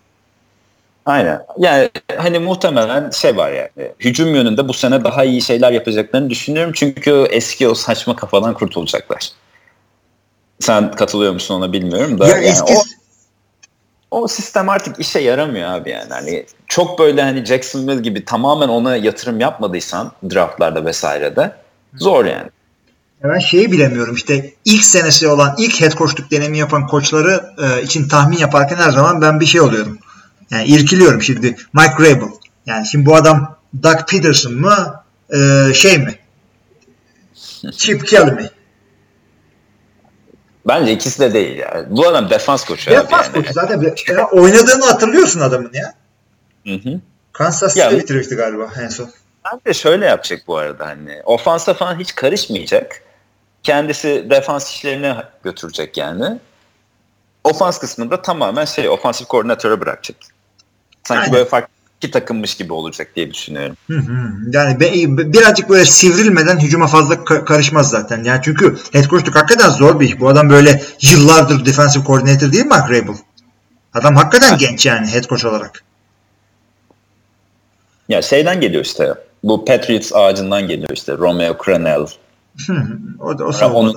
Aynen. 1.05 1.41
Yani 1.57 1.89
hani 2.17 2.39
muhtemelen 2.39 3.09
şey 3.09 3.37
var 3.37 3.51
yani. 3.51 3.91
Hücum 3.99 4.35
yönünde 4.35 4.67
bu 4.67 4.73
sene 4.73 5.03
daha 5.03 5.23
iyi 5.23 5.41
şeyler 5.41 5.71
yapacaklarını 5.71 6.29
düşünüyorum. 6.29 6.71
Çünkü 6.75 7.27
eski 7.29 7.67
o 7.67 7.73
saçma 7.73 8.15
kafadan 8.15 8.53
kurtulacaklar. 8.53 9.29
Sen 10.59 10.91
katılıyor 10.91 11.33
musun 11.33 11.55
ona 11.55 11.73
bilmiyorum 11.73 12.19
da. 12.19 12.27
Ya 12.27 12.35
yani 12.35 12.45
eski 12.45 12.73
o, 12.73 12.81
o 14.11 14.27
sistem 14.27 14.69
artık 14.69 14.99
işe 14.99 15.19
yaramıyor 15.19 15.69
abi 15.69 15.89
yani. 15.89 16.13
Hani 16.13 16.45
çok 16.67 16.99
böyle 16.99 17.21
hani 17.23 17.45
Jacksonville 17.45 18.01
gibi 18.01 18.25
tamamen 18.25 18.67
ona 18.67 18.95
yatırım 18.95 19.39
yapmadıysan 19.39 20.11
draftlarda 20.29 20.85
vesairede 20.85 21.55
zor 21.95 22.25
yani. 22.25 22.49
Ya 23.23 23.29
ben 23.29 23.39
şeyi 23.39 23.71
bilemiyorum 23.71 24.15
işte 24.15 24.53
ilk 24.65 24.83
senesi 24.83 25.27
olan 25.27 25.55
ilk 25.57 25.81
head 25.81 25.91
coachluk 25.91 26.31
deneyimi 26.31 26.57
yapan 26.57 26.87
koçları 26.87 27.45
e, 27.57 27.83
için 27.83 28.07
tahmin 28.07 28.37
yaparken 28.37 28.75
her 28.75 28.91
zaman 28.91 29.21
ben 29.21 29.39
bir 29.39 29.45
şey 29.45 29.61
oluyorum. 29.61 29.99
Yani 30.51 30.65
irkiliyorum 30.65 31.21
şimdi 31.21 31.55
Mike 31.73 31.95
Rabel. 31.99 32.27
Yani 32.65 32.87
şimdi 32.87 33.05
bu 33.05 33.15
adam 33.15 33.57
Doug 33.83 34.09
Peterson 34.09 34.53
mı 34.53 35.03
e, 35.33 35.73
şey 35.73 35.97
mi? 35.97 36.15
Chip 37.71 38.07
Kelly 38.07 38.31
mi? 38.31 38.49
Bence 40.67 40.91
ikisi 40.91 41.19
de 41.19 41.33
değil 41.33 41.57
yani. 41.57 41.85
Bu 41.89 42.07
adam 42.07 42.29
defans 42.29 42.65
koçu 42.65 42.91
abi 42.91 42.97
Defans 42.97 43.25
yani. 43.25 43.33
koçu 43.33 43.53
zaten. 43.53 43.81
Bir- 43.81 44.13
ya 44.15 44.27
oynadığını 44.31 44.85
hatırlıyorsun 44.85 45.39
adamın 45.39 45.71
ya. 45.73 45.93
Hı 46.67 46.89
hı. 46.89 46.99
Kansas 47.33 47.77
Ya- 47.77 47.85
City'de 47.89 48.03
bitirmişti 48.03 48.35
galiba 48.35 48.69
en 48.83 48.87
son. 48.87 49.09
Ben 49.45 49.59
de 49.67 49.73
şöyle 49.73 50.05
yapacak 50.05 50.39
bu 50.47 50.57
arada 50.57 50.85
hani 50.87 51.21
ofansa 51.25 51.73
falan 51.73 51.99
hiç 51.99 52.15
karışmayacak. 52.15 53.01
Kendisi 53.63 54.27
defans 54.29 54.69
işlerine 54.69 55.15
götürecek 55.43 55.97
yani. 55.97 56.39
Ofans 57.43 57.79
kısmında 57.79 58.21
tamamen 58.21 58.65
şey 58.65 58.89
ofansif 58.89 59.27
koordinatöre 59.27 59.79
bırakacak. 59.81 60.17
Sanki 61.03 61.21
Aynen. 61.21 61.33
böyle 61.33 61.45
farklı 61.45 61.69
iki 62.01 62.11
takımmış 62.11 62.55
gibi 62.55 62.73
olacak 62.73 63.07
diye 63.15 63.33
düşünüyorum. 63.33 63.77
Hı 63.87 63.97
hı. 63.97 64.33
Yani 64.51 64.79
be, 64.79 64.93
birazcık 65.33 65.69
böyle 65.69 65.85
sivrilmeden 65.85 66.59
hücuma 66.59 66.87
fazla 66.87 67.13
ka- 67.13 67.45
karışmaz 67.45 67.89
zaten. 67.89 68.23
Yani 68.23 68.41
çünkü 68.43 68.77
head 68.93 69.07
coachluk 69.07 69.35
hakikaten 69.35 69.69
zor 69.69 69.99
bir 69.99 70.05
iş. 70.05 70.19
Bu 70.19 70.29
adam 70.29 70.49
böyle 70.49 70.81
yıllardır 71.01 71.65
defensive 71.65 72.03
coordinator 72.03 72.51
değil 72.51 72.63
mi 72.63 72.69
Mark 72.69 72.91
Rabel? 72.91 73.15
Adam 73.93 74.15
hakikaten 74.15 74.57
genç 74.57 74.85
yani 74.85 75.07
head 75.07 75.23
coach 75.23 75.45
olarak. 75.45 75.83
Ya 78.09 78.21
şeyden 78.21 78.61
geliyor 78.61 78.85
işte. 78.85 79.13
Bu 79.43 79.65
Patriots 79.65 80.13
ağacından 80.13 80.67
geliyor 80.67 80.89
işte. 80.93 81.13
Romeo 81.13 81.57
Crennel. 81.65 82.05
Hı 82.67 82.73
hı. 82.73 82.97
o 83.19 83.39
da 83.39 83.45
o 83.45 83.51
Sonra 83.51 83.73
onun, 83.73 83.95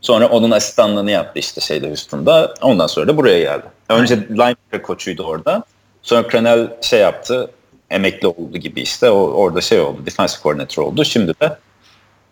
sonra 0.00 0.28
onun 0.28 0.50
asistanlığını 0.50 1.10
yaptı 1.10 1.38
işte 1.38 1.60
şeyde 1.60 1.86
Houston'da. 1.86 2.54
Ondan 2.62 2.86
sonra 2.86 3.08
da 3.08 3.16
buraya 3.16 3.40
geldi. 3.40 3.64
Önce 3.88 4.16
linebacker 4.16 4.82
koçuydu 4.82 5.22
orada. 5.22 5.64
Sonra 6.02 6.28
Crennel 6.30 6.68
şey 6.80 7.00
yaptı. 7.00 7.50
Emekli 7.90 8.28
oldu 8.28 8.58
gibi 8.58 8.80
işte. 8.80 9.10
O, 9.10 9.18
orada 9.18 9.60
şey 9.60 9.80
oldu. 9.80 10.06
Defensive 10.06 10.42
coordinator 10.42 10.82
oldu. 10.82 11.04
Şimdi 11.04 11.32
de 11.40 11.56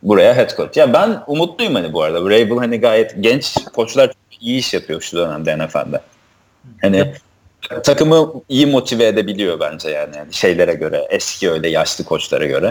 buraya 0.03 0.37
head 0.37 0.57
coach. 0.57 0.77
Ya 0.77 0.93
ben 0.93 1.23
umutluyum 1.27 1.75
hani 1.75 1.93
bu 1.93 2.03
arada. 2.03 2.25
Vrabel 2.25 2.59
hani 2.59 2.81
gayet 2.81 3.15
genç 3.21 3.55
koçlar 3.75 4.07
çok 4.07 4.43
iyi 4.43 4.59
iş 4.59 4.75
yapıyor 4.75 5.01
şu 5.01 5.17
dönemde 5.17 5.59
NFL'de. 5.59 6.01
Hani 6.81 7.15
takımı 7.83 8.33
iyi 8.49 8.67
motive 8.67 9.07
edebiliyor 9.07 9.61
bence 9.61 9.91
yani. 9.91 10.17
yani 10.17 10.33
şeylere 10.33 10.75
göre. 10.75 11.07
Eski 11.11 11.51
öyle 11.51 11.69
yaşlı 11.69 12.05
koçlara 12.05 12.47
göre. 12.47 12.71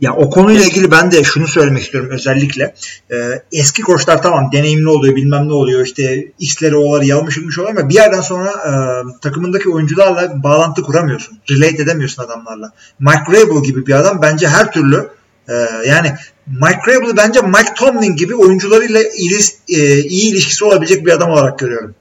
Ya 0.00 0.14
o 0.14 0.30
konuyla 0.30 0.64
ilgili 0.64 0.90
ben 0.90 1.10
de 1.10 1.24
şunu 1.24 1.48
söylemek 1.48 1.82
istiyorum 1.82 2.10
özellikle. 2.12 2.74
Ee, 3.10 3.42
eski 3.52 3.82
koçlar 3.82 4.22
tamam 4.22 4.52
deneyimli 4.52 4.88
oluyor 4.88 5.16
bilmem 5.16 5.48
ne 5.48 5.52
oluyor 5.52 5.86
işte 5.86 6.32
X'leri 6.38 6.76
O'ları 6.76 7.04
yalmışılmış 7.04 7.58
oluyor 7.58 7.76
ama 7.76 7.88
bir 7.88 7.94
yerden 7.94 8.20
sonra 8.20 8.50
e, 8.50 8.72
takımındaki 9.20 9.70
oyuncularla 9.70 10.42
bağlantı 10.42 10.82
kuramıyorsun. 10.82 11.38
Relate 11.50 11.82
edemiyorsun 11.82 12.22
adamlarla. 12.22 12.72
Mike 12.98 13.22
Vrabel 13.28 13.64
gibi 13.64 13.86
bir 13.86 13.94
adam 13.94 14.22
bence 14.22 14.48
her 14.48 14.72
türlü 14.72 15.08
e, 15.48 15.54
yani 15.86 16.12
Mike 16.46 16.80
Vrabel'ı 16.86 17.16
bence 17.16 17.40
Mike 17.40 17.74
Tomlin 17.76 18.16
gibi 18.16 18.34
oyuncularıyla 18.34 19.00
iyi, 19.02 19.38
e, 19.68 19.98
iyi 19.98 20.32
ilişkisi 20.32 20.64
olabilecek 20.64 21.06
bir 21.06 21.12
adam 21.12 21.30
olarak 21.30 21.58
görüyorum. 21.58 21.94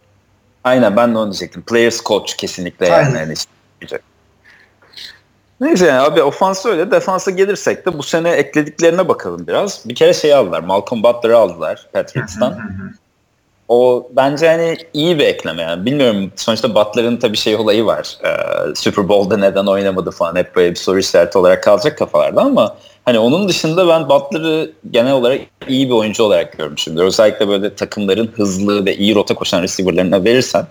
Aynen 0.64 0.98
ben 0.98 1.14
de 1.14 1.18
onu 1.18 1.32
diyecektim. 1.32 1.62
Players 1.62 2.04
coach 2.04 2.34
kesinlikle 2.38 2.88
yani. 2.88 3.06
Aynen. 3.06 3.20
yani. 3.20 3.34
Neyse 5.62 5.86
yani 5.86 6.00
abi 6.00 6.24
ofansı 6.24 6.70
öyle. 6.70 6.92
Defansa 6.92 7.32
gelirsek 7.32 7.86
de 7.86 7.98
bu 7.98 8.04
sene 8.04 8.32
eklediklerine 8.32 9.08
bakalım 9.08 9.48
biraz. 9.48 9.82
Bir 9.86 9.96
kere 9.96 10.14
şey 10.14 10.34
aldılar. 10.34 10.60
Malcolm 10.60 11.04
Butler'ı 11.04 11.38
aldılar 11.38 11.86
Patriots'tan. 11.94 12.58
o 13.68 14.08
bence 14.12 14.50
hani 14.50 14.78
iyi 14.94 15.20
bir 15.20 15.24
ekleme 15.24 15.62
yani. 15.62 15.86
Bilmiyorum 15.86 16.32
sonuçta 16.36 16.76
Butler'ın 16.76 17.18
tabii 17.18 17.38
şey 17.38 17.56
olayı 17.56 17.86
var. 17.86 18.18
Ee, 18.24 18.30
Super 18.76 19.10
Bowl'da 19.10 19.38
neden 19.38 19.66
oynamadı 19.66 20.12
falan 20.12 20.36
hep 20.36 20.56
böyle 20.56 20.72
bir 20.72 20.76
soru 20.76 21.00
işareti 21.00 21.38
olarak 21.38 21.64
kalacak 21.64 21.98
kafalarda 21.98 22.42
ama 22.42 22.76
hani 23.06 23.20
onun 23.20 23.50
dışında 23.50 23.88
ben 23.88 24.10
Butler'ı 24.10 24.72
genel 24.92 25.14
olarak 25.14 25.42
iyi 25.68 25.90
bir 25.90 25.94
oyuncu 25.94 26.24
olarak 26.24 26.58
görmüşümdür. 26.58 27.04
Özellikle 27.04 27.48
böyle 27.48 27.76
takımların 27.76 28.32
hızlı 28.36 28.86
ve 28.86 28.98
iyi 28.98 29.16
rota 29.16 29.36
koşan 29.36 29.62
receiver'larına 29.62 30.24
verirsen 30.24 30.68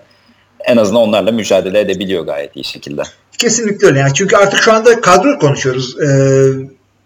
en 0.64 0.76
azından 0.76 1.02
onlarla 1.02 1.32
mücadele 1.32 1.80
edebiliyor 1.80 2.26
gayet 2.26 2.56
iyi 2.56 2.64
şekilde. 2.64 3.02
Kesinlikle 3.38 3.86
öyle. 3.86 3.98
Yani 3.98 4.14
çünkü 4.14 4.36
artık 4.36 4.62
şu 4.62 4.72
anda 4.72 5.00
kadro 5.00 5.38
konuşuyoruz. 5.38 5.96
Ee, 6.00 6.46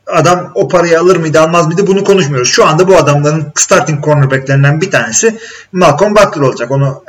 adam 0.06 0.52
o 0.54 0.68
parayı 0.68 1.00
alır 1.00 1.16
mıydı 1.16 1.40
almaz 1.40 1.66
mıydı 1.66 1.86
bunu 1.86 2.04
konuşmuyoruz. 2.04 2.48
Şu 2.48 2.66
anda 2.66 2.88
bu 2.88 2.96
adamların 2.96 3.52
starting 3.54 4.04
cornerbacklerinden 4.04 4.80
bir 4.80 4.90
tanesi 4.90 5.38
Malcolm 5.72 6.16
Butler 6.16 6.42
olacak. 6.42 6.70
Onu 6.70 7.02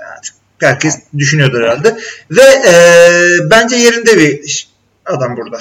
herkes 0.59 0.99
düşünüyordur 1.17 1.61
herhalde. 1.61 1.97
Ve 2.31 2.41
e, 2.41 2.73
bence 3.51 3.75
yerinde 3.75 4.17
bir 4.17 4.67
adam 5.05 5.37
burada. 5.37 5.57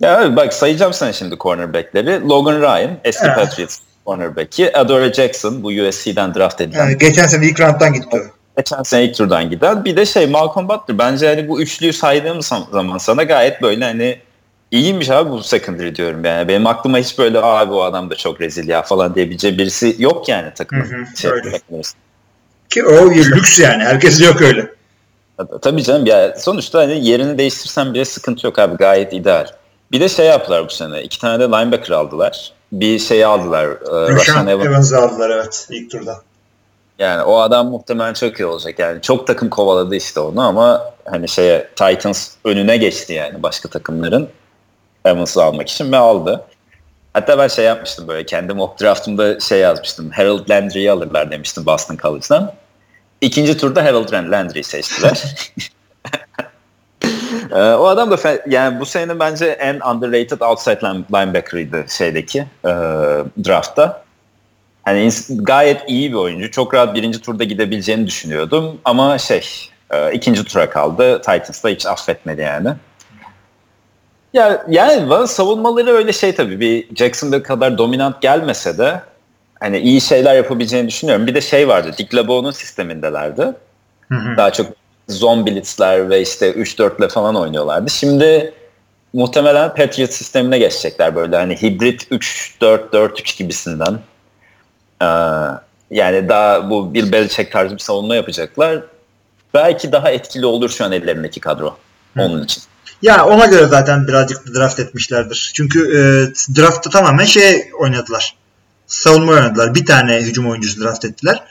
Ya 0.00 0.20
abi 0.20 0.36
bak 0.36 0.54
sayacağım 0.54 0.92
sana 0.92 1.12
şimdi 1.12 1.36
cornerbackleri. 1.38 2.28
Logan 2.28 2.60
Ryan 2.60 2.98
eski 3.04 3.26
Evet. 3.26 3.36
Patriots 3.36 3.78
cornerback'i. 4.06 4.76
Adore 4.76 5.12
Jackson 5.12 5.62
bu 5.62 5.68
USC'den 5.68 6.34
draft 6.34 6.60
edilen. 6.60 6.78
Yani 6.78 6.98
geçen 6.98 7.26
sene 7.26 7.46
ilk 7.46 7.60
round'dan 7.60 7.92
gitti. 7.92 8.22
Geçen 8.56 8.82
sene 8.82 9.04
ilk 9.04 9.14
turdan 9.16 9.50
giden. 9.50 9.84
Bir 9.84 9.96
de 9.96 10.06
şey 10.06 10.26
Malcolm 10.26 10.68
Butler. 10.68 10.98
Bence 10.98 11.26
hani 11.28 11.48
bu 11.48 11.60
üçlüyü 11.60 11.92
saydığım 11.92 12.42
zaman 12.42 12.98
sana 12.98 13.22
gayet 13.22 13.62
böyle 13.62 13.84
hani 13.84 14.18
iyiymiş 14.70 15.10
abi 15.10 15.30
bu 15.30 15.42
secondary 15.42 15.94
diyorum 15.94 16.24
yani. 16.24 16.48
Benim 16.48 16.66
aklıma 16.66 16.98
hiç 16.98 17.18
böyle 17.18 17.40
abi 17.42 17.72
o 17.72 17.82
adam 17.82 18.10
da 18.10 18.14
çok 18.14 18.40
rezil 18.40 18.68
ya 18.68 18.82
falan 18.82 19.14
diyebileceği 19.14 19.58
birisi 19.58 19.96
yok 19.98 20.28
yani 20.28 20.54
takımın. 20.54 20.84
Şey, 21.16 21.30
Ki 22.70 22.84
o 22.84 23.10
lüks 23.10 23.60
yani. 23.60 23.84
Herkes 23.84 24.20
yok 24.20 24.42
öyle. 24.42 24.76
Tabii 25.62 25.82
canım 25.82 26.06
ya 26.06 26.34
sonuçta 26.38 26.78
hani 26.78 27.08
yerini 27.08 27.38
değiştirsen 27.38 27.94
bile 27.94 28.04
sıkıntı 28.04 28.46
yok 28.46 28.58
abi 28.58 28.76
gayet 28.76 29.12
ideal. 29.12 29.46
Bir 29.92 30.00
de 30.00 30.08
şey 30.08 30.26
yaptılar 30.26 30.64
bu 30.64 30.70
sene. 30.70 31.02
iki 31.02 31.20
tane 31.20 31.40
de 31.40 31.44
linebacker 31.44 31.94
aldılar. 31.94 32.52
Bir 32.72 32.98
şey 32.98 33.24
aldılar. 33.24 33.64
E, 33.66 34.14
Rashan 34.14 34.46
Evans. 34.46 34.66
Evans'ı 34.66 34.96
aldılar 34.96 35.30
evet 35.30 35.66
ilk 35.70 35.90
turda. 35.90 36.20
Yani 36.98 37.22
o 37.22 37.38
adam 37.38 37.68
muhtemelen 37.70 38.14
çok 38.14 38.40
iyi 38.40 38.46
olacak. 38.46 38.78
Yani 38.78 39.02
çok 39.02 39.26
takım 39.26 39.50
kovaladı 39.50 39.96
işte 39.96 40.20
onu 40.20 40.40
ama 40.40 40.94
hani 41.04 41.28
şeye 41.28 41.68
Titans 41.76 42.30
önüne 42.44 42.76
geçti 42.76 43.12
yani 43.12 43.42
başka 43.42 43.68
takımların 43.68 44.28
Evans'ı 45.04 45.44
almak 45.44 45.68
için 45.68 45.92
ve 45.92 45.96
aldı. 45.96 46.44
Hatta 47.12 47.38
ben 47.38 47.48
şey 47.48 47.64
yapmıştım 47.64 48.08
böyle 48.08 48.26
kendi 48.26 48.52
mock 48.52 48.80
draftımda 48.80 49.40
şey 49.40 49.58
yazmıştım. 49.58 50.10
Harold 50.10 50.50
Landry'i 50.50 50.90
alırlar 50.90 51.30
demiştim 51.30 51.66
Boston 51.66 51.96
College'dan. 51.96 52.52
İkinci 53.20 53.56
turda 53.56 53.84
Harold 53.84 54.12
Landry'i 54.12 54.64
seçtiler. 54.64 55.22
Ee, 57.50 57.74
o 57.74 57.86
adam 57.86 58.10
da 58.10 58.40
yani 58.48 58.80
bu 58.80 58.86
senenin 58.86 59.20
bence 59.20 59.46
en 59.46 59.80
underrated 59.80 60.40
outside 60.40 60.80
line- 60.82 61.04
linebacker'ıydı 61.14 61.84
şeydeki 61.88 62.38
e, 62.64 62.70
draftta. 63.44 64.05
Hani 64.86 65.10
gayet 65.30 65.82
iyi 65.86 66.10
bir 66.12 66.16
oyuncu. 66.16 66.50
Çok 66.50 66.74
rahat 66.74 66.94
birinci 66.94 67.20
turda 67.20 67.44
gidebileceğini 67.44 68.06
düşünüyordum. 68.06 68.80
Ama 68.84 69.18
şey 69.18 69.48
e, 69.90 70.12
ikinci 70.12 70.44
tura 70.44 70.70
kaldı. 70.70 71.18
Titans 71.18 71.64
da 71.64 71.68
hiç 71.68 71.86
affetmedi 71.86 72.40
yani. 72.40 72.68
Ya 74.32 74.64
yani 74.68 75.10
bana 75.10 75.26
savunmaları 75.26 75.90
öyle 75.90 76.12
şey 76.12 76.34
tabii 76.34 76.60
bir 76.60 76.96
Jacksonville 76.96 77.42
kadar 77.42 77.78
dominant 77.78 78.22
gelmese 78.22 78.78
de 78.78 79.00
hani 79.60 79.78
iyi 79.78 80.00
şeyler 80.00 80.34
yapabileceğini 80.34 80.88
düşünüyorum. 80.88 81.26
Bir 81.26 81.34
de 81.34 81.40
şey 81.40 81.68
vardı. 81.68 81.90
Dick 81.98 82.14
LeBeau'nun 82.14 82.50
sistemindelerdi. 82.50 83.42
Hı 84.08 84.14
hı. 84.14 84.36
Daha 84.36 84.52
çok 84.52 84.66
zone 85.08 85.46
blitzler 85.46 86.10
ve 86.10 86.20
işte 86.20 86.52
3-4'le 86.52 87.08
falan 87.08 87.36
oynuyorlardı. 87.36 87.90
Şimdi 87.90 88.54
muhtemelen 89.12 89.74
Patriot 89.74 90.12
sistemine 90.12 90.58
geçecekler 90.58 91.16
böyle 91.16 91.36
hani 91.36 91.62
hibrit 91.62 92.12
3-4-4-3 92.12 93.38
gibisinden. 93.38 93.98
Ee, 95.02 95.06
yani 95.90 96.28
daha 96.28 96.70
bu 96.70 96.94
Bill 96.94 97.12
Belichick 97.12 97.52
tarzı 97.52 97.74
bir 97.74 97.78
savunma 97.78 98.16
yapacaklar. 98.16 98.82
Belki 99.54 99.92
daha 99.92 100.10
etkili 100.10 100.46
olur 100.46 100.70
şu 100.70 100.84
an 100.84 100.92
ellerindeki 100.92 101.40
kadro 101.40 101.76
onun 102.18 102.44
için. 102.44 102.62
Ya 103.02 103.26
ona 103.26 103.46
göre 103.46 103.66
zaten 103.66 104.08
birazcık 104.08 104.54
draft 104.54 104.80
etmişlerdir. 104.80 105.52
Çünkü 105.54 105.80
e, 105.80 106.00
draftta 106.56 106.90
tamamen 106.90 107.24
şey 107.24 107.70
oynadılar. 107.80 108.36
Savunma 108.86 109.32
oynadılar. 109.32 109.74
Bir 109.74 109.86
tane 109.86 110.16
hücum 110.16 110.50
oyuncusu 110.50 110.84
draft 110.84 111.04
ettiler. 111.04 111.44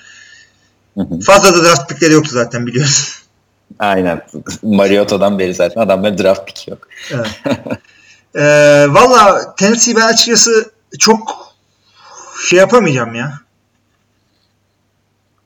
Hı 0.97 1.01
hı. 1.01 1.19
Fazla 1.19 1.53
da 1.53 1.63
draft 1.63 1.89
pickleri 1.89 2.13
yoktu 2.13 2.29
zaten 2.33 2.67
biliyorsun. 2.67 3.07
Aynen. 3.79 4.21
Mariota'dan 4.63 5.39
beri 5.39 5.53
zaten 5.53 5.81
adamların 5.81 6.17
draft 6.17 6.47
pick 6.47 6.67
yok. 6.67 6.87
Evet. 7.11 7.27
e, 8.35 8.43
Valla 8.89 9.55
Tennessee 9.55 9.95
ben 9.95 10.01
açıkçası 10.01 10.71
çok 10.99 11.44
şey 12.49 12.59
yapamayacağım 12.59 13.15
ya. 13.15 13.33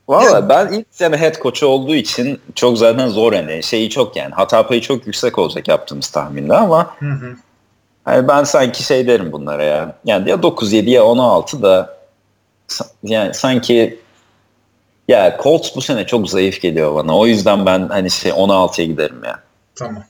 Valla 0.10 0.50
ben 0.50 0.68
ilk 0.68 0.88
sene 0.92 1.18
head 1.18 1.42
coach 1.42 1.64
olduğu 1.64 1.96
için 1.96 2.42
çok 2.56 2.78
zaten 2.78 3.08
zor 3.08 3.34
hani 3.34 3.64
şeyi 3.64 3.90
çok 3.90 4.16
yani 4.16 4.34
hata 4.34 4.68
payı 4.68 4.82
çok 4.82 5.08
yüksek 5.08 5.38
olacak 5.40 5.68
yaptığımız 5.68 6.08
tahminde 6.08 6.56
ama 6.56 6.96
Hı 7.00 7.12
hı. 7.12 7.36
hani 8.06 8.28
ben 8.28 8.44
sanki 8.44 8.84
şey 8.84 9.08
derim 9.08 9.32
bunlara 9.32 9.64
ya 9.64 9.96
yani 10.06 10.30
ya 10.30 10.36
9-7 10.36 10.90
ya 10.90 11.04
16 11.04 11.62
da 11.62 11.98
yani 13.04 13.34
sanki 13.34 14.00
ya 15.08 15.38
Colts 15.44 15.76
bu 15.76 15.82
sene 15.82 16.06
çok 16.06 16.30
zayıf 16.30 16.62
geliyor 16.62 16.96
bana 16.96 17.18
o 17.18 17.28
yüzden 17.28 17.66
ben 17.66 17.88
hani 17.88 18.12
şey 18.12 18.32
16'ya 18.32 18.88
giderim 18.88 19.24
ya. 19.24 19.40
Tamam. 19.76 20.04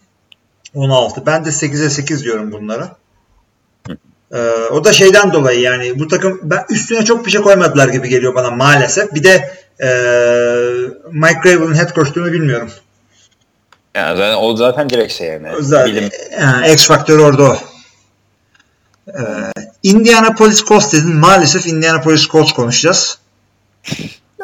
16. 0.75 1.25
Ben 1.25 1.45
de 1.45 1.49
8'e 1.49 1.89
8 1.89 2.23
diyorum 2.23 2.51
bunlara. 2.51 2.95
Ee, 4.33 4.37
o 4.71 4.83
da 4.83 4.93
şeyden 4.93 5.33
dolayı 5.33 5.59
yani 5.59 5.99
bu 5.99 6.07
takım 6.07 6.39
ben 6.43 6.65
üstüne 6.69 7.05
çok 7.05 7.25
bir 7.25 7.31
şey 7.31 7.41
koymadılar 7.41 7.87
gibi 7.87 8.09
geliyor 8.09 8.35
bana 8.35 8.51
maalesef. 8.51 9.13
Bir 9.13 9.23
de 9.23 9.51
e, 9.79 9.89
Mike 11.11 11.39
Gravel'ın 11.43 11.75
head 11.75 11.95
coachluğunu 11.95 12.33
bilmiyorum. 12.33 12.71
Yani 13.95 14.17
zaten, 14.17 14.37
o 14.41 14.55
zaten 14.55 14.89
direkt 14.89 15.13
şey 15.13 15.27
yani 15.27 15.47
Zaten, 15.59 15.91
bilim 15.91 16.09
yani 16.41 16.71
X 16.71 16.87
faktörü 16.87 17.21
orada 17.21 17.43
o. 17.43 17.57
Ee, 19.07 19.21
Indianapolis 19.83 20.65
Colts 20.65 20.93
dedin. 20.93 21.15
Maalesef 21.15 21.67
Indianapolis 21.67 22.27
Colts 22.27 22.51
konuşacağız. 22.51 23.17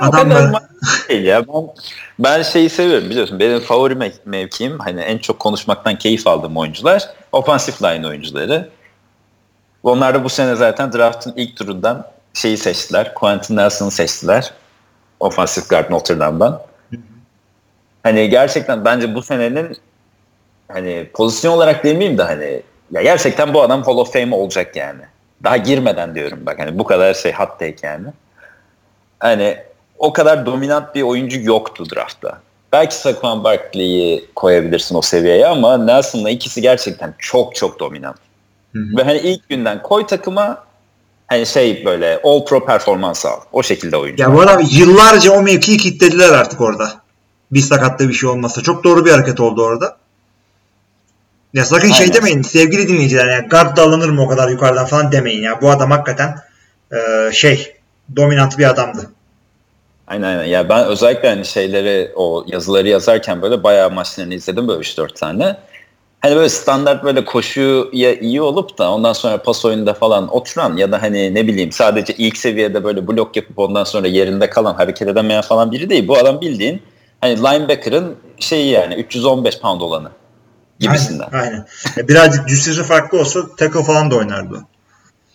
Ya 0.02 0.12
kadar 0.12 0.52
Değil 1.10 1.24
ya 1.24 1.48
ben, 1.48 1.64
ben 2.20 2.44
şeyi 2.44 2.70
seviyorum 2.70 3.10
biliyorsun 3.10 3.40
benim 3.40 3.60
favori 3.60 3.94
mev- 3.94 4.20
mevkim 4.26 4.80
hani 4.80 5.02
en 5.02 5.18
çok 5.18 5.40
konuşmaktan 5.40 5.98
keyif 5.98 6.28
aldığım 6.28 6.58
oyuncular 6.58 7.10
offensive 7.32 7.76
line 7.84 8.08
oyuncuları. 8.08 8.70
Onlar 9.86 10.16
da 10.16 10.24
bu 10.24 10.30
sene 10.30 10.56
zaten 10.56 10.94
draftın 10.94 11.34
ilk 11.36 11.58
turundan 11.58 12.08
şeyi 12.34 12.58
seçtiler. 12.58 13.14
Quentin 13.14 13.56
Nelson'ı 13.56 13.92
seçtiler. 13.92 14.54
Offensive 15.20 15.66
guard 15.70 15.92
Notre 15.92 16.20
Dame'dan. 16.20 16.62
Hani 18.04 18.30
gerçekten 18.30 18.86
bence 18.86 19.16
bu 19.16 19.22
senenin 19.22 19.78
hani 20.68 21.10
pozisyon 21.14 21.54
olarak 21.54 21.84
demeyeyim 21.84 22.18
de 22.18 22.24
hani 22.24 22.62
ya 22.92 23.02
gerçekten 23.02 23.54
bu 23.54 23.62
adam 23.62 23.84
Hall 23.84 23.98
of 23.98 24.14
Fame 24.14 24.36
olacak 24.36 24.76
yani. 24.76 25.02
Daha 25.44 25.58
girmeden 25.58 26.16
diyorum 26.16 26.40
bak 26.46 26.60
hani 26.60 26.80
bu 26.80 26.84
kadar 26.84 27.14
şey 27.14 27.34
hot 27.34 27.60
take 27.60 27.88
yani. 27.88 28.08
Hani 29.20 29.58
o 29.98 30.14
kadar 30.14 30.46
dominant 30.46 30.96
bir 30.96 31.02
oyuncu 31.02 31.42
yoktu 31.42 31.84
draftta. 31.96 32.40
Belki 32.72 32.96
Saquon 32.96 33.44
Barkley'i 33.44 34.26
koyabilirsin 34.36 34.96
o 34.96 35.02
seviyeye 35.02 35.48
ama 35.48 35.78
Nelson'la 35.78 36.30
ikisi 36.30 36.62
gerçekten 36.62 37.14
çok 37.18 37.56
çok 37.56 37.80
dominant. 37.80 38.18
Ve 38.76 39.04
hani 39.04 39.18
ilk 39.18 39.50
günden 39.50 39.82
koy 39.82 40.06
takıma 40.06 40.64
hani 41.28 41.46
şey 41.46 41.86
böyle 41.86 42.20
all 42.24 42.46
pro 42.46 42.66
performans 42.66 43.26
al. 43.26 43.40
O 43.52 43.64
şekilde 43.64 43.98
oyuncu. 43.98 44.24
Ya 44.24 44.34
bu 44.34 44.42
adam 44.42 44.62
yıllarca 44.72 45.32
o 45.32 45.42
mevkiyi 45.42 45.78
kilitlediler 45.78 46.30
artık 46.30 46.62
orada. 46.62 46.94
Bir 47.52 47.60
sakatlı 47.60 48.10
bir 48.10 48.14
şey 48.14 48.30
olmazsa. 48.30 48.62
Çok 48.62 48.84
doğru 48.84 49.06
bir 49.06 49.12
hareket 49.12 49.40
oldu 49.40 49.64
orada. 49.64 49.98
Ya 51.54 51.66
sakın 51.66 51.92
şey 51.92 52.06
Aynen. 52.06 52.14
demeyin 52.14 52.42
sevgili 52.42 52.88
dinleyiciler. 52.88 53.28
Yani 53.28 53.48
guard 53.48 53.78
da 53.78 53.82
alınır 53.82 54.10
mı 54.10 54.24
o 54.24 54.28
kadar 54.28 54.50
yukarıdan 54.50 54.86
falan 54.86 55.12
demeyin 55.12 55.44
ya. 55.44 55.62
Bu 55.62 55.70
adam 55.70 55.92
hakikaten 55.92 56.36
e, 56.92 57.32
şey 57.32 57.76
dominant 58.16 58.58
bir 58.58 58.70
adamdı. 58.70 59.12
Aynen 60.08 60.28
aynen. 60.28 60.44
Ya 60.44 60.70
ben 60.70 60.86
özellikle 60.86 61.30
hani 61.30 61.46
şeyleri 61.46 62.12
o 62.16 62.46
yazıları 62.48 62.88
yazarken 62.88 63.42
böyle 63.42 63.64
bayağı 63.64 63.92
maçlarını 63.92 64.34
izledim 64.34 64.68
böyle 64.68 64.80
3-4 64.80 65.14
tane. 65.14 65.58
Hani 66.26 66.36
böyle 66.36 66.50
standart 66.50 67.04
böyle 67.04 67.26
koşuya 67.26 68.14
iyi 68.14 68.42
olup 68.42 68.78
da 68.78 68.92
ondan 68.92 69.14
sonra 69.14 69.44
pas 69.44 69.66
oyununda 69.66 69.94
falan 69.94 70.36
oturan 70.36 70.78
ya 70.78 70.92
da 70.92 71.02
hani 71.02 71.34
ne 71.34 71.48
bileyim 71.48 71.72
sadece 71.72 72.14
ilk 72.14 72.38
seviyede 72.38 72.84
böyle 72.84 73.08
blok 73.08 73.36
yapıp 73.36 73.60
ondan 73.60 73.84
sonra 73.84 74.08
yerinde 74.08 74.50
kalan 74.50 74.74
hareket 74.74 75.08
edemeyen 75.08 75.42
falan 75.42 75.72
biri 75.72 75.90
değil. 75.90 76.08
Bu 76.08 76.18
adam 76.18 76.42
bildiğin 76.42 76.82
hani 77.22 77.38
linebacker'ın 77.38 78.16
şeyi 78.40 78.72
yani 78.72 78.96
315 78.96 79.60
pound 79.60 79.82
olanı 79.82 80.10
gibisinden. 80.80 81.28
Aynen. 81.34 81.46
aynen. 81.46 81.66
Ya 81.98 82.08
birazcık 82.08 82.48
cüssesi 82.48 82.84
farklı 82.84 83.20
olsa 83.20 83.40
tackle 83.58 83.84
falan 83.84 84.12
da 84.12 84.16
oynardı. 84.16 84.66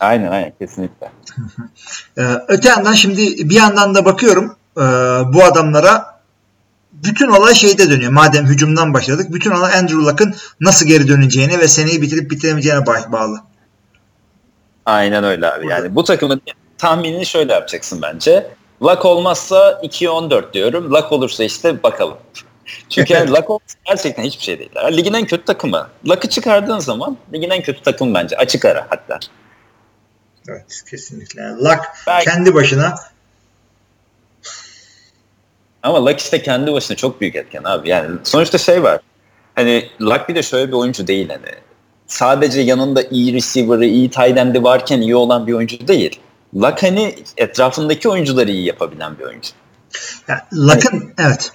Aynen 0.00 0.30
aynen 0.30 0.52
kesinlikle. 0.58 1.10
Ee, 2.18 2.22
öte 2.48 2.68
yandan 2.68 2.94
şimdi 2.94 3.48
bir 3.50 3.54
yandan 3.54 3.94
da 3.94 4.04
bakıyorum 4.04 4.56
e, 4.76 4.80
bu 5.32 5.44
adamlara 5.44 6.09
bütün 7.04 7.28
olay 7.28 7.54
şeyde 7.54 7.90
dönüyor. 7.90 8.12
Madem 8.12 8.46
hücumdan 8.46 8.94
başladık. 8.94 9.26
Bütün 9.30 9.50
olay 9.50 9.74
Andrew 9.74 9.96
Luck'ın 10.02 10.34
nasıl 10.60 10.86
geri 10.86 11.08
döneceğine 11.08 11.58
ve 11.58 11.68
seneyi 11.68 12.02
bitirip 12.02 12.30
bitiremeyeceğine 12.30 12.80
ba- 12.80 13.12
bağlı. 13.12 13.40
Aynen 14.86 15.24
öyle 15.24 15.52
abi. 15.52 15.68
Yani 15.68 15.94
bu 15.94 16.04
takımın 16.04 16.40
tahminini 16.78 17.26
şöyle 17.26 17.52
yapacaksın 17.52 18.02
bence. 18.02 18.46
Luck 18.82 19.04
olmazsa 19.04 19.80
2-14 19.82 20.52
diyorum. 20.52 20.90
Luck 20.94 21.12
olursa 21.12 21.44
işte 21.44 21.82
bakalım. 21.82 22.16
Çünkü 22.88 23.12
yani 23.12 23.30
Luck 23.30 23.46
gerçekten 23.86 24.22
hiçbir 24.22 24.44
şey 24.44 24.58
değil. 24.58 24.70
Yani 24.76 24.96
ligin 24.96 25.12
en 25.12 25.26
kötü 25.26 25.44
takımı. 25.44 25.88
Luck'ı 26.08 26.28
çıkardığın 26.28 26.78
zaman 26.78 27.16
ligin 27.32 27.50
en 27.50 27.62
kötü 27.62 27.82
takımı 27.82 28.14
bence. 28.14 28.36
Açık 28.36 28.64
ara 28.64 28.86
hatta. 28.90 29.18
Evet 30.48 30.82
kesinlikle. 30.90 31.42
Yani 31.42 31.64
Luck 31.64 31.80
Belki- 32.06 32.30
kendi 32.30 32.54
başına 32.54 32.94
Ama 35.82 36.06
Luck 36.06 36.20
işte 36.20 36.42
kendi 36.42 36.72
başına 36.72 36.96
çok 36.96 37.20
büyük 37.20 37.36
etken 37.36 37.64
abi. 37.64 37.88
Yani 37.88 38.10
sonuçta 38.24 38.58
şey 38.58 38.82
var. 38.82 39.00
Hani 39.54 39.88
Luck 40.00 40.28
bir 40.28 40.34
de 40.34 40.42
şöyle 40.42 40.68
bir 40.68 40.76
oyuncu 40.76 41.06
değil 41.06 41.28
hani. 41.28 41.54
Sadece 42.06 42.60
yanında 42.60 43.02
iyi 43.02 43.34
receiver'ı, 43.34 43.84
iyi 43.84 44.10
tight 44.10 44.38
end'i 44.38 44.62
varken 44.62 45.00
iyi 45.00 45.16
olan 45.16 45.46
bir 45.46 45.52
oyuncu 45.52 45.88
değil. 45.88 46.20
Luck 46.54 46.82
hani 46.82 47.14
etrafındaki 47.36 48.08
oyuncuları 48.08 48.50
iyi 48.50 48.66
yapabilen 48.66 49.18
bir 49.18 49.24
oyuncu. 49.24 49.50
yani 50.28 50.40
Luck'ın 50.52 51.14
evet. 51.18 51.52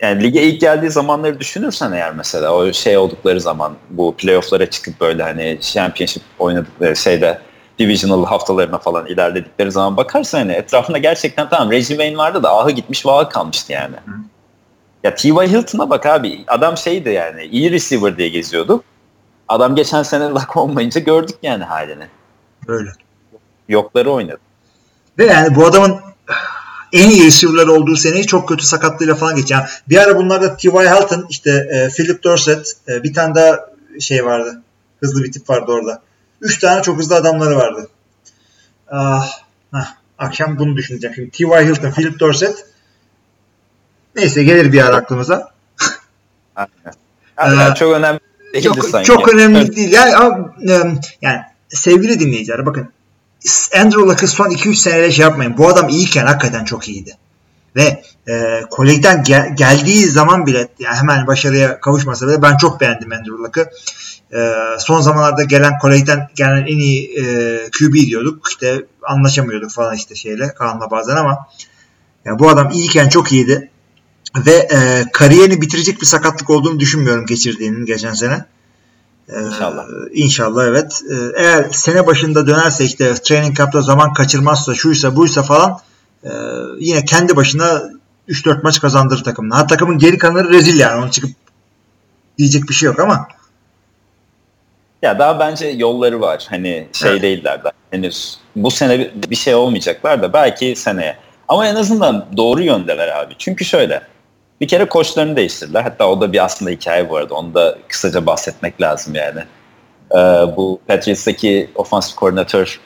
yani 0.00 0.22
lige 0.22 0.42
ilk 0.42 0.60
geldiği 0.60 0.90
zamanları 0.90 1.40
düşünürsen 1.40 1.92
eğer 1.92 2.14
mesela 2.14 2.54
o 2.54 2.72
şey 2.72 2.96
oldukları 2.98 3.40
zaman 3.40 3.76
bu 3.90 4.14
playofflara 4.16 4.70
çıkıp 4.70 5.00
böyle 5.00 5.22
hani 5.22 5.58
championship 5.60 6.22
oynadıkları 6.38 6.96
şeyde 6.96 7.38
divisional 7.78 8.24
haftalarına 8.26 8.78
falan 8.78 9.06
ilerledikleri 9.06 9.72
zaman 9.72 9.96
bakarsan 9.96 10.38
hani 10.38 10.52
etrafında 10.52 10.98
gerçekten 10.98 11.48
tamam 11.48 11.70
Reggie 11.70 11.88
Wayne 11.88 12.16
vardı 12.16 12.42
da 12.42 12.58
ahı 12.58 12.70
gitmiş 12.70 13.06
vahı 13.06 13.28
kalmıştı 13.28 13.72
yani. 13.72 13.96
Ya 15.04 15.14
T.Y. 15.14 15.48
Hilton'a 15.48 15.90
bak 15.90 16.06
abi 16.06 16.44
adam 16.46 16.76
şeydi 16.76 17.08
yani 17.08 17.44
iyi 17.44 17.70
receiver 17.70 18.16
diye 18.16 18.28
geziyordu. 18.28 18.82
Adam 19.48 19.74
geçen 19.74 20.02
sene 20.02 20.24
luck 20.24 20.56
olmayınca 20.56 21.00
gördük 21.00 21.36
yani 21.42 21.64
halini. 21.64 22.06
Öyle. 22.68 22.90
Yokları 23.68 24.10
oynadı. 24.10 24.40
Ve 25.18 25.26
yani 25.26 25.54
bu 25.54 25.66
adamın 25.66 25.96
en 26.92 27.10
iyi 27.10 27.26
receiver'lar 27.26 27.66
olduğu 27.66 27.96
seneyi 27.96 28.26
çok 28.26 28.48
kötü 28.48 28.66
sakatlığıyla 28.66 29.14
falan 29.14 29.36
geçiyor. 29.36 29.60
Yani 29.60 29.70
bir 29.88 29.98
ara 29.98 30.16
bunlarda 30.16 30.56
T.Y. 30.56 30.72
Hilton, 30.72 31.26
işte 31.30 31.50
e, 31.50 31.88
Philip 31.88 32.24
Dorsett, 32.24 32.72
e, 32.88 33.02
bir 33.02 33.14
tane 33.14 33.34
daha 33.34 33.56
şey 34.00 34.24
vardı. 34.24 34.62
Hızlı 35.00 35.24
bir 35.24 35.32
tip 35.32 35.50
vardı 35.50 35.72
orada. 35.72 36.02
Üç 36.40 36.58
tane 36.58 36.82
çok 36.82 36.98
hızlı 36.98 37.16
adamları 37.16 37.56
vardı. 37.56 37.88
Ah, 38.90 39.30
hah, 39.72 39.94
akşam 40.18 40.58
bunu 40.58 40.76
düşüneceğim. 40.76 41.14
Şimdi 41.14 41.30
T.Y. 41.30 41.66
Hilton, 41.66 41.90
Philip 41.90 42.20
Dorsett. 42.20 42.66
Neyse 44.16 44.44
gelir 44.44 44.72
bir 44.72 44.86
ara 44.86 44.96
aklımıza. 44.96 45.52
Aynen. 47.36 47.70
Ee, 47.70 47.74
çok 47.74 47.92
önemli 47.92 48.20
değildi 48.54 48.64
Çok, 48.64 48.84
sanki. 48.84 49.06
çok 49.06 49.34
önemli 49.34 49.76
değil. 49.76 49.92
Yani, 49.92 50.16
ama, 50.16 50.54
yani 51.22 51.40
sevgili 51.68 52.20
dinleyiciler 52.20 52.66
bakın 52.66 52.92
Andrew 53.76 54.00
Luck'ı 54.00 54.28
son 54.28 54.50
2-3 54.50 54.74
senede 54.74 55.12
şey 55.12 55.22
yapmayın. 55.22 55.58
Bu 55.58 55.68
adam 55.68 55.88
iyiyken 55.88 56.26
hakikaten 56.26 56.64
çok 56.64 56.88
iyiydi. 56.88 57.16
Ve 57.76 58.02
e, 58.28 58.62
kolejden 58.70 59.24
gel- 59.24 59.56
geldiği 59.56 60.06
zaman 60.06 60.46
bile 60.46 60.68
yani 60.78 60.96
hemen 60.96 61.26
başarıya 61.26 61.80
kavuşmasa 61.80 62.28
bile 62.28 62.42
ben 62.42 62.56
çok 62.56 62.80
beğendim 62.80 63.12
Andrew 63.12 63.32
Luck'ı. 63.32 63.70
E, 64.32 64.54
son 64.78 65.00
zamanlarda 65.00 65.42
gelen 65.42 65.78
kolejden 65.78 66.28
gelen 66.34 66.62
en 66.62 66.78
iyi 66.78 67.20
e, 67.20 67.24
QB 67.78 67.94
diyorduk. 67.94 68.48
İşte 68.50 68.86
anlaşamıyorduk 69.02 69.70
falan 69.70 69.96
işte 69.96 70.14
şeyle 70.14 70.54
Kaan'la 70.54 70.90
bazen 70.90 71.16
ama 71.16 71.46
yani 72.24 72.38
bu 72.38 72.48
adam 72.48 72.70
iyiyken 72.70 73.08
çok 73.08 73.32
iyiydi. 73.32 73.70
Ve 74.46 74.52
e, 74.52 75.04
kariyerini 75.12 75.60
bitirecek 75.60 76.00
bir 76.00 76.06
sakatlık 76.06 76.50
olduğunu 76.50 76.80
düşünmüyorum 76.80 77.26
geçirdiğinin 77.26 77.86
geçen 77.86 78.14
sene. 78.14 78.44
Ee, 79.28 79.42
İnşallah. 79.42 79.86
İnşallah 80.12 80.64
evet. 80.64 81.02
Ee, 81.10 81.42
eğer 81.42 81.70
sene 81.70 82.06
başında 82.06 82.46
dönerse 82.46 82.84
işte 82.84 83.14
training 83.14 83.56
camp'ta 83.56 83.82
zaman 83.82 84.12
kaçırmazsa 84.12 84.74
şuysa 84.74 85.16
buysa 85.16 85.42
falan 85.42 85.78
e, 86.24 86.30
yine 86.78 87.04
kendi 87.04 87.36
başına 87.36 87.82
3-4 88.28 88.62
maç 88.62 88.80
kazandırır 88.80 89.24
takımına. 89.24 89.56
Ha 89.58 89.66
takımın 89.66 89.98
geri 89.98 90.18
kalanları 90.18 90.50
rezil 90.50 90.78
yani. 90.78 91.04
Onu 91.04 91.10
çıkıp 91.10 91.30
diyecek 92.38 92.68
bir 92.68 92.74
şey 92.74 92.86
yok 92.86 93.00
ama 93.00 93.28
Ya 95.02 95.18
daha 95.18 95.38
bence 95.40 95.66
yolları 95.68 96.20
var. 96.20 96.46
Hani 96.50 96.86
şey 96.92 97.10
Evet. 97.10 97.22
değiller 97.22 97.64
de 97.64 97.68
henüz. 97.90 98.38
Bu 98.56 98.70
sene 98.70 99.10
bir- 99.14 99.36
şey 99.36 99.54
olmayacaklar 99.54 100.22
da 100.22 100.32
belki 100.32 100.76
seneye. 100.76 101.16
Ama 101.48 101.66
en 101.66 101.74
azından 101.74 102.26
doğru 102.36 102.62
yöndeler 102.62 103.08
abi. 103.08 103.34
Çünkü 103.38 103.64
şöyle. 103.64 104.02
Bir 104.60 104.68
kere 104.68 104.84
koçlarını 104.84 105.36
değiştirdiler. 105.36 105.82
Hatta 105.82 106.08
o 106.08 106.20
da 106.20 106.32
bir 106.32 106.44
aslında 106.44 106.70
hikaye 106.70 107.08
bu 107.10 107.16
arada. 107.16 107.34
Onu 107.34 107.54
da 107.54 107.78
kısaca 107.88 108.26
bahsetmek 108.26 108.80
lazım 108.80 109.14
yani. 109.14 109.40
Ee, 110.12 110.16
bu 110.56 110.80
Patriots'taki 110.88 111.70
offensive 111.74 112.16
koordinatör 112.16 112.80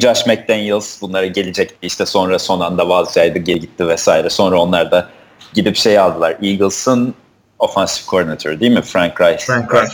Josh 0.00 0.26
McDaniels 0.26 1.02
bunlara 1.02 1.26
gelecekti. 1.26 1.76
İşte 1.82 2.06
sonra 2.06 2.38
son 2.38 2.60
anda 2.60 2.88
vazgeçti, 2.88 3.44
geri 3.44 3.60
gitti 3.60 3.88
vesaire. 3.88 4.30
Sonra 4.30 4.60
onlar 4.60 4.90
da 4.90 5.08
gidip 5.54 5.76
şey 5.76 5.98
aldılar. 5.98 6.36
Eagles'ın 6.42 7.14
offensive 7.58 8.06
koordinatörü 8.06 8.60
değil 8.60 8.72
mi? 8.72 8.82
Frank 8.82 9.20
Reich. 9.20 9.40
Frank 9.46 9.74
Reich. 9.74 9.92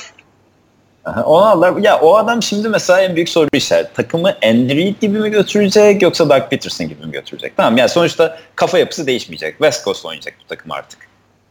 Aha, 1.05 1.23
Onu 1.23 1.47
aldılar. 1.47 1.77
Ya 1.77 2.01
o 2.01 2.16
adam 2.16 2.43
şimdi 2.43 2.69
mesela 2.69 3.01
en 3.01 3.16
büyük 3.16 3.29
soru 3.29 3.49
işareti. 3.53 3.93
Takımı 3.95 4.37
Andy 4.45 4.95
gibi 5.01 5.19
mi 5.19 5.31
götürecek 5.31 6.03
yoksa 6.03 6.31
Doug 6.31 6.51
Peterson 6.51 6.89
gibi 6.89 7.07
mi 7.07 7.12
götürecek? 7.12 7.57
Tamam 7.57 7.77
yani 7.77 7.89
sonuçta 7.89 8.39
kafa 8.57 8.79
yapısı 8.79 9.07
değişmeyecek. 9.07 9.53
West 9.53 9.85
Coast 9.85 10.07
oynayacak 10.07 10.35
bu 10.45 10.47
takım 10.49 10.73
artık. 10.73 10.99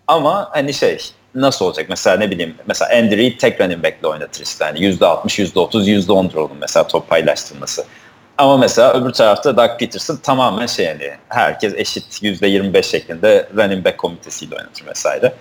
Ama 0.08 0.50
hani 0.52 0.74
şey 0.74 0.98
nasıl 1.36 1.66
olacak? 1.66 1.86
Mesela 1.90 2.18
ne 2.18 2.32
bileyim 2.32 2.56
mesela 2.68 2.92
Andy 2.98 3.18
Reid 3.18 3.40
tek 3.40 3.62
running 3.62 3.84
back'le 3.84 4.04
oynatır 4.04 4.44
işte. 4.44 4.66
Yani 4.66 4.80
%60, 4.80 5.42
%30, 5.42 6.06
%10'dur 6.08 6.38
onun 6.40 6.58
mesela 6.62 6.88
top 6.88 7.10
paylaştırması. 7.10 7.86
Ama 8.38 8.58
mesela 8.58 8.94
öbür 8.94 9.12
tarafta 9.12 9.58
Doug 9.58 9.80
Peterson 9.80 10.16
tamamen 10.16 10.66
şey 10.66 10.86
yani 10.86 11.12
herkes 11.30 11.74
eşit 11.76 12.24
%25 12.24 12.84
şeklinde 12.84 13.50
running 13.58 13.86
back 13.86 13.98
komitesiyle 13.98 14.56
oynatır 14.56 14.86
vesaire. 14.88 15.34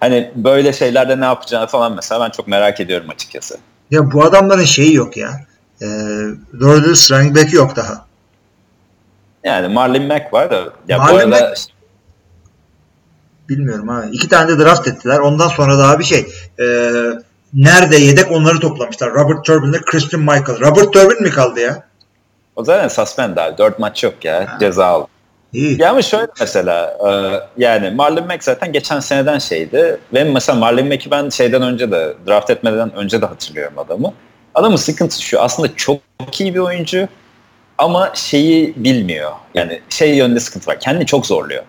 Hani 0.00 0.32
böyle 0.34 0.72
şeylerde 0.72 1.20
ne 1.20 1.24
yapacağını 1.24 1.66
falan 1.66 1.94
mesela 1.94 2.20
ben 2.24 2.30
çok 2.30 2.48
merak 2.48 2.80
ediyorum 2.80 3.10
açıkçası. 3.10 3.58
Ya 3.90 4.12
bu 4.12 4.24
adamların 4.24 4.64
şeyi 4.64 4.94
yok 4.94 5.16
ya. 5.16 5.30
Ee, 5.82 5.86
doğru 6.60 6.84
dürüst 6.84 7.12
running 7.12 7.36
back 7.36 7.52
yok 7.52 7.76
daha. 7.76 8.06
Yani 9.44 9.68
Marlon 9.68 10.02
Mack 10.02 10.32
var 10.32 10.50
da 10.50 10.64
ya 10.88 10.98
Marlon 10.98 11.14
bu 11.14 11.18
arada 11.36 11.50
Mack- 11.50 11.68
Bilmiyorum 13.48 13.88
abi. 13.90 14.10
İki 14.12 14.28
tane 14.28 14.48
de 14.48 14.58
draft 14.58 14.88
ettiler. 14.88 15.18
Ondan 15.18 15.48
sonra 15.48 15.78
daha 15.78 15.98
bir 15.98 16.04
şey. 16.04 16.26
E, 16.60 16.64
nerede 17.54 17.96
yedek 17.96 18.32
onları 18.32 18.60
toplamışlar. 18.60 19.10
Robert 19.14 19.44
Turbin 19.44 19.68
ile 19.72 19.80
Christian 19.80 20.22
Michael. 20.22 20.60
Robert 20.60 20.92
Turbin 20.92 21.22
mi 21.22 21.30
kaldı 21.30 21.60
ya? 21.60 21.82
O 22.56 22.64
zaten 22.64 22.88
suspend 22.88 23.36
abi. 23.36 23.58
Dört 23.58 23.78
maç 23.78 24.04
yok 24.04 24.24
ya. 24.24 24.56
Ceza 24.60 24.86
aldı. 24.86 25.06
İyi. 25.52 25.82
Ya 25.82 25.90
ama 25.90 26.02
şöyle 26.02 26.26
mesela 26.40 26.96
e, 27.08 27.10
yani 27.62 27.90
Marlon 27.90 28.26
Mack 28.26 28.44
zaten 28.44 28.72
geçen 28.72 29.00
seneden 29.00 29.38
şeydi. 29.38 29.98
Ve 30.14 30.24
mesela 30.24 30.58
Marlon 30.58 30.88
Mack'i 30.88 31.10
ben 31.10 31.28
şeyden 31.28 31.62
önce 31.62 31.90
de 31.90 32.14
draft 32.26 32.50
etmeden 32.50 32.94
önce 32.94 33.22
de 33.22 33.26
hatırlıyorum 33.26 33.78
adamı. 33.78 34.12
Adamın 34.54 34.76
sıkıntısı 34.76 35.22
şu 35.22 35.40
aslında 35.40 35.76
çok 35.76 36.00
iyi 36.40 36.54
bir 36.54 36.58
oyuncu 36.58 37.08
ama 37.78 38.10
şeyi 38.14 38.74
bilmiyor. 38.76 39.32
Yani 39.54 39.80
şey 39.88 40.14
yönde 40.16 40.40
sıkıntı 40.40 40.70
var. 40.70 40.80
Kendini 40.80 41.06
çok 41.06 41.26
zorluyor. 41.26 41.62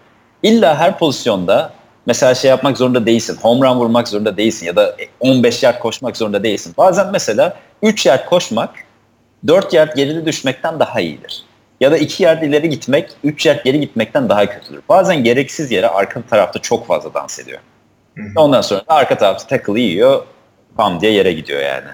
İlla 0.43 0.79
her 0.79 0.99
pozisyonda 0.99 1.73
mesela 2.05 2.35
şey 2.35 2.49
yapmak 2.49 2.77
zorunda 2.77 3.05
değilsin. 3.05 3.37
Home 3.41 3.67
run 3.67 3.75
vurmak 3.75 4.07
zorunda 4.07 4.37
değilsin 4.37 4.65
ya 4.65 4.75
da 4.75 4.95
15 5.19 5.63
yard 5.63 5.79
koşmak 5.79 6.17
zorunda 6.17 6.43
değilsin. 6.43 6.73
Bazen 6.77 7.07
mesela 7.11 7.57
3 7.83 8.05
yard 8.05 8.25
koşmak 8.25 8.69
4 9.47 9.73
yard 9.73 9.95
geride 9.95 10.25
düşmekten 10.25 10.79
daha 10.79 11.01
iyidir. 11.01 11.43
Ya 11.79 11.91
da 11.91 11.97
2 11.97 12.23
yard 12.23 12.41
ileri 12.43 12.69
gitmek 12.69 13.09
3 13.23 13.45
yard 13.45 13.63
geri 13.63 13.79
gitmekten 13.79 14.29
daha 14.29 14.45
kötüdür. 14.45 14.81
Bazen 14.89 15.23
gereksiz 15.23 15.71
yere 15.71 15.87
arka 15.87 16.21
tarafta 16.21 16.59
çok 16.59 16.87
fazla 16.87 17.13
dans 17.13 17.39
ediyor. 17.39 17.59
Ondan 18.35 18.61
sonra 18.61 18.79
da 18.79 18.83
arka 18.87 19.17
tarafta 19.17 19.47
tackle 19.47 19.81
yiyor. 19.81 20.23
Pam 20.77 21.01
diye 21.01 21.11
yere 21.11 21.33
gidiyor 21.33 21.61
yani. 21.61 21.87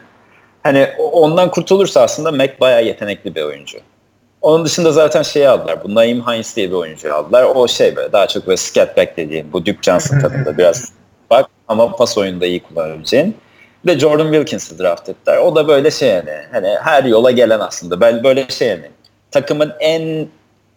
Hani 0.63 0.87
ondan 0.97 1.51
kurtulursa 1.51 2.01
aslında 2.01 2.31
Mac 2.31 2.53
bayağı 2.59 2.85
yetenekli 2.85 3.35
bir 3.35 3.41
oyuncu. 3.41 3.77
Onun 4.41 4.65
dışında 4.65 4.91
zaten 4.91 5.21
şeyi 5.21 5.49
aldılar. 5.49 5.83
Bu 5.83 5.95
Naim 5.95 6.27
Hines 6.27 6.55
diye 6.55 6.69
bir 6.69 6.75
oyuncu 6.75 7.15
aldılar. 7.15 7.43
O 7.55 7.67
şey 7.67 7.95
böyle 7.95 8.11
daha 8.11 8.27
çok 8.27 8.47
böyle 8.47 8.57
scat 8.57 8.97
back 8.97 9.17
dediğim 9.17 9.53
bu 9.53 9.65
Duke 9.65 9.77
Johnson 9.81 10.19
tadında 10.19 10.57
biraz 10.57 10.91
bak 11.29 11.49
ama 11.67 11.95
pas 11.95 12.17
oyunda 12.17 12.45
iyi 12.45 12.63
kullanabileceğin. 12.63 13.35
Bir 13.85 13.93
de 13.95 13.99
Jordan 13.99 14.31
Wilkins'i 14.31 14.79
draft 14.79 15.09
ettiler. 15.09 15.37
O 15.37 15.55
da 15.55 15.67
böyle 15.67 15.91
şey 15.91 16.09
yani 16.09 16.33
hani 16.51 16.67
her 16.83 17.03
yola 17.03 17.31
gelen 17.31 17.59
aslında. 17.59 18.01
Ben 18.01 18.23
böyle 18.23 18.47
şey 18.49 18.67
yani 18.67 18.89
takımın 19.35 19.73
en 19.79 20.27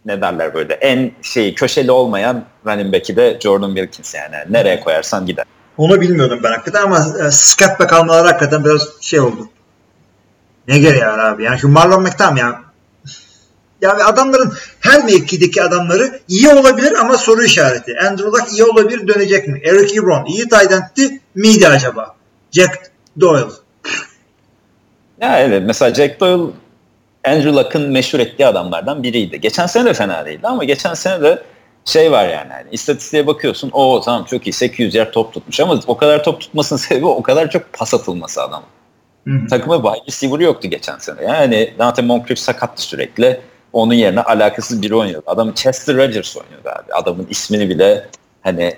ne 0.05 0.21
derler 0.21 0.53
böyle 0.53 0.73
en 0.73 1.11
şey 1.21 1.55
köşeli 1.55 1.91
olmayan 1.91 2.45
running 2.65 2.93
back'i 2.93 3.15
de 3.15 3.37
Jordan 3.43 3.75
Wilkins 3.75 4.15
yani. 4.15 4.35
Nereye 4.49 4.79
koyarsan 4.79 5.25
gider. 5.25 5.45
Onu 5.77 6.01
bilmiyordum 6.01 6.39
ben 6.43 6.51
hakikaten 6.51 6.81
ama 6.81 6.97
e, 6.97 7.31
scat 7.31 7.79
back 7.79 7.93
almaları 7.93 8.27
hakikaten 8.27 8.65
biraz 8.65 9.01
şey 9.01 9.19
oldu. 9.19 9.49
Ne 10.67 10.79
gereği 10.79 11.01
var 11.01 11.19
abi? 11.19 11.43
Yani 11.43 11.59
şu 11.59 11.67
Marlon 11.69 12.01
Mack 12.01 12.17
tamam 12.17 12.37
ya. 12.37 12.61
Yani 13.81 14.03
adamların 14.03 14.53
her 14.79 15.05
mevkideki 15.05 15.63
adamları 15.63 16.19
iyi 16.27 16.49
olabilir 16.49 16.93
ama 16.93 17.17
soru 17.17 17.43
işareti. 17.43 17.99
Andrew 18.07 18.27
Luck 18.27 18.51
iyi 18.51 18.63
olabilir 18.63 19.07
dönecek 19.07 19.47
mi? 19.47 19.61
Eric 19.63 19.99
Ebron 19.99 20.25
iyi 20.25 20.49
tight 20.49 20.71
end'ti 20.71 21.21
miydi 21.35 21.67
acaba? 21.67 22.15
Jack 22.51 22.91
Doyle. 23.21 23.51
Ya 25.21 25.39
evet 25.39 25.63
mesela 25.65 25.93
Jack 25.93 26.19
Doyle 26.19 26.51
Andrew 27.25 27.53
Luck'ın 27.53 27.91
meşhur 27.91 28.19
ettiği 28.19 28.45
adamlardan 28.47 29.03
biriydi. 29.03 29.41
Geçen 29.41 29.65
sene 29.65 29.85
de 29.85 29.93
fena 29.93 30.25
değildi 30.25 30.47
ama 30.47 30.63
geçen 30.63 30.93
sene 30.93 31.21
de 31.21 31.43
şey 31.85 32.11
var 32.11 32.23
yani, 32.23 32.51
yani 32.51 32.67
istatistiğe 32.71 33.27
bakıyorsun 33.27 33.69
o 33.73 34.01
tamam 34.01 34.23
çok 34.23 34.47
iyi 34.47 34.53
800 34.53 34.95
yer 34.95 35.11
top 35.11 35.33
tutmuş 35.33 35.59
ama 35.59 35.79
o 35.87 35.97
kadar 35.97 36.23
top 36.23 36.41
tutmasının 36.41 36.79
sebebi 36.87 37.05
o 37.05 37.23
kadar 37.23 37.49
çok 37.49 37.73
pas 37.73 37.93
atılması 37.93 38.43
adamın. 38.43 38.67
Takıma 39.49 39.75
wide 39.75 40.07
receiver 40.07 40.39
yoktu 40.39 40.67
geçen 40.67 40.97
sene. 40.97 41.23
Yani 41.23 41.73
Nathan 41.79 42.05
Moncrief 42.05 42.39
sakattı 42.39 42.81
sürekli. 42.81 43.41
Onun 43.73 43.93
yerine 43.93 44.21
alakasız 44.21 44.81
biri 44.81 44.95
oynuyordu. 44.95 45.23
Adam 45.27 45.53
Chester 45.53 45.95
Rogers 45.95 46.37
oynuyordu 46.37 46.69
abi. 46.69 46.93
Adamın 46.93 47.27
ismini 47.29 47.69
bile 47.69 48.07
hani 48.41 48.75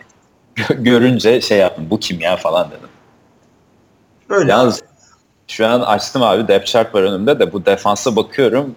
görünce 0.69 1.41
şey 1.41 1.57
yaptım 1.57 1.88
bu 1.89 1.99
kim 1.99 2.19
ya 2.22 2.35
falan 2.35 2.68
dedim. 2.72 2.89
Öyle. 4.30 4.51
Yalnız 4.51 4.84
şu 5.52 5.68
an 5.68 5.82
açtım 5.82 6.23
abi 6.23 6.48
depth 6.48 6.65
chart 6.65 6.95
var 6.95 7.02
önümde 7.02 7.40
de 7.40 7.53
bu 7.53 7.65
defansa 7.65 8.15
bakıyorum. 8.15 8.76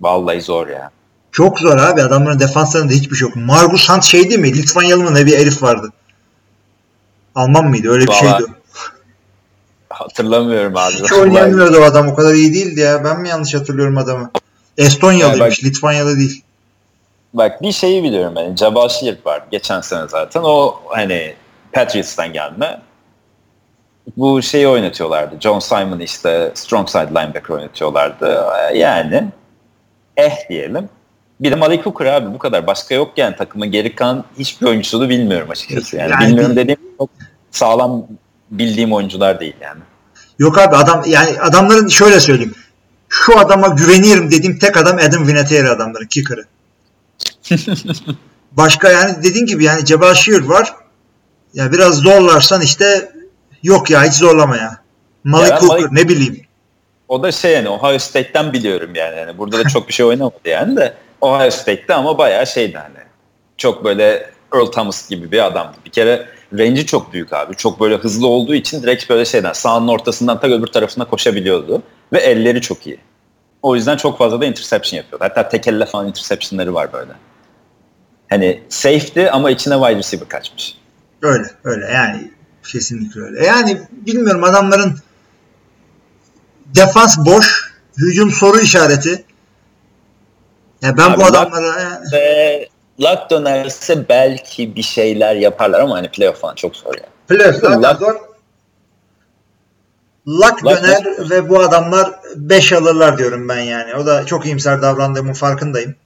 Vallahi 0.00 0.40
zor 0.40 0.68
ya. 0.68 0.90
Çok 1.32 1.58
zor 1.58 1.78
abi. 1.78 2.02
Adamların 2.02 2.40
defanslarında 2.40 2.92
hiçbir 2.92 3.16
şey 3.16 3.28
yok. 3.28 3.36
Margus 3.36 3.88
Hunt 3.88 4.04
şey 4.04 4.28
değil 4.28 4.40
mi? 4.40 4.58
Litvanyalı 4.58 5.04
mı 5.04 5.14
ne 5.14 5.26
bir 5.26 5.38
herif 5.38 5.62
vardı. 5.62 5.92
Alman 7.34 7.64
mıydı? 7.64 7.88
Öyle 7.90 8.04
bir 8.04 8.08
Vallahi 8.08 8.38
şeydi. 8.38 8.52
Hatırlamıyorum 9.88 10.76
abi. 10.76 10.94
Hiç 10.94 11.12
oynayamıyordu 11.12 11.78
o 11.78 11.82
adam. 11.82 12.08
O 12.08 12.14
kadar 12.14 12.34
iyi 12.34 12.54
değildi 12.54 12.80
ya. 12.80 13.04
Ben 13.04 13.20
mi 13.20 13.28
yanlış 13.28 13.54
hatırlıyorum 13.54 13.98
adamı? 13.98 14.30
Estonyalıymış. 14.78 15.40
Ya 15.40 15.46
bak- 15.46 15.64
Litvanyalı 15.64 16.18
değil. 16.18 16.42
Bak 17.34 17.62
bir 17.62 17.72
şeyi 17.72 18.02
biliyorum 18.02 18.32
ben. 18.36 18.56
Jabal 18.56 18.88
Sheard 18.88 19.26
var 19.26 19.42
geçen 19.50 19.80
sene 19.80 20.08
zaten. 20.08 20.40
O 20.44 20.80
hani 20.88 21.34
Patriots'tan 21.72 22.32
gelme. 22.32 22.80
Bu 24.16 24.42
şeyi 24.42 24.68
oynatıyorlardı. 24.68 25.40
John 25.40 25.58
Simon 25.58 26.00
işte 26.00 26.52
strong 26.54 26.88
side 26.88 27.08
linebacker 27.10 27.54
oynatıyorlardı. 27.54 28.44
Yani 28.74 29.24
eh 30.16 30.48
diyelim. 30.48 30.88
Bir 31.40 31.50
de 31.50 31.54
Malik 31.54 31.86
Hooker 31.86 32.06
abi 32.06 32.34
bu 32.34 32.38
kadar. 32.38 32.66
Başka 32.66 32.94
yok 32.94 33.12
yani 33.16 33.36
takımın 33.36 33.70
geri 33.70 33.94
kalan 33.94 34.24
hiçbir 34.38 34.66
oyuncusunu 34.66 35.08
bilmiyorum 35.08 35.50
açıkçası. 35.50 35.96
Yani, 35.96 36.10
Yani 36.10 36.26
bilmiyorum 36.26 36.56
dediğim 36.56 36.80
çok 36.98 37.10
sağlam 37.50 38.06
bildiğim 38.50 38.92
oyuncular 38.92 39.40
değil 39.40 39.56
yani. 39.60 39.80
Yok 40.38 40.58
abi 40.58 40.76
adam 40.76 41.02
yani 41.06 41.40
adamların 41.40 41.88
şöyle 41.88 42.20
söyleyeyim. 42.20 42.54
Şu 43.08 43.38
adama 43.38 43.68
güvenirim 43.68 44.30
dediğim 44.30 44.58
tek 44.58 44.76
adam 44.76 44.96
Adam 44.96 45.28
Vinatieri 45.28 45.68
adamların 45.70 46.06
kicker'ı. 46.06 46.44
Başka 48.52 48.90
yani 48.90 49.22
dediğin 49.22 49.46
gibi 49.46 49.64
yani 49.64 49.86
Jabal 49.86 50.14
Sheard 50.14 50.48
var. 50.48 50.74
Ya 51.54 51.72
biraz 51.72 51.94
zorlarsan 51.94 52.60
işte 52.60 53.12
yok 53.62 53.90
ya 53.90 54.04
hiç 54.04 54.14
zorlama 54.14 54.56
ya. 54.56 54.76
Malik 55.24 55.50
Ya 55.50 55.62
Hooker 55.62 55.76
Malik- 55.76 55.88
ne 55.92 56.08
bileyim. 56.08 56.40
O 57.08 57.22
da 57.22 57.32
şey 57.32 57.52
yani 57.52 57.68
Ohio 57.68 57.98
State'ten 57.98 58.52
biliyorum 58.52 58.94
yani. 58.94 59.18
yani 59.18 59.38
burada 59.38 59.58
da 59.58 59.68
çok 59.68 59.88
bir 59.88 59.92
şey 59.92 60.06
oynamadı 60.06 60.34
yani 60.44 60.76
de 60.76 60.94
Ohio 61.20 61.50
State'te 61.50 61.94
ama 61.94 62.18
bayağı 62.18 62.46
şeydi 62.46 62.76
hani. 62.78 63.04
Çok 63.56 63.84
böyle 63.84 64.30
Earl 64.54 64.66
Thomas 64.66 65.08
gibi 65.08 65.32
bir 65.32 65.46
adamdı. 65.46 65.76
Bir 65.84 65.90
kere 65.90 66.26
range'i 66.58 66.86
çok 66.86 67.12
büyük 67.12 67.32
abi. 67.32 67.56
Çok 67.56 67.80
böyle 67.80 67.96
hızlı 67.96 68.26
olduğu 68.26 68.54
için 68.54 68.82
direkt 68.82 69.10
böyle 69.10 69.24
şeyden 69.24 69.52
sahanın 69.52 69.88
ortasından 69.88 70.40
ta 70.40 70.46
öbür 70.46 70.66
tarafına 70.66 71.04
koşabiliyordu. 71.04 71.82
Ve 72.12 72.18
elleri 72.18 72.60
çok 72.60 72.86
iyi. 72.86 72.98
O 73.62 73.76
yüzden 73.76 73.96
çok 73.96 74.18
fazla 74.18 74.40
da 74.40 74.44
interception 74.46 74.96
yapıyordu. 74.96 75.24
Hatta 75.24 75.48
tek 75.48 75.68
elle 75.68 75.86
falan 75.86 76.08
interceptionları 76.08 76.74
var 76.74 76.92
böyle. 76.92 77.12
Hani 78.30 78.62
safety 78.68 79.26
ama 79.30 79.50
içine 79.50 79.74
wide 79.74 79.98
receiver 79.98 80.28
kaçmış. 80.28 80.78
Öyle 81.22 81.46
öyle 81.64 81.86
yani 81.86 82.30
kesinlikle 82.64 83.20
öyle. 83.20 83.46
Yani 83.46 83.80
bilmiyorum 83.90 84.44
adamların 84.44 84.98
defans 86.66 87.18
boş, 87.26 87.72
hücum 87.96 88.30
soru 88.30 88.60
işareti. 88.60 89.24
Ya 90.82 90.96
ben 90.96 91.10
Abi 91.10 91.20
bu 91.20 91.24
adamlara 91.24 91.80
yani- 91.80 92.04
Ve 92.12 92.68
luck 93.00 93.30
dönerse 93.30 94.08
belki 94.08 94.76
bir 94.76 94.82
şeyler 94.82 95.36
yaparlar 95.36 95.80
ama 95.80 95.96
hani 95.96 96.10
playoff 96.10 96.40
falan 96.40 96.54
çok 96.54 96.76
zor 96.76 96.94
ya. 96.94 97.04
Playoff 97.28 97.56
zaten 97.60 97.80
Luck- 97.82 97.98
zor. 97.98 98.14
Luck 100.28 100.62
Luck- 100.64 100.82
döner 100.82 101.30
ve 101.30 101.48
bu 101.48 101.60
adamlar 101.60 102.10
5 102.36 102.72
alırlar 102.72 103.18
diyorum 103.18 103.48
ben 103.48 103.60
yani. 103.60 103.94
O 103.94 104.06
da 104.06 104.26
çok 104.26 104.46
iyimser 104.46 104.82
davrandığımın 104.82 105.32
farkındayım. 105.32 105.96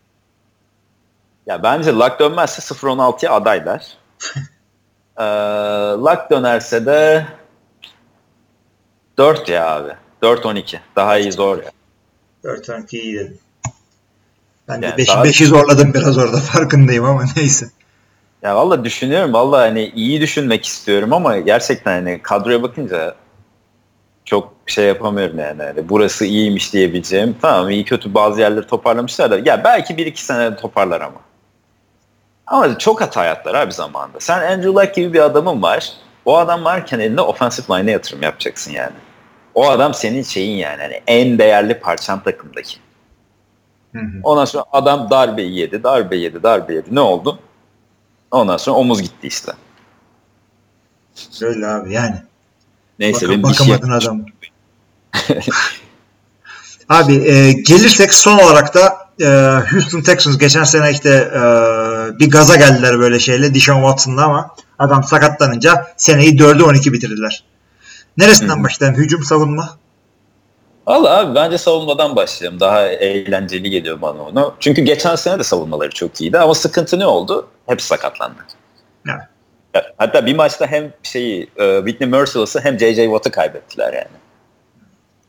Ya 1.47 1.63
bence 1.63 1.93
luck 1.93 2.21
dönmezse 2.21 2.63
0-16'ya 2.75 3.33
adaylar. 3.33 3.87
ee, 5.19 5.23
luck 5.99 6.31
dönerse 6.31 6.87
de 6.87 7.27
4 9.19 9.49
ya 9.49 9.71
abi. 9.77 9.93
4-12. 10.23 10.79
Daha 10.97 11.19
iyi 11.19 11.33
zor 11.33 11.57
ya. 11.59 11.71
4 12.45 12.71
12 12.71 13.01
iyi 13.01 13.17
dedim. 13.19 13.39
Ben 14.69 14.83
de 14.83 14.87
Yani 14.87 14.95
5'i 14.97 15.07
daha- 15.09 15.25
5'i 15.25 15.47
zorladım 15.47 15.95
biraz 15.95 16.19
orada 16.19 16.37
farkındayım 16.37 17.05
ama 17.05 17.25
neyse. 17.37 17.67
Ya 18.43 18.57
valla 18.57 18.85
düşünüyorum. 18.85 19.33
Valla 19.33 19.61
hani 19.61 19.93
iyi 19.95 20.21
düşünmek 20.21 20.67
istiyorum 20.67 21.13
ama 21.13 21.39
gerçekten 21.39 21.93
hani 21.93 22.23
kadroya 22.23 22.63
bakınca 22.63 23.15
çok 24.25 24.53
şey 24.67 24.87
yapamıyorum 24.87 25.39
yani. 25.39 25.63
Hani 25.63 25.89
burası 25.89 26.25
iyiymiş 26.25 26.73
diyebileceğim. 26.73 27.37
Tamam 27.43 27.71
iyi 27.71 27.85
kötü 27.85 28.15
bazı 28.15 28.41
yerleri 28.41 28.67
toparlamışlar 28.67 29.31
da 29.31 29.39
ya 29.39 29.65
belki 29.65 29.95
1-2 29.95 30.17
sene 30.17 30.57
toparlar 30.57 31.01
ama. 31.01 31.21
Ama 32.47 32.79
çok 32.79 33.01
hata 33.01 33.25
yaptılar 33.25 33.55
abi 33.55 33.73
zamanında. 33.73 34.21
Sen 34.21 34.53
Andrew 34.53 34.69
Luck 34.69 34.95
gibi 34.95 35.13
bir 35.13 35.21
adamın 35.21 35.63
var. 35.63 35.93
O 36.25 36.37
adam 36.39 36.65
varken 36.65 36.99
eline 36.99 37.21
offensive 37.21 37.79
line'e 37.79 37.93
yatırım 37.93 38.23
yapacaksın 38.23 38.73
yani. 38.73 38.93
O 39.55 39.69
adam 39.71 39.95
senin 39.95 40.23
şeyin 40.23 40.57
yani. 40.57 40.83
Hani 40.83 41.01
en 41.07 41.39
değerli 41.39 41.81
parçan 41.81 42.23
takımdaki. 42.23 42.77
Hı 43.93 43.99
hı. 43.99 44.21
Ondan 44.23 44.45
sonra 44.45 44.65
adam 44.73 45.11
darbeyi 45.11 45.59
yedi, 45.59 45.83
darbe 45.83 46.17
yedi, 46.17 46.43
darbe 46.43 46.75
yedi. 46.75 46.95
Ne 46.95 47.01
oldu? 47.01 47.39
Ondan 48.31 48.57
sonra 48.57 48.77
omuz 48.77 49.03
gitti 49.03 49.27
işte. 49.27 49.53
Öyle 51.43 51.67
abi 51.67 51.93
yani. 51.93 52.17
Neyse 52.99 53.27
Bak- 53.27 53.35
benim 53.35 53.51
işi 53.51 53.61
bakamadın 53.61 53.91
yap- 53.91 54.03
adam. 54.03 54.25
Abi 56.89 57.15
e, 57.15 57.53
gelirsek 57.53 58.15
son 58.15 58.39
olarak 58.39 58.75
da 58.75 58.97
e, 59.21 59.27
Houston 59.71 60.01
Texans 60.01 60.39
geçen 60.39 60.65
sene 60.65 60.91
işte 60.91 61.11
e, 61.35 61.41
bir 62.19 62.31
gaza 62.31 62.57
geldiler 62.57 62.99
böyle 62.99 63.19
şeyle 63.19 63.55
Dishon 63.55 63.75
Watson'la 63.75 64.25
ama 64.25 64.55
adam 64.79 65.05
sakatlanınca 65.05 65.87
seneyi 65.97 66.37
4'e 66.37 66.65
12 66.65 66.93
bitirdiler. 66.93 67.45
Neresinden 68.17 68.65
başlayalım? 68.65 69.01
Hücum 69.01 69.23
savunma? 69.23 69.79
Valla 70.87 71.19
abi 71.19 71.35
bence 71.35 71.59
savunmadan 71.59 72.17
başlayalım. 72.17 72.61
Daha 72.61 72.87
eğlenceli 72.87 73.71
geliyor 73.71 74.01
bana 74.01 74.23
onu. 74.23 74.55
Çünkü 74.61 74.83
geçen 74.83 75.17
sene 75.17 75.39
de 75.39 75.45
savunmaları 75.45 75.91
çok 75.91 76.21
iyiydi 76.21 76.39
ama 76.39 76.55
sıkıntı 76.55 76.99
ne 76.99 77.07
oldu? 77.07 77.49
Hepsi 77.67 77.87
sakatlandı. 77.87 78.37
Evet. 79.75 79.85
Hatta 79.99 80.27
bir 80.27 80.37
maçta 80.37 80.67
hem 80.67 80.93
şeyi 81.03 81.51
e, 81.57 81.77
Whitney 81.77 82.11
Merciless'ı 82.11 82.61
hem 82.61 82.79
J.J. 82.79 83.05
Watt'ı 83.05 83.31
kaybettiler 83.31 83.93
yani. 83.93 84.17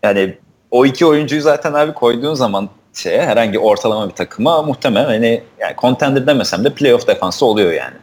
Yani 0.04 0.38
o 0.72 0.86
iki 0.86 1.06
oyuncuyu 1.06 1.42
zaten 1.42 1.74
abi 1.74 1.94
koyduğun 1.94 2.34
zaman 2.34 2.70
şeye 2.98 3.26
herhangi 3.26 3.60
ortalama 3.60 4.10
bir 4.10 4.16
takıma 4.16 4.62
muhtemelen 4.62 5.06
hani 5.06 5.44
yani 5.60 5.76
contender 5.78 6.28
demesem 6.28 6.64
de 6.64 6.74
playoff 6.74 7.08
defansı 7.08 7.46
oluyor 7.46 7.72
yani. 7.72 7.96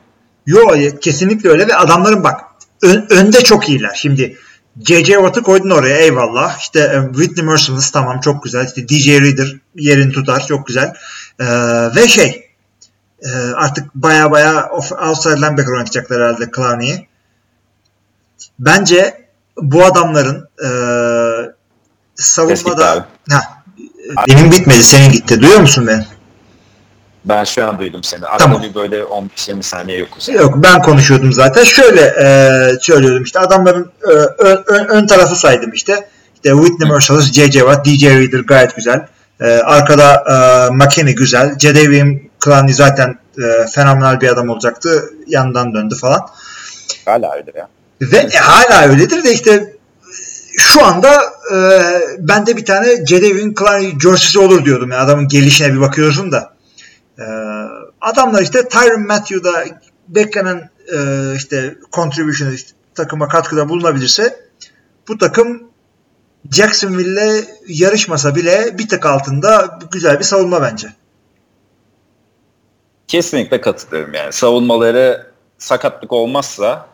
Yo 0.46 0.60
kesinlikle 1.00 1.48
öyle 1.48 1.68
ve 1.68 1.76
adamların 1.76 2.24
bak 2.24 2.40
ön, 2.82 3.06
önde 3.10 3.40
çok 3.40 3.68
iyiler. 3.68 3.92
Şimdi 3.94 4.36
J.J. 4.82 5.12
Watt'ı 5.12 5.42
koydun 5.42 5.70
oraya 5.70 5.96
eyvallah. 5.96 6.58
İşte 6.58 6.80
e, 6.80 7.12
Whitney 7.12 7.46
Merciless 7.46 7.90
tamam 7.90 8.20
çok 8.20 8.42
güzel. 8.42 8.66
İşte 8.66 8.88
DJ 8.88 9.08
Reader 9.08 9.56
yerini 9.74 10.12
tutar 10.12 10.46
çok 10.46 10.66
güzel. 10.66 10.94
Ee, 11.40 11.44
ve 11.96 12.08
şey 12.08 12.50
e, 13.22 13.30
artık 13.54 13.94
baya 13.94 14.30
baya 14.30 14.70
outside 15.08 15.36
linebacker 15.36 15.72
oynatacaklar 15.72 16.20
herhalde 16.20 16.50
Clowney'i. 16.56 17.08
Bence 18.58 19.28
bu 19.56 19.84
adamların 19.84 20.48
e, 20.64 20.68
savunmada 22.14 23.06
ha, 23.30 23.53
benim 24.28 24.50
bitmedi 24.52 24.84
senin 24.84 25.12
gitti. 25.12 25.40
Duyuyor 25.40 25.60
musun 25.60 25.86
beni? 25.86 26.04
Ben 27.24 27.44
şu 27.44 27.66
an 27.68 27.78
duydum 27.78 28.02
seni. 28.04 28.26
Arada 28.26 28.38
Tamam. 28.38 28.62
bir 28.62 28.74
böyle 28.74 29.02
15-20 29.02 29.62
saniye 29.62 29.98
yokuz. 29.98 30.28
Yok 30.28 30.54
ben 30.56 30.82
konuşuyordum 30.82 31.32
zaten. 31.32 31.64
Şöyle 31.64 32.00
e, 32.00 32.26
söylüyordum 32.80 33.22
işte 33.22 33.38
adamların 33.38 33.90
e, 34.08 34.12
ön, 34.12 34.64
ön, 34.66 34.84
ön 34.84 35.06
tarafı 35.06 35.36
saydım 35.36 35.72
işte. 35.72 36.08
İşte 36.34 36.50
Whitney 36.50 36.90
Merciless, 36.90 37.32
J.J. 37.32 37.58
Watt, 37.58 37.86
DJ 37.86 38.04
Reader 38.04 38.38
gayet 38.38 38.76
güzel. 38.76 39.06
E, 39.40 39.44
arkada 39.46 40.24
e, 40.28 40.74
McKinney 40.74 41.14
güzel. 41.14 41.58
Jadavian 41.58 42.20
Clowney 42.44 42.74
zaten 42.74 43.18
e, 43.38 43.66
fenomenal 43.66 44.20
bir 44.20 44.28
adam 44.28 44.48
olacaktı. 44.48 45.04
Yandan 45.26 45.74
döndü 45.74 45.94
falan. 45.94 46.20
Hala 47.04 47.34
öyle 47.34 47.52
ya. 47.56 47.68
Ve 48.00 48.16
e, 48.16 48.36
hala 48.36 48.88
öyledir 48.88 49.24
de 49.24 49.32
işte 49.32 49.74
şu 50.56 50.84
anda 50.84 51.22
e, 51.54 51.58
ben 52.18 52.46
de 52.46 52.56
bir 52.56 52.64
tane 52.64 53.06
Jadavian 53.06 53.54
Clowney 53.58 53.98
jersey'si 54.00 54.38
olur 54.38 54.64
diyordum. 54.64 54.90
Yani 54.90 55.02
adamın 55.02 55.28
gelişine 55.28 55.74
bir 55.74 55.80
bakıyorsun 55.80 56.32
da. 56.32 56.54
E, 57.18 57.24
adamlar 58.00 58.42
işte 58.42 58.68
Tyron 58.68 59.06
Matthew'da 59.06 59.64
beklenen 60.08 60.70
e, 60.96 60.98
işte 61.36 61.76
contribution 61.92 62.52
işte, 62.52 62.70
takıma 62.94 63.28
katkıda 63.28 63.68
bulunabilirse 63.68 64.36
bu 65.08 65.18
takım 65.18 65.62
Jacksonville'le 66.50 67.44
yarışmasa 67.68 68.34
bile 68.34 68.78
bir 68.78 68.88
tık 68.88 69.06
altında 69.06 69.78
güzel 69.90 70.18
bir 70.18 70.24
savunma 70.24 70.62
bence. 70.62 70.88
Kesinlikle 73.08 73.60
katılıyorum 73.60 74.14
yani. 74.14 74.32
Savunmaları 74.32 75.26
sakatlık 75.58 76.12
olmazsa 76.12 76.86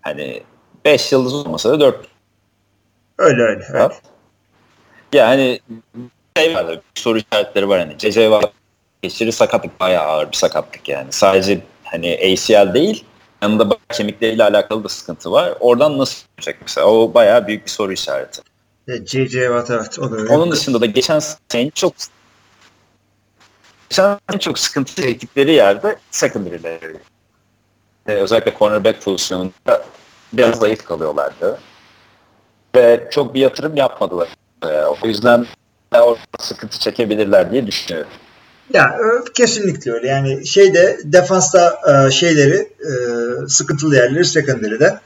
hani 0.00 0.42
5 0.84 1.12
yıldız 1.12 1.34
olmasa 1.34 1.70
da 1.70 1.80
4 1.80 2.15
Öyle 3.18 3.42
öyle. 3.42 3.64
öyle. 3.68 3.78
var. 3.78 3.96
Yani 5.12 5.60
şey 6.36 6.54
var, 6.54 6.80
soru 6.94 7.18
işaretleri 7.18 7.68
var 7.68 7.78
hani. 7.80 7.98
CC 7.98 8.30
var 8.30 8.44
geçiri 9.02 9.32
sakatlık 9.32 9.80
bayağı 9.80 10.04
ağır 10.04 10.32
bir 10.32 10.36
sakatlık 10.36 10.88
yani. 10.88 11.06
Sadece 11.10 11.60
hani 11.84 12.14
ACL 12.14 12.74
değil 12.74 13.04
yanında 13.42 13.70
bak 13.70 13.78
kemikleriyle 13.92 14.44
alakalı 14.44 14.84
da 14.84 14.88
sıkıntı 14.88 15.32
var. 15.32 15.54
Oradan 15.60 15.98
nasıl 15.98 16.26
yapacak 16.30 16.58
mesela? 16.60 16.86
O 16.86 17.14
bayağı 17.14 17.46
büyük 17.46 17.64
bir 17.64 17.70
soru 17.70 17.92
işareti. 17.92 18.42
Evet, 18.88 19.08
J.J. 19.08 19.46
Watt 19.46 19.70
evet 19.70 19.98
o 19.98 20.10
da 20.10 20.16
öyle. 20.16 20.32
Onun 20.32 20.52
dışında 20.52 20.80
da 20.80 20.86
geçen 20.86 21.20
sene 21.48 21.70
çok 21.70 21.94
geçen 23.90 24.18
en 24.32 24.38
çok 24.38 24.58
sıkıntı 24.58 25.02
çektikleri 25.02 25.52
yerde 25.52 25.96
secondary'leri. 26.10 26.96
Ee, 28.06 28.12
özellikle 28.12 28.54
cornerback 28.58 29.02
pozisyonunda 29.02 29.84
biraz 30.32 30.58
zayıf 30.58 30.84
kalıyorlardı. 30.84 31.58
Ve 32.76 33.08
çok 33.10 33.34
bir 33.34 33.40
yatırım 33.40 33.76
yapmadılar. 33.76 34.28
Ee, 34.64 34.66
o 35.02 35.06
yüzden 35.06 35.46
orada 35.92 36.18
sıkıntı 36.38 36.78
çekebilirler 36.78 37.52
diye 37.52 37.66
düşünüyorum. 37.66 38.10
Ya 38.74 38.98
kesinlikle 39.34 39.92
öyle. 39.92 40.08
Yani 40.08 40.46
şeyde 40.46 40.98
defansta 41.04 41.78
e, 41.88 42.10
şeyleri 42.10 42.56
e, 42.56 42.90
sıkıntılı 43.48 43.96
yerleri 43.96 44.24
secondary'de. 44.24 45.00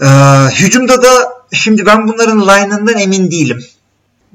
E, 0.00 0.06
hücumda 0.50 1.02
da 1.02 1.32
şimdi 1.52 1.86
ben 1.86 2.08
bunların 2.08 2.40
line'ından 2.40 2.98
emin 2.98 3.30
değilim. 3.30 3.64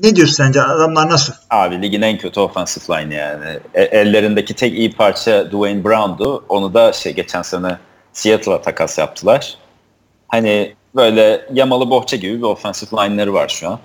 Ne 0.03 0.15
diyorsun 0.15 0.35
sence? 0.35 0.61
Adamlar 0.61 1.09
nasıl? 1.09 1.33
Abi 1.49 1.81
ligin 1.81 2.01
en 2.01 2.17
kötü 2.17 2.39
offensive 2.39 2.97
line 2.97 3.15
yani. 3.15 3.59
E- 3.73 3.83
ellerindeki 3.83 4.53
tek 4.53 4.73
iyi 4.73 4.95
parça 4.95 5.51
Dwayne 5.51 5.83
Brown'du. 5.83 6.45
Onu 6.49 6.73
da 6.73 6.93
şey 6.93 7.13
geçen 7.13 7.41
sene 7.41 7.77
Seattle'a 8.13 8.61
takas 8.61 8.97
yaptılar. 8.97 9.57
Hani 10.31 10.75
böyle 10.95 11.45
yamalı 11.53 11.89
bohça 11.89 12.17
gibi 12.17 12.37
bir 12.37 12.43
offensive 12.43 12.89
line'ları 13.03 13.33
var 13.33 13.47
şu 13.47 13.69
an. 13.69 13.79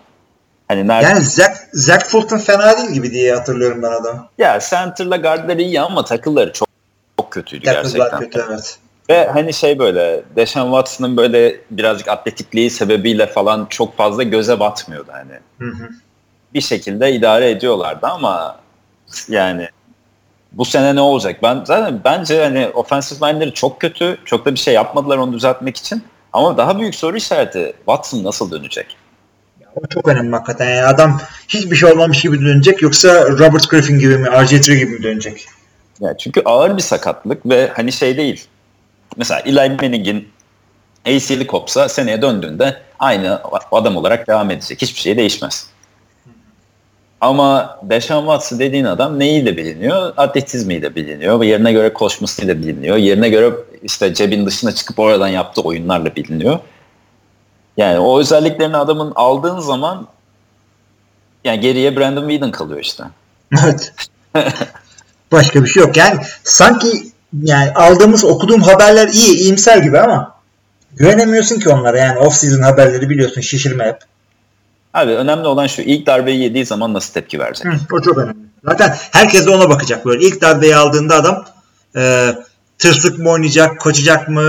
Hani 0.69 0.89
nerede? 0.89 1.09
Yani 1.09 1.25
Zach, 1.25 1.57
Zach 1.73 2.05
Fulton 2.05 2.39
fena 2.39 2.79
değil 2.79 2.91
gibi 2.91 3.11
diye 3.11 3.35
hatırlıyorum 3.35 3.83
ben 3.83 3.91
adamı. 3.91 4.29
Ya 4.39 4.59
center'la 4.71 5.17
guardları 5.17 5.63
iyi 5.63 5.81
ama 5.81 6.05
takılları 6.05 6.53
çok 6.53 6.69
çok 7.19 7.31
kötüydü 7.31 7.65
Tackle'lar 7.65 8.11
gerçekten. 8.11 8.21
kötü 8.21 8.45
evet. 8.51 8.79
Ve 9.11 9.27
hani 9.27 9.53
şey 9.53 9.79
böyle 9.79 10.23
Deshaun 10.37 10.67
Watson'ın 10.67 11.17
böyle 11.17 11.57
birazcık 11.71 12.09
atletikliği 12.09 12.71
sebebiyle 12.71 13.27
falan 13.27 13.67
çok 13.71 13.97
fazla 13.97 14.23
göze 14.23 14.61
batmıyordu 14.61 15.11
hani. 15.13 15.33
Hı 15.59 15.77
hı. 15.77 15.89
Bir 16.55 16.61
şekilde 16.61 17.13
idare 17.13 17.51
ediyorlardı 17.51 18.07
ama 18.07 18.57
yani 19.29 19.69
bu 20.53 20.65
sene 20.65 20.95
ne 20.95 21.01
olacak? 21.01 21.43
Ben 21.43 21.65
zaten 21.65 22.01
bence 22.05 22.45
hani 22.45 22.69
offensive 22.69 23.29
line'leri 23.29 23.55
çok 23.55 23.81
kötü. 23.81 24.19
Çok 24.25 24.47
da 24.47 24.55
bir 24.55 24.59
şey 24.59 24.75
yapmadılar 24.75 25.19
onu 25.19 25.33
düzeltmek 25.33 25.77
için. 25.77 26.03
Ama 26.33 26.57
daha 26.57 26.79
büyük 26.79 26.95
soru 26.95 27.17
işareti 27.17 27.73
Watson 27.77 28.25
nasıl 28.25 28.51
dönecek? 28.51 28.97
O 29.75 29.87
çok 29.87 30.09
önemli 30.09 30.31
hakikaten. 30.31 30.75
Yani 30.75 30.87
adam 30.87 31.21
hiçbir 31.49 31.77
şey 31.77 31.93
olmamış 31.93 32.21
gibi 32.23 32.41
dönecek 32.41 32.83
yoksa 32.83 33.29
Robert 33.29 33.71
Griffin 33.71 33.99
gibi 33.99 34.19
mi, 34.19 34.29
RG3 34.29 34.75
gibi 34.75 34.91
mi 34.91 35.03
dönecek? 35.03 35.47
Ya 36.01 36.17
çünkü 36.17 36.43
ağır 36.45 36.77
bir 36.77 36.83
sakatlık 36.83 37.47
ve 37.47 37.71
hani 37.75 37.93
şey 37.93 38.17
değil. 38.17 38.45
Mesela 39.17 39.41
Eli 39.41 39.77
Manning'in 39.77 40.29
ACL'i 41.07 41.47
kopsa 41.47 41.89
seneye 41.89 42.23
döndüğünde 42.23 42.77
aynı 42.99 43.41
adam 43.73 43.97
olarak 43.97 44.29
devam 44.29 44.51
edecek. 44.51 44.83
Hiçbir 44.83 45.01
şey 45.01 45.17
değişmez. 45.17 45.67
Ama 47.21 47.79
Deshaun 47.83 48.23
Watson 48.23 48.59
dediğin 48.59 48.85
adam 48.85 49.19
neyiyle 49.19 49.57
biliniyor? 49.57 50.13
Atletizmiyle 50.17 50.95
biliniyor. 50.95 51.43
Yerine 51.43 51.73
göre 51.73 51.93
koşmasıyla 51.93 52.59
biliniyor. 52.59 52.97
Yerine 52.97 53.29
göre 53.29 53.55
işte 53.83 54.15
cebin 54.15 54.47
dışına 54.47 54.73
çıkıp 54.73 54.99
oradan 54.99 55.29
yaptığı 55.29 55.61
oyunlarla 55.61 56.17
biliniyor. 56.17 56.59
Yani 57.77 57.99
o 57.99 58.21
özelliklerini 58.21 58.77
adamın 58.77 59.13
aldığın 59.15 59.59
zaman 59.59 60.07
yani 61.45 61.61
geriye 61.61 61.97
Brandon 61.97 62.29
Whedon 62.29 62.51
kalıyor 62.51 62.81
işte. 62.81 63.05
Evet. 63.65 63.93
Başka 65.33 65.65
bir 65.65 65.69
şey 65.69 65.83
yok. 65.83 65.97
Yani 65.97 66.21
sanki 66.45 67.13
yani 67.43 67.71
aldığımız 67.71 68.25
okuduğum 68.25 68.63
haberler 68.63 69.09
iyi, 69.09 69.37
iyimser 69.37 69.79
gibi 69.79 69.99
ama 69.99 70.35
güvenemiyorsun 70.97 71.61
ki 71.61 71.69
onlara. 71.69 71.99
Yani 71.99 72.19
off 72.19 72.35
season 72.35 72.63
haberleri 72.63 73.11
biliyorsun 73.11 73.41
şişirme 73.41 73.85
hep. 73.85 73.99
Abi 74.97 75.11
önemli 75.11 75.47
olan 75.49 75.67
şu 75.67 75.83
ilk 75.83 76.07
darbeyi 76.07 76.43
yediği 76.43 76.67
zaman 76.67 76.95
nasıl 76.95 77.13
tepki 77.13 77.39
verecek? 77.39 77.67
Hı, 77.67 77.77
o 77.93 78.03
çok 78.03 78.19
önemli. 78.19 78.37
Zaten 78.65 78.97
herkes 79.13 79.47
de 79.47 79.51
ona 79.51 79.69
bakacak 79.69 80.07
böyle. 80.07 80.27
İlk 80.27 80.41
darbeyi 80.41 80.77
aldığında 80.77 81.15
adam 81.15 81.45
e, 81.97 82.33
tırsık 82.79 83.19
mı 83.19 83.31
oynayacak, 83.31 83.81
koşacak 83.81 84.29
mı? 84.29 84.43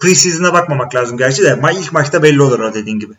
Preseason'a 0.00 0.52
bakmamak 0.52 0.94
lazım 0.94 1.18
gerçi 1.18 1.42
de. 1.42 1.54
Ma 1.54 1.72
ilk 1.72 1.92
maçta 1.92 2.22
belli 2.22 2.42
olur 2.42 2.60
o 2.60 2.74
dediğin 2.74 3.00
gibi. 3.00 3.12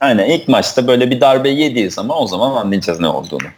Aynen 0.00 0.30
ilk 0.30 0.48
maçta 0.48 0.86
böyle 0.86 1.10
bir 1.10 1.20
darbe 1.20 1.48
yediği 1.48 1.90
zaman 1.90 2.22
o 2.22 2.26
zaman 2.26 2.56
anlayacağız 2.56 3.00
ne 3.00 3.08
olduğunu. 3.08 3.48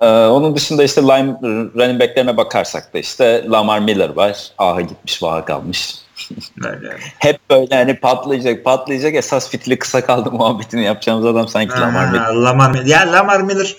Ee, 0.00 0.06
onun 0.06 0.56
dışında 0.56 0.84
işte 0.84 1.02
line 1.02 1.36
running 1.76 2.00
back'lerine 2.00 2.36
bakarsak 2.36 2.94
da 2.94 2.98
işte 2.98 3.44
Lamar 3.50 3.78
Miller 3.78 4.08
var. 4.08 4.50
Aha 4.58 4.80
gitmiş 4.80 5.22
vaha 5.22 5.44
kalmış. 5.44 5.94
Böyle. 6.56 6.96
Hep 7.18 7.50
böyle 7.50 7.74
hani 7.74 7.96
patlayacak 7.96 8.64
patlayacak 8.64 9.14
esas 9.14 9.50
fitili 9.50 9.78
kısa 9.78 10.06
kaldı 10.06 10.30
muhabbetini 10.32 10.84
yapacağımız 10.84 11.26
adam 11.26 11.48
sanki 11.48 11.80
Lamar 11.80 12.06
Miller. 12.06 12.20
Ha, 12.20 12.44
Lamar 12.44 12.70
Miller. 12.70 12.86
Ya 12.86 13.12
Lamar 13.12 13.40
Miller 13.40 13.76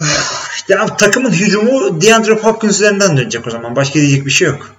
abi 0.78 0.96
takımın 0.98 1.30
hücumu 1.30 2.00
DeAndre 2.00 2.32
Hopkins 2.32 2.74
üzerinden 2.74 3.16
dönecek 3.16 3.46
o 3.46 3.50
zaman. 3.50 3.76
Başka 3.76 3.94
diyecek 3.94 4.26
bir 4.26 4.30
şey 4.30 4.48
yok. 4.48 4.70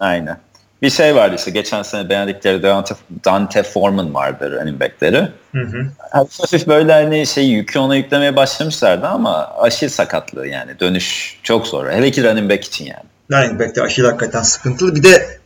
Aynen. 0.00 0.38
bir 0.82 0.90
şey 0.90 1.14
vardı 1.14 1.34
işte 1.38 1.50
geçen 1.50 1.82
sene 1.82 2.08
beğendikleri 2.08 2.62
Dante, 2.62 2.94
Dante 3.24 3.62
Foreman 3.62 4.14
vardı 4.14 4.60
running 4.60 4.80
backleri. 4.80 5.28
Hı 5.52 5.60
hı. 5.60 5.86
Hafif 6.10 6.66
böyle 6.66 6.92
hani 6.92 7.26
şey 7.26 7.48
yükü 7.48 7.78
ona 7.78 7.96
yüklemeye 7.96 8.36
başlamışlardı 8.36 9.06
ama 9.06 9.54
aşil 9.58 9.88
sakatlığı 9.88 10.46
yani 10.46 10.80
dönüş 10.80 11.38
çok 11.42 11.66
zor. 11.66 11.90
Hele 11.90 12.10
ki 12.10 12.24
running 12.24 12.50
back 12.50 12.64
için 12.64 12.84
yani. 12.84 13.04
Running 13.32 13.60
back'te 13.60 13.82
aşırı 13.82 14.06
hakikaten 14.06 14.42
sıkıntılı. 14.42 14.94
Bir 14.94 15.02
de 15.02 15.38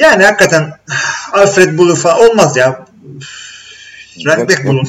yani 0.00 0.24
hakikaten 0.24 0.72
Alfred 1.32 1.78
Bulu 1.78 1.96
falan 1.96 2.30
olmaz 2.30 2.56
ya. 2.56 2.86
Running 4.26 4.50
back 4.50 4.66
bulun. 4.66 4.88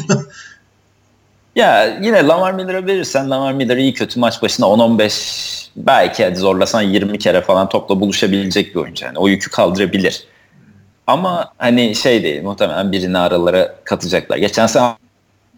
Ya 1.56 1.86
yine 2.02 2.28
Lamar 2.28 2.52
Miller'a 2.52 2.86
verirsen 2.86 3.30
Lamar 3.30 3.54
Miller 3.54 3.78
iyi 3.78 3.94
kötü 3.94 4.20
maç 4.20 4.42
başına 4.42 4.66
10-15 4.66 5.68
belki 5.76 6.24
hadi 6.26 6.36
zorlasan 6.36 6.82
20 6.82 7.20
kere 7.20 7.42
falan 7.42 7.70
topla 7.70 8.00
buluşabilecek 8.00 8.76
bir 8.76 8.80
oyuncu. 8.80 9.06
Yani 9.06 9.18
o 9.18 9.28
yükü 9.28 9.52
kaldırabilir. 9.52 10.24
Ama 11.08 11.54
hani 11.58 11.96
şey 11.96 12.24
değil 12.24 12.44
muhtemelen 12.44 12.92
birini 12.92 13.18
aralara 13.18 13.76
katacaklar. 13.84 14.38
Geçen 14.38 14.68
sene 14.68 14.86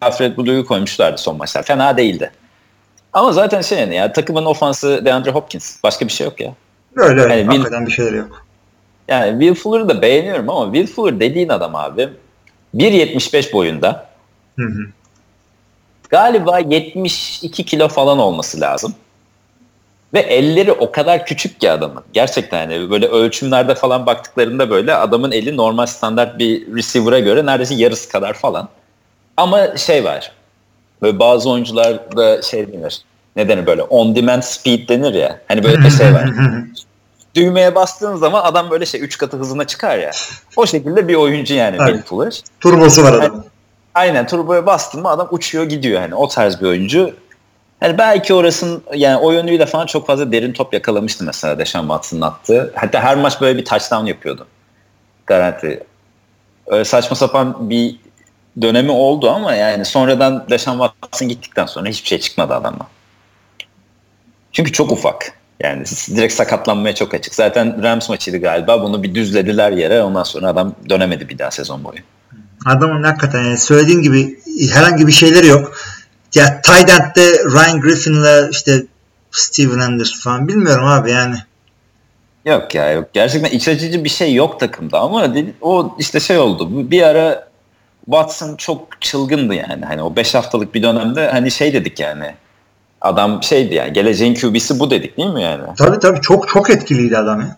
Alfred 0.00 0.36
Bulu'yu 0.36 0.66
koymuşlardı 0.66 1.18
son 1.18 1.36
maçlar. 1.36 1.62
Fena 1.62 1.96
değildi. 1.96 2.30
Ama 3.12 3.32
zaten 3.32 3.60
şey 3.60 3.78
yani 3.78 3.94
ya 3.94 4.12
takımın 4.12 4.44
ofansı 4.44 5.04
DeAndre 5.04 5.30
Hopkins. 5.30 5.82
Başka 5.82 6.06
bir 6.06 6.12
şey 6.12 6.24
yok 6.24 6.40
ya. 6.40 6.54
Öyle 6.96 7.20
öyle. 7.20 7.34
Yani 7.34 7.46
hakikaten 7.46 7.86
bir 7.86 7.92
şeyler 7.92 8.12
yok. 8.12 8.43
Yani 9.08 9.30
Will 9.30 9.62
Fuller'ı 9.62 9.88
da 9.88 10.02
beğeniyorum 10.02 10.50
ama 10.50 10.74
Will 10.74 10.94
Fuller 10.94 11.20
dediğin 11.20 11.48
adam 11.48 11.74
abi 11.74 12.08
1.75 12.74 13.52
boyunda. 13.52 14.06
Hı 14.58 14.66
hı. 14.66 14.86
Galiba 16.08 16.58
72 16.58 17.64
kilo 17.64 17.88
falan 17.88 18.18
olması 18.18 18.60
lazım. 18.60 18.94
Ve 20.14 20.20
elleri 20.20 20.72
o 20.72 20.92
kadar 20.92 21.26
küçük 21.26 21.60
ki 21.60 21.70
adamın. 21.70 22.02
Gerçekten 22.12 22.70
yani 22.70 22.90
böyle 22.90 23.06
ölçümlerde 23.06 23.74
falan 23.74 24.06
baktıklarında 24.06 24.70
böyle 24.70 24.94
adamın 24.94 25.32
eli 25.32 25.56
normal 25.56 25.86
standart 25.86 26.38
bir 26.38 26.74
receiver'a 26.76 27.18
göre 27.18 27.46
neredeyse 27.46 27.74
yarısı 27.74 28.08
kadar 28.08 28.34
falan. 28.34 28.68
Ama 29.36 29.76
şey 29.76 30.04
var. 30.04 30.32
Böyle 31.02 31.18
bazı 31.18 31.50
oyuncularda 31.50 32.42
şey 32.42 32.72
denir. 32.72 32.98
Ne 33.36 33.48
denir 33.48 33.66
böyle 33.66 33.82
on 33.82 34.16
demand 34.16 34.42
speed 34.42 34.88
denir 34.88 35.14
ya. 35.14 35.40
Hani 35.48 35.64
böyle 35.64 35.78
bir 35.78 35.90
şey 35.90 36.14
var. 36.14 36.30
Düğmeye 37.34 37.74
bastığın 37.74 38.16
zaman 38.16 38.42
adam 38.44 38.70
böyle 38.70 38.86
şey 38.86 39.00
3 39.00 39.18
katı 39.18 39.36
hızına 39.36 39.66
çıkar 39.66 39.98
ya. 39.98 40.10
O 40.56 40.66
şekilde 40.66 41.08
bir 41.08 41.14
oyuncu 41.14 41.54
yani 41.54 41.76
Evet. 41.80 42.04
Fuller. 42.04 42.40
Turbosu 42.60 43.02
var 43.02 43.12
adamın. 43.12 43.44
Aynen 43.94 44.26
turboya 44.26 44.66
bastın 44.66 45.02
mı 45.02 45.08
adam 45.08 45.28
uçuyor 45.30 45.64
gidiyor 45.64 46.00
yani 46.00 46.14
o 46.14 46.28
tarz 46.28 46.60
bir 46.60 46.66
oyuncu. 46.66 47.14
Yani 47.82 47.98
belki 47.98 48.34
orasının 48.34 48.82
yani 48.94 49.16
o 49.16 49.32
yönüyle 49.32 49.66
falan 49.66 49.86
çok 49.86 50.06
fazla 50.06 50.32
derin 50.32 50.52
top 50.52 50.74
yakalamıştı 50.74 51.24
mesela 51.24 51.58
Deshaun 51.58 51.82
Watson'ın 51.82 52.20
attığı. 52.20 52.72
Hatta 52.76 53.00
her 53.00 53.16
maç 53.16 53.40
böyle 53.40 53.58
bir 53.58 53.64
touchdown 53.64 54.06
yapıyordu. 54.06 54.46
Garanti. 55.26 55.84
Öyle 56.66 56.84
saçma 56.84 57.16
sapan 57.16 57.70
bir 57.70 57.96
dönemi 58.62 58.90
oldu 58.90 59.30
ama 59.30 59.54
yani 59.54 59.84
sonradan 59.84 60.46
Deshaun 60.50 60.78
Watson 60.78 61.28
gittikten 61.28 61.66
sonra 61.66 61.88
hiçbir 61.88 62.08
şey 62.08 62.20
çıkmadı 62.20 62.54
adamdan. 62.54 62.86
Çünkü 64.52 64.72
çok 64.72 64.92
ufak. 64.92 65.32
Yani 65.60 65.84
direkt 66.16 66.34
sakatlanmaya 66.34 66.94
çok 66.94 67.14
açık. 67.14 67.34
Zaten 67.34 67.82
Rams 67.82 68.08
maçıydı 68.08 68.38
galiba. 68.38 68.82
Bunu 68.82 69.02
bir 69.02 69.14
düzlediler 69.14 69.72
yere. 69.72 70.02
Ondan 70.02 70.22
sonra 70.22 70.48
adam 70.48 70.74
dönemedi 70.88 71.28
bir 71.28 71.38
daha 71.38 71.50
sezon 71.50 71.84
boyu. 71.84 71.98
Adamın 72.66 73.02
hakikaten 73.02 73.44
yani 73.44 73.58
söylediğim 73.58 74.02
gibi 74.02 74.38
herhangi 74.72 75.06
bir 75.06 75.12
şeyleri 75.12 75.46
yok. 75.46 75.76
Ya 76.34 76.60
tight 76.62 76.90
end'de 76.90 77.38
Ryan 77.54 77.80
Griffin'le 77.80 78.50
işte 78.50 78.86
Steven 79.30 79.78
Anderson 79.78 80.20
falan 80.20 80.48
bilmiyorum 80.48 80.86
abi 80.86 81.10
yani. 81.10 81.36
Yok 82.44 82.74
ya 82.74 82.92
yok. 82.92 83.08
Gerçekten 83.12 83.50
iç 83.50 83.68
açıcı 83.68 84.04
bir 84.04 84.08
şey 84.08 84.34
yok 84.34 84.60
takımda 84.60 85.00
ama 85.00 85.34
o 85.60 85.96
işte 85.98 86.20
şey 86.20 86.38
oldu. 86.38 86.90
Bir 86.90 87.02
ara 87.02 87.48
Watson 88.04 88.56
çok 88.56 89.00
çılgındı 89.00 89.54
yani. 89.54 89.84
Hani 89.84 90.02
o 90.02 90.16
5 90.16 90.34
haftalık 90.34 90.74
bir 90.74 90.82
dönemde 90.82 91.30
hani 91.30 91.50
şey 91.50 91.72
dedik 91.72 92.00
yani. 92.00 92.34
Adam 93.04 93.42
şeydi 93.42 93.74
yani 93.74 93.92
geleceğin 93.92 94.34
QB'si 94.34 94.80
bu 94.80 94.90
dedik 94.90 95.16
değil 95.16 95.30
mi 95.30 95.42
yani? 95.42 95.62
Tabii 95.78 95.98
tabii 95.98 96.20
çok 96.20 96.48
çok 96.48 96.70
etkiliydi 96.70 97.18
adam 97.18 97.40
ya. 97.40 97.56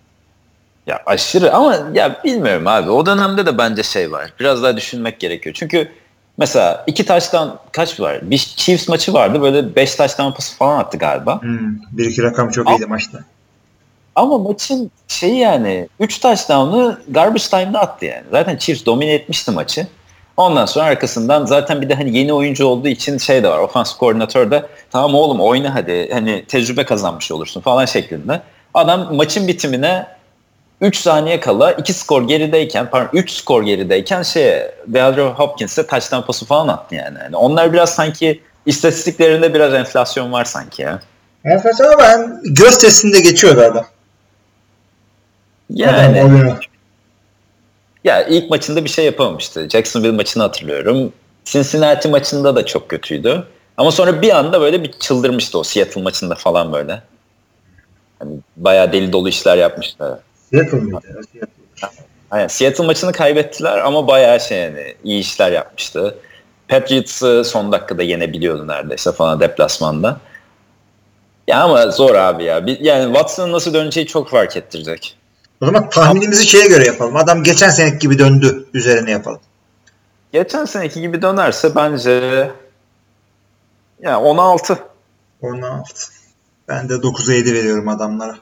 Ya 0.86 1.02
aşırı 1.06 1.55
ama 1.55 1.78
ya 1.94 2.20
bilmiyorum 2.24 2.66
abi. 2.66 2.90
O 2.90 3.06
dönemde 3.06 3.47
de 3.47 3.59
bence 3.59 3.82
şey 3.82 4.12
var. 4.12 4.32
Biraz 4.40 4.62
daha 4.62 4.77
düşünmek 4.77 5.20
gerekiyor. 5.20 5.55
Çünkü 5.59 5.89
mesela 6.39 6.85
iki 6.86 7.06
taştan 7.06 7.59
kaç 7.73 8.01
var? 8.01 8.31
Bir 8.31 8.39
Chiefs 8.39 8.89
maçı 8.89 9.12
vardı. 9.12 9.43
Böyle 9.43 9.77
beş 9.77 9.94
taştan 9.94 10.35
pası 10.35 10.56
falan 10.56 10.78
attı 10.78 10.98
galiba. 10.98 11.43
Hmm, 11.43 11.77
bir 11.93 12.05
iki 12.05 12.23
rakam 12.23 12.51
çok 12.51 12.70
iyiydi 12.70 12.86
maçta. 12.86 13.18
Ama 14.14 14.39
maçın 14.39 14.90
şeyi 15.09 15.39
yani 15.39 15.89
3 16.01 16.20
touchdown'u 16.20 16.98
garbage 17.09 17.44
time'da 17.51 17.81
attı 17.81 18.05
yani. 18.05 18.24
Zaten 18.31 18.56
Chiefs 18.56 18.86
domine 18.86 19.14
etmişti 19.14 19.51
maçı. 19.51 19.86
Ondan 20.37 20.67
sonra 20.67 20.85
arkasından 20.85 21.47
zaten 21.47 21.83
bir 21.83 21.89
de 21.89 21.95
hani 21.95 22.19
yeni 22.19 22.33
oyuncu 22.33 22.67
olduğu 22.67 22.89
için 22.89 23.19
şey 23.19 23.43
de 23.43 23.49
var. 23.49 23.59
Ofans 23.59 23.97
koordinatör 23.97 24.51
de 24.51 24.67
tamam 24.91 25.15
oğlum 25.15 25.41
oyna 25.41 25.75
hadi 25.75 26.11
hani 26.13 26.45
tecrübe 26.49 26.85
kazanmış 26.85 27.33
olursun 27.33 27.61
falan 27.61 27.85
şeklinde. 27.85 28.41
Adam 28.75 29.15
maçın 29.15 29.49
bitimine 29.49 30.07
3 30.81 30.97
saniye 30.97 31.41
kala 31.41 31.73
2 31.73 31.93
skor 31.93 32.29
gerideyken 32.29 32.91
pardon 32.91 33.19
3 33.19 33.31
skor 33.31 33.63
gerideyken 33.63 34.23
şeye 34.23 34.75
DeAndre 34.87 35.23
Hopkins'e 35.29 35.87
touchdown 35.87 36.27
pası 36.27 36.47
falan 36.47 36.69
attı 36.69 36.95
yani. 36.95 37.19
yani. 37.23 37.37
Onlar 37.37 37.73
biraz 37.73 37.95
sanki 37.95 38.43
istatistiklerinde 38.67 39.55
biraz 39.55 39.75
enflasyon 39.75 40.33
var 40.33 40.45
sanki 40.45 40.83
ya. 40.83 41.01
Enflasyon 41.45 41.87
ama 41.87 41.99
ben 42.03 42.41
göz 42.45 42.79
testinde 42.79 43.21
geçiyordu 43.21 43.61
adam. 43.61 43.87
Yani 45.71 46.25
oluyor. 46.25 46.69
Ya 48.07 48.27
ilk 48.27 48.51
maçında 48.51 48.85
bir 48.85 48.91
şey 48.91 49.05
yapamamıştı. 49.05 49.69
Jacksonville 49.69 50.12
maçını 50.12 50.43
hatırlıyorum. 50.43 51.12
Cincinnati 51.45 52.09
maçında 52.09 52.57
da 52.57 52.66
çok 52.66 52.89
kötüydü. 52.89 53.45
Ama 53.77 53.91
sonra 53.91 54.23
bir 54.23 54.39
anda 54.39 54.61
böyle 54.61 54.83
bir 54.83 54.93
çıldırmıştı 54.93 55.59
o 55.59 55.62
Seattle 55.62 56.03
maçında 56.03 56.35
falan 56.35 56.73
böyle. 56.73 57.03
Hani 58.19 58.31
bayağı 58.57 58.93
deli 58.93 59.12
dolu 59.12 59.28
işler 59.28 59.57
yapmışlar. 59.57 60.19
Seattle 60.51 60.78
mıydı? 60.78 61.01
Aynen. 62.31 62.47
Seattle 62.47 62.87
maçını 62.87 63.12
kaybettiler 63.12 63.78
ama 63.78 64.07
bayağı 64.07 64.41
şey 64.41 64.59
yani 64.59 64.95
iyi 65.05 65.20
işler 65.20 65.53
yapmıştı. 65.53 66.19
Patriots'ı 66.69 67.45
son 67.45 67.73
dakikada 67.73 68.03
yenebiliyordu 68.03 68.69
neredeyse 68.69 69.12
falan 69.12 69.41
deplasmanda. 69.41 70.20
Ya 71.49 71.62
ama 71.62 71.91
zor 71.91 72.15
abi 72.15 72.45
ya. 72.45 72.65
Yani 72.81 73.05
Watson'ın 73.05 73.53
nasıl 73.53 73.74
döneceği 73.74 74.07
çok 74.07 74.28
fark 74.28 74.57
ettirecek. 74.57 75.16
O 75.62 75.66
zaman 75.66 75.91
tahminimizi 75.91 76.47
şeye 76.47 76.69
göre 76.69 76.87
yapalım. 76.87 77.16
Adam 77.16 77.43
geçen 77.43 77.70
seneki 77.70 77.99
gibi 77.99 78.19
döndü 78.19 78.66
üzerine 78.74 79.11
yapalım. 79.11 79.41
Geçen 80.33 80.65
seneki 80.65 81.01
gibi 81.01 81.23
dönerse 81.23 81.74
bence 81.74 82.51
ya 84.01 84.20
16 84.20 84.78
16. 85.43 85.85
Ben 86.69 86.89
de 86.89 86.95
9'a 86.95 87.35
7 87.35 87.55
veriyorum 87.55 87.89
adamlara. 87.89 88.37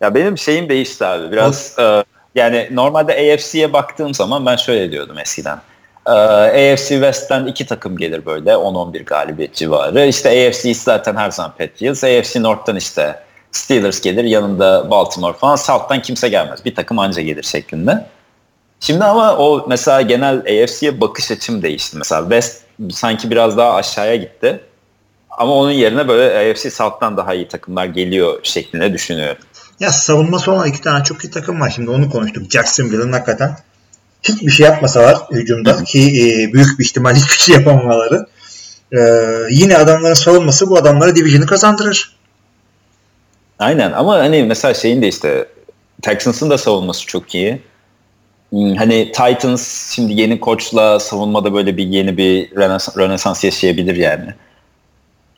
Ya 0.00 0.14
benim 0.14 0.38
şeyim 0.38 0.68
değişti 0.68 1.06
abi. 1.06 1.32
Biraz 1.32 1.78
e, 1.78 2.04
yani 2.34 2.68
normalde 2.72 3.12
AFC'ye 3.12 3.72
baktığım 3.72 4.14
zaman 4.14 4.46
ben 4.46 4.56
şöyle 4.56 4.92
diyordum 4.92 5.18
eskiden. 5.18 5.60
E, 6.06 6.10
AFC 6.72 6.88
West'ten 6.88 7.46
iki 7.46 7.66
takım 7.66 7.96
gelir 7.96 8.26
böyle 8.26 8.50
10-11 8.50 9.04
galibiyet 9.04 9.54
civarı. 9.54 10.06
İşte 10.06 10.48
AFC 10.48 10.74
zaten 10.74 11.16
her 11.16 11.30
zaman 11.30 11.52
Patriots. 11.58 12.04
AFC 12.04 12.42
North'tan 12.42 12.76
işte 12.76 13.25
Steelers 13.56 14.00
gelir 14.00 14.24
yanında 14.24 14.90
Baltimore 14.90 15.36
falan. 15.36 15.56
South'tan 15.56 16.02
kimse 16.02 16.28
gelmez. 16.28 16.64
Bir 16.64 16.74
takım 16.74 16.98
anca 16.98 17.22
gelir 17.22 17.42
şeklinde. 17.42 18.06
Şimdi 18.80 19.04
ama 19.04 19.36
o 19.36 19.66
mesela 19.68 20.02
genel 20.02 20.38
AFC'ye 20.38 21.00
bakış 21.00 21.30
açım 21.30 21.62
değişti. 21.62 21.98
Mesela 21.98 22.20
West 22.22 22.62
sanki 22.90 23.30
biraz 23.30 23.56
daha 23.56 23.74
aşağıya 23.74 24.16
gitti. 24.16 24.60
Ama 25.30 25.54
onun 25.54 25.70
yerine 25.70 26.08
böyle 26.08 26.50
AFC 26.50 26.70
South'tan 26.70 27.16
daha 27.16 27.34
iyi 27.34 27.48
takımlar 27.48 27.86
geliyor 27.86 28.40
şeklinde 28.42 28.92
düşünüyorum. 28.92 29.42
Ya 29.80 29.92
savunması 29.92 30.52
olan 30.52 30.68
iki 30.68 30.80
tane 30.80 31.04
çok 31.04 31.24
iyi 31.24 31.30
takım 31.30 31.60
var. 31.60 31.72
Şimdi 31.74 31.90
onu 31.90 32.10
konuştuk. 32.10 32.50
Jacksonville'ın 32.50 33.12
hakikaten 33.12 33.56
hiçbir 34.22 34.50
şey 34.50 34.66
yapmasalar 34.66 35.18
hücumda 35.30 35.84
ki 35.84 36.00
e, 36.00 36.52
büyük 36.52 36.78
bir 36.78 36.84
ihtimal 36.84 37.14
hiçbir 37.14 37.38
şey 37.38 37.54
yapamamaları 37.54 38.26
e, 38.92 39.00
yine 39.50 39.76
adamların 39.76 40.14
savunması 40.14 40.70
bu 40.70 40.78
adamlara 40.78 41.16
division'ı 41.16 41.46
kazandırır. 41.46 42.15
Aynen 43.58 43.92
ama 43.92 44.18
hani 44.18 44.42
mesela 44.42 44.74
şeyin 44.74 45.02
de 45.02 45.08
işte 45.08 45.48
Texans'ın 46.02 46.50
da 46.50 46.58
savunması 46.58 47.06
çok 47.06 47.34
iyi. 47.34 47.62
Hmm, 48.50 48.74
Hani 48.76 49.12
Titans 49.12 49.92
şimdi 49.94 50.20
yeni 50.20 50.40
koçla 50.40 51.00
savunmada 51.00 51.54
böyle 51.54 51.76
bir 51.76 51.86
yeni 51.86 52.16
bir 52.16 52.50
rönes- 52.50 52.98
rönesans 52.98 53.44
yaşayabilir 53.44 53.96
yani. 53.96 54.34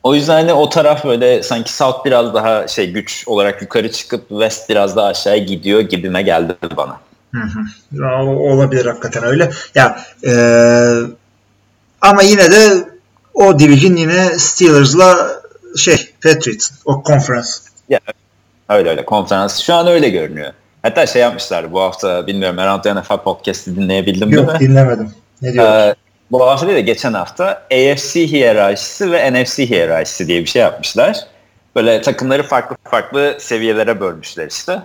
O 0.03 0.15
yüzden 0.15 0.33
hani 0.33 0.53
o 0.53 0.69
taraf 0.69 1.05
böyle 1.05 1.43
sanki 1.43 1.73
South 1.73 2.05
biraz 2.05 2.33
daha 2.33 2.67
şey 2.67 2.91
güç 2.91 3.23
olarak 3.27 3.61
yukarı 3.61 3.91
çıkıp 3.91 4.29
West 4.29 4.69
biraz 4.69 4.95
daha 4.95 5.07
aşağıya 5.07 5.43
gidiyor 5.43 5.79
gibime 5.81 6.21
geldi 6.21 6.55
bana. 6.77 6.99
Hı 7.33 7.41
hı. 7.41 8.05
Olabilir 8.25 8.85
hakikaten 8.85 9.23
öyle. 9.23 9.51
Ya 9.75 9.99
e, 10.27 10.33
ama 12.01 12.21
yine 12.23 12.51
de 12.51 12.89
o 13.33 13.59
division 13.59 13.95
yine 13.95 14.29
Steelers'la 14.39 15.41
şey 15.77 16.09
Patriots 16.23 16.71
o 16.85 17.03
conference. 17.89 18.19
Öyle 18.69 18.89
öyle 18.89 19.05
konferans 19.05 19.59
şu 19.61 19.73
an 19.73 19.87
öyle 19.87 20.09
görünüyor. 20.09 20.53
Hatta 20.81 21.05
şey 21.07 21.21
yapmışlar 21.21 21.71
bu 21.71 21.81
hafta 21.81 22.27
bilmiyorum 22.27 22.59
Around 22.59 22.85
NFL 22.85 23.17
Podcast'ı 23.17 23.75
dinleyebildim 23.75 24.29
Yok 24.29 24.53
mi? 24.53 24.59
dinlemedim. 24.59 25.13
Ne? 25.41 25.63
Ee, 25.63 25.95
bu 26.31 26.47
hafta 26.47 26.67
değil 26.67 26.77
de 26.77 26.81
geçen 26.81 27.13
hafta 27.13 27.45
AFC 27.71 28.27
hiyerarşisi 28.27 29.11
ve 29.11 29.33
NFC 29.33 29.69
hiyerarşisi 29.69 30.27
diye 30.27 30.41
bir 30.41 30.45
şey 30.45 30.61
yapmışlar. 30.61 31.17
Böyle 31.75 32.01
takımları 32.01 32.43
farklı 32.43 32.75
farklı 32.83 33.37
seviyelere 33.39 33.99
bölmüşler 33.99 34.47
işte. 34.47 34.79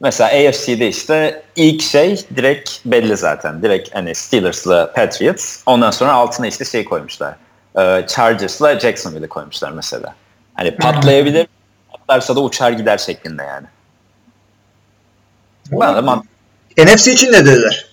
Mesela 0.00 0.48
AFC'de 0.48 0.88
işte 0.88 1.42
ilk 1.56 1.82
şey 1.82 2.24
direkt 2.36 2.70
belli 2.84 3.16
zaten. 3.16 3.62
Direkt 3.62 3.94
hani 3.94 4.14
Steelers'la 4.14 4.92
Patriots. 4.92 5.62
Ondan 5.66 5.90
sonra 5.90 6.12
altına 6.12 6.46
işte 6.46 6.64
şey 6.64 6.84
koymuşlar. 6.84 7.34
Ee, 7.78 8.04
Chargers'la 8.08 8.80
Jacksonville'i 8.80 9.28
koymuşlar 9.28 9.70
mesela. 9.70 10.14
Hani 10.54 10.76
patlayabilir, 10.76 11.46
patlarsa 12.08 12.36
da 12.36 12.40
uçar 12.40 12.72
gider 12.72 12.98
şeklinde 12.98 13.42
yani. 13.42 13.66
Bana 15.70 15.96
da 15.96 16.00
mant- 16.00 16.24
NFC 16.94 17.12
için 17.12 17.32
ne 17.32 17.46
dediler? 17.46 17.86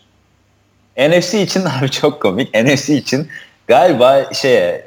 NFC 0.97 1.41
için 1.41 1.65
abi 1.79 1.91
çok 1.91 2.21
komik. 2.21 2.53
NFC 2.53 2.95
için 2.95 3.27
galiba 3.67 4.33
şeye 4.33 4.85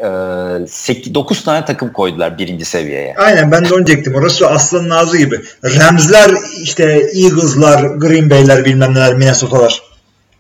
e, 0.63 0.67
8, 0.67 1.15
9 1.15 1.45
tane 1.45 1.65
takım 1.65 1.93
koydular 1.93 2.39
birinci 2.39 2.65
seviyeye. 2.65 3.15
Aynen 3.17 3.53
ben 3.53 3.65
de 3.65 3.75
onu 3.75 3.87
diyecektim. 3.87 4.15
Orası 4.15 4.49
aslanın 4.49 4.91
ağzı 4.91 5.19
gibi. 5.19 5.41
Rams'ler, 5.65 6.31
işte 6.63 6.85
Eagles'lar, 7.15 7.81
Green 7.81 8.31
Bay'ler 8.31 8.65
bilmem 8.65 8.95
neler, 8.95 9.15
Minnesota'lar. 9.15 9.83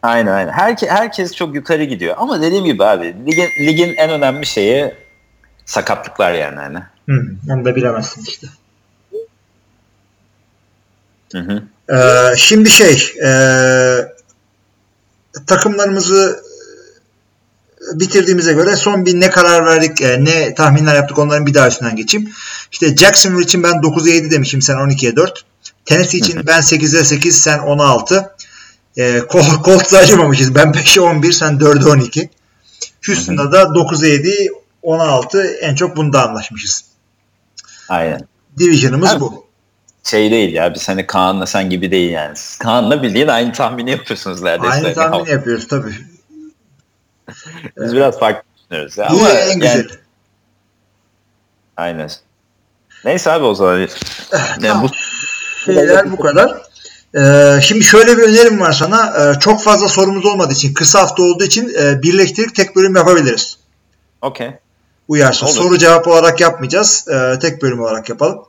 Aynen 0.02 0.32
aynen. 0.32 0.52
Herke, 0.52 0.86
herkes 0.88 1.34
çok 1.34 1.54
yukarı 1.54 1.84
gidiyor. 1.84 2.14
Ama 2.18 2.42
dediğim 2.42 2.64
gibi 2.64 2.84
abi 2.84 3.16
ligin, 3.26 3.66
ligin 3.66 3.94
en 3.96 4.10
önemli 4.10 4.46
şeyi 4.46 4.94
sakatlıklar 5.64 6.32
yani. 6.32 6.56
Hani. 6.56 6.78
Hı, 7.08 7.22
onu 7.52 7.64
da 7.64 7.76
bilemezsin 7.76 8.24
işte. 8.28 8.46
Hı 11.32 11.38
hı. 11.38 11.62
Ee, 11.94 12.36
şimdi 12.36 12.70
şey 12.70 13.14
e, 13.24 13.30
takımlarımızı 15.46 16.42
bitirdiğimize 17.94 18.52
göre 18.52 18.76
son 18.76 19.06
bir 19.06 19.20
ne 19.20 19.30
karar 19.30 19.66
verdik, 19.66 20.02
e, 20.02 20.24
ne 20.24 20.54
tahminler 20.54 20.94
yaptık 20.94 21.18
onların 21.18 21.46
bir 21.46 21.54
daha 21.54 21.68
üstünden 21.68 21.96
geçeyim. 21.96 22.30
İşte 22.72 22.96
Jacksonville 22.96 23.44
için 23.44 23.62
ben 23.62 23.72
9'a 23.72 24.08
7 24.14 24.30
demişim 24.30 24.62
sen 24.62 24.74
12'ye 24.74 25.16
4. 25.16 25.44
Tennessee 25.84 26.18
için 26.18 26.46
ben 26.46 26.60
8'e 26.60 27.04
8 27.04 27.40
sen 27.40 27.58
10'a 27.58 27.86
6. 27.86 28.30
E, 28.96 29.18
Col- 29.18 29.64
Colts'a 29.64 29.98
acımamışız. 29.98 30.54
Ben 30.54 30.68
5'e 30.68 31.00
11 31.00 31.32
sen 31.32 31.52
4'e 31.54 31.88
12. 31.88 32.30
Houston'da 33.06 33.52
da 33.52 33.62
9'a 33.62 34.06
7 34.06 34.50
10'a 34.82 35.08
6 35.08 35.42
en 35.42 35.74
çok 35.74 35.96
bunda 35.96 36.28
anlaşmışız. 36.28 36.84
Aynen. 37.88 38.28
Division'ımız 38.58 39.20
bu. 39.20 39.47
Şey 40.04 40.30
değil 40.30 40.54
ya 40.54 40.74
biz 40.74 40.88
hani 40.88 41.06
Kaan'la 41.06 41.46
sen 41.46 41.70
gibi 41.70 41.90
değil 41.90 42.10
yani. 42.10 42.36
Siz 42.36 42.58
Kaan'la 42.58 43.02
bildiğin 43.02 43.28
aynı 43.28 43.52
tahmini 43.52 43.90
yapıyorsunuz 43.90 44.42
neredeyse. 44.42 44.74
Aynı 44.74 44.84
Hani 44.84 44.94
tahmini 44.94 45.30
yapıyoruz 45.30 45.68
tabii. 45.68 45.94
Biz 47.76 47.94
biraz 47.94 48.18
farklı 48.18 48.42
düşünüyoruz. 48.58 48.98
Ya. 48.98 49.06
Ama 49.06 49.28
en 49.28 49.60
güzel. 49.60 49.76
yani, 49.76 49.86
aynen. 51.76 52.10
Neyse 53.04 53.32
abi 53.32 53.44
o 53.44 53.54
zaman. 53.54 53.78
Yani 53.78 53.88
Tamam. 54.62 54.82
bu 54.82 54.88
şeyler 55.64 56.12
bu 56.12 56.16
kadar. 56.16 56.68
Ee, 57.16 57.60
şimdi 57.62 57.84
şöyle 57.84 58.16
bir 58.16 58.22
önerim 58.22 58.60
var 58.60 58.72
sana. 58.72 59.14
Ee, 59.18 59.40
çok 59.40 59.62
fazla 59.62 59.88
sorumuz 59.88 60.26
olmadığı 60.26 60.52
için, 60.52 60.74
kısa 60.74 61.00
hafta 61.00 61.22
olduğu 61.22 61.44
için 61.44 61.74
e, 61.80 62.02
birleştirip 62.02 62.54
tek 62.54 62.76
bölüm 62.76 62.96
yapabiliriz. 62.96 63.58
Okey. 64.22 64.50
Uyarsa. 65.08 65.46
Olur. 65.46 65.54
Soru 65.54 65.78
cevap 65.78 66.08
olarak 66.08 66.40
yapmayacağız. 66.40 67.08
Ee, 67.08 67.38
tek 67.38 67.62
bölüm 67.62 67.80
olarak 67.80 68.08
yapalım. 68.08 68.44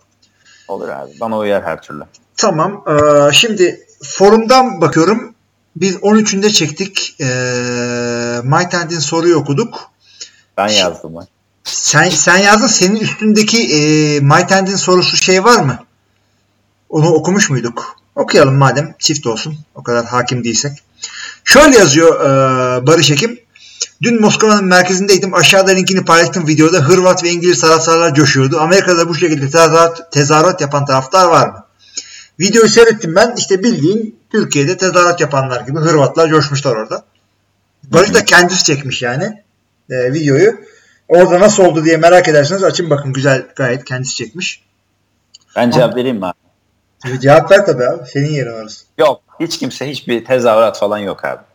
Olur 0.70 0.90
abi. 0.90 1.12
Bana 1.20 1.38
uyar 1.38 1.64
her 1.64 1.82
türlü. 1.82 2.04
Tamam. 2.38 2.84
Ee, 2.88 3.34
şimdi 3.34 3.88
forumdan 4.04 4.82
bakıyorum. 4.82 5.36
Biz 5.76 5.96
13'ünde 5.96 6.50
çektik. 6.50 7.16
Ee, 7.22 7.26
My 8.44 8.70
Tent'in 8.70 9.00
soruyu 9.00 9.36
okuduk. 9.36 9.92
Ben 10.58 10.68
yazdım 10.68 11.16
ben. 11.16 11.28
Sen 11.64 12.10
sen 12.10 12.38
yazdın. 12.38 12.68
Senin 12.68 13.00
üstündeki 13.00 13.76
e, 13.76 14.20
My 14.20 14.48
Tent'in 14.48 14.76
sorusu 14.76 15.18
şey 15.18 15.44
var 15.44 15.60
mı? 15.60 15.80
Onu 16.90 17.10
okumuş 17.10 17.50
muyduk? 17.50 17.96
Okuyalım 18.16 18.56
madem. 18.56 18.96
Çift 19.00 19.28
olsun. 19.28 19.58
O 19.76 19.84
kadar 19.84 20.06
hakim 20.06 20.44
değilsek. 20.44 20.72
Şöyle 21.44 21.78
yazıyor 21.78 22.22
e, 22.22 22.88
Barış 22.88 23.12
Ekim. 23.12 23.40
Dün 24.02 24.22
Moskova'nın 24.22 24.66
merkezindeydim. 24.66 25.34
Aşağıda 25.34 25.72
linkini 25.72 26.06
paylaştım 26.06 26.48
videoda. 26.48 26.78
Hırvat 26.78 27.24
ve 27.24 27.30
İngiliz 27.30 27.62
taraftarlar 27.62 28.16
coşuyordu. 28.16 28.60
Amerika'da 28.60 29.10
bu 29.10 29.16
şekilde 29.16 29.46
tezahürat, 29.46 30.12
tezahürat 30.12 30.62
yapan 30.62 30.86
taraftar 30.86 31.26
var 31.26 31.48
mı? 31.48 31.66
Videoyu 32.40 32.70
seyrettim 32.70 33.16
ben. 33.16 33.36
İşte 33.38 33.64
bildiğin 33.64 34.20
Türkiye'de 34.32 34.78
tezahürat 34.78 35.22
yapanlar 35.22 35.62
gibi 35.62 35.80
Hırvatlar 35.80 36.30
coşmuşlar 36.30 36.76
orada. 36.76 37.04
Barış 37.84 38.14
da 38.14 38.26
kendisi 38.26 38.64
çekmiş 38.64 39.02
yani 39.02 39.44
e, 39.90 40.14
videoyu. 40.14 40.56
Orada 41.08 41.40
nasıl 41.40 41.64
oldu 41.64 41.86
diye 41.86 41.98
merak 41.98 42.28
ederseniz 42.28 42.64
açın 42.64 42.90
bakın 42.90 43.14
güzel 43.14 43.48
gayet 43.56 43.86
kendisi 43.86 44.16
çekmiş. 44.16 44.64
Ben 45.56 45.72
cevap 45.72 45.96
vereyim 45.96 46.18
mi 46.18 46.26
abi? 46.26 46.36
E, 47.14 47.20
cevap 47.20 47.52
ver 47.52 47.66
tabii 47.66 47.86
abi. 47.86 48.08
Senin 48.08 48.30
yerin 48.30 48.54
orası. 48.54 48.86
Yok. 48.98 49.22
Hiç 49.40 49.60
kimse 49.60 49.90
hiçbir 49.90 50.26
tezahürat 50.26 50.80
falan 50.80 50.98
yok 50.98 51.26
abi. 51.26 51.49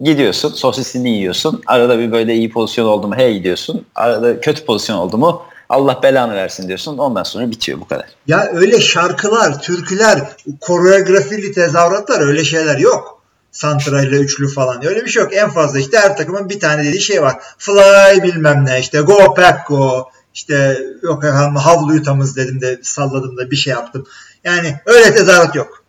Gidiyorsun 0.00 0.48
sosisini 0.48 1.10
yiyorsun. 1.10 1.62
Arada 1.66 1.98
bir 1.98 2.12
böyle 2.12 2.34
iyi 2.34 2.50
pozisyon 2.50 2.86
oldu 2.86 3.08
mu 3.08 3.16
hey 3.16 3.34
gidiyorsun. 3.34 3.86
Arada 3.94 4.40
kötü 4.40 4.64
pozisyon 4.64 4.96
oldu 4.96 5.18
mu 5.18 5.42
Allah 5.68 6.00
belanı 6.02 6.34
versin 6.34 6.68
diyorsun. 6.68 6.98
Ondan 6.98 7.22
sonra 7.22 7.50
bitiyor 7.50 7.80
bu 7.80 7.88
kadar. 7.88 8.06
Ya 8.26 8.50
öyle 8.52 8.80
şarkılar, 8.80 9.62
türküler, 9.62 10.36
koreografili 10.60 11.52
tezahüratlar 11.52 12.20
öyle 12.20 12.44
şeyler 12.44 12.78
yok. 12.78 13.22
Santra 13.52 14.02
ile 14.02 14.16
üçlü 14.16 14.48
falan 14.48 14.86
öyle 14.86 15.04
bir 15.04 15.10
şey 15.10 15.22
yok. 15.22 15.34
En 15.34 15.50
fazla 15.50 15.78
işte 15.78 15.98
her 15.98 16.16
takımın 16.16 16.48
bir 16.48 16.60
tane 16.60 16.84
dediği 16.84 17.00
şey 17.00 17.22
var. 17.22 17.36
Fly 17.58 18.22
bilmem 18.22 18.64
ne 18.66 18.80
işte 18.80 19.00
go 19.00 19.34
pack 19.34 19.68
go 19.68 20.10
işte 20.34 20.78
yok 21.02 21.24
efendim 21.24 21.56
havluyu 21.56 22.02
temizledim 22.02 22.60
de 22.60 22.80
salladım 22.82 23.36
da 23.36 23.50
bir 23.50 23.56
şey 23.56 23.70
yaptım. 23.70 24.06
Yani 24.44 24.76
öyle 24.86 25.14
tezahürat 25.14 25.54
yok. 25.54 25.84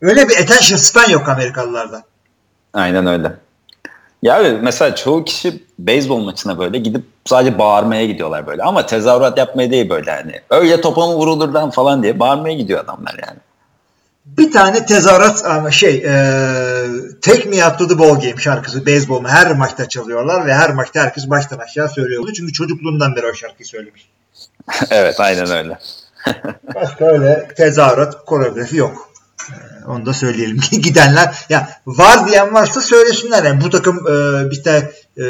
Öyle 0.00 0.28
bir 0.28 0.36
attention 0.42 0.78
span 0.78 1.10
yok 1.10 1.28
Amerikalılarda. 1.28 2.02
Aynen 2.76 3.06
öyle. 3.06 3.32
Ya 4.22 4.58
mesela 4.62 4.94
çoğu 4.94 5.24
kişi 5.24 5.62
beyzbol 5.78 6.20
maçına 6.20 6.58
böyle 6.58 6.78
gidip 6.78 7.04
sadece 7.24 7.58
bağırmaya 7.58 8.06
gidiyorlar 8.06 8.46
böyle. 8.46 8.62
Ama 8.62 8.86
tezahürat 8.86 9.38
yapmaya 9.38 9.70
değil 9.70 9.90
böyle 9.90 10.10
hani. 10.10 10.40
Öyle 10.50 10.80
topa 10.80 11.06
mı 11.06 11.14
vurulur 11.14 11.48
lan 11.48 11.70
falan 11.70 12.02
diye 12.02 12.20
bağırmaya 12.20 12.54
gidiyor 12.54 12.84
adamlar 12.84 13.14
yani. 13.26 13.38
Bir 14.26 14.52
tane 14.52 14.86
tezahürat 14.86 15.44
ama 15.44 15.70
şey 15.70 15.96
e, 15.96 16.12
Take 17.22 17.48
Me 17.48 17.66
Out 17.66 17.78
to 17.78 17.88
the 17.88 17.98
Ball 17.98 18.14
Game 18.14 18.36
şarkısı 18.38 18.86
beyzbol 18.86 19.24
her 19.24 19.52
maçta 19.56 19.88
çalıyorlar 19.88 20.46
ve 20.46 20.54
her 20.54 20.74
maçta 20.74 21.00
herkes 21.00 21.30
baştan 21.30 21.58
aşağı 21.58 21.88
söylüyordu. 21.88 22.32
Çünkü 22.32 22.52
çocukluğundan 22.52 23.16
beri 23.16 23.26
o 23.26 23.34
şarkıyı 23.34 23.66
söylemiş. 23.66 24.10
evet 24.90 25.20
aynen 25.20 25.50
öyle. 25.50 25.78
Başka 26.74 27.04
öyle 27.04 27.48
tezahürat, 27.56 28.24
koreografi 28.24 28.76
yok. 28.76 29.10
Onu 29.86 30.06
da 30.06 30.14
söyleyelim. 30.14 30.60
Gidenler 30.82 31.34
ya 31.48 31.68
var 31.86 32.28
diyen 32.28 32.54
varsa 32.54 32.80
söylesinler. 32.80 33.44
Yani 33.44 33.60
bu 33.60 33.70
takım 33.70 33.96
e, 33.96 34.50
bir 34.50 34.64
de 34.64 34.92
e, 35.18 35.24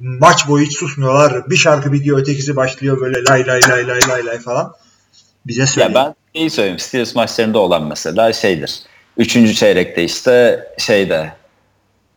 maç 0.00 0.48
boyu 0.48 0.66
hiç 0.66 0.78
susmuyorlar. 0.78 1.50
Bir 1.50 1.56
şarkı 1.56 1.92
bitiyor 1.92 2.18
ötekisi 2.18 2.56
başlıyor 2.56 3.00
böyle 3.00 3.24
lay 3.24 3.46
lay 3.46 3.60
lay 3.68 3.88
lay 3.88 4.00
lay 4.08 4.26
lay 4.26 4.38
falan. 4.38 4.74
Bize 5.46 5.66
söyleyin. 5.66 5.94
Ya 5.94 6.04
ben 6.06 6.14
iyi 6.40 6.50
söyleyeyim. 6.50 6.78
Steelers 6.78 7.14
maçlarında 7.14 7.58
olan 7.58 7.86
mesela 7.86 8.32
şeydir. 8.32 8.80
Üçüncü 9.16 9.54
çeyrekte 9.54 10.04
işte 10.04 10.66
şeyde 10.78 11.32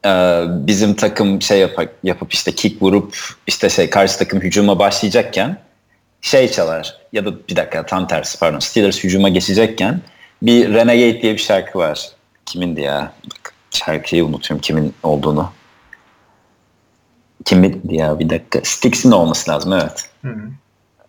e, 0.06 0.44
bizim 0.48 0.96
takım 0.96 1.42
şey 1.42 1.60
yap 1.60 1.72
yapıp 2.04 2.34
işte 2.34 2.52
kick 2.52 2.82
vurup 2.82 3.18
işte 3.48 3.70
şey 3.70 3.90
karşı 3.90 4.18
takım 4.18 4.42
hücuma 4.42 4.80
başlayacakken 4.80 5.58
şey 6.22 6.52
çalar 6.52 6.98
ya 7.14 7.26
da 7.26 7.48
bir 7.50 7.56
dakika 7.56 7.86
tam 7.86 8.08
tersi 8.08 8.40
pardon 8.40 8.60
Steelers 8.60 9.04
hücuma 9.04 9.30
geçecekken 9.30 10.02
bir 10.42 10.74
Renegade 10.74 11.22
diye 11.22 11.34
bir 11.34 11.40
şarkı 11.40 11.80
var. 11.80 12.10
Kimindi 12.46 12.82
ya? 12.82 13.14
Bak, 13.26 13.54
şarkıyı 13.72 14.26
unutuyorum 14.26 14.62
kimin 14.62 14.94
olduğunu. 15.04 15.52
Kimindi 17.46 17.96
ya 17.96 18.20
bir 18.20 18.30
dakika. 18.30 18.60
Styx'in 18.64 19.12
olması 19.12 19.52
lazım 19.52 19.74
evet. 19.74 20.10
Hı 20.22 20.28
hı. 20.28 20.42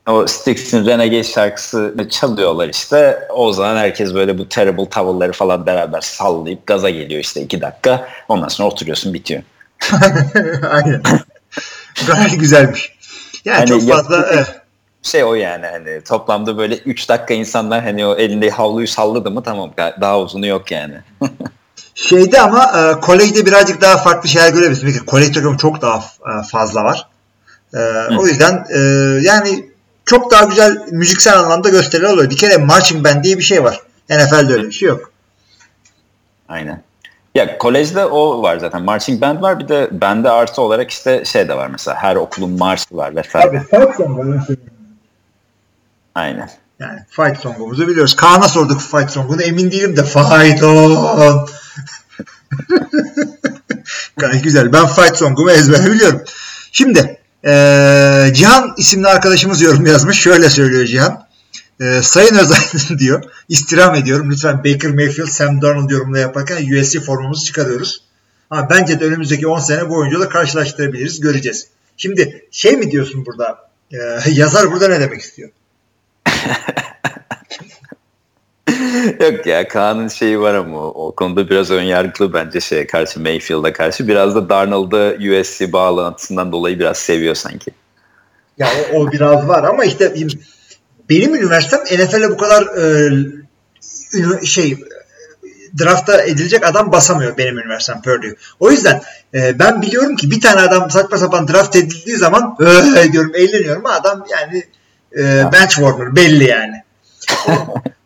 O 0.07 0.27
Styx'in 0.27 0.87
Renegade 0.87 1.25
şarkısını 1.25 2.09
çalıyorlar 2.09 2.69
işte. 2.69 3.29
O 3.35 3.53
zaman 3.53 3.77
herkes 3.77 4.15
böyle 4.15 4.39
bu 4.39 4.49
terrible 4.49 4.89
towel'ları 4.89 5.33
falan 5.33 5.67
beraber 5.67 6.01
sallayıp 6.01 6.67
gaza 6.67 6.91
geliyor 6.91 7.21
işte 7.21 7.41
iki 7.41 7.61
dakika. 7.61 8.09
Ondan 8.29 8.49
sonra 8.49 8.69
oturuyorsun 8.69 9.15
bitiyor. 9.15 9.43
Aynen. 10.71 11.03
Gayet 12.07 12.41
güzelmiş. 12.41 12.93
Yani 13.45 13.59
Hani 13.59 13.69
çok 13.69 13.89
fazla 13.89 14.27
evet. 14.33 14.62
Şey 15.03 15.25
o 15.25 15.35
yani 15.35 15.67
hani 15.67 16.05
toplamda 16.05 16.59
böyle 16.59 16.77
3 16.77 17.09
dakika 17.09 17.35
insanlar 17.35 17.85
hani 17.85 18.07
o 18.07 18.17
elinde 18.17 18.51
havluyu 18.51 18.87
salladı 18.87 19.31
mı 19.31 19.43
tamam 19.43 19.73
daha 20.01 20.21
uzunu 20.21 20.47
yok 20.47 20.71
yani. 20.71 20.95
Şeyde 21.95 22.41
ama 22.41 22.63
e, 22.63 23.01
kolejde 23.01 23.47
birazcık 23.47 23.81
daha 23.81 23.97
farklı 23.97 24.29
şeyler 24.29 24.49
görebiliriz. 24.49 24.81
Çünkü 24.81 25.07
kolej 25.07 25.33
takımı 25.33 25.59
çok 25.59 25.83
daha 25.83 25.97
e, 25.99 26.43
fazla 26.51 26.85
var. 26.85 27.09
E, 27.75 27.79
o 28.19 28.27
yüzden 28.27 28.65
e, 28.75 28.79
yani 29.23 29.71
çok 30.05 30.31
daha 30.31 30.45
güzel 30.45 30.87
müziksel 30.91 31.39
anlamda 31.39 31.69
gösteriler 31.69 32.09
oluyor. 32.09 32.31
Bir 32.31 32.37
kere 32.37 32.57
marching 32.57 33.05
band 33.05 33.25
diye 33.25 33.39
bir 33.39 33.43
şey 33.43 33.65
var. 33.65 33.81
NFL'de 34.11 34.53
öyle 34.53 34.67
bir 34.67 34.73
şey 34.73 34.89
yok. 34.89 35.13
Aynen. 36.49 36.83
Ya 37.35 37.59
kolejde 37.59 38.05
o 38.05 38.43
var 38.43 38.59
zaten. 38.59 38.83
Marching 38.83 39.21
band 39.21 39.43
var. 39.43 39.59
Bir 39.59 39.69
de 39.69 39.89
bende 39.93 40.31
artı 40.31 40.63
olarak 40.63 40.91
işte 40.91 41.25
şey 41.25 41.49
de 41.49 41.57
var 41.57 41.69
mesela. 41.73 41.97
Her 41.97 42.17
okulun 42.17 42.59
marşı 42.59 42.85
var 42.93 43.17
vesaire. 43.17 43.63
Song 43.97 44.72
Aynen. 46.15 46.51
Yani 46.79 47.01
fight 47.11 47.41
song'umuzu 47.41 47.89
biliyoruz. 47.89 48.17
Kaan'a 48.17 48.49
sorduk 48.49 48.81
fight 48.81 49.11
song'unu. 49.11 49.43
Emin 49.43 49.71
değilim 49.71 49.97
de 49.97 50.05
fight 50.05 50.63
on. 50.63 51.49
Gayet 54.17 54.45
güzel. 54.45 54.73
Ben 54.73 54.87
fight 54.87 55.17
song'umu 55.17 55.51
ezbere 55.51 55.93
biliyorum. 55.93 56.23
Şimdi 56.73 57.23
ee, 57.45 58.31
Cihan 58.35 58.75
isimli 58.77 59.09
arkadaşımız 59.09 59.61
yorum 59.61 59.87
yazmış. 59.87 60.21
Şöyle 60.21 60.51
söylüyor 60.51 60.85
Cihan. 60.85 61.27
E, 61.81 62.03
Sayın 62.03 62.35
Özaydın 62.35 62.99
diyor. 62.99 63.25
İstirham 63.49 63.95
ediyorum. 63.95 64.31
Lütfen 64.31 64.59
Baker 64.59 64.91
Mayfield, 64.91 65.29
Sam 65.29 65.63
Darnold 65.63 65.91
yorumla 65.91 66.19
yaparken 66.19 66.81
USC 66.81 67.01
formumuzu 67.01 67.45
çıkarıyoruz. 67.45 68.03
Ama 68.51 68.71
bence 68.71 69.01
de 69.01 69.05
önümüzdeki 69.05 69.47
10 69.47 69.59
sene 69.59 69.89
bu 69.89 69.97
oyuncuları 69.97 70.29
karşılaştırabiliriz. 70.29 71.21
Göreceğiz. 71.21 71.67
Şimdi 71.97 72.49
şey 72.51 72.77
mi 72.77 72.91
diyorsun 72.91 73.27
burada? 73.27 73.59
E, 73.93 74.31
yazar 74.31 74.73
burada 74.73 74.89
ne 74.89 75.01
demek 75.01 75.21
istiyor? 75.21 75.51
Yok 79.21 79.47
ya 79.47 79.69
Kaan'ın 79.69 80.09
şeyi 80.09 80.41
var 80.41 80.55
ama 80.55 80.79
o 80.79 81.15
konuda 81.15 81.51
biraz 81.51 81.71
ön 81.71 81.83
yargılı 81.83 82.33
bence 82.33 82.61
şeye 82.61 82.87
karşı 82.87 83.21
Mayfield'a 83.21 83.73
karşı. 83.73 84.09
Biraz 84.09 84.35
da 84.35 84.49
Darnold'ı 84.49 85.19
USC 85.19 85.73
bağlantısından 85.73 86.53
dolayı 86.53 86.79
biraz 86.79 86.99
seviyor 86.99 87.35
sanki. 87.35 87.71
Ya 88.59 88.69
o, 88.93 88.97
o 88.97 89.13
biraz 89.13 89.49
var 89.49 89.65
ama 89.65 89.85
işte 89.85 90.15
benim 91.11 91.35
üniversitem 91.35 91.81
NFL'e 91.81 92.31
bu 92.31 92.37
kadar 92.37 92.63
e, 92.63 93.11
şey 94.47 94.79
drafta 95.79 96.23
edilecek 96.23 96.67
adam 96.67 96.93
basamıyor 96.93 97.37
benim 97.37 97.59
üniversitem 97.59 98.03
Purdue. 98.03 98.35
O 98.61 98.71
yüzden 98.71 99.03
e, 99.35 99.59
ben 99.59 99.83
biliyorum 99.83 100.17
ki 100.17 100.31
bir 100.31 100.41
tane 100.41 100.61
adam 100.61 100.91
saçma 100.91 101.19
sapan 101.19 101.49
draft 101.49 101.77
edildiği 101.77 102.17
zaman 102.17 102.57
öyle 102.59 103.13
diyorum 103.13 103.33
eğleniyorum 103.35 103.87
adam 103.87 104.25
yani 104.31 104.65
e, 105.19 105.53
bench 105.53 105.75
warmer 105.75 106.17
belli 106.17 106.45
yani. 106.45 106.83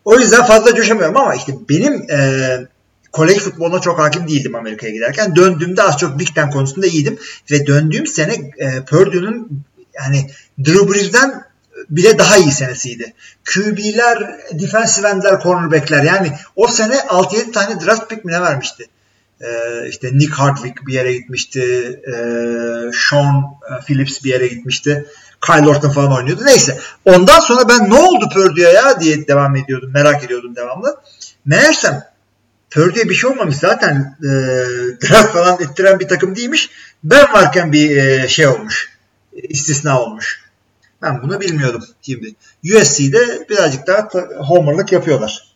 o 0.04 0.18
yüzden 0.18 0.44
fazla 0.44 0.74
coşamıyorum 0.74 1.16
ama 1.16 1.34
işte 1.34 1.52
benim 1.68 2.10
e, 2.10 2.18
kolej 3.12 3.38
futboluna 3.38 3.80
çok 3.80 3.98
hakim 3.98 4.28
değildim 4.28 4.54
Amerika'ya 4.54 4.92
giderken. 4.92 5.36
Döndüğümde 5.36 5.82
az 5.82 5.98
çok 5.98 6.18
Big 6.18 6.28
Ten 6.34 6.50
konusunda 6.50 6.86
iyiydim 6.86 7.18
ve 7.50 7.66
döndüğüm 7.66 8.06
sene 8.06 8.34
e, 8.58 8.84
Purdue'nun 8.84 9.62
yani 9.94 10.30
Drew 10.64 10.92
Brees'den 10.92 11.46
bile 11.90 12.18
daha 12.18 12.36
iyi 12.36 12.52
senesiydi. 12.52 13.12
QB'ler, 13.44 14.38
defensive 14.52 15.08
endler, 15.08 15.40
cornerbackler 15.42 16.02
yani 16.02 16.32
o 16.56 16.68
sene 16.68 16.94
6-7 16.94 17.52
tane 17.52 17.80
draft 17.86 18.10
pick 18.10 18.24
mi 18.24 18.32
ne 18.32 18.40
vermişti? 18.40 18.86
Ee, 19.40 19.88
işte 19.88 20.10
Nick 20.12 20.32
Hardwick 20.32 20.86
bir 20.86 20.92
yere 20.92 21.12
gitmişti. 21.12 21.60
Ee, 22.08 22.90
Sean 23.08 23.44
Phillips 23.86 24.24
bir 24.24 24.30
yere 24.30 24.46
gitmişti. 24.46 25.06
Kyle 25.46 25.68
Orton 25.68 25.90
falan 25.90 26.12
oynuyordu. 26.12 26.44
Neyse. 26.44 26.78
Ondan 27.04 27.40
sonra 27.40 27.68
ben 27.68 27.90
ne 27.90 27.94
oldu 27.94 28.28
Purdue'ya 28.34 28.70
ya 28.70 29.00
diye 29.00 29.28
devam 29.28 29.56
ediyordum. 29.56 29.90
Merak 29.94 30.24
ediyordum 30.24 30.56
devamlı. 30.56 31.00
Meğersem 31.44 32.04
Purdue'ye 32.70 33.08
bir 33.08 33.14
şey 33.14 33.30
olmamış. 33.30 33.56
Zaten 33.56 34.16
e, 34.20 34.28
draft 35.02 35.32
falan 35.32 35.54
ettiren 35.60 36.00
bir 36.00 36.08
takım 36.08 36.36
değilmiş. 36.36 36.70
Ben 37.04 37.32
varken 37.32 37.72
bir 37.72 37.96
e, 37.96 38.28
şey 38.28 38.46
olmuş. 38.46 38.96
istisna 39.32 40.02
olmuş. 40.02 40.46
Ben 41.02 41.22
bunu 41.22 41.40
bilmiyordum 41.40 41.84
şimdi. 42.02 42.34
USC'de 42.64 43.46
birazcık 43.50 43.86
daha 43.86 44.08
homerlık 44.48 44.92
yapıyorlar. 44.92 45.46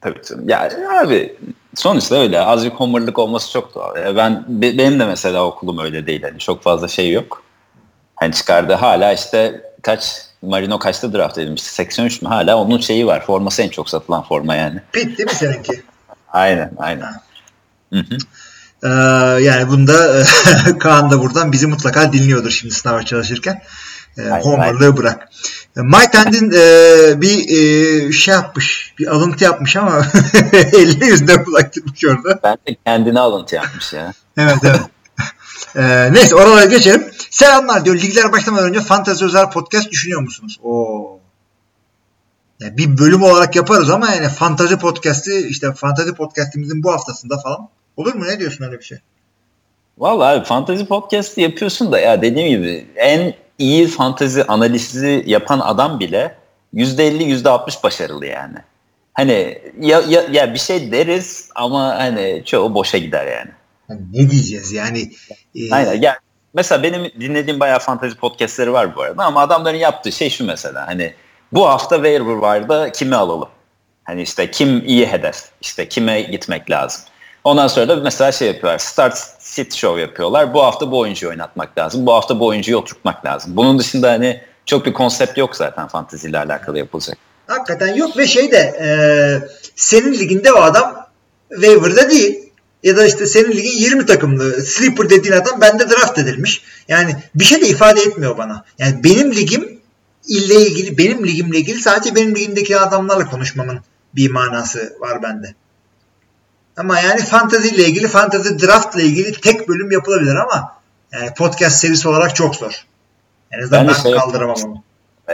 Tabii 0.00 0.22
canım. 0.22 0.48
Ya 0.48 0.70
abi 1.02 1.36
sonuçta 1.74 2.16
öyle. 2.16 2.40
Azıcık 2.40 2.74
homerlık 2.74 3.18
olması 3.18 3.52
çok 3.52 3.74
doğal. 3.74 4.16
Ben 4.16 4.44
benim 4.48 5.00
de 5.00 5.06
mesela 5.06 5.44
okulum 5.44 5.78
öyle 5.78 6.06
değil. 6.06 6.22
Hani 6.22 6.38
çok 6.38 6.62
fazla 6.62 6.88
şey 6.88 7.12
yok. 7.12 7.47
Hani 8.20 8.32
çıkardı 8.34 8.72
hala 8.72 9.12
işte 9.12 9.62
kaç 9.82 10.22
Marino 10.42 10.78
kaçta 10.78 11.12
draft 11.12 11.38
edilmişti? 11.38 11.68
83 11.68 12.22
mü? 12.22 12.28
Hala 12.28 12.56
onun 12.56 12.78
şeyi 12.78 13.06
var. 13.06 13.26
Forması 13.26 13.62
en 13.62 13.68
çok 13.68 13.90
satılan 13.90 14.22
forma 14.22 14.54
yani. 14.54 14.80
Pitt 14.92 15.18
değil 15.18 15.28
mi 15.28 15.34
seninki? 15.34 15.82
aynen 16.32 16.70
aynen. 16.78 17.12
Hı 17.92 17.98
hı. 17.98 18.16
Ee, 18.82 18.88
yani 19.42 19.68
bunda 19.68 20.24
Kaan 20.80 21.10
da 21.10 21.20
buradan 21.20 21.52
bizi 21.52 21.66
mutlaka 21.66 22.12
dinliyordur 22.12 22.50
şimdi 22.50 22.74
sınava 22.74 23.02
çalışırken. 23.02 23.62
E, 24.18 24.22
homerlığı 24.22 24.96
bırak. 24.96 25.28
E, 25.76 25.80
Mike 25.80 26.10
Tand'in 26.10 26.50
e, 26.50 27.20
bir 27.20 27.48
e, 27.48 28.12
şey 28.12 28.34
yapmış, 28.34 28.94
bir 28.98 29.06
alıntı 29.06 29.44
yapmış 29.44 29.76
ama 29.76 30.02
elini 30.52 31.06
yüzüne 31.06 31.46
bulaktırmış 31.46 32.04
orada. 32.04 32.40
Ben 32.42 32.56
de 32.68 32.76
kendine 32.86 33.20
alıntı 33.20 33.54
yapmış 33.54 33.92
ya. 33.92 34.12
evet 34.36 34.58
evet. 34.64 34.80
E, 35.76 36.12
neyse 36.12 36.34
oralara 36.34 36.64
geçelim. 36.64 37.10
Selamlar 37.30 37.84
diyor. 37.84 37.96
Ligler 37.96 38.32
başlamadan 38.32 38.68
önce 38.68 38.80
Fantezi 38.80 39.24
Özel 39.24 39.50
Podcast 39.50 39.90
düşünüyor 39.90 40.20
musunuz? 40.20 40.60
Oo. 40.62 41.18
Yani 42.60 42.76
bir 42.78 42.98
bölüm 42.98 43.22
olarak 43.22 43.56
yaparız 43.56 43.90
ama 43.90 44.14
yani 44.14 44.28
Fantazi 44.28 44.78
Podcast'i 44.78 45.46
işte 45.48 45.72
Fantazi 45.72 46.14
Podcast'imizin 46.14 46.82
bu 46.82 46.92
haftasında 46.92 47.38
falan. 47.38 47.68
Olur 47.96 48.14
mu? 48.14 48.24
Ne 48.24 48.38
diyorsun 48.38 48.64
öyle 48.64 48.78
bir 48.78 48.84
şey? 48.84 48.98
Vallahi 49.98 50.44
Fantazi 50.44 50.86
Podcast'i 50.86 51.40
yapıyorsun 51.40 51.92
da 51.92 51.98
ya 52.00 52.22
dediğim 52.22 52.48
gibi 52.48 52.86
en 52.96 53.34
iyi 53.58 53.88
fantezi 53.88 54.44
analizi 54.44 55.24
yapan 55.26 55.60
adam 55.60 56.00
bile 56.00 56.34
%50 56.74 57.42
%60 57.42 57.82
başarılı 57.82 58.26
yani. 58.26 58.56
Hani 59.14 59.62
ya, 59.80 60.02
ya, 60.08 60.22
ya 60.30 60.54
bir 60.54 60.58
şey 60.58 60.92
deriz 60.92 61.48
ama 61.54 61.98
hani 61.98 62.42
çoğu 62.46 62.74
boşa 62.74 62.98
gider 62.98 63.26
yani. 63.26 63.50
Yani 63.88 64.00
ne 64.12 64.30
diyeceğiz 64.30 64.72
yani? 64.72 65.10
E... 65.54 65.74
Aynen. 65.74 66.02
Yani 66.02 66.16
mesela 66.54 66.82
benim 66.82 67.04
dinlediğim 67.20 67.60
bayağı 67.60 67.78
fantezi 67.78 68.16
podcastleri 68.16 68.72
var 68.72 68.96
bu 68.96 69.02
arada 69.02 69.24
ama 69.24 69.40
adamların 69.40 69.76
yaptığı 69.76 70.12
şey 70.12 70.30
şu 70.30 70.44
mesela 70.44 70.86
hani 70.86 71.14
bu 71.52 71.68
hafta 71.68 71.96
waiver 71.96 72.34
vardı 72.34 72.90
kimi 72.94 73.16
alalım? 73.16 73.48
Hani 74.04 74.22
işte 74.22 74.50
kim 74.50 74.86
iyi 74.86 75.06
hedef? 75.06 75.36
İşte 75.60 75.88
kime 75.88 76.22
gitmek 76.22 76.70
lazım? 76.70 77.02
Ondan 77.44 77.66
sonra 77.66 77.88
da 77.88 77.96
mesela 77.96 78.32
şey 78.32 78.48
yapıyorlar. 78.48 78.78
Start 78.78 79.18
sit 79.38 79.74
show 79.74 80.00
yapıyorlar. 80.00 80.54
Bu 80.54 80.62
hafta 80.62 80.90
bu 80.90 80.98
oyuncuyu 80.98 81.30
oynatmak 81.30 81.78
lazım. 81.78 82.06
Bu 82.06 82.12
hafta 82.12 82.40
bu 82.40 82.46
oyuncuyu 82.46 82.78
oturtmak 82.78 83.24
lazım. 83.24 83.56
Bunun 83.56 83.78
dışında 83.78 84.10
hani 84.10 84.40
çok 84.66 84.86
bir 84.86 84.92
konsept 84.92 85.38
yok 85.38 85.56
zaten 85.56 85.88
fanteziyle 85.88 86.38
alakalı 86.38 86.78
yapılacak. 86.78 87.18
Hakikaten 87.46 87.94
yok 87.94 88.16
ve 88.18 88.26
şey 88.26 88.52
de 88.52 88.56
e, 88.56 88.88
senin 89.76 90.12
liginde 90.14 90.52
o 90.52 90.60
adam 90.60 91.06
waiver'da 91.50 92.10
değil. 92.10 92.47
Ya 92.82 92.96
da 92.96 93.06
işte 93.06 93.26
senin 93.26 93.52
ligin 93.52 93.78
20 93.78 94.06
takımlı 94.06 94.62
sleeper 94.62 95.10
dediğin 95.10 95.34
adam 95.34 95.60
bende 95.60 95.90
draft 95.90 96.18
edilmiş. 96.18 96.62
Yani 96.88 97.16
bir 97.34 97.44
şey 97.44 97.60
de 97.60 97.68
ifade 97.68 98.00
etmiyor 98.00 98.38
bana. 98.38 98.64
Yani 98.78 99.04
benim 99.04 99.32
ligim 99.34 99.78
ile 100.28 100.54
ilgili 100.66 100.98
benim 100.98 101.26
ligimle 101.26 101.58
ilgili 101.58 101.80
sadece 101.80 102.14
benim 102.14 102.34
ligimdeki 102.34 102.78
adamlarla 102.78 103.30
konuşmamın 103.30 103.80
bir 104.14 104.30
manası 104.30 104.96
var 105.00 105.22
bende. 105.22 105.54
Ama 106.76 107.00
yani 107.00 107.20
fantazi 107.20 107.68
ile 107.68 107.84
ilgili, 107.84 108.08
fantazi 108.08 108.66
draft 108.66 108.96
ile 108.96 109.04
ilgili 109.04 109.32
tek 109.32 109.68
bölüm 109.68 109.90
yapılabilir 109.90 110.36
ama 110.36 110.72
yani 111.12 111.34
podcast 111.34 111.80
serisi 111.80 112.08
olarak 112.08 112.36
çok 112.36 112.56
zor. 112.56 112.84
En 113.50 113.62
azından 113.62 113.88
ben, 113.88 113.94
ben 113.94 114.02
şey, 114.02 114.12
kaldıramam 114.12 114.56
onu. 114.66 114.82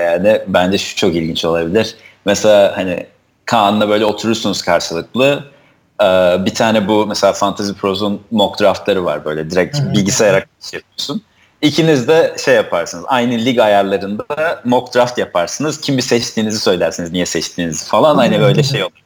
Yani 0.01 0.43
bence 0.49 0.79
şu 0.79 0.97
çok 0.97 1.15
ilginç 1.15 1.45
olabilir. 1.45 1.97
Mesela 2.25 2.77
hani 2.77 3.07
Kaan'la 3.45 3.89
böyle 3.89 4.05
oturursunuz 4.05 4.62
karşılıklı. 4.62 5.54
Ee, 6.03 6.05
bir 6.45 6.55
tane 6.55 6.89
bu 6.89 7.07
mesela 7.07 7.33
Fantasy 7.33 7.73
Pro'sun 7.73 8.23
mock 8.31 8.61
draftları 8.61 9.05
var 9.05 9.25
böyle 9.25 9.51
direkt 9.51 9.79
bilgisayara 9.95 10.45
şey 10.61 10.81
yapıyorsun. 10.81 11.23
İkiniz 11.62 12.09
de 12.09 12.37
şey 12.45 12.55
yaparsınız. 12.55 13.05
Aynı 13.09 13.33
lig 13.33 13.59
ayarlarında 13.59 14.25
mock 14.65 14.95
draft 14.95 15.19
yaparsınız. 15.19 15.81
Kimi 15.81 16.03
seçtiğinizi 16.03 16.61
söylersiniz, 16.61 17.12
niye 17.12 17.27
seçtiğinizi 17.27 17.85
falan. 17.87 18.16
Hani 18.16 18.41
böyle 18.41 18.62
şey 18.62 18.83
olur. 18.83 19.05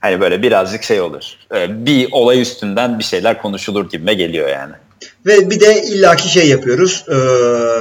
Hani 0.00 0.20
böyle 0.20 0.42
birazcık 0.42 0.82
şey 0.82 1.00
olur. 1.00 1.24
Ee, 1.54 1.86
bir 1.86 2.12
olay 2.12 2.40
üstünden 2.40 2.98
bir 2.98 3.04
şeyler 3.04 3.42
konuşulur 3.42 3.90
gibime 3.90 4.14
geliyor 4.14 4.48
yani. 4.48 4.72
Ve 5.26 5.50
bir 5.50 5.60
de 5.60 5.82
illaki 5.82 6.28
şey 6.28 6.48
yapıyoruz. 6.48 7.04
E, 7.08 7.16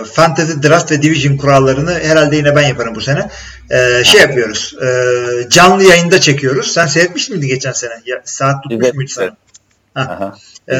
Fantasy 0.06 0.53
Draft 0.64 0.91
ve 0.91 1.02
Division 1.02 1.38
kurallarını 1.38 1.99
herhalde 1.99 2.36
yine 2.36 2.56
ben 2.56 2.68
yaparım 2.68 2.95
bu 2.95 3.02
sene. 3.02 3.30
E, 3.70 4.03
şey 4.03 4.22
yapıyoruz. 4.22 4.76
E, 4.82 5.49
canlı 5.49 5.84
yayında 5.84 6.22
çekiyoruz. 6.22 6.72
Sen 6.72 6.86
seyretmiş 6.86 7.30
miydin 7.30 7.48
geçen 7.48 7.72
sene? 7.72 7.94
Ya, 8.06 8.22
saat 8.26 8.64
tutmuş 8.64 8.86
evet, 8.86 8.95
muydu 8.95 9.11
sana? 9.11 9.36
Ha. 9.94 10.36
E, 10.68 10.76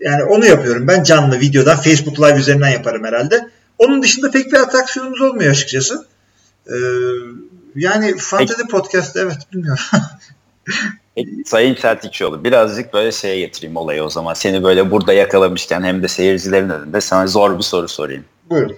yani 0.00 0.24
onu 0.24 0.46
yapıyorum. 0.46 0.88
Ben 0.88 1.02
canlı 1.02 1.40
videodan 1.40 1.76
Facebook 1.76 2.20
Live 2.20 2.38
üzerinden 2.38 2.70
yaparım 2.70 3.04
herhalde. 3.04 3.48
Onun 3.78 4.02
dışında 4.02 4.30
pek 4.30 4.52
bir 4.52 4.56
atraksiyonumuz 4.56 5.20
olmuyor 5.20 5.50
açıkçası. 5.50 6.06
E, 6.66 6.76
yani 7.74 8.16
Fantasy 8.18 8.62
Podcast 8.62 9.16
evet 9.16 9.38
bilmiyorum. 9.52 9.84
Sayın 11.46 11.74
Çeltikçioğlu 11.74 12.44
birazcık 12.44 12.92
böyle 12.92 13.12
şeye 13.12 13.40
getireyim 13.40 13.76
olayı 13.76 14.02
o 14.02 14.10
zaman. 14.10 14.34
Seni 14.34 14.62
böyle 14.62 14.90
burada 14.90 15.12
yakalamışken 15.12 15.82
hem 15.82 16.02
de 16.02 16.08
seyircilerin 16.08 16.68
önünde 16.68 17.00
sana 17.00 17.26
zor 17.26 17.58
bir 17.58 17.62
soru 17.62 17.88
sorayım. 17.88 18.24
Buyurun. 18.50 18.76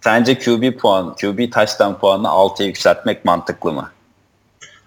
Sence 0.00 0.38
QB 0.38 0.78
puan, 0.78 1.14
QB 1.14 1.52
touchdown 1.52 2.00
puanını 2.00 2.26
6'ya 2.26 2.66
yükseltmek 2.66 3.24
mantıklı 3.24 3.72
mı? 3.72 3.90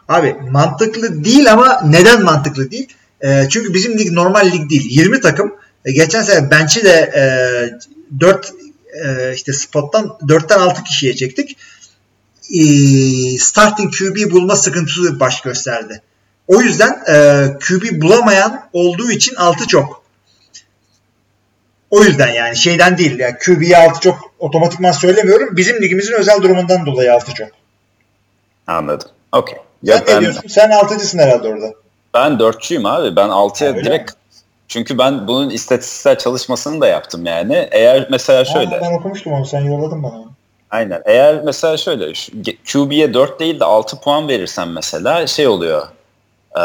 Abi 0.08 0.36
mantıklı 0.52 1.24
değil 1.24 1.54
ama 1.54 1.82
neden 1.86 2.24
mantıklı 2.24 2.72
değil? 2.72 2.88
E, 3.22 3.50
çünkü 3.50 3.74
bizim 3.74 4.00
lig 4.00 4.12
normal 4.12 4.52
lig 4.52 4.70
değil. 4.70 4.86
20 4.90 5.22
takım. 5.22 5.56
E, 5.86 5.92
geçen 5.92 6.22
sene 6.22 6.52
bench'i 6.52 6.84
de 6.84 7.12
e, 7.16 7.24
4 8.20 8.52
e, 9.06 9.34
işte 9.34 9.54
spottan 9.54 10.06
4'ten 10.22 10.60
6 10.60 10.84
kişiye 10.84 11.16
çektik. 11.16 11.58
E, 12.54 12.64
starting 13.38 13.94
QB 13.96 14.32
bulma 14.32 14.56
sıkıntısı 14.56 15.20
baş 15.20 15.42
gösterdi. 15.42 16.02
O 16.48 16.62
yüzden 16.62 17.04
e, 17.08 17.46
QB 17.60 18.02
bulamayan 18.02 18.62
olduğu 18.74 19.12
için 19.12 19.36
6 19.36 19.68
çok. 19.68 20.04
O 21.92 22.04
yüzden 22.04 22.28
yani 22.34 22.56
şeyden 22.58 22.98
değil. 22.98 23.20
Yani 23.20 23.36
QB'ye 23.46 23.78
6 23.78 24.00
çok 24.00 24.20
otomatikman 24.40 24.92
söylemiyorum. 24.92 25.58
Bizim 25.58 25.82
ligimizin 25.82 26.14
özel 26.14 26.42
durumundan 26.42 26.86
dolayı 26.86 27.14
6 27.14 27.34
çok. 27.34 27.48
Anladım. 28.68 29.10
Okey. 29.32 29.58
Sen 29.86 29.94
Ya 29.94 30.00
ne 30.00 30.08
ben, 30.08 30.22
diyorsun? 30.22 30.48
Sen 30.48 30.70
6'cısın 30.70 31.20
herhalde 31.20 31.48
orada. 31.48 31.66
ben 32.14 32.40
dörtçüyüm 32.40 32.86
abi. 32.86 33.16
Ben 33.16 33.30
6'ya 33.30 33.70
Öyle 33.70 33.84
direkt 33.84 34.12
mi? 34.12 34.18
çünkü 34.68 34.98
ben 34.98 35.28
bunun 35.28 35.50
istatistiksel 35.50 36.18
çalışmasını 36.18 36.82
da 36.82 36.88
yaptım 36.88 37.26
yani. 37.26 37.68
Eğer 37.72 38.08
mesela 38.12 38.46
şöyle. 38.46 38.78
Aa, 38.78 38.82
ben 38.82 38.92
okumuştum 39.00 39.34
onu. 39.34 39.46
Sen 39.46 39.62
yolladın 39.62 40.04
bana. 40.04 40.24
Aynen. 40.72 41.02
Eğer 41.06 41.42
mesela 41.44 41.78
şöyle 41.78 42.14
QB'ye 42.74 43.14
4 43.14 43.40
değil 43.40 43.60
de 43.60 43.66
6 43.66 44.00
puan 44.02 44.28
verirsen 44.28 44.68
mesela 44.68 45.28
şey 45.28 45.48
oluyor. 45.48 45.88
Ee, 46.58 46.62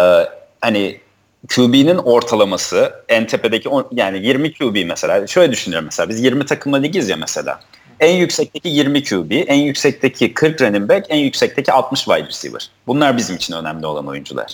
hani 0.61 1.01
QB'nin 1.49 1.97
ortalaması 1.99 2.93
en 3.09 3.27
tepedeki 3.27 3.69
on- 3.69 3.89
yani 3.93 4.27
20 4.27 4.53
QB 4.55 4.85
mesela 4.87 5.27
şöyle 5.27 5.53
düşünüyorum 5.53 5.85
mesela 5.85 6.09
biz 6.09 6.21
20 6.25 6.47
takımla 6.47 6.77
ligiz 6.77 7.09
ya 7.09 7.17
mesela. 7.17 7.61
En 8.01 8.15
yüksekteki 8.17 8.69
20 8.69 9.05
QB, 9.05 9.31
en 9.47 9.55
yüksekteki 9.55 10.35
40 10.35 10.61
running 10.63 10.89
back, 10.89 11.07
en 11.09 11.17
yüksekteki 11.19 11.73
60 11.73 12.01
wide 12.05 12.27
receiver. 12.27 12.71
Bunlar 12.87 13.17
bizim 13.17 13.37
için 13.37 13.55
önemli 13.55 13.87
olan 13.87 14.07
oyuncular. 14.07 14.47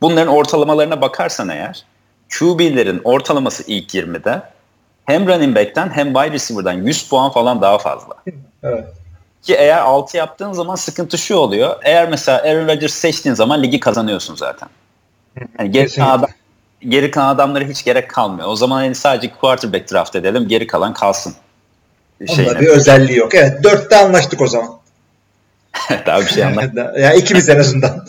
Bunların 0.00 0.28
ortalamalarına 0.34 1.00
bakarsan 1.00 1.48
eğer 1.48 1.84
QB'lerin 2.38 3.00
ortalaması 3.04 3.64
ilk 3.66 3.94
20'de 3.94 4.42
hem 5.06 5.26
running 5.28 5.56
back'ten 5.56 5.90
hem 5.90 6.06
wide 6.14 6.30
receiver'dan 6.32 6.72
100 6.72 7.08
puan 7.08 7.30
falan 7.32 7.62
daha 7.62 7.78
fazla. 7.78 8.14
Evet. 8.62 8.84
Ki 9.44 9.54
eğer 9.54 9.78
6 9.78 10.16
yaptığın 10.16 10.52
zaman 10.52 10.74
sıkıntı 10.74 11.18
şu 11.18 11.36
oluyor. 11.36 11.76
Eğer 11.82 12.08
mesela 12.08 12.38
Aaron 12.38 12.68
Rodgers 12.68 12.94
seçtiğin 12.94 13.34
zaman 13.34 13.62
ligi 13.62 13.80
kazanıyorsun 13.80 14.36
zaten. 14.36 14.68
Yani 15.58 15.70
geri, 15.70 15.84
Kesinlikle. 15.84 16.02
kalan, 16.02 16.18
adam- 16.18 16.30
geri 16.88 17.10
kalan 17.10 17.34
adamlara 17.34 17.64
hiç 17.64 17.84
gerek 17.84 18.10
kalmıyor. 18.10 18.48
O 18.48 18.56
zaman 18.56 18.82
yani 18.82 18.94
sadece 18.94 19.30
quarterback 19.40 19.92
draft 19.92 20.16
edelim 20.16 20.48
geri 20.48 20.66
kalan 20.66 20.94
kalsın. 20.94 21.34
Onda 22.22 22.32
Şeyine. 22.32 22.60
bir 22.60 22.66
özelliği 22.66 23.18
yok. 23.18 23.34
Evet. 23.34 23.64
Dörtte 23.64 23.96
anlaştık 23.96 24.40
o 24.40 24.46
zaman. 24.46 24.70
Daha 26.06 26.20
bir 26.20 26.26
şey 26.26 26.44
anlat. 26.44 26.70
ya 26.98 27.12
ikimiz 27.12 27.48
en 27.48 27.58
azından. 27.60 28.06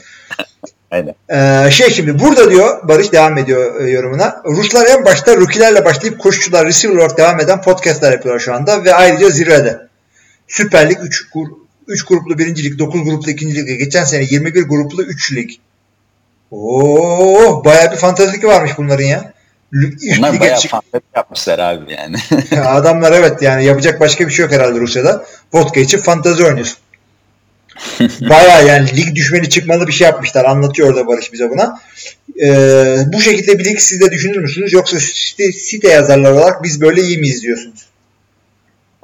Aynen. 0.92 1.16
Ee, 1.30 1.72
şey 1.72 1.90
şimdi 1.90 2.20
burada 2.20 2.52
diyor 2.52 2.88
Barış 2.88 3.12
devam 3.12 3.38
ediyor 3.38 3.82
e, 3.82 3.90
yorumuna. 3.90 4.42
Ruslar 4.46 4.86
en 4.88 5.06
başta 5.06 5.36
rookie'lerle 5.36 5.86
başlayıp 5.86 6.20
koşucular 6.20 6.66
receiver 6.66 6.96
olarak 6.96 7.18
devam 7.18 7.40
eden 7.40 7.62
podcastlar 7.62 8.12
yapıyorlar 8.12 8.40
şu 8.40 8.54
anda 8.54 8.84
ve 8.86 8.94
ayrıca 8.96 9.30
zirvede. 9.30 9.85
Süper 10.48 10.90
Lig 10.90 10.98
3 11.02 11.30
gur 11.30 11.48
3 11.88 12.06
gruplu 12.06 12.38
birincilik, 12.38 12.80
9 12.80 13.04
gruplu 13.04 13.32
ikincilik, 13.32 13.80
geçen 13.80 14.04
sene 14.04 14.24
21 14.30 14.64
gruplu 14.64 15.04
3 15.04 15.34
lig. 15.34 15.50
Oo, 16.52 17.66
bayağı 17.66 17.92
bir 17.92 17.98
fantastik 17.98 18.44
varmış 18.44 18.72
bunların 18.78 19.04
ya. 19.04 19.34
Bunlar 19.74 20.34
lige 20.34 20.40
bayağı 20.40 20.60
çık- 20.60 20.72
fantezi 20.72 21.04
yapmışlar 21.16 21.60
abi 21.60 21.94
yani. 21.94 22.18
Ya 22.56 22.66
Adamlar 22.66 23.12
evet 23.12 23.42
yani 23.42 23.66
yapacak 23.66 24.00
başka 24.00 24.28
bir 24.28 24.34
şey 24.34 24.44
yok 24.46 24.54
herhalde 24.54 24.80
Rusya'da. 24.80 25.26
Vodka 25.54 25.80
içip 25.80 26.04
fantazi 26.04 26.44
oynuyorsun. 26.44 26.78
Baya 28.30 28.62
yani 28.62 28.98
lig 28.98 29.16
düşmeni 29.16 29.50
çıkmalı 29.50 29.88
bir 29.88 29.94
şey 29.94 30.06
yapmışlar. 30.08 30.46
Anlatıyor 30.46 30.90
orada 30.90 31.08
Barış 31.08 31.34
bize 31.34 31.50
buna. 31.50 31.80
Ee, 32.44 32.98
bu 33.14 33.22
şekilde 33.22 33.60
bir 33.60 33.66
lig 33.66 33.80
siz 33.80 34.02
de 34.02 34.12
düşünür 34.12 34.38
müsünüz? 34.38 34.74
Yoksa 34.74 35.00
site, 35.00 35.52
site 35.52 35.88
yazarlar 35.90 36.32
olarak 36.32 36.64
biz 36.64 36.82
böyle 36.82 37.02
iyi 37.02 37.18
miyiz 37.18 37.42
diyorsunuz? 37.42 37.86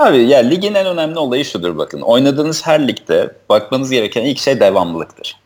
Abi 0.02 0.18
ya 0.18 0.40
ligin 0.40 0.74
en 0.74 0.86
önemli 0.86 1.20
olayı 1.20 1.46
şudur 1.46 1.78
bakın. 1.78 2.02
Oynadığınız 2.02 2.68
her 2.68 2.88
ligde 2.88 3.32
bakmanız 3.50 3.92
gereken 3.92 4.22
ilk 4.22 4.40
şey 4.40 4.60
devamlılıktır. 4.60 5.38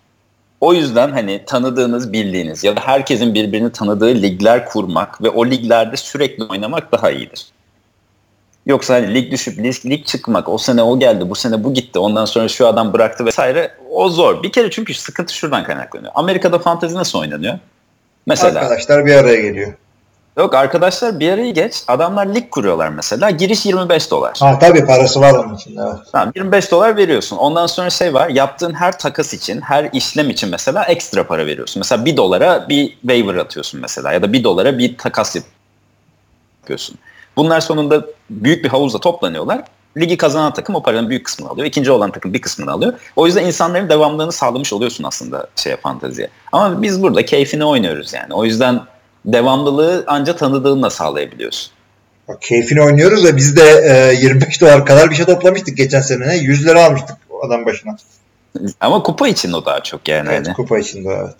O 0.61 0.73
yüzden 0.73 1.11
hani 1.11 1.41
tanıdığınız, 1.45 2.13
bildiğiniz 2.13 2.63
ya 2.63 2.75
da 2.75 2.81
herkesin 2.81 3.33
birbirini 3.33 3.71
tanıdığı 3.71 4.15
ligler 4.15 4.65
kurmak 4.65 5.23
ve 5.23 5.29
o 5.29 5.45
liglerde 5.45 5.97
sürekli 5.97 6.43
oynamak 6.43 6.91
daha 6.91 7.11
iyidir. 7.11 7.45
Yoksa 8.65 8.93
hani 8.93 9.13
lig 9.13 9.31
düşüp 9.31 9.57
lig, 9.57 9.75
lig 9.85 10.05
çıkmak, 10.05 10.49
o 10.49 10.57
sene 10.57 10.81
o 10.81 10.99
geldi, 10.99 11.29
bu 11.29 11.35
sene 11.35 11.63
bu 11.63 11.73
gitti, 11.73 11.99
ondan 11.99 12.25
sonra 12.25 12.47
şu 12.47 12.67
adam 12.67 12.93
bıraktı 12.93 13.25
vesaire 13.25 13.71
o 13.91 14.09
zor. 14.09 14.43
Bir 14.43 14.51
kere 14.51 14.69
çünkü 14.69 14.93
sıkıntı 14.93 15.33
şuradan 15.33 15.63
kaynaklanıyor. 15.63 16.11
Amerika'da 16.15 16.59
fantezi 16.59 16.95
nasıl 16.95 17.19
oynanıyor? 17.19 17.59
Mesela 18.27 18.59
Arkadaşlar 18.59 19.05
bir 19.05 19.15
araya 19.15 19.41
geliyor. 19.41 19.73
Yok 20.37 20.55
arkadaşlar 20.55 21.19
bir 21.19 21.31
arayı 21.31 21.53
geç, 21.53 21.83
adamlar 21.87 22.35
lig 22.35 22.51
kuruyorlar 22.51 22.89
mesela, 22.89 23.29
giriş 23.29 23.65
25 23.65 24.11
dolar. 24.11 24.37
Ha 24.39 24.59
tabii 24.59 24.85
parası 24.85 25.21
var 25.21 25.33
onun 25.33 25.55
için. 25.55 25.77
Evet. 25.77 25.95
Tamam 26.11 26.31
25 26.35 26.71
dolar 26.71 26.97
veriyorsun. 26.97 27.37
Ondan 27.37 27.67
sonra 27.67 27.89
şey 27.89 28.13
var. 28.13 28.29
Yaptığın 28.29 28.73
her 28.73 28.99
takas 28.99 29.33
için, 29.33 29.61
her 29.61 29.89
işlem 29.93 30.29
için 30.29 30.49
mesela 30.49 30.85
ekstra 30.85 31.27
para 31.27 31.45
veriyorsun. 31.45 31.79
Mesela 31.79 32.05
1 32.05 32.17
dolara 32.17 32.69
bir 32.69 32.89
waiver 32.89 33.35
atıyorsun 33.35 33.81
mesela 33.81 34.13
ya 34.13 34.21
da 34.21 34.33
1 34.33 34.43
dolara 34.43 34.77
bir 34.77 34.97
takas 34.97 35.35
yapıyorsun. 36.61 36.97
Bunlar 37.37 37.61
sonunda 37.61 38.05
büyük 38.29 38.63
bir 38.63 38.69
havuzda 38.69 38.99
toplanıyorlar. 38.99 39.63
Ligi 39.97 40.17
kazanan 40.17 40.53
takım 40.53 40.75
o 40.75 40.83
paranın 40.83 41.09
büyük 41.09 41.25
kısmını 41.25 41.49
alıyor. 41.49 41.67
İkinci 41.67 41.91
olan 41.91 42.11
takım 42.11 42.33
bir 42.33 42.41
kısmını 42.41 42.71
alıyor. 42.71 42.93
O 43.15 43.25
yüzden 43.25 43.45
insanların 43.45 43.89
devamlılığını 43.89 44.31
sağlamış 44.31 44.73
oluyorsun 44.73 45.03
aslında 45.03 45.47
şeye 45.55 45.77
fanteziye. 45.77 46.29
Ama 46.51 46.81
biz 46.81 47.03
burada 47.03 47.25
keyfini 47.25 47.65
oynuyoruz 47.65 48.13
yani. 48.13 48.33
O 48.33 48.45
yüzden 48.45 48.81
devamlılığı 49.25 50.03
ancak 50.07 50.39
tanıdığınla 50.39 50.89
sağlayabiliyorsun. 50.89 51.71
Bak, 52.27 52.41
keyfini 52.41 52.81
oynuyoruz 52.81 53.23
da 53.23 53.37
biz 53.37 53.57
de 53.57 53.83
e, 54.11 54.15
25 54.15 54.61
dolar 54.61 54.85
kadar 54.85 55.09
bir 55.09 55.15
şey 55.15 55.25
toplamıştık 55.25 55.77
geçen 55.77 56.01
sene. 56.01 56.35
100 56.37 56.65
lira 56.65 56.83
almıştık 56.85 57.15
adam 57.41 57.65
başına. 57.65 57.97
Ama 58.79 59.03
kupa 59.03 59.27
için 59.27 59.53
o 59.53 59.65
daha 59.65 59.83
çok 59.83 60.07
yani. 60.07 60.29
Evet, 60.31 60.47
hani. 60.47 60.55
kupa 60.55 60.79
içinde 60.79 61.09
evet. 61.09 61.35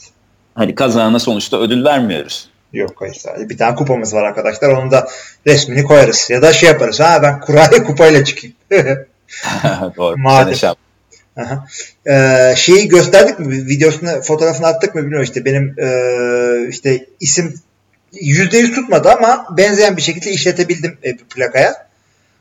Hani 0.56 0.76
kazanana 0.76 1.20
sonuçta 1.20 1.60
ödül 1.60 1.86
vermiyoruz. 1.86 2.49
Yok 2.74 2.91
hayır 2.95 3.14
sadece 3.14 3.49
bir 3.49 3.57
tane 3.57 3.76
kupamız 3.76 4.14
var 4.14 4.24
arkadaşlar. 4.24 4.70
Onun 4.70 4.91
da 4.91 5.07
resmini 5.48 5.84
koyarız. 5.84 6.30
Ya 6.30 6.41
da 6.41 6.53
şey 6.53 6.70
yaparız. 6.70 6.99
Ha 6.99 7.20
ben 7.24 7.40
kuraya 7.40 7.84
kupayla 7.88 8.24
çıkayım. 8.24 8.56
Doğru. 9.98 10.18
Madem. 10.22 10.56
Şey. 10.56 10.70
Aha. 11.38 11.68
Ee, 12.07 12.53
şeyi 12.56 12.88
gösterdik 12.88 13.40
mi? 13.40 13.68
Videosunu, 13.68 14.22
fotoğrafını 14.22 14.68
attık 14.68 14.95
mı 14.95 15.02
bilmiyorum 15.02 15.24
işte. 15.24 15.45
Benim 15.45 15.76
e, 15.80 16.70
işte 16.70 17.06
isim 17.20 17.60
%100 18.16 18.76
tutmadı 18.76 19.10
ama 19.10 19.46
benzeyen 19.58 19.98
bir 19.98 20.02
şekilde 20.02 20.32
işletebildim 20.32 20.98
e, 21.04 21.18
plakaya. 21.18 21.88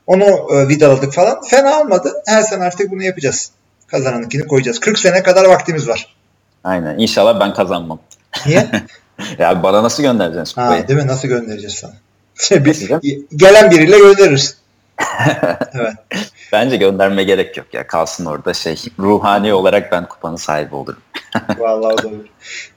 Onu 0.07 0.25
e, 0.25 0.69
vidaladık 0.69 1.13
falan. 1.13 1.43
Fena 1.43 1.81
olmadı. 1.81 2.13
Her 2.27 2.43
sene 2.43 2.65
artık 2.65 2.91
bunu 2.91 3.03
yapacağız. 3.03 3.51
Kazananınkini 3.87 4.47
koyacağız. 4.47 4.81
40 4.81 4.99
sene 4.99 5.23
kadar 5.23 5.45
vaktimiz 5.45 5.89
var. 5.89 6.15
Aynen. 6.65 6.99
İnşallah 6.99 7.41
ben 7.41 7.55
kazanmam. 7.55 7.99
Niye? 8.47 8.69
ya 9.39 9.63
bana 9.63 9.83
nasıl 9.83 10.03
göndereceksin 10.03 10.61
ha, 10.61 10.89
değil 10.89 11.01
mi? 11.01 11.07
Nasıl 11.07 11.29
göndereceğiz 11.29 11.75
sana? 11.75 11.95
bir, 12.65 13.19
gelen 13.37 13.71
biriyle 13.71 13.99
göndeririz. 13.99 14.57
Evet. 15.73 15.95
Bence 16.53 16.77
gönderme 16.77 17.25
gerek 17.25 17.57
yok 17.57 17.67
ya. 17.73 17.87
Kalsın 17.87 18.27
orada 18.27 18.55
şey. 18.55 18.83
Ruhani 18.99 19.55
olarak 19.55 19.93
ben 19.93 20.09
kupanın 20.09 20.37
sahibi 20.37 20.75
olurum. 20.75 21.01
Vallahi 21.59 21.95
o 21.95 22.03
da 22.03 22.09
olur. 22.09 22.27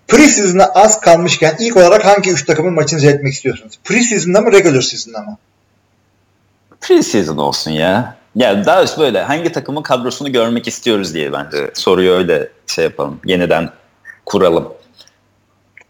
Preseason'a 0.07 0.65
az 0.65 1.01
kalmışken 1.01 1.55
ilk 1.59 1.77
olarak 1.77 2.05
hangi 2.05 2.31
üç 2.31 2.45
takımın 2.45 2.73
maçını 2.73 2.99
seyretmek 2.99 3.33
istiyorsunuz? 3.33 3.79
Preseason'da 3.83 4.41
mı 4.41 4.51
regular 4.51 4.81
season'da 4.81 5.19
mı? 5.19 5.37
Preseason 6.81 7.37
olsun 7.37 7.71
ya. 7.71 8.17
Ya 8.35 8.65
daha 8.65 8.83
üst 8.83 8.99
böyle 8.99 9.21
hangi 9.21 9.51
takımın 9.51 9.81
kadrosunu 9.81 10.31
görmek 10.31 10.67
istiyoruz 10.67 11.13
diye 11.13 11.33
bence 11.33 11.71
soruyu 11.73 12.11
öyle 12.11 12.49
şey 12.67 12.83
yapalım. 12.83 13.19
Yeniden 13.25 13.69
kuralım. 14.25 14.73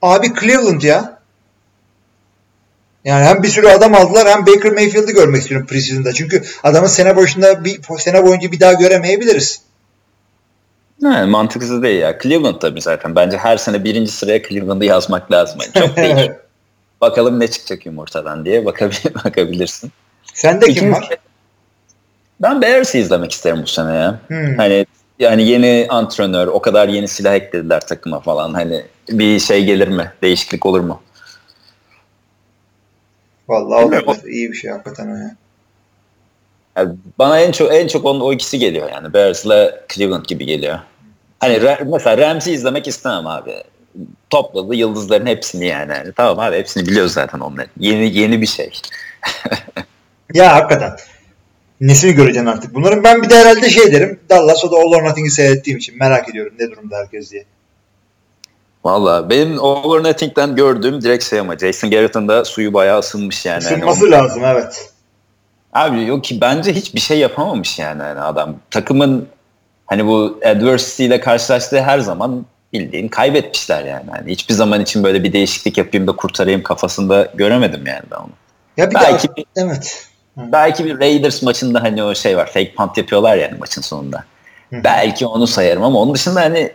Abi 0.01 0.33
Cleveland 0.39 0.81
ya. 0.81 1.16
Yani 3.07 3.25
hem 3.25 3.43
bir 3.43 3.47
sürü 3.47 3.67
adam 3.67 3.95
aldılar 3.95 4.27
hem 4.27 4.45
Baker 4.45 4.71
Mayfield'ı 4.71 5.11
görmek 5.11 5.41
istiyorum 5.41 5.67
preseason'da. 5.67 6.13
Çünkü 6.13 6.43
adamı 6.63 6.89
sene 6.89 7.15
başında 7.15 7.63
bir 7.63 7.79
sene 7.97 8.25
boyunca 8.25 8.51
bir 8.51 8.59
daha 8.59 8.73
göremeyebiliriz. 8.73 9.61
Ne, 11.01 11.25
mantıksız 11.25 11.83
değil 11.83 11.99
ya. 12.01 12.19
Cleveland 12.23 12.55
tabii 12.61 12.81
zaten. 12.81 13.15
Bence 13.15 13.37
her 13.37 13.57
sene 13.57 13.83
birinci 13.83 14.11
sıraya 14.11 14.43
Cleveland'ı 14.43 14.85
yazmak 14.85 15.31
lazım. 15.31 15.59
Yani 15.61 15.87
çok 15.87 15.97
değil. 15.97 16.31
Bakalım 17.01 17.39
ne 17.39 17.47
çıkacak 17.47 17.85
yumurtadan 17.85 18.45
diye 18.45 18.61
bakabil- 18.65 19.13
bakabilirsin. 19.25 19.91
Sende 20.33 20.65
kim 20.65 20.73
İkinci- 20.73 20.91
var? 20.91 21.09
Ben 22.41 22.61
Bears'ı 22.61 22.97
izlemek 22.97 23.31
isterim 23.31 23.61
bu 23.61 23.67
sene 23.67 23.93
ya. 23.95 24.19
Hmm. 24.27 24.57
Hani 24.57 24.85
yani 25.19 25.47
yeni 25.47 25.87
antrenör, 25.89 26.47
o 26.47 26.61
kadar 26.61 26.87
yeni 26.87 27.07
silah 27.07 27.35
eklediler 27.35 27.87
takıma 27.87 28.19
falan. 28.19 28.53
Hani 28.53 28.85
bir 29.09 29.39
şey 29.39 29.65
gelir 29.65 29.87
mi? 29.87 30.11
Değişiklik 30.21 30.65
olur 30.65 30.79
mu? 30.79 31.01
Vallahi 33.47 33.83
Bilmiyorum. 33.83 34.07
olabilir. 34.09 34.33
İyi 34.33 34.51
bir 34.51 34.57
şey 34.57 34.71
hakikaten 34.71 35.07
o 35.07 35.15
ya. 35.15 35.35
Yani 36.77 36.95
bana 37.19 37.39
en 37.39 37.51
çok 37.51 37.73
en 37.73 37.87
çok 37.87 38.05
onun 38.05 38.19
o 38.19 38.33
ikisi 38.33 38.59
geliyor 38.59 38.89
yani 38.91 39.13
Bears'la 39.13 39.79
Cleveland 39.93 40.25
gibi 40.25 40.45
geliyor. 40.45 40.79
Hani 41.39 41.59
mesela 41.85 42.17
Ramsey 42.17 42.53
izlemek 42.53 42.87
istemem 42.87 43.27
abi. 43.27 43.53
Topladı 44.29 44.75
yıldızların 44.75 45.25
hepsini 45.25 45.65
yani. 45.65 45.91
yani. 45.91 46.11
Tamam 46.15 46.39
abi 46.39 46.57
hepsini 46.57 46.87
biliyoruz 46.87 47.13
zaten 47.13 47.39
onları. 47.39 47.67
Yeni 47.79 48.17
yeni 48.17 48.41
bir 48.41 48.47
şey. 48.47 48.71
Ya 50.33 50.55
hakikaten. 50.55 50.91
Nesini 51.81 52.13
göreceksin 52.13 52.45
artık 52.45 52.73
bunların. 52.73 53.03
Ben 53.03 53.21
bir 53.21 53.29
de 53.29 53.35
herhalde 53.35 53.69
şey 53.69 53.91
derim. 53.91 54.19
Dallas 54.29 54.65
o 54.65 54.71
da 54.71 54.75
All 54.75 54.91
or 54.91 55.03
Nothing'i 55.03 55.31
seyrettiğim 55.31 55.79
için 55.79 55.97
merak 55.97 56.29
ediyorum 56.29 56.53
ne 56.59 56.71
durumda 56.71 56.97
herkes 56.97 57.31
diye. 57.31 57.45
Valla 58.85 59.29
benim 59.29 59.59
Over 59.59 60.03
Nothing'den 60.09 60.55
gördüğüm 60.55 61.01
direkt 61.01 61.23
şey 61.23 61.39
ama 61.39 61.57
Jason 61.57 61.91
Garrett'ın 61.91 62.27
da 62.27 62.45
suyu 62.45 62.73
bayağı 62.73 62.99
ısınmış 62.99 63.45
yani. 63.45 63.59
Isınması 63.63 64.05
o- 64.05 64.11
lazım 64.11 64.43
evet. 64.45 64.89
Abi 65.73 66.05
yok 66.05 66.23
ki 66.23 66.41
bence 66.41 66.73
hiçbir 66.73 66.99
şey 66.99 67.19
yapamamış 67.19 67.79
yani 67.79 68.01
hani 68.03 68.19
adam. 68.19 68.55
Takımın 68.71 69.27
hani 69.85 70.05
bu 70.07 70.39
adversity 70.45 71.05
ile 71.05 71.19
karşılaştığı 71.19 71.81
her 71.81 71.99
zaman 71.99 72.45
bildiğin 72.73 73.07
kaybetmişler 73.07 73.85
yani. 73.85 74.05
Hani 74.11 74.31
hiçbir 74.31 74.53
zaman 74.53 74.81
için 74.81 75.03
böyle 75.03 75.23
bir 75.23 75.33
değişiklik 75.33 75.77
yapayım 75.77 76.07
da 76.07 76.11
kurtarayım 76.11 76.63
kafasında 76.63 77.31
göremedim 77.35 77.87
yani 77.87 78.01
ben 78.11 78.15
onu. 78.17 78.29
Ya 78.77 78.89
bir 78.89 78.95
Belki 78.95 79.27
bir- 79.37 79.45
evet. 79.57 80.07
Belki 80.37 80.85
bir 80.85 80.99
Raiders 80.99 81.41
maçında 81.41 81.83
hani 81.83 82.03
o 82.03 82.15
şey 82.15 82.37
var. 82.37 82.45
Fake 82.45 82.73
punt 82.75 82.97
yapıyorlar 82.97 83.37
yani 83.37 83.57
maçın 83.59 83.81
sonunda. 83.81 84.23
Hı. 84.73 84.75
Belki 84.83 85.25
onu 85.25 85.47
sayarım 85.47 85.83
ama 85.83 85.99
onun 85.99 86.13
dışında 86.13 86.41
hani 86.41 86.71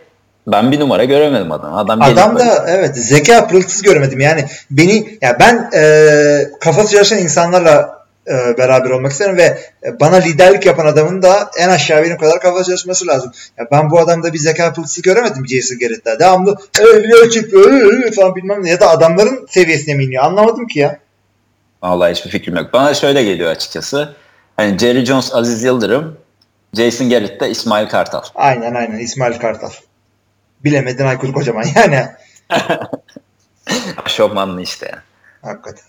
ben 0.47 0.71
bir 0.71 0.79
numara 0.79 1.03
göremedim 1.03 1.51
adam. 1.51 1.73
Adam, 1.73 2.01
Adam 2.01 2.35
böyle- 2.35 2.45
da 2.45 2.65
evet 2.67 2.97
zeka 2.97 3.47
pırıltısı 3.47 3.83
göremedim. 3.83 4.19
Yani 4.19 4.45
beni 4.71 5.17
ya 5.21 5.37
ben 5.39 5.69
e, 5.75 6.51
kafası 6.59 6.95
çalışan 6.95 7.19
insanlarla 7.19 8.03
e, 8.27 8.57
beraber 8.57 8.89
olmak 8.89 9.11
isterim 9.11 9.37
ve 9.37 9.57
bana 9.99 10.15
liderlik 10.15 10.65
yapan 10.65 10.85
adamın 10.85 11.21
da 11.21 11.51
en 11.59 11.69
aşağı 11.69 12.03
benim 12.03 12.17
kadar 12.17 12.39
kafası 12.39 12.65
çalışması 12.65 13.07
lazım. 13.07 13.31
Ya 13.57 13.67
ben 13.71 13.91
bu 13.91 13.99
adamda 13.99 14.33
bir 14.33 14.37
zeka 14.37 14.73
pırıltısı 14.73 15.01
göremedim 15.01 15.47
Jason 15.47 15.79
Garrett'te. 15.79 16.19
Devamlı 16.19 16.57
öyle 16.79 17.29
çıkıyor 17.29 17.71
öyle 17.71 18.11
falan 18.11 18.35
bilmem 18.35 18.63
ne 18.63 18.69
ya 18.69 18.79
da 18.79 18.89
adamların 18.89 19.47
seviyesine 19.49 19.95
mi 19.95 20.03
iniyor 20.03 20.23
anlamadım 20.23 20.67
ki 20.67 20.79
ya. 20.79 20.99
Vallahi 21.83 22.11
hiçbir 22.11 22.29
fikrim 22.29 22.55
yok. 22.55 22.73
Bana 22.73 22.93
şöyle 22.93 23.23
geliyor 23.23 23.51
açıkçası. 23.51 24.15
Hani 24.57 24.77
Jerry 24.77 25.05
Jones, 25.05 25.33
Aziz 25.33 25.63
Yıldırım, 25.63 26.17
Jason 26.73 27.09
Garrett 27.09 27.41
de 27.41 27.49
İsmail 27.49 27.87
Kartal. 27.87 28.21
Aynen 28.35 28.73
aynen 28.73 28.97
İsmail 28.97 29.39
Kartal. 29.39 29.69
Bilemedin 30.63 31.05
Aykut 31.05 31.33
Kocaman 31.33 31.65
yani 31.75 32.05
Şovmanlı 34.07 34.61
işte 34.61 34.85
yani. 34.91 35.01
hakikaten. 35.41 35.83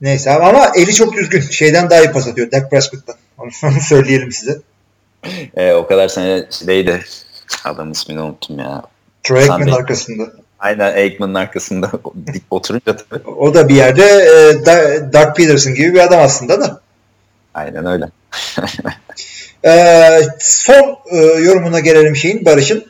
Neyse 0.00 0.30
ama 0.30 0.72
eli 0.76 0.94
çok 0.94 1.16
düzgün. 1.16 1.40
Şeyden 1.40 1.90
daha 1.90 2.00
iyi 2.00 2.12
pas 2.12 2.28
atıyor. 2.28 2.50
Dak 2.52 2.70
Prescott'tan. 2.70 3.16
Onu, 3.38 3.50
onu 3.64 3.80
söyleyelim 3.80 4.32
size. 4.32 4.58
Ee, 5.56 5.72
o 5.72 5.86
kadar 5.86 6.08
sene 6.08 6.46
şeydi. 6.50 7.04
Adam 7.64 7.92
ismini 7.92 8.20
unuttum 8.20 8.58
ya. 8.58 8.82
Troy 9.22 9.40
Aikman'ın 9.40 9.72
arkasında. 9.72 10.32
Aynen 10.58 10.94
Aikman'ın 10.94 11.34
arkasında 11.34 11.90
dik 12.32 12.42
oturunca 12.50 12.96
tabii. 12.96 13.28
O 13.30 13.54
da 13.54 13.68
bir 13.68 13.74
yerde 13.74 14.02
e, 14.04 14.66
Da- 14.66 15.12
Doug 15.12 15.36
Peterson 15.36 15.74
gibi 15.74 15.94
bir 15.94 15.98
adam 16.00 16.20
aslında 16.20 16.60
da. 16.60 16.80
Aynen 17.54 17.86
öyle. 17.86 18.04
E, 19.66 20.20
son 20.40 20.98
e, 21.10 21.16
yorumuna 21.16 21.80
gelelim 21.80 22.16
şeyin 22.16 22.44
Barış'ın. 22.44 22.84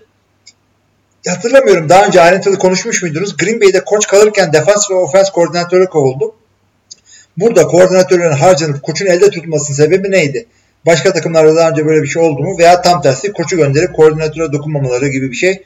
Hatırlamıyorum 1.28 1.88
daha 1.88 2.06
önce 2.06 2.20
ayrıntılı 2.20 2.58
konuşmuş 2.58 3.02
muydunuz? 3.02 3.36
Green 3.36 3.60
Bay'de 3.60 3.84
koç 3.84 4.06
kalırken 4.06 4.52
defans 4.52 4.90
ve 4.90 4.94
ofens 4.94 5.30
koordinatörü 5.30 5.86
kovuldu. 5.86 6.34
Burada 7.36 7.66
koordinatörlerin 7.66 8.32
harcanıp 8.32 8.82
koçun 8.82 9.06
elde 9.06 9.30
tutmasının 9.30 9.76
sebebi 9.76 10.10
neydi? 10.10 10.46
Başka 10.86 11.12
takımlarda 11.12 11.56
daha 11.56 11.70
önce 11.70 11.86
böyle 11.86 12.02
bir 12.02 12.08
şey 12.08 12.22
oldu 12.22 12.42
mu? 12.42 12.58
Veya 12.58 12.82
tam 12.82 13.02
tersi 13.02 13.32
koçu 13.32 13.56
gönderip 13.56 13.96
koordinatöre 13.96 14.52
dokunmamaları 14.52 15.08
gibi 15.08 15.30
bir 15.30 15.36
şey. 15.36 15.64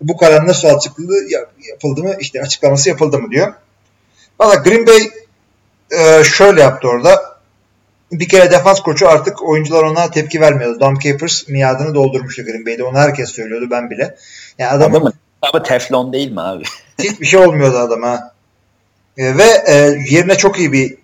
Bu 0.00 0.16
karar 0.16 0.46
nasıl 0.46 0.68
açıklığı 0.68 1.30
yap- 1.30 1.52
yapıldı 1.70 2.02
mı? 2.02 2.14
İşte 2.20 2.42
açıklaması 2.42 2.88
yapıldı 2.88 3.18
mı 3.18 3.30
diyor. 3.30 3.52
Valla 4.40 4.54
Green 4.54 4.86
Bay 4.86 5.10
e, 5.90 6.24
şöyle 6.24 6.60
yaptı 6.60 6.88
orada. 6.88 7.37
Bir 8.12 8.28
kere 8.28 8.50
defans 8.50 8.80
koçu 8.80 9.08
artık 9.08 9.42
oyuncular 9.42 9.82
ona 9.82 10.10
tepki 10.10 10.40
vermiyordu. 10.40 10.80
Dom 10.80 10.98
Capers 10.98 11.48
miadını 11.48 11.94
doldurmuştu 11.94 12.44
Green 12.44 12.66
Bay'de. 12.66 12.84
Onu 12.84 12.98
herkes 12.98 13.30
söylüyordu 13.30 13.68
ben 13.70 13.90
bile. 13.90 14.16
Yani 14.58 14.70
adamın 14.70 14.96
Adamın 14.96 15.12
ama 15.42 15.62
teflon 15.62 16.12
değil 16.12 16.32
mi 16.32 16.40
abi? 16.40 16.64
hiçbir 17.02 17.26
şey 17.26 17.40
olmuyordu 17.40 17.78
adama. 17.78 18.32
E, 19.16 19.36
ve 19.38 19.62
e, 19.66 19.74
yerine 20.10 20.34
çok 20.34 20.58
iyi 20.58 20.72
bir 20.72 20.96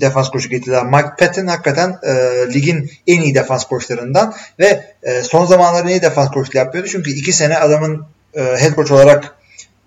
defans 0.00 0.30
koçu 0.30 0.48
getirdiler. 0.48 0.84
Mike 0.84 1.10
Patton 1.18 1.46
hakikaten 1.46 1.98
e, 2.02 2.12
ligin 2.54 2.90
en 3.06 3.20
iyi 3.20 3.34
defans 3.34 3.64
koçlarından 3.64 4.34
ve 4.58 4.94
e, 5.02 5.22
son 5.22 5.46
zamanlarda 5.46 5.90
iyi 5.90 6.02
defans 6.02 6.30
koçluğu 6.30 6.58
yapıyordu. 6.58 6.88
Çünkü 6.92 7.10
iki 7.10 7.32
sene 7.32 7.58
adamın 7.58 8.06
e, 8.34 8.40
head 8.40 8.74
coach 8.74 8.90
olarak 8.90 9.34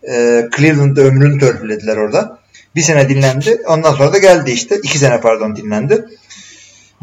e, 0.08 0.46
Cleveland'da 0.58 1.02
ömrünü 1.02 1.40
törpülediler 1.40 1.98
orada. 1.98 2.40
Bir 2.76 2.82
sene 2.82 3.10
dinlendi. 3.10 3.62
Ondan 3.68 3.94
sonra 3.94 4.14
da 4.14 4.18
geldi 4.18 4.52
işte. 4.52 4.78
iki 4.84 5.00
sene 5.00 5.22
pardon 5.22 5.56
dinlendi. 5.56 6.06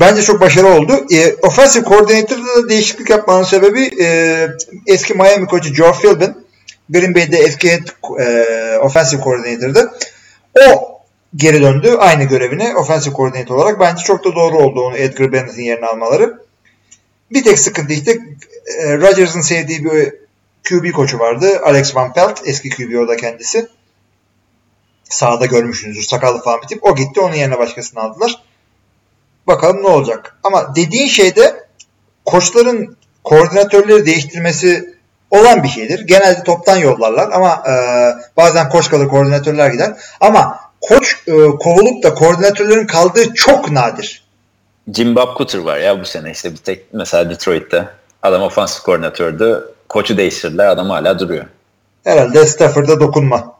Bence 0.00 0.22
çok 0.22 0.40
başarılı 0.40 0.74
oldu. 0.74 1.06
E, 1.12 1.34
offensive 1.34 1.84
coordinator'da 1.84 2.62
da 2.62 2.68
değişiklik 2.68 3.10
yapmanın 3.10 3.42
sebebi 3.42 3.90
e, 4.02 4.48
eski 4.86 5.14
Miami 5.14 5.46
koçu 5.46 5.74
Joe 5.74 5.92
Philbin. 5.92 6.46
Green 6.90 7.14
Bay'de 7.14 7.38
eski 7.38 7.72
head 7.72 7.86
e, 8.20 8.78
offensive 8.78 9.22
coordinator'dı. 9.22 9.92
O 10.58 10.92
geri 11.36 11.62
döndü 11.62 11.96
aynı 11.98 12.24
görevine 12.24 12.76
offensive 12.76 13.14
coordinator 13.14 13.56
olarak. 13.56 13.80
Bence 13.80 14.04
çok 14.04 14.24
da 14.24 14.34
doğru 14.34 14.58
oldu 14.58 14.80
onu 14.80 14.96
Edgar 14.96 15.32
Bennett'in 15.32 15.62
yerine 15.62 15.86
almaları. 15.86 16.38
Bir 17.32 17.44
tek 17.44 17.58
sıkıntı 17.58 17.92
işte 17.92 18.18
e, 18.78 18.98
Rodgers'ın 18.98 19.40
sevdiği 19.40 19.84
bir 19.84 20.14
QB 20.68 20.92
koçu 20.92 21.18
vardı. 21.18 21.60
Alex 21.64 21.96
Van 21.96 22.12
Pelt. 22.12 22.40
Eski 22.44 22.70
QB 22.70 22.98
o 23.04 23.08
da 23.08 23.16
kendisi. 23.16 23.68
Sağda 25.04 25.46
görmüşsünüzdür. 25.46 26.02
Sakallı 26.02 26.42
falan 26.42 26.62
bir 26.62 26.66
tip. 26.66 26.84
O 26.84 26.96
gitti. 26.96 27.20
Onun 27.20 27.34
yerine 27.34 27.58
başkasını 27.58 28.00
aldılar. 28.00 28.42
Bakalım 29.46 29.82
ne 29.82 29.88
olacak. 29.88 30.36
Ama 30.42 30.74
dediğin 30.76 31.08
şeyde 31.08 31.66
koçların 32.24 32.96
koordinatörleri 33.24 34.06
değiştirmesi 34.06 34.94
olan 35.30 35.62
bir 35.62 35.68
şeydir. 35.68 36.06
Genelde 36.06 36.44
toptan 36.44 36.76
yollarlar 36.76 37.30
ama 37.32 37.62
e, 37.68 37.74
bazen 38.36 38.68
koç 38.68 38.90
kalır 38.90 39.08
koordinatörler 39.08 39.70
gider. 39.70 39.92
Ama 40.20 40.60
koç 40.80 41.16
e, 41.26 41.32
kovulup 41.32 42.02
da 42.02 42.14
koordinatörlerin 42.14 42.86
kaldığı 42.86 43.34
çok 43.34 43.70
nadir. 43.70 44.22
Jim 44.94 45.16
Bob 45.16 45.36
Cooter 45.36 45.58
var 45.58 45.78
ya 45.78 46.00
bu 46.00 46.04
sene 46.04 46.30
işte 46.30 46.52
bir 46.52 46.56
tek 46.56 46.94
mesela 46.94 47.30
Detroit'te. 47.30 47.88
Adam 48.22 48.42
ofansif 48.42 48.82
koordinatördü. 48.82 49.74
Koçu 49.88 50.16
değiştirdiler 50.16 50.66
adam 50.66 50.90
hala 50.90 51.18
duruyor. 51.18 51.44
Herhalde 52.04 52.46
Stafford'a 52.46 53.00
dokunma. 53.00 53.54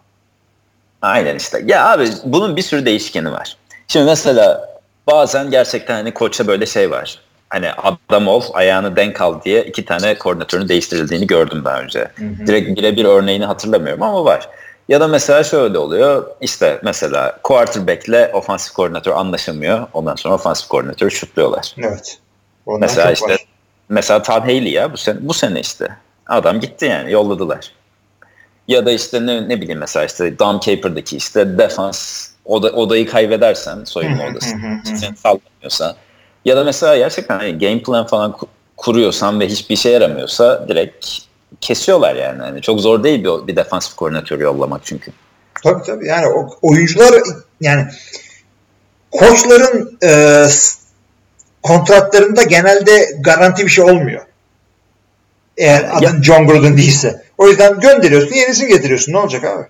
Aynen 1.02 1.36
işte. 1.36 1.62
Ya 1.66 1.92
abi 1.92 2.08
bunun 2.24 2.56
bir 2.56 2.62
sürü 2.62 2.86
değişkeni 2.86 3.32
var. 3.32 3.56
Şimdi 3.88 4.06
mesela 4.06 4.71
bazen 5.06 5.50
gerçekten 5.50 5.94
hani 5.94 6.14
koça 6.14 6.46
böyle 6.46 6.66
şey 6.66 6.90
var. 6.90 7.18
Hani 7.48 7.72
adam 7.72 8.28
ol, 8.28 8.42
ayağını 8.52 8.96
denk 8.96 9.20
al 9.20 9.42
diye 9.42 9.64
iki 9.64 9.84
tane 9.84 10.18
koordinatörün 10.18 10.68
değiştirildiğini 10.68 11.26
gördüm 11.26 11.62
daha 11.64 11.80
önce. 11.80 12.08
Direkt 12.46 12.78
birebir 12.78 13.04
örneğini 13.04 13.44
hatırlamıyorum 13.44 14.02
ama 14.02 14.24
var. 14.24 14.48
Ya 14.88 15.00
da 15.00 15.08
mesela 15.08 15.44
şöyle 15.44 15.78
oluyor. 15.78 16.26
İşte 16.40 16.80
mesela 16.84 17.38
quarterback'le 17.42 18.34
ofansif 18.34 18.74
koordinatör 18.74 19.12
anlaşamıyor. 19.12 19.86
Ondan 19.92 20.14
sonra 20.14 20.34
ofansif 20.34 20.68
koordinatörü 20.68 21.10
şutluyorlar. 21.10 21.74
Evet. 21.78 22.18
Ondan 22.66 22.80
Mesela 22.80 23.12
işte 23.12 23.32
var. 23.32 23.46
mesela 23.88 24.22
Todd 24.22 24.42
Haley 24.42 24.70
ya 24.70 24.92
bu 24.92 24.96
sene, 24.96 25.16
bu 25.20 25.34
sene 25.34 25.60
işte. 25.60 25.88
Adam 26.26 26.60
gitti 26.60 26.84
yani 26.84 27.12
yolladılar. 27.12 27.72
Ya 28.68 28.86
da 28.86 28.90
işte 28.92 29.26
ne, 29.26 29.48
ne 29.48 29.60
bileyim 29.60 29.80
mesela 29.80 30.06
işte 30.06 30.38
Dom 30.38 30.60
Caper'daki 30.60 31.16
işte 31.16 31.58
defans 31.58 32.28
oda, 32.44 32.70
odayı 32.70 33.06
kaybedersen 33.06 33.84
soyunma 33.84 34.24
odası 34.24 34.56
seni 34.84 35.16
sallamıyorsa 35.16 35.96
ya 36.44 36.56
da 36.56 36.64
mesela 36.64 36.96
gerçekten 36.96 37.38
hani 37.38 37.58
game 37.58 37.82
plan 37.82 38.06
falan 38.06 38.30
ku- 38.32 38.48
kuruyorsan 38.76 39.40
ve 39.40 39.46
hiçbir 39.46 39.74
işe 39.74 39.90
yaramıyorsa 39.90 40.68
direkt 40.68 41.06
kesiyorlar 41.60 42.14
yani. 42.14 42.42
Hani 42.42 42.62
çok 42.62 42.80
zor 42.80 43.04
değil 43.04 43.24
bir, 43.24 43.46
bir 43.46 43.56
defansif 43.56 43.96
koordinatörü 43.96 44.42
yollamak 44.42 44.80
çünkü. 44.84 45.12
Tabii 45.64 45.82
tabii. 45.86 46.06
Yani 46.06 46.26
o, 46.26 46.50
oyuncular 46.62 47.14
yani 47.60 47.86
koçların 49.10 49.98
e, 50.04 50.44
kontratlarında 51.62 52.42
genelde 52.42 53.08
garanti 53.20 53.64
bir 53.64 53.70
şey 53.70 53.84
olmuyor. 53.84 54.26
Eğer 55.56 55.90
adın 55.92 56.22
John 56.22 56.46
Gruden 56.46 56.76
değilse. 56.76 57.22
O 57.38 57.48
yüzden 57.48 57.80
gönderiyorsun, 57.80 58.34
yenisini 58.34 58.68
getiriyorsun. 58.68 59.12
Ne 59.12 59.18
olacak 59.18 59.44
abi? 59.44 59.66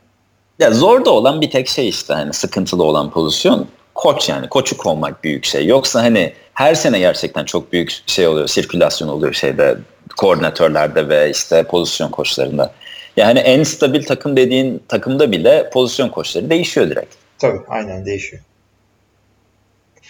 Ya 0.59 0.71
zor 0.71 1.05
da 1.05 1.11
olan 1.11 1.41
bir 1.41 1.51
tek 1.51 1.69
şey 1.69 1.89
işte 1.89 2.15
hani 2.15 2.33
sıkıntılı 2.33 2.85
olan 2.85 3.11
pozisyon 3.11 3.69
koç 3.95 4.29
yani 4.29 4.49
koçu 4.49 4.77
kovmak 4.77 5.25
büyük 5.25 5.45
şey. 5.45 5.67
Yoksa 5.67 6.03
hani 6.03 6.33
her 6.55 6.75
sene 6.75 6.99
gerçekten 6.99 7.45
çok 7.45 7.73
büyük 7.73 8.03
şey 8.07 8.27
oluyor, 8.27 8.49
sirkülasyon 8.49 9.09
oluyor 9.09 9.33
şeyde 9.33 9.77
koordinatörlerde 10.17 11.09
ve 11.09 11.31
işte 11.31 11.63
pozisyon 11.63 12.11
koçlarında. 12.11 12.73
Yani 13.17 13.39
en 13.39 13.63
stabil 13.63 14.05
takım 14.07 14.37
dediğin 14.37 14.83
takımda 14.89 15.33
bile 15.33 15.71
pozisyon 15.73 16.09
koçları 16.09 16.51
değişiyor 16.51 16.91
direkt. 16.91 17.15
Tabii 17.39 17.61
aynen 17.69 18.07
değişiyor. 18.07 18.43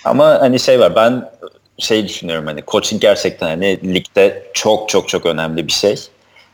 Ama 0.05 0.27
hani 0.41 0.61
şey 0.61 0.81
var 0.81 0.97
ben 0.97 1.31
şey 1.79 2.09
düşünüyorum 2.09 2.47
hani 2.47 2.63
coaching 2.69 3.03
gerçekten 3.03 3.47
hani 3.47 3.95
ligde 3.95 4.51
çok 4.55 4.89
çok 4.89 5.09
çok 5.09 5.27
önemli 5.27 5.67
bir 5.67 5.73
şey. 5.73 5.97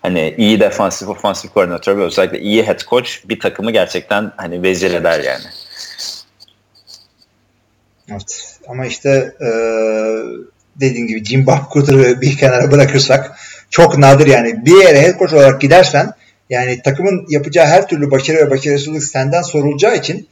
Hani 0.02 0.34
iyi 0.38 0.60
defansif 0.60 1.08
ofansif 1.08 1.52
koordinatör 1.52 1.98
ve 1.98 2.02
özellikle 2.02 2.40
iyi 2.40 2.66
head 2.66 2.80
coach 2.90 3.10
bir 3.24 3.40
takımı 3.40 3.70
gerçekten 3.70 4.32
hani 4.36 4.62
vezir 4.62 4.94
eder 4.94 5.20
yani. 5.20 5.44
Evet. 8.10 8.58
Ama 8.68 8.86
işte 8.86 9.34
e, 9.40 9.48
dediğim 10.80 11.06
gibi 11.06 11.24
Jim 11.24 11.46
Bob 11.46 11.72
Cooter'ı 11.72 12.20
bir 12.20 12.36
kenara 12.36 12.70
bırakırsak 12.70 13.38
çok 13.70 13.98
nadir 13.98 14.26
yani 14.26 14.66
bir 14.66 14.84
yere 14.84 15.02
head 15.02 15.18
coach 15.18 15.32
olarak 15.32 15.60
gidersen 15.60 16.12
yani 16.50 16.82
takımın 16.82 17.26
yapacağı 17.28 17.66
her 17.66 17.88
türlü 17.88 18.10
başarı 18.10 18.36
ve 18.36 18.50
başarısızlık 18.50 19.04
senden 19.04 19.42
sorulacağı 19.42 19.96
için 19.96 20.28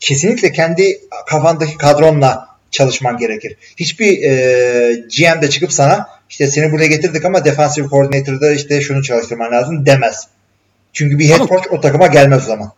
kesinlikle 0.00 0.52
kendi 0.52 1.00
kafandaki 1.26 1.76
kadronla 1.76 2.48
çalışman 2.70 3.16
gerekir. 3.16 3.56
Hiçbir 3.76 4.22
e, 4.22 4.94
GM 4.94 5.42
de 5.42 5.50
çıkıp 5.50 5.72
sana 5.72 6.19
işte 6.30 6.46
seni 6.46 6.72
buraya 6.72 6.86
getirdik 6.86 7.24
ama 7.24 7.44
defensive 7.44 7.88
coordinator'da 7.88 8.52
işte 8.52 8.80
şunu 8.80 9.02
çalıştırman 9.02 9.52
lazım 9.52 9.86
demez. 9.86 10.28
Çünkü 10.92 11.18
bir 11.18 11.30
head 11.30 11.48
coach 11.48 11.66
o 11.70 11.80
takıma 11.80 12.06
gelmez 12.06 12.42
o 12.42 12.46
zaman. 12.46 12.72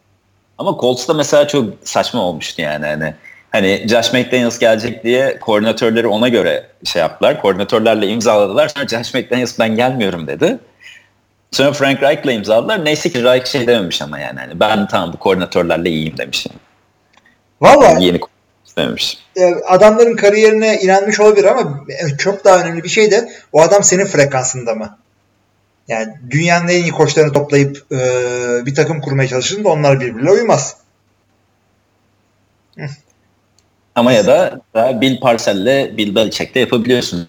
Ama 0.59 0.77
Colts'ta 0.81 1.15
mesela 1.15 1.49
çok 1.49 1.74
saçma 1.85 2.20
olmuştu 2.20 2.62
yani 2.62 2.87
hani 2.87 3.15
hani 3.51 3.85
Josh 3.89 4.12
McDaniels 4.12 4.59
gelecek 4.59 5.05
diye 5.05 5.39
koordinatörleri 5.39 6.07
ona 6.07 6.29
göre 6.29 6.66
şey 6.85 7.01
yaptılar. 7.01 7.43
Koordinatörlerle 7.43 8.09
imzaladılar. 8.09 8.69
Sonra 8.69 8.89
Josh 8.89 9.15
McDaniels 9.15 9.59
ben 9.59 9.77
gelmiyorum 9.77 10.27
dedi. 10.27 10.59
Sonra 11.51 11.73
Frank 11.73 12.03
Reich'la 12.03 12.33
imzaladılar. 12.33 12.85
Neyse 12.85 13.11
ki 13.11 13.24
Reich 13.24 13.47
şey 13.47 13.66
dememiş 13.66 14.03
ama 14.03 14.19
yani. 14.19 14.41
Hani 14.41 14.61
ben 14.61 14.89
tamam 14.89 15.12
bu 15.12 15.19
koordinatörlerle 15.19 15.91
iyiyim 15.91 16.19
demiş. 16.19 16.47
Valla 17.61 17.99
Yeni 18.01 18.20
istememiş. 18.73 19.19
e, 19.36 19.44
adamların 19.44 20.16
kariyerine 20.16 20.81
inanmış 20.81 21.20
olabilir 21.20 21.44
ama 21.44 21.85
e, 21.89 22.16
çok 22.16 22.44
daha 22.44 22.61
önemli 22.61 22.85
bir 22.85 22.89
şey 22.89 23.11
de 23.11 23.32
o 23.53 23.61
adam 23.62 23.82
senin 23.82 24.05
frekansında 24.05 24.74
mı? 24.74 24.99
Yani 25.89 26.15
dünyanın 26.31 26.69
en 26.69 26.82
iyi 26.82 26.90
koçlarını 26.90 27.32
toplayıp 27.32 27.93
e, 27.93 27.99
bir 28.66 28.74
takım 28.74 29.01
kurmaya 29.01 29.28
çalışırsın 29.28 29.65
da 29.65 29.69
onlar 29.69 30.01
birbirine 30.01 30.31
uymaz. 30.31 30.77
Ama 33.94 34.12
ya 34.12 34.27
da 34.27 34.61
daha 34.74 35.01
Bill 35.01 35.20
Parcell'le 35.20 35.97
Bill 35.97 36.15
Belichick'te 36.15 36.61
yapabiliyorsun. 36.61 37.28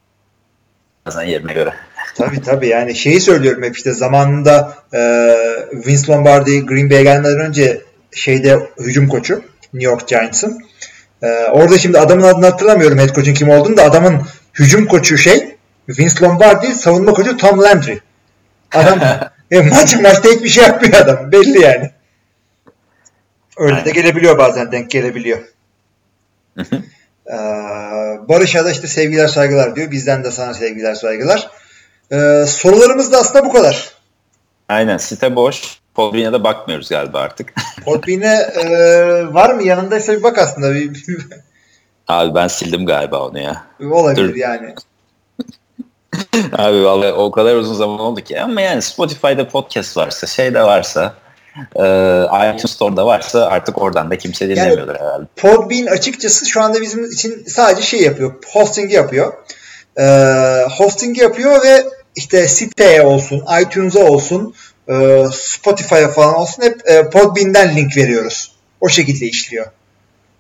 Bazen 1.05 1.23
yerine 1.23 1.53
göre. 1.53 1.73
Tabii 2.15 2.41
tabii 2.41 2.67
yani 2.67 2.95
şeyi 2.95 3.21
söylüyorum 3.21 3.63
hep 3.63 3.77
işte 3.77 3.93
zamanında 3.93 4.77
e, 4.93 4.99
Vince 5.87 6.11
Lombardi 6.11 6.65
Green 6.65 6.89
Bay'e 6.89 7.03
gelmeden 7.03 7.39
önce 7.39 7.81
şeyde 8.11 8.69
hücum 8.79 9.07
koçu 9.07 9.33
New 9.73 9.91
York 9.91 10.07
Giants'ın. 10.07 10.72
E, 11.23 11.27
orada 11.27 11.77
şimdi 11.77 11.99
adamın 11.99 12.23
adını 12.23 12.45
hatırlamıyorum 12.45 12.99
head 12.99 13.15
coach'un 13.15 13.33
kim 13.33 13.49
olduğunu 13.49 13.77
da 13.77 13.83
adamın 13.83 14.21
hücum 14.53 14.85
koçu 14.85 15.17
şey 15.17 15.55
Vince 15.89 16.25
Lombardi 16.25 16.75
savunma 16.75 17.13
koçu 17.13 17.37
Tom 17.37 17.61
Landry. 17.61 17.97
Adam 18.73 18.99
e, 19.51 19.61
maç 19.61 19.95
maçta 19.95 20.29
hiçbir 20.29 20.49
şey 20.49 20.63
yapmıyor 20.63 20.93
adam 20.93 21.31
belli 21.31 21.59
yani. 21.61 21.91
Öyle 23.57 23.75
de 23.75 23.79
Aynen. 23.79 23.93
gelebiliyor 23.93 24.37
bazen 24.37 24.71
denk 24.71 24.91
gelebiliyor. 24.91 25.39
Ee, 27.27 27.33
Barış'a 28.29 28.65
da 28.65 28.71
işte 28.71 28.87
sevgiler 28.87 29.27
saygılar 29.27 29.75
diyor. 29.75 29.91
Bizden 29.91 30.23
de 30.23 30.31
sana 30.31 30.53
sevgiler 30.53 30.95
saygılar. 30.95 31.49
Ee, 32.11 32.45
sorularımız 32.47 33.11
da 33.11 33.17
aslında 33.17 33.45
bu 33.45 33.53
kadar. 33.53 33.91
Aynen 34.69 34.97
site 34.97 35.35
boş. 35.35 35.79
Podbean'e 35.95 36.43
bakmıyoruz 36.43 36.89
galiba 36.89 37.19
artık. 37.19 37.53
Podbean'e 37.85 38.49
e, 38.63 39.33
var 39.33 39.53
mı? 39.53 39.63
Yanındaysa 39.63 40.13
bir 40.13 40.23
bak 40.23 40.37
aslında. 40.37 40.73
Abi 42.07 42.35
ben 42.35 42.47
sildim 42.47 42.85
galiba 42.85 43.27
onu 43.27 43.39
ya. 43.39 43.65
olabilir 43.91 44.29
Dur. 44.29 44.35
yani. 44.35 44.75
Abi 46.53 46.83
vallahi 46.83 47.11
o 47.11 47.31
kadar 47.31 47.55
uzun 47.55 47.75
zaman 47.75 47.99
oldu 47.99 48.21
ki. 48.21 48.41
Ama 48.41 48.61
yani 48.61 48.81
Spotify'da 48.81 49.47
podcast 49.47 49.97
varsa, 49.97 50.27
şey 50.27 50.53
de 50.53 50.63
varsa, 50.63 51.13
e, 51.75 51.85
iTunes 52.23 52.71
Store'da 52.71 53.05
varsa 53.05 53.45
artık 53.45 53.81
oradan 53.81 54.11
da 54.11 54.17
kimse 54.17 54.49
dinlemiyordur 54.49 54.95
herhalde. 54.95 55.25
Podbean 55.35 55.85
açıkçası 55.85 56.45
şu 56.45 56.61
anda 56.61 56.81
bizim 56.81 57.05
için 57.05 57.43
sadece 57.47 57.81
şey 57.81 58.01
yapıyor. 58.01 58.33
Hosting'i 58.53 58.93
yapıyor. 58.93 59.33
Ee, 59.97 60.65
hosting'i 60.77 61.19
yapıyor 61.21 61.63
ve 61.63 61.83
işte 62.15 62.47
siteye 62.47 63.01
olsun, 63.01 63.43
iTunes'a 63.61 63.99
olsun, 63.99 64.53
e, 64.89 65.25
Spotify'a 65.31 66.07
falan 66.07 66.35
olsun 66.35 66.63
hep 66.63 66.89
e, 66.89 67.09
Podbean'den 67.09 67.75
link 67.75 67.97
veriyoruz. 67.97 68.51
O 68.81 68.89
şekilde 68.89 69.25
işliyor. 69.25 69.65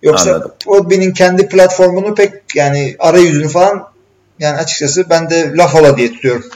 Yoksa 0.01 0.29
Anladım. 0.29 0.53
Podbean'in 0.65 1.13
kendi 1.13 1.47
platformunu 1.49 2.15
pek 2.15 2.55
yani 2.55 2.95
arayüzünü 2.99 3.49
falan 3.49 3.89
yani 4.39 4.57
açıkçası 4.57 5.09
ben 5.09 5.29
de 5.29 5.51
laf 5.57 5.75
ola 5.75 5.97
diye 5.97 6.11
tutuyorum. 6.13 6.49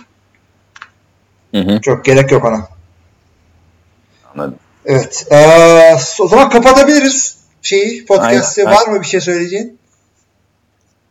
Hı 1.55 1.61
hı, 1.61 1.81
Çok 1.81 2.05
gerek 2.05 2.31
yok 2.31 2.45
ona. 2.45 2.67
anladım. 4.33 4.59
Evet. 4.85 5.27
Ee, 5.31 5.95
o 6.19 6.27
zaman 6.27 6.49
kapatabiliriz 6.49 7.37
şeyi 7.61 8.05
podcast'i. 8.05 8.67
Aynen, 8.67 8.79
Var 8.79 8.87
mı 8.87 9.01
bir 9.01 9.07
şey 9.07 9.21
söyleyeceğin? 9.21 9.79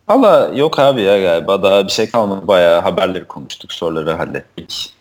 Valla 0.09 0.51
yok 0.55 0.79
abi 0.79 1.03
ya 1.03 1.21
galiba 1.23 1.63
daha 1.63 1.85
bir 1.87 1.93
şey 1.93 2.11
kalmadı. 2.11 2.49
Bayağı 2.49 2.81
haberleri 2.81 3.25
konuştuk, 3.25 3.73
soruları 3.73 4.13
hallettik. 4.13 4.95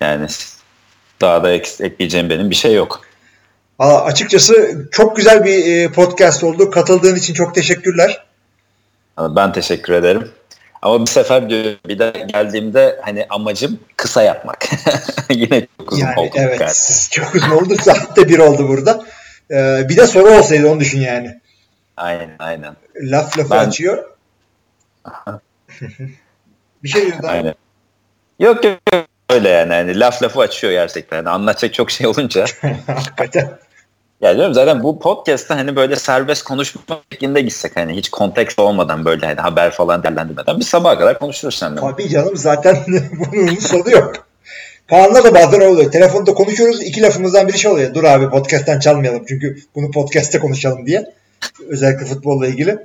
Yani 0.00 0.26
daha 1.20 1.42
da 1.44 1.50
ek- 1.52 1.84
ekleyeceğim 1.84 2.30
benim 2.30 2.50
bir 2.50 2.54
şey 2.54 2.74
yok. 2.74 3.00
Valla 3.78 4.04
açıkçası 4.04 4.84
çok 4.90 5.16
güzel 5.16 5.44
bir 5.44 5.64
e, 5.76 5.92
podcast 5.92 6.44
oldu. 6.44 6.70
Katıldığın 6.70 7.16
için 7.16 7.34
çok 7.34 7.54
teşekkürler. 7.54 8.24
Ben 9.18 9.52
teşekkür 9.52 9.92
ederim. 9.92 10.30
Ama 10.82 11.00
bir 11.00 11.10
sefer 11.10 11.50
diyor 11.50 11.64
bir 11.88 11.98
de 11.98 12.26
geldiğimde 12.32 13.00
hani 13.02 13.26
amacım 13.30 13.80
kısa 13.96 14.22
yapmak. 14.22 14.68
Yine 15.30 15.66
çok 15.78 15.92
uzun 15.92 16.06
Yani 16.06 16.20
oldu. 16.20 16.30
evet 16.34 16.58
galiba. 16.58 16.72
çok 17.10 17.34
uzun 17.34 17.50
oldu. 17.50 17.76
Saatte 17.82 18.28
bir 18.28 18.38
oldu 18.38 18.68
burada. 18.68 19.04
Ee, 19.50 19.86
bir 19.88 19.96
de 19.96 20.06
soru 20.06 20.30
olsaydı 20.30 20.68
onu 20.70 20.80
düşün 20.80 21.00
yani. 21.00 21.40
Aynen 21.96 22.30
aynen. 22.38 22.76
Laf 23.02 23.38
lafı 23.38 23.50
Ben- 23.50 23.68
açıyor. 23.68 24.04
bir 26.82 26.88
şey 26.88 27.12
daha. 27.22 27.32
Aynen. 27.32 27.54
Yok 28.38 28.64
yok. 28.64 28.78
Öyle 29.32 29.48
yani. 29.48 29.72
hani 29.72 30.00
laf 30.00 30.22
lafı 30.22 30.40
açıyor 30.40 30.72
gerçekten. 30.72 31.16
Yani 31.16 31.30
anlatacak 31.30 31.74
çok 31.74 31.90
şey 31.90 32.06
olunca. 32.06 32.44
Hakikaten. 32.86 33.50
ya 34.20 34.36
diyorum 34.36 34.54
zaten 34.54 34.82
bu 34.82 34.98
podcast'ta 34.98 35.56
hani 35.56 35.76
böyle 35.76 35.96
serbest 35.96 36.42
konuşma 36.42 36.82
şeklinde 37.12 37.40
gitsek 37.40 37.76
hani 37.76 37.96
hiç 37.96 38.08
konteks 38.08 38.58
olmadan 38.58 39.04
böyle 39.04 39.26
hani 39.26 39.40
haber 39.40 39.70
falan 39.70 40.02
değerlendirmeden 40.02 40.58
bir 40.58 40.64
sabaha 40.64 40.98
kadar 40.98 41.18
konuşuruz 41.18 41.54
seninle. 41.54 41.80
Tabii 41.80 42.08
canım 42.08 42.36
zaten 42.36 42.76
bunun 43.12 43.54
sonu 43.54 43.90
yok. 43.90 44.12
Kaan'la 44.90 45.24
da 45.24 45.34
bazen 45.34 45.60
oluyor. 45.60 45.92
Telefonda 45.92 46.34
konuşuyoruz. 46.34 46.82
iki 46.82 47.02
lafımızdan 47.02 47.48
biri 47.48 47.58
şey 47.58 47.70
oluyor. 47.70 47.94
Dur 47.94 48.04
abi 48.04 48.30
podcast'ten 48.30 48.78
çalmayalım. 48.78 49.24
Çünkü 49.28 49.56
bunu 49.74 49.90
podcast'te 49.90 50.38
konuşalım 50.38 50.86
diye. 50.86 51.04
Özellikle 51.68 52.04
futbolla 52.04 52.46
ilgili. 52.46 52.78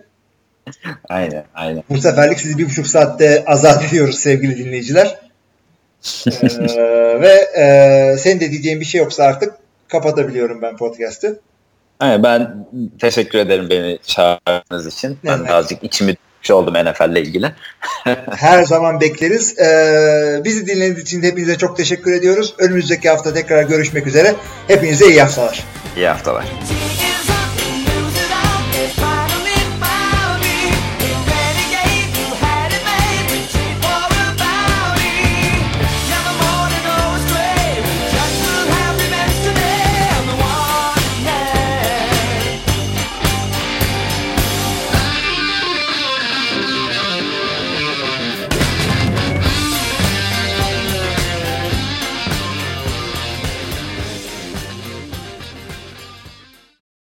Aynen 1.09 1.43
aynen. 1.55 1.83
Bu 1.89 2.01
seferlik 2.01 2.39
sizi 2.39 2.57
bir 2.57 2.65
buçuk 2.65 2.87
saatte 2.87 3.43
azat 3.47 3.83
ediyoruz 3.83 4.19
sevgili 4.19 4.57
dinleyiciler. 4.57 5.24
Ee, 6.27 7.21
ve 7.21 7.47
e, 7.57 8.17
senin 8.17 8.39
de 8.39 8.51
diyeceğin 8.51 8.79
bir 8.79 8.85
şey 8.85 9.01
yoksa 9.01 9.23
artık 9.23 9.53
kapatabiliyorum 9.87 10.61
ben 10.61 10.77
podcast'ı. 10.77 11.39
Aynen 11.99 12.23
ben 12.23 12.67
teşekkür 12.99 13.39
ederim 13.39 13.69
beni 13.69 13.99
çağırdığınız 14.07 14.87
için. 14.87 15.17
Ben 15.25 15.37
Evet. 15.37 15.47
birazcık 15.47 15.83
içimi 15.83 16.15
dökmüş 16.45 16.51
oldum 16.51 16.73
NFL'le 16.73 17.15
ilgili. 17.15 17.51
Her 18.35 18.63
zaman 18.63 19.01
bekleriz. 19.01 19.59
Ee, 19.59 20.41
bizi 20.43 20.67
dinlediğiniz 20.67 21.01
için 21.01 21.23
hepinize 21.23 21.57
çok 21.57 21.77
teşekkür 21.77 22.13
ediyoruz. 22.13 22.55
Önümüzdeki 22.57 23.09
hafta 23.09 23.33
tekrar 23.33 23.63
görüşmek 23.63 24.07
üzere. 24.07 24.35
Hepinize 24.67 25.07
iyi 25.07 25.21
haftalar. 25.21 25.63
İyi 25.97 26.07
haftalar. 26.07 26.45